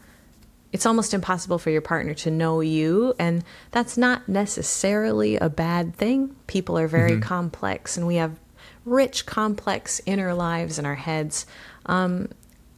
it's 0.73 0.87
almost 0.87 1.13
impossible 1.15 1.59
for 1.59 1.71
your 1.71 1.83
partner 1.83 2.15
to 2.15 2.31
know 2.31 2.61
you. 2.61 3.15
And 3.19 3.45
that's 3.71 3.97
not 3.99 4.29
necessarily 4.29 5.37
a 5.37 5.49
bad 5.49 5.95
thing. 5.97 6.35
People 6.47 6.79
are 6.79 6.89
very 6.89 7.13
Mm-hmm. 7.13 7.23
complex 7.23 7.97
and 7.97 8.07
we 8.07 8.17
have 8.17 8.39
rich, 8.85 9.27
complex 9.27 10.01
inner 10.07 10.33
lives 10.35 10.79
in 10.79 10.87
our 10.87 10.95
heads. 10.97 11.45
Um, 11.87 12.29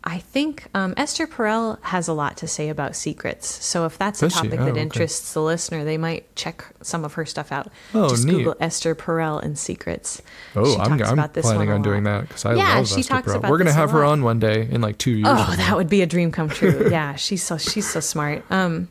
I 0.05 0.19
think 0.19 0.67
um, 0.75 0.95
Esther 0.97 1.27
Perel 1.29 1.81
has 1.83 2.09
a 2.09 2.13
lot 2.13 2.37
to 2.39 2.49
say 2.49 2.69
about 2.69 2.97
secrets. 2.97 3.47
So 3.65 3.85
if 3.87 3.97
that's 3.99 4.21
a 4.23 4.27
Does 4.27 4.33
she? 4.33 4.49
topic 4.49 4.61
Oh, 4.61 4.65
that 4.65 4.71
okay. 4.73 4.81
interests 4.81 5.33
the 5.33 5.41
listener, 5.43 5.85
they 5.85 5.97
might 5.97 6.35
check 6.35 6.65
some 6.83 7.05
of 7.05 7.15
her 7.15 7.25
stuff 7.25 7.53
out. 7.53 7.69
Oh, 7.95 8.09
Just 8.09 8.25
neat. 8.27 8.33
Google 8.33 8.57
Esther 8.59 8.95
Perel 8.97 9.41
and 9.43 9.57
secrets. 9.57 10.21
Oh, 10.57 10.77
I'm, 10.79 10.95
I'm 10.95 11.01
about 11.13 11.35
this 11.35 11.47
planning 11.47 11.71
on 11.71 11.83
doing 11.83 12.03
that 12.05 12.23
because 12.23 12.45
I 12.45 12.55
Yeah, 12.57 12.75
love 12.79 12.89
she 12.89 13.01
Esther 13.01 13.15
talks 13.15 13.29
Perel. 13.29 13.37
about 13.37 13.51
We're 13.53 13.59
gonna 13.59 13.73
have 13.73 13.93
her 13.93 14.05
on 14.05 14.23
one 14.23 14.41
day 14.41 14.67
in 14.69 14.81
like 14.81 14.99
two 14.99 15.13
years. 15.13 15.29
Oh, 15.31 15.55
that 15.57 15.77
would 15.77 15.89
be 15.89 16.03
a 16.03 16.07
dream 16.07 16.33
come 16.33 16.49
true. 16.49 16.89
yeah, 16.91 17.15
she's 17.15 17.43
so 17.43 17.57
she's 17.57 17.89
so 17.89 18.01
smart. 18.01 18.45
Um, 18.51 18.89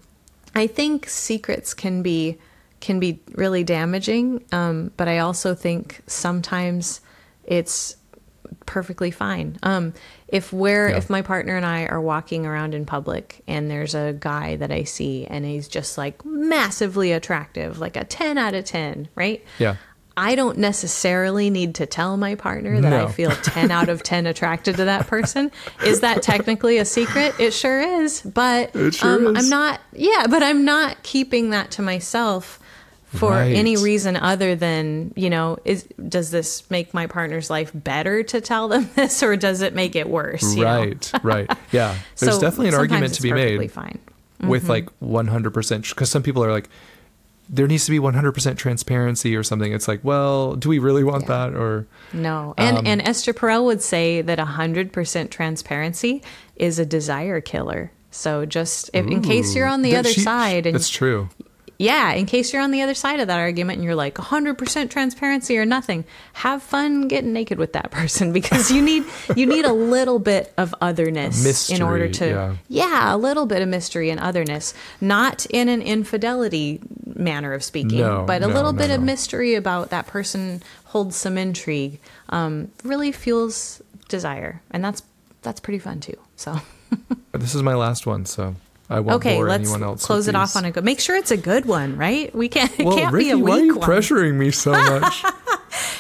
I 0.55 0.68
think 0.68 1.09
secrets 1.09 1.74
can 1.74 2.01
be 2.03 2.38
can 2.80 2.99
be 3.01 3.20
really 3.34 3.64
damaging, 3.66 4.43
um, 4.53 4.91
but 4.97 5.07
I 5.07 5.20
also 5.20 5.55
think 5.55 6.01
sometimes 6.07 7.01
it's 7.43 7.95
perfectly 8.66 9.12
fine. 9.12 9.57
Um, 9.64 9.93
if 10.32 10.51
we're 10.53 10.89
Yeah. 10.89 10.97
if 10.97 11.09
my 11.09 11.21
partner 11.21 11.55
and 11.57 11.65
I 11.65 11.86
are 11.86 12.01
walking 12.01 12.45
around 12.45 12.73
in 12.73 12.86
public 12.86 13.41
and 13.47 13.69
there's 13.69 13.93
a 13.93 14.15
guy 14.19 14.55
that 14.55 14.71
I 14.71 14.84
see 14.84 15.25
and 15.29 15.45
he's 15.45 15.67
just 15.67 15.97
like 15.97 16.23
massively 16.25 17.11
attractive, 17.11 17.79
like 17.79 17.95
a 17.97 18.03
ten 18.05 18.38
out 18.38 18.53
of 18.53 18.65
ten, 18.65 19.09
right? 19.15 19.43
Yeah. 19.59 19.75
I 20.17 20.36
don't 20.36 20.57
necessarily 20.57 21.49
need 21.49 21.75
to 21.75 21.86
tell 21.86 22.17
my 22.17 22.36
partner 22.36 22.82
that 22.82 22.89
No. 22.89 23.05
I 23.07 23.11
feel 23.11 23.32
10 23.43 23.71
out 23.71 23.88
of 23.88 24.03
10 24.03 24.27
attracted 24.27 24.75
to 24.75 24.86
that 24.86 25.07
person. 25.07 25.51
Is 25.86 26.01
that 26.01 26.21
technically 26.21 26.77
a 26.79 26.86
secret? 26.86 27.34
It 27.39 27.51
sure 27.53 27.79
is. 27.79 28.21
But 28.21 28.75
It 28.75 28.93
sure 28.93 29.15
um, 29.29 29.38
is. 29.38 29.45
I'm 29.45 29.49
not, 29.49 29.79
yeah, 29.93 30.27
but 30.29 30.43
I'm 30.43 30.65
not 30.65 31.01
keeping 31.03 31.51
that 31.51 31.71
to 31.71 31.82
myself 31.82 32.59
for 33.14 33.32
Right. 33.32 33.53
any 33.55 33.76
reason 33.78 34.16
other 34.16 34.55
than, 34.55 35.14
you 35.16 35.30
know, 35.30 35.57
is 35.66 35.84
does 36.07 36.32
this 36.32 36.64
make 36.72 36.93
my 36.93 37.07
partner's 37.07 37.49
life 37.49 37.72
better 37.74 38.24
to 38.24 38.39
tell 38.41 38.68
them 38.68 38.89
this 38.95 39.22
or 39.22 39.36
does 39.36 39.62
it 39.62 39.74
make 39.76 39.95
it 39.95 40.09
worse? 40.09 40.55
you 40.55 40.64
know? 40.64 40.80
Right, 40.80 41.12
right. 41.24 41.57
Yeah. 41.72 41.95
There's 42.18 42.36
So 42.36 42.39
definitely 42.41 42.70
an 42.70 42.76
argument 42.76 43.14
to 43.16 43.22
be 43.22 43.30
perfectly 43.32 43.57
made 43.59 43.72
Fine. 43.72 43.99
with 44.41 44.64
Mm-hmm. 44.64 44.72
like 44.72 44.99
100% 45.01 45.89
because 45.89 46.09
some 46.09 46.24
people 46.24 46.43
are 46.43 46.51
like 46.51 46.70
there 47.49 47.68
needs 47.68 47.84
to 47.84 47.91
be 47.91 47.99
100% 47.99 48.57
transparency 48.57 49.36
or 49.36 49.43
something. 49.43 49.74
It's 49.74 49.86
like, 49.89 49.99
well, 50.03 50.55
do 50.55 50.70
we 50.70 50.80
really 50.80 51.03
want 51.03 51.24
Yeah. 51.24 51.47
that 51.49 51.53
or 51.53 51.86
No. 52.14 52.53
And 52.57 52.78
Um, 52.78 52.88
and 52.88 53.01
Esther 53.01 53.34
Perel 53.34 53.66
would 53.66 53.82
say 53.82 54.22
that 54.22 54.39
100% 54.39 55.30
transparency 55.32 56.24
is 56.55 56.80
a 56.80 56.86
desire 56.86 57.41
killer. 57.41 57.91
So 58.09 58.45
just 58.45 58.89
if, 58.93 59.05
in 59.05 59.22
case 59.22 59.53
you're 59.53 59.68
on 59.68 59.82
the 59.82 59.97
other 59.97 60.09
she- 60.14 60.22
side 60.22 60.66
and 60.66 60.76
That's 60.76 60.89
true. 60.89 61.28
Yeah, 61.82 62.13
in 62.13 62.25
case 62.27 62.53
you're 62.53 62.61
on 62.61 62.71
the 62.71 62.82
other 62.82 62.93
side 62.93 63.19
of 63.19 63.27
that 63.27 63.39
argument 63.39 63.77
and 63.77 63.84
you're 63.84 63.95
like 63.95 64.15
100% 64.15 64.89
transparency 64.89 65.57
or 65.57 65.65
nothing, 65.65 66.05
have 66.34 66.61
fun 66.61 67.07
getting 67.07 67.34
naked 67.34 67.57
with 67.57 67.73
that 67.73 67.89
person 67.99 68.32
because 68.32 68.71
you 68.71 68.82
need 68.82 69.03
you 69.36 69.45
need 69.45 69.65
a 69.65 69.73
little 69.73 70.19
bit 70.19 70.53
of 70.57 70.75
otherness 70.82 71.69
in 71.69 71.82
order 71.82 72.07
to 72.07 72.25
Mystery, 72.25 72.59
yeah. 72.67 73.15
a 73.15 73.17
little 73.17 73.45
bit 73.45 73.61
of 73.61 73.67
mystery 73.67 74.09
and 74.09 74.19
otherness, 74.19 74.73
not 74.99 75.45
in 75.47 75.69
an 75.69 75.82
infidelity 75.82 76.79
manner 77.05 77.53
of 77.53 77.63
speaking, 77.63 77.99
No, 77.99 78.25
but 78.25 78.43
a 78.43 78.47
no, 78.47 78.53
little 78.53 78.73
no, 78.73 78.77
bit 78.77 78.91
of 78.91 79.01
mystery 79.01 79.55
about 79.55 79.89
that 79.89 80.07
person 80.07 80.61
holds 80.86 81.15
some 81.15 81.38
intrigue. 81.38 81.99
Um, 82.29 82.71
really 82.84 83.11
fuels 83.11 83.82
desire, 84.07 84.61
and 84.71 84.84
that's 84.84 85.01
that's 85.41 85.59
pretty 85.59 85.79
fun 85.79 85.99
too. 85.99 86.17
So 86.36 86.59
This 87.32 87.55
is 87.55 87.63
my 87.63 87.75
last 87.75 88.05
one, 88.05 88.25
so 88.25 88.55
I 88.91 88.99
won't 88.99 89.15
okay, 89.17 89.35
bore 89.37 89.47
let's 89.47 89.61
anyone 89.63 89.83
else. 89.83 90.05
close 90.05 90.27
it 90.27 90.35
off 90.35 90.55
on 90.55 90.65
a 90.65 90.71
good. 90.71 90.83
Make 90.83 90.99
sure 90.99 91.15
it's 91.15 91.31
a 91.31 91.37
good 91.37 91.65
one, 91.65 91.97
right? 91.97 92.33
We 92.35 92.49
can't. 92.49 92.71
It 92.79 92.85
Well, 92.85 92.97
can't 92.97 93.13
Ricky, 93.13 93.29
be 93.29 93.31
a 93.31 93.37
weak 93.37 93.45
why 93.47 93.59
are 93.59 93.63
you 93.63 93.75
one. 93.77 93.89
pressuring 93.89 94.33
me 94.35 94.51
so 94.51 94.71
much? 94.99 95.23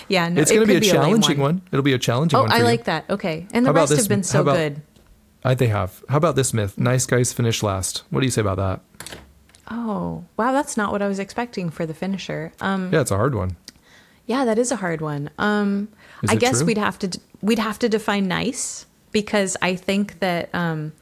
Yeah, 0.09 0.27
no, 0.29 0.41
it's 0.41 0.51
it 0.51 0.55
going 0.55 0.67
to 0.67 0.73
be 0.79 0.87
a 0.87 0.91
challenging 0.91 1.39
one. 1.39 1.61
It'll 1.71 1.83
be 1.83 1.93
a 1.93 1.97
challenging 1.99 2.37
Oh, 2.37 2.41
one. 2.41 2.49
For 2.49 2.55
I 2.55 2.59
you. 2.59 2.63
like 2.65 2.83
that. 2.85 3.09
Okay, 3.09 3.47
and 3.53 3.65
the 3.65 3.71
rest 3.73 3.95
have 3.95 4.07
been 4.09 4.23
so 4.23 4.41
about- 4.41 4.57
good. 4.57 4.81
I, 5.43 5.55
they 5.55 5.67
have. 5.67 6.03
How 6.09 6.17
about 6.17 6.35
this 6.35 6.53
myth? 6.53 6.77
Nice 6.77 7.05
guys 7.07 7.33
finish 7.33 7.63
last. 7.63 8.03
What 8.11 8.19
do 8.19 8.27
you 8.27 8.31
say 8.31 8.41
about 8.41 8.57
that? 8.57 8.81
Oh, 9.69 10.25
wow, 10.37 10.51
that's 10.51 10.75
not 10.77 10.91
what 10.91 11.01
I 11.01 11.07
was 11.07 11.17
expecting 11.19 11.69
for 11.69 11.85
the 11.85 11.93
finisher. 11.93 12.51
Um, 12.61 12.91
Yeah, 12.93 13.01
it's 13.01 13.11
a 13.11 13.15
hard 13.17 13.33
one. 13.35 13.55
yeah, 14.25 14.45
that 14.45 14.59
is 14.59 14.71
a 14.71 14.75
hard 14.75 15.01
one. 15.01 15.29
Um, 15.37 15.87
I 16.27 16.33
it 16.33 16.39
guess 16.39 16.57
true? 16.59 16.67
we'd 16.67 16.77
have 16.77 16.99
to 16.99 17.19
we'd 17.41 17.59
have 17.59 17.79
to 17.79 17.89
define 17.89 18.27
nice 18.27 18.85
because 19.11 19.57
I 19.61 19.75
think 19.75 20.19
that 20.19 20.53
um, 20.53 20.93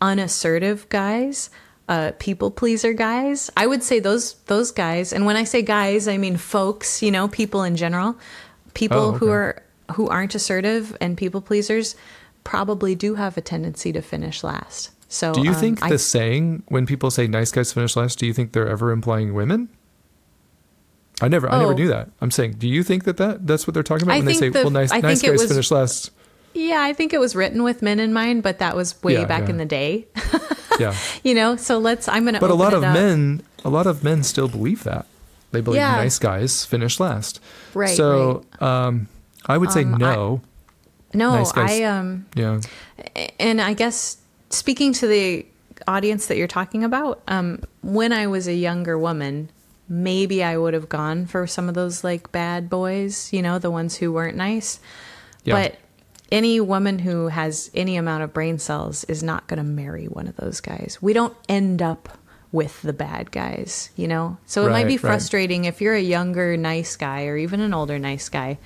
unassertive 0.00 0.88
guys, 0.88 1.50
uh, 1.88 2.12
people 2.18 2.50
pleaser 2.50 2.92
guys, 2.92 3.50
I 3.56 3.66
would 3.66 3.82
say 3.82 3.98
those 4.00 4.34
those 4.46 4.70
guys. 4.72 5.12
And 5.12 5.24
when 5.26 5.36
I 5.36 5.44
say 5.44 5.62
guys, 5.62 6.06
I 6.08 6.16
mean 6.18 6.36
folks. 6.36 7.02
You 7.02 7.10
know, 7.10 7.28
people 7.28 7.62
in 7.62 7.76
general, 7.76 8.16
people 8.74 8.98
Oh, 8.98 9.12
who 9.12 9.28
are 9.30 9.62
who 9.94 10.08
aren't 10.08 10.34
assertive 10.34 10.96
and 11.00 11.16
people 11.16 11.40
pleasers 11.40 11.96
probably 12.44 12.94
do 12.94 13.14
have 13.14 13.36
a 13.36 13.40
tendency 13.40 13.92
to 13.92 14.02
finish 14.02 14.44
last. 14.44 14.90
So 15.08 15.32
Do 15.32 15.42
you 15.42 15.50
um, 15.52 15.56
think 15.56 15.82
I- 15.82 15.88
the 15.88 15.98
saying 15.98 16.62
when 16.68 16.84
people 16.84 17.10
say 17.10 17.26
nice 17.26 17.50
guys 17.50 17.72
finish 17.72 17.96
last, 17.96 18.18
do 18.18 18.26
you 18.26 18.34
think 18.34 18.52
they're 18.52 18.68
ever 18.68 18.90
implying 18.90 19.32
women? 19.32 19.70
I 21.20 21.28
never, 21.28 21.50
I 21.50 21.58
never 21.58 21.72
Oh. 21.72 21.76
knew 21.76 21.88
that. 21.88 22.10
I'm 22.20 22.30
saying, 22.30 22.52
do 22.58 22.68
you 22.68 22.82
think 22.84 23.04
that, 23.04 23.16
that 23.16 23.46
that's 23.46 23.66
what 23.66 23.74
they're 23.74 23.82
talking 23.82 24.04
about 24.04 24.14
I 24.14 24.18
when 24.18 24.26
they 24.26 24.34
say, 24.34 24.50
the- 24.50 24.60
"Well, 24.60 24.70
nice, 24.70 24.92
I 24.92 25.00
nice 25.00 25.20
guys 25.22 25.40
was- 25.40 25.48
finish 25.50 25.70
last"? 25.70 26.10
Yeah, 26.54 26.82
I 26.82 26.92
think 26.92 27.12
it 27.12 27.20
was 27.20 27.36
written 27.36 27.62
with 27.62 27.82
men 27.82 28.00
in 28.00 28.12
mind, 28.12 28.42
but 28.42 28.58
that 28.58 28.74
was 28.74 29.00
way 29.02 29.14
Yeah, 29.14 29.24
back 29.26 29.44
yeah. 29.44 29.50
in 29.50 29.56
the 29.58 29.64
day. 29.66 30.06
Yeah, 30.78 30.94
you 31.24 31.34
know, 31.34 31.56
so 31.56 31.78
let's. 31.78 32.06
I'm 32.06 32.24
gonna. 32.24 32.38
but 32.38 32.50
a 32.50 32.54
lot 32.54 32.72
of 32.72 32.84
up. 32.84 32.94
men, 32.94 33.42
a 33.64 33.68
lot 33.68 33.88
of 33.88 34.04
men 34.04 34.22
still 34.22 34.46
believe 34.46 34.84
that. 34.84 35.06
They 35.50 35.60
believe 35.60 35.80
Yeah. 35.80 35.96
nice 35.96 36.20
guys 36.20 36.64
finish 36.64 37.00
last. 37.00 37.40
Right, 37.74 37.96
So, 37.96 38.44
um, 38.60 39.08
I 39.46 39.58
would 39.58 39.72
say 39.72 39.82
Um, 39.82 39.94
I- 39.96 39.98
no. 39.98 40.40
No, 41.14 41.34
nice 41.34 41.50
guys- 41.50 41.80
I 41.80 41.82
um, 41.82 42.26
yeah. 42.36 42.60
and 43.40 43.60
I 43.60 43.72
guess 43.74 44.18
speaking 44.50 44.92
to 44.92 45.08
the 45.08 45.46
audience 45.88 46.26
that 46.26 46.36
you're 46.36 46.46
talking 46.46 46.84
about, 46.84 47.22
um, 47.26 47.60
when 47.82 48.12
I 48.12 48.28
was 48.28 48.46
a 48.46 48.54
younger 48.54 48.96
woman, 48.96 49.50
maybe 49.88 50.44
I 50.44 50.56
would 50.58 50.74
have 50.74 50.88
gone 50.88 51.26
for 51.26 51.48
some 51.48 51.68
of 51.68 51.74
those 51.74 52.04
like 52.04 52.30
bad 52.30 52.70
boys, 52.70 53.32
you 53.32 53.42
know, 53.42 53.58
the 53.58 53.70
ones 53.72 53.96
who 53.96 54.12
weren't 54.12 54.36
nice. 54.36 54.78
Yeah. 55.44 55.54
But 55.54 55.76
any 56.30 56.60
woman 56.60 56.98
who 57.00 57.28
has 57.28 57.70
any 57.74 57.96
amount 57.96 58.22
of 58.22 58.32
brain 58.32 58.58
cells 58.58 59.04
is 59.04 59.22
not 59.22 59.46
going 59.46 59.58
to 59.58 59.64
marry 59.64 60.06
one 60.06 60.26
of 60.28 60.36
those 60.36 60.60
guys. 60.60 60.98
We 61.00 61.12
don't 61.12 61.34
end 61.48 61.80
up 61.82 62.08
with 62.52 62.80
the 62.82 62.92
bad 62.92 63.30
guys, 63.30 63.90
you 63.96 64.08
know? 64.08 64.38
So 64.46 64.66
it 64.66 64.70
might 64.70 64.84
be 64.84 64.96
Right, 64.96 65.02
right. 65.04 65.10
frustrating 65.10 65.64
if 65.66 65.80
you're 65.80 65.94
a 65.94 66.00
younger 66.00 66.56
nice 66.56 66.96
guy 66.96 67.26
or 67.26 67.36
even 67.36 67.60
an 67.60 67.74
older 67.74 67.98
nice 67.98 68.28
guy 68.28 68.58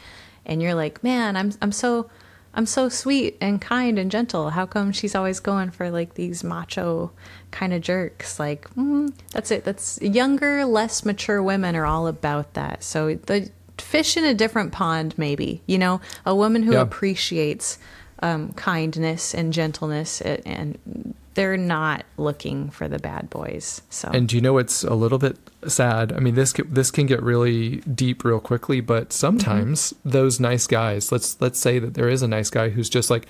and 0.46 0.62
you're 0.62 0.74
like, 0.74 1.02
"Man, 1.04 1.36
I'm 1.36 1.52
I'm 1.60 1.72
so 1.72 2.08
I'm 2.54 2.66
so 2.66 2.88
sweet 2.88 3.38
and 3.40 3.60
kind 3.60 3.98
and 3.98 4.10
gentle. 4.10 4.50
How 4.50 4.66
come 4.66 4.92
she's 4.92 5.14
always 5.14 5.40
going 5.40 5.70
for 5.70 5.90
like 5.90 6.14
these 6.14 6.44
macho 6.44 7.12
kind 7.50 7.72
of 7.72 7.80
jerks?" 7.80 8.38
Like, 8.38 8.68
mm, 8.74 9.12
that's 9.32 9.50
it. 9.50 9.64
That's 9.64 10.00
younger, 10.02 10.64
less 10.64 11.04
mature 11.04 11.42
women 11.42 11.74
are 11.76 11.86
all 11.86 12.06
about 12.06 12.54
that. 12.54 12.82
So 12.84 13.14
the 13.14 13.50
fish 13.82 14.16
in 14.16 14.24
a 14.24 14.34
different 14.34 14.72
pond 14.72 15.14
maybe, 15.18 15.60
you 15.66 15.78
know, 15.78 16.00
a 16.24 16.34
woman 16.34 16.62
who 16.62 16.72
Yeah. 16.72 16.80
appreciates 16.82 17.78
um, 18.22 18.52
kindness 18.52 19.34
and 19.34 19.52
gentleness 19.52 20.20
and, 20.20 20.40
and 20.46 21.14
they're 21.34 21.56
not 21.56 22.04
looking 22.18 22.68
for 22.70 22.88
the 22.88 22.98
bad 22.98 23.30
boys. 23.30 23.80
So 23.90 24.08
And 24.12 24.28
do 24.28 24.36
you 24.36 24.42
know 24.42 24.58
it's 24.58 24.84
a 24.84 24.94
little 24.94 25.18
bit 25.18 25.38
sad? 25.66 26.12
I 26.12 26.18
mean, 26.20 26.34
this 26.34 26.52
this 26.68 26.90
can 26.90 27.06
get 27.06 27.22
really 27.22 27.76
deep 27.94 28.22
real 28.22 28.38
quickly, 28.38 28.80
but 28.82 29.12
sometimes 29.12 29.94
those 30.04 30.38
nice 30.40 30.66
guys, 30.66 31.10
let's 31.10 31.40
let's 31.40 31.58
say 31.58 31.78
that 31.78 31.94
there 31.94 32.08
is 32.10 32.22
a 32.22 32.28
nice 32.28 32.50
guy 32.50 32.68
who's 32.68 32.90
just 32.90 33.08
like 33.10 33.26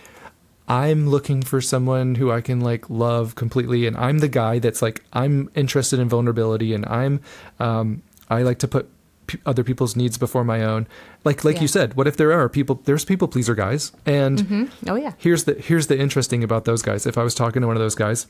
I'm 0.69 1.09
looking 1.09 1.43
for 1.43 1.61
someone 1.61 2.17
who 2.17 2.31
I 2.33 2.41
can 2.41 2.61
like 2.61 2.91
love 2.91 3.35
completely 3.35 3.87
and 3.87 3.97
I'm 3.97 4.19
the 4.19 4.29
guy 4.29 4.59
that's 4.59 4.83
like 4.83 5.05
I'm 5.13 5.49
interested 5.55 5.99
in 6.01 6.09
vulnerability 6.09 6.75
and 6.75 6.85
I'm 6.87 7.21
um 7.61 8.03
I 8.29 8.43
like 8.43 8.59
to 8.61 8.69
put 8.69 8.89
p- 9.27 9.39
other 9.47 9.65
people's 9.65 9.97
needs 9.97 10.19
before 10.19 10.45
my 10.45 10.63
own. 10.63 10.87
Like 11.25 11.45
like 11.45 11.57
Yeah. 11.57 11.63
you 11.63 11.69
said, 11.69 11.95
what 11.95 12.07
if 12.07 12.17
there 12.17 12.33
are 12.33 12.49
people 12.49 12.81
there's 12.85 13.05
people 13.05 13.29
pleaser 13.29 13.55
guys 13.55 13.93
and 14.07 14.39
mm-hmm. 14.39 14.91
oh 14.91 14.97
yeah, 14.97 15.13
here's 15.19 15.45
the 15.45 15.55
here's 15.55 15.87
the 15.87 15.99
interesting 15.99 16.43
about 16.45 16.65
those 16.65 16.83
guys. 16.83 17.07
If 17.07 17.17
I 17.19 17.23
was 17.23 17.35
talking 17.35 17.63
to 17.63 17.67
one 17.67 17.77
of 17.77 17.83
those 17.83 17.95
guys, 17.95 18.27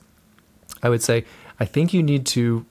I 0.82 0.88
would 0.88 1.03
say, 1.03 1.24
I 1.61 1.64
think 1.64 1.93
you 1.95 2.03
need 2.03 2.26
to 2.26 2.64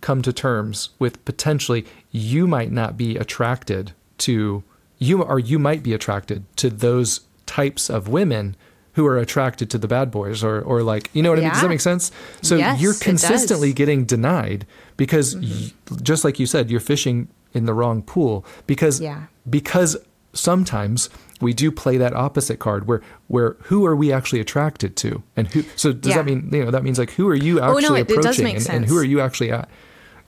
come 0.00 0.22
to 0.22 0.32
terms 0.32 0.90
with 0.98 1.24
potentially 1.24 1.84
you 2.12 2.46
might 2.46 2.70
not 2.70 2.96
be 2.96 3.16
attracted 3.16 3.92
to 4.18 4.62
you 4.98 5.22
or 5.22 5.38
you 5.38 5.58
might 5.58 5.82
be 5.82 5.92
attracted 5.92 6.44
to 6.56 6.70
those 6.70 7.22
types 7.46 7.88
of 7.90 8.08
women 8.08 8.54
who 8.92 9.06
are 9.06 9.16
attracted 9.18 9.70
to 9.70 9.78
the 9.78 9.86
bad 9.88 10.10
boys 10.10 10.42
or 10.42 10.60
or 10.60 10.82
like 10.82 11.08
you 11.12 11.22
know 11.22 11.30
what 11.30 11.38
I 11.38 11.42
mean? 11.42 11.50
Does 11.50 11.62
that 11.62 11.68
make 11.68 11.80
sense? 11.80 12.10
So 12.42 12.56
Yes, 12.56 12.80
you're 12.80 12.94
consistently 12.94 13.72
getting 13.72 14.04
denied 14.04 14.66
because 14.96 15.34
mm-hmm. 15.36 15.94
y- 15.94 15.98
just 16.02 16.24
like 16.24 16.38
you 16.40 16.46
said 16.46 16.70
you're 16.70 16.80
fishing 16.80 17.28
in 17.54 17.64
the 17.66 17.74
wrong 17.74 18.02
pool. 18.02 18.44
Because 18.66 19.00
Yeah. 19.00 19.22
because 19.48 19.96
sometimes 20.34 21.08
we 21.40 21.52
do 21.52 21.70
play 21.70 21.96
that 21.96 22.14
opposite 22.14 22.58
card 22.58 22.86
where 22.86 23.00
where 23.28 23.56
who 23.64 23.84
are 23.86 23.96
we 23.96 24.12
actually 24.12 24.40
attracted 24.40 24.96
to? 24.96 25.22
And 25.36 25.48
who 25.48 25.62
so 25.76 25.92
does 25.92 26.10
Yeah. 26.10 26.16
that 26.18 26.26
mean 26.26 26.48
you 26.52 26.64
know 26.64 26.70
that 26.70 26.82
means 26.84 26.98
like 26.98 27.10
who 27.12 27.28
are 27.28 27.34
you 27.34 27.60
actually 27.60 27.86
Oh, 27.86 27.88
no, 27.88 27.94
it- 27.94 28.00
it 28.02 28.08
does 28.08 28.18
approaching 28.38 28.44
make 28.44 28.56
and, 28.56 28.68
and 28.70 28.86
who 28.86 28.96
are 28.98 29.04
you 29.04 29.20
actually 29.20 29.50
at? 29.52 29.68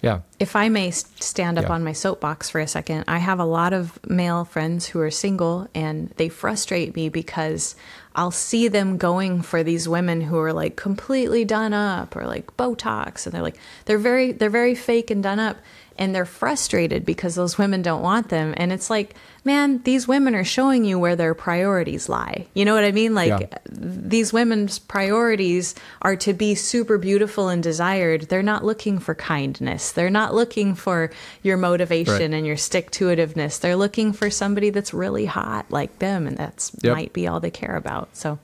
Yeah. 0.03 0.21
If 0.39 0.57
I 0.57 0.71
may 0.71 0.91
stand 0.93 1.59
up 1.59 1.67
Yeah. 1.67 1.73
on 1.75 1.85
my 1.85 1.93
soapbox 1.93 2.49
for 2.49 2.59
a 2.59 2.67
second, 2.67 3.05
I 3.07 3.19
have 3.19 3.39
a 3.39 3.45
lot 3.45 3.75
of 3.75 3.99
male 4.09 4.47
friends 4.47 4.87
who 4.87 5.01
are 5.01 5.11
single 5.11 5.69
and 5.75 6.11
they 6.17 6.31
frustrate 6.31 6.97
me 6.97 7.11
because 7.11 7.77
I'll 8.17 8.31
see 8.31 8.67
them 8.69 8.97
going 8.97 9.43
for 9.43 9.63
these 9.63 9.87
women 9.91 10.23
who 10.23 10.39
are 10.39 10.55
like 10.55 10.75
completely 10.77 11.45
done 11.45 11.75
up 11.75 12.17
or 12.17 12.25
like 12.27 12.57
Botox 12.57 13.27
and 13.27 13.35
they're 13.35 13.43
like 13.43 13.59
they're 13.85 13.99
very 13.99 14.33
they're 14.33 14.49
very 14.49 14.75
fake 14.75 15.11
and 15.11 15.23
done 15.23 15.39
up 15.39 15.59
and 16.01 16.13
they're 16.15 16.25
frustrated 16.25 17.05
because 17.07 17.37
those 17.37 17.57
women 17.59 17.83
don't 17.83 18.03
want 18.03 18.29
them 18.31 18.53
and 18.57 18.73
it's 18.73 18.91
like 18.91 19.15
man 19.45 19.81
these 19.85 20.09
women 20.09 20.35
are 20.35 20.43
showing 20.45 20.85
you 20.85 20.99
where 20.99 21.15
their 21.15 21.35
priorities 21.35 22.09
lie 22.09 22.47
you 22.55 22.65
know 22.65 22.75
what 22.75 22.83
i 22.85 22.91
mean 22.91 23.15
like 23.15 23.29
Yeah. 23.51 23.59
these 23.71 24.33
women's 24.33 24.79
priorities 24.79 25.75
are 26.03 26.17
to 26.17 26.33
be 26.33 26.55
super 26.55 26.99
beautiful 26.99 27.49
and 27.49 27.63
desired. 27.63 28.23
They're 28.23 28.43
not 28.43 28.65
looking 28.65 28.99
for 28.99 29.15
kindness. 29.15 29.93
They're 29.93 30.11
not 30.11 30.35
looking 30.35 30.75
for 30.75 31.11
your 31.43 31.57
motivation 31.57 32.15
Right. 32.31 32.35
and 32.35 32.47
your 32.47 32.57
stick 32.57 32.91
to 32.93 33.07
itiveness. 33.07 33.61
They're 33.61 33.77
looking 33.77 34.13
for 34.13 34.31
somebody 34.31 34.71
that's 34.71 34.93
really 34.95 35.27
hot 35.27 35.67
like 35.71 35.99
them, 35.99 36.27
and 36.27 36.37
that's 36.37 36.73
Yep. 36.83 36.95
might 36.97 37.13
be 37.13 37.27
all 37.29 37.41
they 37.41 37.51
care 37.51 37.77
about. 37.77 38.09
So, 38.17 38.39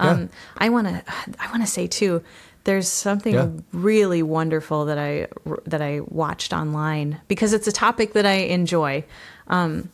um, 0.00 0.28
I 0.58 0.68
want 0.68 0.86
to 0.88 1.02
I 1.38 1.48
want 1.50 1.62
to 1.64 1.70
say 1.70 1.86
too. 1.86 2.22
There's 2.66 2.88
something 2.88 3.32
Yeah. 3.34 3.48
really 3.72 4.22
wonderful 4.22 4.84
that 4.86 4.98
I 4.98 5.28
that 5.66 5.80
I 5.80 6.00
watched 6.00 6.52
online 6.52 7.20
because 7.28 7.52
it's 7.52 7.66
a 7.68 7.72
topic 7.72 8.12
that 8.14 8.26
I 8.26 8.32
enjoy. 8.52 9.04
Um, 9.46 9.88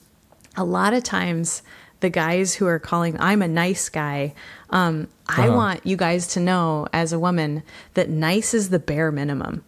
a 0.56 0.64
lot 0.64 0.94
of 0.94 1.02
times 1.04 1.62
the 2.00 2.10
guys 2.10 2.54
who 2.56 2.66
are 2.66 2.78
calling 2.80 3.16
i'm 3.20 3.42
a 3.42 3.48
nice 3.48 3.88
guy 3.88 4.34
um, 4.70 5.06
i 5.28 5.46
Uh-huh. 5.46 5.56
want 5.56 5.86
you 5.86 5.96
guys 5.96 6.26
to 6.34 6.40
know 6.40 6.86
as 6.92 7.12
a 7.12 7.18
woman 7.18 7.62
that 7.94 8.08
nice 8.10 8.52
is 8.54 8.70
the 8.70 8.78
bare 8.80 9.12
minimum 9.12 9.62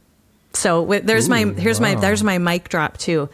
so 0.52 0.84
there's 1.05 1.28
my 1.28 1.44
Ooh, 1.44 1.55
here's 1.55 1.80
my 1.80 1.94
there's 1.94 2.22
my 2.24 2.38
mic 2.38 2.68
drop 2.68 2.98
too 2.98 3.28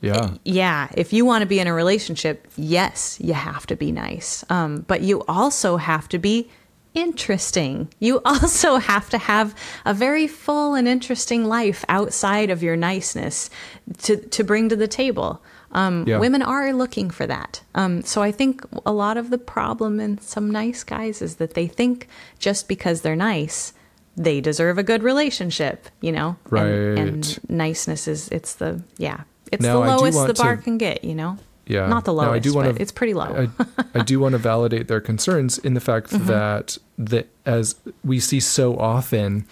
yeah 0.00 0.34
yeah 0.44 0.88
if 0.96 1.12
you 1.12 1.24
want 1.24 1.42
to 1.42 1.46
be 1.46 1.60
in 1.60 1.66
a 1.68 1.72
relationship 1.72 2.46
yes 2.56 3.16
you 3.20 3.32
have 3.32 3.64
to 3.68 3.76
be 3.76 3.92
nice 3.92 4.44
um, 4.50 4.84
but 4.88 5.00
you 5.02 5.22
also 5.28 5.76
have 5.76 6.08
to 6.08 6.18
be 6.18 6.50
interesting. 6.94 7.88
You 7.98 8.20
also 8.24 8.76
have 8.76 9.08
to 9.10 9.18
have 9.18 9.54
a 9.84 9.94
very 9.94 10.26
full 10.26 10.74
and 10.74 10.86
interesting 10.88 11.44
life 11.44 11.84
outside 11.88 12.50
of 12.50 12.62
your 12.62 12.76
niceness 12.76 13.50
to, 13.98 14.16
to 14.16 14.44
bring 14.44 14.68
to 14.68 14.76
the 14.76 14.88
table. 14.88 15.42
Um, 15.72 16.04
Yeah. 16.06 16.18
women 16.18 16.42
are 16.42 16.72
looking 16.72 17.08
for 17.10 17.26
that. 17.26 17.62
Um, 17.74 18.02
so 18.02 18.20
i 18.22 18.30
think 18.30 18.62
a 18.84 18.92
lot 18.92 19.16
of 19.16 19.30
the 19.30 19.38
problem 19.38 20.00
in 20.00 20.18
some 20.18 20.50
nice 20.50 20.84
guys 20.84 21.22
is 21.22 21.36
that 21.36 21.54
they 21.54 21.66
think 21.66 22.08
just 22.38 22.68
because 22.68 23.00
they're 23.00 23.16
nice 23.16 23.72
they 24.14 24.42
deserve 24.42 24.76
a 24.76 24.82
good 24.82 25.02
relationship 25.02 25.88
you 26.02 26.12
know? 26.12 26.36
And, 26.50 26.98
and 26.98 27.38
niceness 27.48 28.06
is 28.06 28.28
it's 28.28 28.54
the 28.56 28.82
yeah 28.98 29.22
it's 29.50 29.62
Now, 29.62 29.80
the 29.80 29.86
lowest 29.96 30.26
the 30.26 30.34
bar 30.34 30.56
to- 30.56 30.62
can 30.62 30.76
get, 30.78 31.04
you 31.04 31.14
know? 31.14 31.38
Yeah. 31.72 31.86
Not 31.88 32.04
the 32.04 32.12
Now, 32.12 32.20
I 32.20 32.26
lowest, 32.26 32.42
do 32.44 32.54
wanna- 32.54 32.74
it's 32.78 32.92
pretty 32.92 33.14
low. 33.14 33.48
I, 33.58 33.66
I 33.94 34.02
do 34.02 34.20
want 34.20 34.32
to 34.32 34.38
validate 34.52 34.88
their 34.88 35.00
concerns 35.00 35.58
in 35.58 35.74
the 35.74 35.80
fact 35.80 36.10
Mm-hmm. 36.10 36.26
that 36.26 36.78
that 36.98 37.28
as 37.46 37.76
we 38.04 38.20
see 38.20 38.38
so 38.40 38.76
often, 38.78 39.46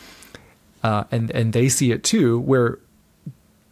uh, 0.84 1.04
and 1.10 1.30
and 1.32 1.52
they 1.52 1.68
see 1.68 1.90
it 1.92 2.04
too, 2.04 2.38
where 2.40 2.78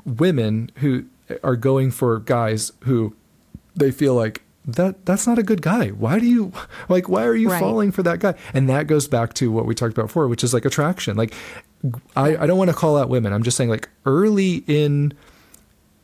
women 0.04 0.70
who 0.76 1.04
are 1.44 1.56
going 1.56 1.90
for 1.90 2.18
guys 2.20 2.72
who 2.84 3.14
they 3.76 3.90
feel 3.90 4.14
like 4.14 4.42
that 4.64 5.04
that's 5.06 5.26
not 5.26 5.38
a 5.38 5.42
good 5.42 5.62
guy. 5.62 5.88
Why 5.88 6.18
do 6.18 6.26
you 6.26 6.52
like? 6.88 7.08
Why 7.08 7.24
are 7.24 7.34
you 7.34 7.50
Right. 7.50 7.60
falling 7.60 7.90
for 7.92 8.02
that 8.02 8.18
guy? 8.20 8.34
And 8.52 8.68
that 8.68 8.86
goes 8.86 9.08
back 9.08 9.32
to 9.34 9.50
what 9.50 9.66
we 9.66 9.74
talked 9.74 9.92
about 9.92 10.06
before, 10.08 10.28
which 10.28 10.44
is 10.44 10.52
like 10.52 10.64
attraction. 10.64 11.16
Like, 11.16 11.32
I 12.16 12.36
I 12.36 12.46
don't 12.46 12.58
want 12.58 12.68
to 12.70 12.76
call 12.76 12.96
out 12.98 13.08
women. 13.08 13.32
I'm 13.32 13.42
just 13.42 13.56
saying 13.56 13.70
like 13.70 13.88
early 14.04 14.64
in 14.66 15.12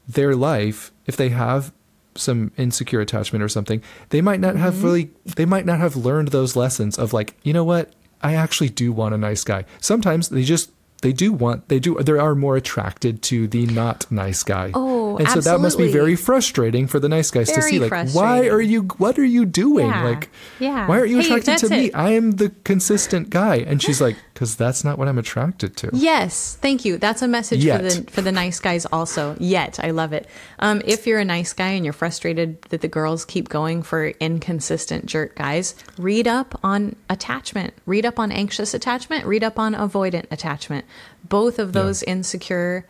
their 0.09 0.35
life, 0.35 0.93
if 1.07 1.17
they 1.17 1.29
have 1.31 1.73
some 2.17 2.53
insecure 2.57 3.01
attachment 3.01 3.43
or 3.43 3.49
something, 3.49 3.83
they 4.11 4.21
might 4.21 4.41
not 4.41 4.57
have 4.57 4.75
Mm-hmm. 4.75 4.85
really, 4.85 5.11
they 5.37 5.45
might 5.47 5.67
not 5.67 5.79
have 5.79 5.97
learned 5.97 6.29
those 6.29 6.57
lessons 6.57 6.99
of 6.99 7.13
like, 7.13 7.35
you 7.43 7.53
know 7.53 7.65
what, 7.65 7.93
I 8.23 8.35
actually 8.35 8.71
do 8.71 8.93
want 8.93 9.15
a 9.15 9.19
nice 9.19 9.45
guy. 9.45 9.65
Sometimes 9.81 10.29
they 10.31 10.43
just, 10.45 10.71
they 11.03 11.13
do 11.13 11.33
want, 11.33 11.69
they 11.69 11.79
do, 11.79 11.97
they 11.97 12.13
are 12.13 12.35
more 12.35 12.57
attracted 12.57 13.21
to 13.25 13.47
the 13.47 13.67
not 13.67 14.11
nice 14.11 14.43
guy. 14.43 14.71
Oh, 14.73 15.04
and 15.19 15.29
so 15.29 15.41
that 15.41 15.61
must 15.61 15.79
be 15.79 15.91
very 15.91 16.17
frustrating 16.17 16.87
for 16.87 16.99
the 17.01 17.09
nice 17.09 17.31
guys 17.31 17.51
to 17.53 17.63
see, 17.63 17.79
like, 17.79 18.13
why 18.15 18.49
are 18.49 18.61
you, 18.61 18.83
what 18.99 19.19
are 19.19 19.25
you 19.25 19.45
doing? 19.45 19.87
Yeah, 19.87 20.05
Like, 20.05 20.31
yeah. 20.59 20.87
why 20.87 20.99
aren't 20.99 21.11
you 21.11 21.19
Hey, 21.19 21.27
attracted 21.27 21.59
to 21.59 21.69
that's 21.69 21.83
me? 21.85 21.93
I 21.93 22.11
am 22.11 22.33
the 22.33 22.51
consistent 22.65 23.31
guy. 23.31 23.57
And 23.57 23.83
she's 23.83 24.01
like, 24.01 24.17
because 24.33 24.57
that's 24.57 24.83
not 24.85 24.99
what 24.99 25.09
I'm 25.09 25.19
attracted 25.19 25.77
to. 25.79 25.91
Yes, 25.93 26.57
thank 26.61 26.85
you. 26.85 26.99
That's 26.99 27.23
a 27.23 27.29
message 27.29 27.65
Yet. 27.65 27.77
for 27.79 27.83
the 27.83 28.11
for 28.11 28.21
the 28.23 28.33
nice 28.33 28.59
guys 28.61 28.85
also. 28.87 29.37
Yet, 29.39 29.79
I 29.83 29.91
love 29.93 30.13
it. 30.13 30.29
Um, 30.59 30.83
if 30.85 31.07
you're 31.07 31.21
a 31.21 31.25
nice 31.25 31.53
guy 31.53 31.69
and 31.69 31.85
you're 31.85 31.93
frustrated 31.93 32.61
that 32.71 32.81
the 32.81 32.89
girls 32.89 33.25
keep 33.25 33.49
going 33.49 33.83
for 33.83 34.09
inconsistent 34.09 35.07
jerk 35.07 35.37
guys, 35.37 35.75
read 35.99 36.27
up 36.27 36.59
on 36.65 36.97
attachment. 37.09 37.75
Read 37.87 38.05
up 38.05 38.19
on 38.19 38.33
anxious 38.33 38.75
attachment. 38.75 39.25
Read 39.25 39.45
up 39.45 39.59
on 39.59 39.75
avoidant 39.75 40.27
attachment. 40.33 40.85
Both 41.29 41.59
of 41.59 41.73
those 41.73 42.03
insecure 42.03 42.87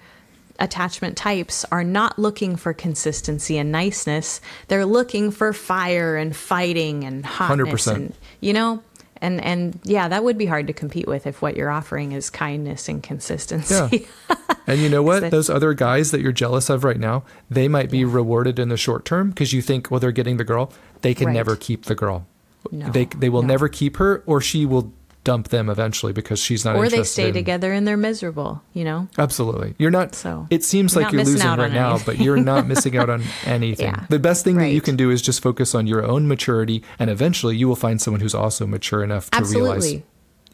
attachment 0.58 1.16
types 1.16 1.64
are 1.72 1.84
not 1.84 2.18
looking 2.18 2.56
for 2.56 2.72
consistency 2.72 3.58
and 3.58 3.72
niceness. 3.72 4.40
They're 4.68 4.86
looking 4.86 5.30
for 5.30 5.52
fire 5.52 6.16
and 6.16 6.34
fighting 6.34 7.04
and 7.04 7.24
hotness 7.26 7.86
100%. 7.86 7.94
and 7.94 8.14
you 8.40 8.52
know 8.52 8.82
and 9.20 9.40
and 9.42 9.80
yeah, 9.84 10.08
that 10.08 10.22
would 10.24 10.36
be 10.36 10.46
hard 10.46 10.66
to 10.66 10.72
compete 10.72 11.06
with 11.06 11.26
if 11.26 11.40
what 11.40 11.56
you're 11.56 11.70
offering 11.70 12.12
is 12.12 12.30
kindness 12.30 12.88
and 12.88 13.02
consistency. 13.02 14.06
Yeah. 14.28 14.36
And 14.66 14.80
you 14.80 14.88
know 14.88 15.02
what? 15.02 15.20
that- 15.20 15.30
Those 15.30 15.50
other 15.50 15.74
guys 15.74 16.10
that 16.10 16.22
you're 16.22 16.32
jealous 16.32 16.70
of 16.70 16.84
right 16.84 16.98
now, 16.98 17.24
they 17.50 17.68
might 17.68 17.90
be 17.90 18.02
rewarded 18.02 18.58
in 18.58 18.70
the 18.70 18.78
short 18.78 19.04
term 19.04 19.28
because 19.28 19.52
you 19.52 19.60
think, 19.60 19.90
well, 19.90 20.00
they're 20.00 20.10
getting 20.10 20.38
the 20.38 20.44
girl. 20.44 20.72
They 21.02 21.12
can 21.12 21.26
Right. 21.26 21.34
never 21.34 21.54
keep 21.54 21.84
the 21.84 21.94
girl. 21.94 22.26
No, 22.72 22.88
they 22.90 23.04
they 23.04 23.28
will 23.28 23.42
no. 23.42 23.48
never 23.48 23.68
keep 23.68 23.98
her, 23.98 24.22
or 24.24 24.40
she 24.40 24.64
will 24.64 24.90
dump 25.24 25.48
them 25.48 25.68
eventually 25.68 26.12
because 26.12 26.38
she's 26.38 26.64
not 26.64 26.76
or 26.76 26.88
they 26.88 27.02
stay 27.02 27.28
in- 27.28 27.34
together 27.34 27.72
and 27.72 27.86
they're 27.86 27.96
miserable, 27.96 28.62
you 28.74 28.84
know? 28.84 29.08
Absolutely, 29.18 29.74
you're 29.78 29.90
not. 29.90 30.14
So, 30.14 30.46
it 30.50 30.62
seems 30.62 30.94
like 30.94 31.10
you're 31.12 31.24
losing 31.24 31.46
right 31.56 31.72
now, 31.72 31.98
but 32.04 32.18
you're 32.18 32.36
not 32.36 32.66
missing 32.72 32.96
out 32.96 33.10
on 33.10 33.22
anything. 33.44 33.86
Yeah, 33.86 34.06
the 34.10 34.18
best 34.18 34.44
thing 34.44 34.56
that 34.58 34.70
you 34.70 34.80
can 34.80 34.96
do 34.96 35.10
is 35.10 35.20
just 35.22 35.42
focus 35.42 35.74
on 35.74 35.86
your 35.86 36.04
own 36.04 36.28
maturity, 36.28 36.82
and 36.98 37.10
eventually 37.10 37.56
you 37.56 37.66
will 37.66 37.76
find 37.76 38.00
someone 38.00 38.20
who's 38.20 38.34
also 38.34 38.66
mature 38.66 39.02
enough 39.02 39.30
to 39.30 39.44
realize 39.44 39.94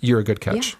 you're 0.00 0.20
a 0.20 0.24
good 0.24 0.40
catch. 0.40 0.70
Yeah. 0.70 0.76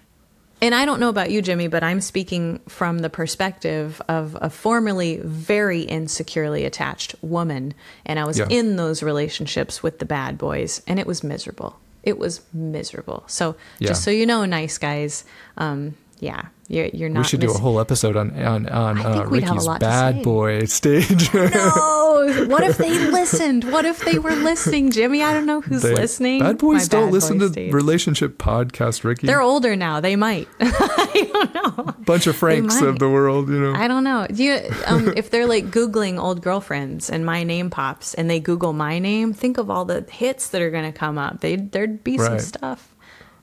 And 0.63 0.75
I 0.75 0.85
don't 0.85 0.99
know 0.99 1.09
about 1.09 1.31
you, 1.31 1.41
Jimmy, 1.41 1.67
but 1.67 1.83
I'm 1.83 2.01
speaking 2.01 2.59
from 2.69 2.99
the 2.99 3.09
perspective 3.09 3.99
of 4.07 4.37
a 4.39 4.49
formerly 4.51 5.17
very 5.23 5.81
insecurely 5.81 6.65
attached 6.65 7.15
woman. 7.23 7.73
And 8.05 8.19
I 8.19 8.25
was 8.25 8.37
Yeah. 8.37 8.45
in 8.47 8.75
those 8.75 9.01
relationships 9.01 9.81
with 9.81 9.97
the 9.97 10.05
bad 10.05 10.37
boys, 10.37 10.83
and 10.85 10.99
it 10.99 11.07
was 11.07 11.23
miserable. 11.23 11.79
It 12.03 12.17
was 12.17 12.41
miserable. 12.53 13.23
So, 13.27 13.55
Yeah. 13.79 13.89
just 13.89 14.03
so 14.03 14.11
you 14.11 14.25
know, 14.25 14.45
nice 14.45 14.77
guys, 14.77 15.23
um, 15.57 15.95
Yeah, 16.21 16.49
you're 16.67 16.85
you're 16.93 17.09
not. 17.09 17.21
we 17.21 17.23
should 17.25 17.39
do 17.41 17.49
a 17.49 17.57
whole 17.57 17.79
episode 17.79 18.15
on 18.15 18.31
on 18.43 18.69
on 18.69 18.99
uh, 18.99 19.27
we'd 19.27 19.43
have 19.43 19.53
a 19.53 19.55
Ricky's 19.55 19.65
lot 19.65 19.79
to 19.79 19.85
say. 19.85 19.89
bad 19.89 20.23
boy 20.23 20.65
stage. 20.65 21.33
No, 21.33 22.45
what 22.47 22.63
if 22.63 22.77
they 22.77 22.91
listened? 23.09 23.63
What 23.71 23.85
if 23.85 24.05
they 24.05 24.19
were 24.19 24.35
listening, 24.35 24.91
Jimmy? 24.91 25.23
I 25.23 25.33
don't 25.33 25.47
know 25.47 25.61
who's 25.61 25.81
They- 25.81 25.95
listening. 25.95 26.41
Bad 26.41 26.59
boys 26.59 26.83
My 26.83 26.85
don't 26.99 27.05
bad 27.07 27.13
listen 27.13 27.37
boy 27.39 27.45
to 27.47 27.51
stage. 27.53 27.73
relationship 27.73 28.37
podcast, 28.37 29.03
Ricky. 29.03 29.25
They're 29.25 29.41
older 29.41 29.75
now. 29.75 29.99
They 29.99 30.15
might. 30.15 30.47
I 30.59 31.29
don't 31.33 31.53
know. 31.55 31.95
Bunch 32.05 32.27
of 32.27 32.35
Franks 32.35 32.79
of 32.81 32.99
the 32.99 33.09
world, 33.09 33.49
you 33.49 33.59
know. 33.59 33.73
I 33.73 33.87
don't 33.87 34.03
know. 34.03 34.27
Do 34.31 34.43
you, 34.43 34.59
um, 34.85 35.13
if 35.17 35.31
they're 35.31 35.47
like 35.47 35.71
Googling 35.71 36.19
old 36.19 36.41
girlfriends 36.43 37.09
and 37.09 37.25
my 37.25 37.43
name 37.43 37.71
pops 37.71 38.13
and 38.13 38.29
they 38.29 38.39
Google 38.39 38.73
my 38.73 38.99
name, 38.99 39.33
think 39.33 39.57
of 39.57 39.71
all 39.71 39.85
the 39.85 40.05
hits 40.09 40.49
that 40.49 40.61
are 40.61 40.69
going 40.69 40.91
to 40.91 40.97
come 40.97 41.17
up. 41.17 41.41
They, 41.41 41.55
there'd 41.55 42.03
be 42.03 42.17
some 42.19 42.37
stuff. 42.39 42.90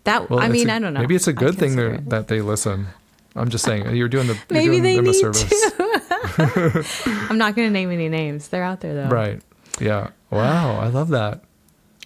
That 0.05 0.31
Well, 0.31 0.41
I 0.41 0.49
mean, 0.49 0.71
I 0.71 0.79
don't 0.79 0.95
know. 0.95 1.01
Maybe 1.01 1.15
it's 1.15 1.29
a 1.29 1.33
good 1.33 1.57
thing 1.57 1.77
that 2.09 2.29
they 2.29 2.41
listen. 2.41 2.87
I'm 3.37 3.51
just 3.51 3.65
saying 3.65 3.95
you're 3.95 4.09
doing 4.09 4.27
the 4.27 4.39
Maybe 4.51 4.81
doing 4.81 4.83
they 4.83 4.97
them 4.97 5.05
a 5.05 5.09
need 5.09 5.15
service. 5.21 5.49
to. 5.49 6.85
I'm 7.31 7.39
not 7.39 7.55
going 7.55 7.69
to 7.69 7.73
name 7.73 7.91
any 7.93 8.09
names. 8.09 8.49
They're 8.49 8.65
out 8.65 8.81
there 8.81 8.95
though. 8.95 9.09
Right. 9.09 9.41
Yeah. 9.81 10.11
Wow. 10.31 10.79
I 10.81 10.89
love 10.89 11.11
that. 11.11 11.43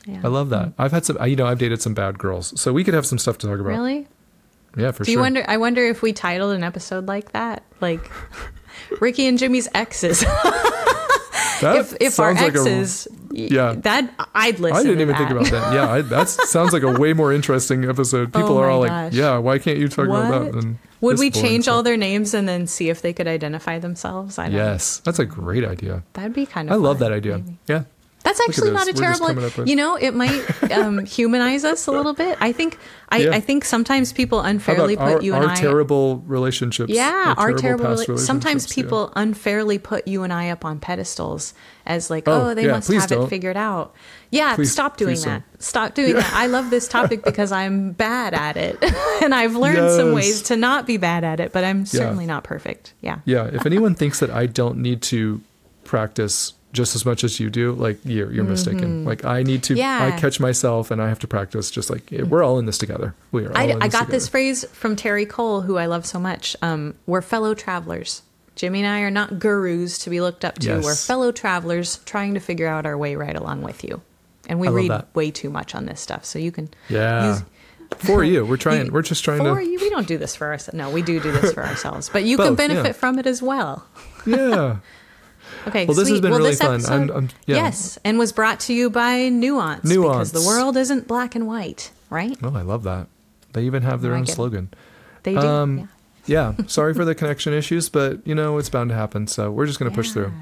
Yeah. 0.07 0.21
I 0.25 0.29
love 0.29 0.51
that. 0.51 0.73
I've 0.79 0.91
had 0.93 1.05
some. 1.07 1.17
You 1.27 1.37
know, 1.37 1.47
I've 1.47 1.59
dated 1.59 1.81
some 1.81 1.95
bad 1.95 2.19
girls, 2.19 2.61
so 2.61 2.73
we 2.73 2.83
could 2.83 2.93
have 2.95 3.07
some 3.07 3.19
stuff 3.19 3.39
to 3.39 3.47
talk 3.47 3.61
about. 3.61 3.69
Really? 3.71 4.09
Yeah, 4.77 4.91
for 4.91 5.05
Do 5.05 5.13
sure. 5.13 5.13
you 5.13 5.21
wonder? 5.21 5.45
I 5.47 5.59
wonder 5.59 5.87
if 5.87 6.03
we 6.03 6.13
titled 6.13 6.55
an 6.55 6.65
episode 6.65 7.07
like 7.07 7.33
that, 7.33 7.63
like 7.81 8.11
Ricky 9.01 9.27
and 9.29 9.39
Jimmy's 9.39 9.69
exes. 9.75 10.25
if 11.63 11.95
if 12.01 12.19
our 12.19 12.35
like 12.35 12.43
exes, 12.55 13.07
y- 13.11 13.17
yeah. 13.33 13.75
that 13.79 14.13
I'd 14.35 14.59
listen. 14.61 14.77
I 14.77 14.83
didn't 14.83 15.01
even 15.01 15.17
think 15.17 15.31
about 15.31 15.47
that. 15.47 15.73
Yeah, 15.75 15.91
I, 15.91 16.03
that 16.03 16.29
sounds 16.55 16.73
like 16.73 16.83
a 16.83 16.93
way 16.93 17.13
more 17.13 17.33
interesting 17.33 17.89
episode. 17.89 18.31
Oh 18.35 18.41
People 18.41 18.57
Oh 18.57 18.61
are 18.63 18.71
all 18.71 18.81
like, 18.81 19.13
"Yeah, 19.13 19.39
why 19.39 19.59
can't 19.59 19.79
you 19.79 19.89
talk 19.89 20.07
about 20.07 20.31
that?" 20.31 20.53
than 20.53 20.79
Would 21.01 21.19
we 21.19 21.31
change 21.31 21.69
all 21.69 21.83
their 21.83 21.97
names 21.97 22.35
and 22.35 22.49
then 22.49 22.67
see 22.67 22.89
if 22.91 23.03
they 23.03 23.13
could 23.13 23.27
identify 23.27 23.79
themselves? 23.79 24.39
I 24.39 24.45
don't 24.45 24.53
know. 24.53 24.59
Yes, 24.59 24.99
that's 25.05 25.19
a 25.19 25.25
great 25.25 25.65
idea. 25.65 26.03
That'd 26.13 26.35
be 26.35 26.47
kind 26.47 26.69
of. 26.69 26.75
I 26.75 26.77
love 26.77 26.99
that 27.01 27.13
idea. 27.13 27.39
maybe. 27.39 27.59
Yeah. 27.67 27.85
That's 28.25 28.41
actually 28.41 28.71
not 28.71 28.87
a 28.89 28.93
We're 28.95 29.01
terrible. 29.15 29.35
with- 29.35 29.69
You 29.69 29.75
know, 29.77 29.97
it 29.97 30.15
might 30.15 30.73
um, 30.73 31.05
humanize 31.07 31.65
us 31.65 31.87
a 31.87 31.91
little 31.93 32.15
bit. 32.15 32.39
I 32.41 32.53
think. 32.53 32.79
I, 33.09 33.19
Yeah. 33.19 33.31
I 33.33 33.41
think 33.41 33.65
sometimes 33.67 34.13
people 34.13 34.41
unfairly 34.41 34.97
put 34.97 35.05
our, 35.17 35.21
you 35.23 35.35
and 35.35 35.45
our 35.45 35.51
I. 35.51 35.55
terrible 35.55 36.19
relationships? 36.27 36.91
yeah, 36.91 37.35
our 37.37 37.53
terrible. 37.53 37.85
past 37.85 38.09
rela- 38.09 38.19
sometimes 38.19 38.63
relationships? 38.65 38.77
Yeah. 38.77 38.83
people 38.85 39.13
unfairly 39.17 39.79
put 39.79 40.09
you 40.09 40.23
and 40.23 40.33
I 40.33 40.49
up 40.49 40.65
on 40.65 40.79
pedestals 40.81 41.53
as 41.85 42.09
like, 42.11 42.27
Oh, 42.27 42.51
oh, 42.51 42.55
they 42.55 42.65
yeah, 42.67 42.73
must 42.73 42.91
have 42.91 43.05
it 43.05 43.09
don't. 43.15 43.29
figured 43.29 43.57
out. 43.59 43.95
Yeah, 44.31 44.55
Please- 44.55 44.73
stop 44.73 44.97
doing 44.97 45.17
that. 45.17 45.43
don't. 45.53 45.63
Stop 45.63 45.95
doing 45.95 46.15
that. 46.15 46.33
I 46.33 46.47
love 46.47 46.71
this 46.71 46.89
topic 46.89 47.23
because 47.31 47.53
I'm 47.53 47.93
bad 47.93 48.33
at 48.33 48.57
it, 48.57 48.79
and 49.23 49.35
I've 49.35 49.57
learned 49.57 49.91
some 49.91 50.13
ways 50.15 50.41
to 50.43 50.57
not 50.57 50.87
be 50.87 50.97
bad 50.97 51.23
at 51.23 51.39
it. 51.39 51.53
But 51.53 51.65
I'm 51.65 51.85
certainly 51.85 52.25
not 52.25 52.45
perfect. 52.45 52.95
Yeah. 53.03 53.19
Yeah, 53.27 53.45
if 53.53 53.67
anyone 53.67 53.95
thinks 53.95 54.21
that 54.21 54.31
I 54.31 54.47
don't 54.47 54.79
need 54.79 55.03
to 55.03 55.43
practice 55.85 56.55
just 56.73 56.95
as 56.95 57.05
much 57.05 57.23
as 57.25 57.39
you 57.39 57.51
do, 57.51 57.73
like 57.73 57.99
you're 58.05 58.33
you're 58.33 58.45
mistaken. 58.45 59.05
Like 59.05 59.25
I 59.25 59.43
need 59.43 59.63
to. 59.65 59.75
Mm-hmm. 59.75 59.79
Yeah. 59.79 60.13
I 60.15 60.19
catch 60.21 60.41
myself 60.41 60.91
and 60.91 61.03
I 61.03 61.09
have 61.09 61.19
to 61.21 61.27
practice. 61.29 61.71
Just 61.71 61.91
like 61.91 62.11
we're 62.11 62.43
all 62.43 62.59
in 62.59 62.67
this 62.67 62.79
together. 62.79 63.15
We 63.31 63.45
are. 63.45 63.51
All 63.51 63.57
I, 63.59 63.67
this 63.75 63.93
got 63.93 64.09
this 64.09 64.29
phrase 64.29 64.65
from 64.73 64.97
Terry 64.97 65.27
Cole, 65.27 65.61
who 65.63 65.77
I 65.77 65.87
love 65.87 66.07
so 66.07 66.19
much. 66.19 66.57
Um, 66.63 66.95
we're 67.07 67.23
fellow 67.23 67.55
travelers. 67.55 68.23
Jimmy 68.55 68.81
and 68.81 68.89
I 68.89 69.01
are 69.01 69.11
not 69.11 69.39
gurus 69.39 69.99
to 70.01 70.11
be 70.11 70.21
looked 70.21 70.45
up 70.45 70.59
to. 70.59 70.67
Yes. 70.69 70.85
We're 70.85 70.95
fellow 70.95 71.33
travelers 71.33 71.99
trying 72.05 72.35
to 72.35 72.41
figure 72.41 72.69
out 72.69 72.85
our 72.85 72.99
way 72.99 73.17
right 73.17 73.35
along 73.35 73.63
with 73.63 73.83
you. 73.83 74.03
And 74.49 74.61
we 74.61 74.69
read 74.69 74.91
that. 74.91 75.15
way 75.15 75.31
too 75.31 75.49
much 75.51 75.75
on 75.75 75.87
this 75.87 76.01
stuff, 76.01 76.25
so 76.25 76.39
you 76.39 76.53
can. 76.53 76.69
Yeah. 76.89 77.31
use- 77.35 77.43
For 77.99 78.23
you, 78.25 78.45
we're 78.45 78.57
trying. 78.67 78.87
you- 78.87 78.93
we're 78.93 79.03
just 79.03 79.25
trying 79.25 79.39
to 79.45 79.55
for 79.55 79.61
to. 79.61 79.67
you, 79.67 79.79
we 79.81 79.89
don't 79.89 80.07
do 80.07 80.19
this 80.19 80.35
for 80.37 80.49
ourselves. 80.49 80.77
No, 80.77 80.91
we 80.91 81.01
do 81.01 81.19
do 81.21 81.33
this 81.33 81.53
for 81.53 81.63
ourselves, 81.65 82.09
but 82.13 82.25
you 82.25 82.37
can 82.39 82.55
Both, 82.55 82.61
yeah. 82.61 82.69
benefit 82.69 82.97
from 82.97 83.19
it 83.19 83.27
as 83.27 83.41
well. 83.43 83.87
Yeah. 84.27 84.79
Okay. 85.69 85.87
Well, 85.87 85.95
this 85.95 86.09
has 86.09 86.19
sweet. 86.19 86.23
been 86.23 86.31
well, 86.33 86.41
really 86.41 86.55
fun. 86.55 86.75
Episode, 86.75 86.93
I'm- 86.93 87.11
I'm- 87.11 87.29
yeah. 87.47 87.57
Yes, 87.57 87.99
and 88.05 88.19
was 88.19 88.33
brought 88.33 88.61
to 88.61 88.73
you 88.75 88.91
by 88.91 89.29
Nuance. 89.29 89.83
Because 89.83 89.97
Nuance. 89.97 90.31
the 90.33 90.43
world 90.43 90.77
isn't 90.77 91.07
black 91.07 91.35
and 91.35 91.47
white, 91.47 91.91
right? 92.11 92.37
Oh, 92.43 92.55
I 92.55 92.63
love 92.63 92.83
that. 92.85 93.07
They 93.53 93.63
even 93.65 93.83
have 93.83 94.03
their 94.03 94.15
I 94.15 94.19
own 94.19 94.23
it. 94.25 94.29
slogan. 94.29 94.71
They 95.23 95.33
do. 95.35 95.39
Um, 95.41 95.79
yeah. 95.79 95.87
Yeah. 96.59 96.67
Sorry 96.67 96.95
for 96.95 97.05
the 97.05 97.15
connection 97.15 97.53
issues, 97.53 97.89
but 97.89 98.27
you 98.27 98.35
know 98.35 98.59
it's 98.59 98.69
bound 98.71 98.91
to 98.91 98.97
happen. 98.97 99.27
So 99.27 99.51
we're 99.51 99.67
just 99.67 99.79
gonna 99.79 99.91
push 99.91 100.11
through. 100.13 100.33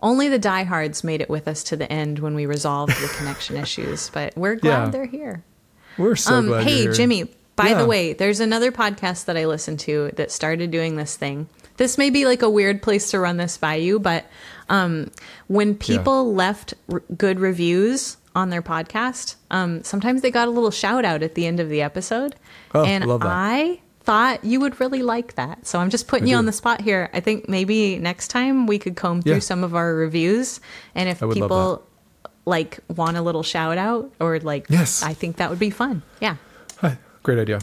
Only 0.00 0.28
the 0.28 0.38
diehards 0.38 1.02
made 1.02 1.20
it 1.20 1.28
with 1.28 1.48
us 1.48 1.62
to 1.64 1.76
the 1.76 1.90
end 1.92 2.20
when 2.20 2.34
we 2.34 2.46
resolved 2.46 2.92
the 2.92 3.08
connection 3.16 3.56
issues, 3.62 4.10
but 4.10 4.36
we're 4.36 4.54
glad 4.54 4.84
Yeah. 4.84 4.90
they're 4.90 5.06
here. 5.06 5.42
We're 5.98 6.14
so 6.16 6.34
um, 6.36 6.46
glad. 6.46 6.64
hey. 6.64 6.92
Jimmy, 6.92 7.24
by 7.56 7.68
Yeah. 7.70 7.78
the 7.82 7.86
way, 7.86 8.12
there's 8.12 8.38
another 8.40 8.70
podcast 8.70 9.24
that 9.24 9.36
I 9.36 9.46
listened 9.46 9.80
to 9.80 10.12
that 10.16 10.30
started 10.30 10.70
doing 10.70 10.94
this 10.96 11.16
thing. 11.16 11.48
This 11.78 11.98
may 11.98 12.10
be 12.10 12.24
like 12.24 12.42
a 12.42 12.48
weird 12.50 12.80
place 12.82 13.10
to 13.10 13.18
run 13.18 13.36
this 13.38 13.56
by 13.58 13.74
you, 13.76 13.98
but 13.98 14.24
um, 14.68 15.10
when 15.46 15.74
people 15.74 16.32
left 16.34 16.74
r- 16.92 17.02
good 17.16 17.40
reviews 17.40 18.16
on 18.34 18.50
their 18.50 18.62
podcast, 18.62 19.36
um, 19.50 19.82
sometimes 19.82 20.22
they 20.22 20.30
got 20.30 20.48
a 20.48 20.50
little 20.50 20.70
shout 20.70 21.04
out 21.04 21.22
at 21.22 21.34
the 21.34 21.46
end 21.46 21.60
of 21.60 21.68
the 21.68 21.82
episode. 21.82 22.34
Oh, 22.74 22.84
and. 22.84 23.04
I 23.22 23.80
thought 24.00 24.42
you 24.42 24.58
would 24.60 24.80
really 24.80 25.02
like 25.02 25.34
that. 25.34 25.66
So 25.66 25.78
I'm 25.78 25.90
just 25.90 26.08
putting 26.08 26.28
I 26.28 26.30
you 26.30 26.34
do. 26.34 26.38
on 26.38 26.46
the 26.46 26.52
spot 26.52 26.80
here. 26.80 27.10
I 27.12 27.20
think 27.20 27.46
maybe 27.46 27.98
next 27.98 28.28
time 28.28 28.66
we 28.66 28.78
could 28.78 28.96
comb 28.96 29.20
through 29.20 29.34
Yeah. 29.34 29.38
some 29.40 29.62
of 29.62 29.74
our 29.74 29.94
reviews. 29.94 30.60
And 30.94 31.10
if 31.10 31.22
I 31.22 31.26
would 31.26 31.36
love 31.36 31.44
people 31.50 31.82
like 32.46 32.78
want 32.88 33.18
a 33.18 33.20
little 33.22 33.42
shout 33.42 33.76
out 33.76 34.10
or 34.18 34.40
like, 34.40 34.64
Yes. 34.70 35.02
I 35.02 35.12
think 35.12 35.36
that 35.36 35.50
would 35.50 35.58
be 35.58 35.68
fun. 35.68 36.02
Yeah. 36.22 36.36
Hi. 36.78 36.96
Great 37.22 37.38
idea. 37.38 37.58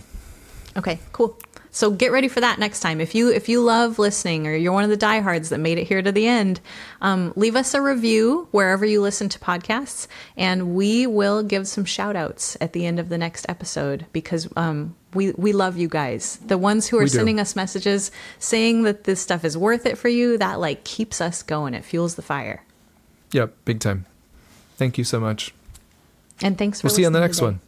Okay, 0.78 1.00
cool. 1.14 1.36
So 1.76 1.92
get 1.92 2.14
ready 2.14 2.30
for 2.30 2.40
that 2.40 2.58
next 2.58 2.80
time. 2.80 3.02
If 3.02 3.14
you 3.14 3.34
if 3.34 3.50
you 3.50 3.62
love 3.62 4.00
listening 4.00 4.48
or 4.48 4.56
you're 4.56 4.72
one 4.72 4.86
of 4.86 4.90
the 4.90 4.96
diehards 4.96 5.50
that 5.50 5.60
made 5.60 5.78
it 5.78 5.84
here 5.84 6.02
to 6.02 6.10
the 6.10 6.26
end, 6.26 6.62
um, 7.02 7.34
leave 7.36 7.58
us 7.58 7.74
a 7.74 7.82
review 7.82 8.48
wherever 8.52 8.86
you 8.86 9.02
listen 9.02 9.28
to 9.28 9.40
podcasts, 9.40 10.08
and 10.38 10.74
we 10.74 11.06
will 11.06 11.44
give 11.44 11.68
some 11.68 11.84
shout 11.84 12.16
outs 12.16 12.56
at 12.62 12.72
the 12.72 12.86
end 12.86 12.98
of 12.98 13.10
the 13.10 13.18
next 13.18 13.46
episode 13.50 14.06
because 14.14 14.48
um, 14.56 14.96
we 15.14 15.34
we 15.34 15.52
love 15.52 15.76
you 15.76 15.90
guys. 15.90 16.38
The 16.38 16.58
ones 16.58 16.88
who 16.88 16.98
are 16.98 17.08
sending 17.08 17.42
us 17.42 17.58
messages 17.58 18.10
saying 18.40 18.84
that 18.84 19.04
this 19.04 19.20
stuff 19.20 19.44
is 19.44 19.58
worth 19.58 19.86
it 19.86 19.98
for 19.98 20.08
you, 20.08 20.38
that 20.38 20.62
like 20.62 20.86
keeps 20.86 21.20
us 21.20 21.44
going. 21.44 21.74
It 21.74 21.84
fuels 21.84 22.16
the 22.16 22.22
fire. 22.22 22.64
Yep. 23.34 23.54
Big 23.66 23.82
time. 23.82 24.06
Thank 24.78 24.98
you 24.98 25.04
so 25.04 25.20
much. 25.20 25.54
And 26.42 26.58
thanks 26.58 26.80
for 26.80 26.88
We'll 26.88 26.96
see 26.96 27.02
you 27.02 27.08
on 27.08 27.14
the 27.14 27.20
next 27.20 27.40
today. 27.40 27.48
one. 27.48 27.60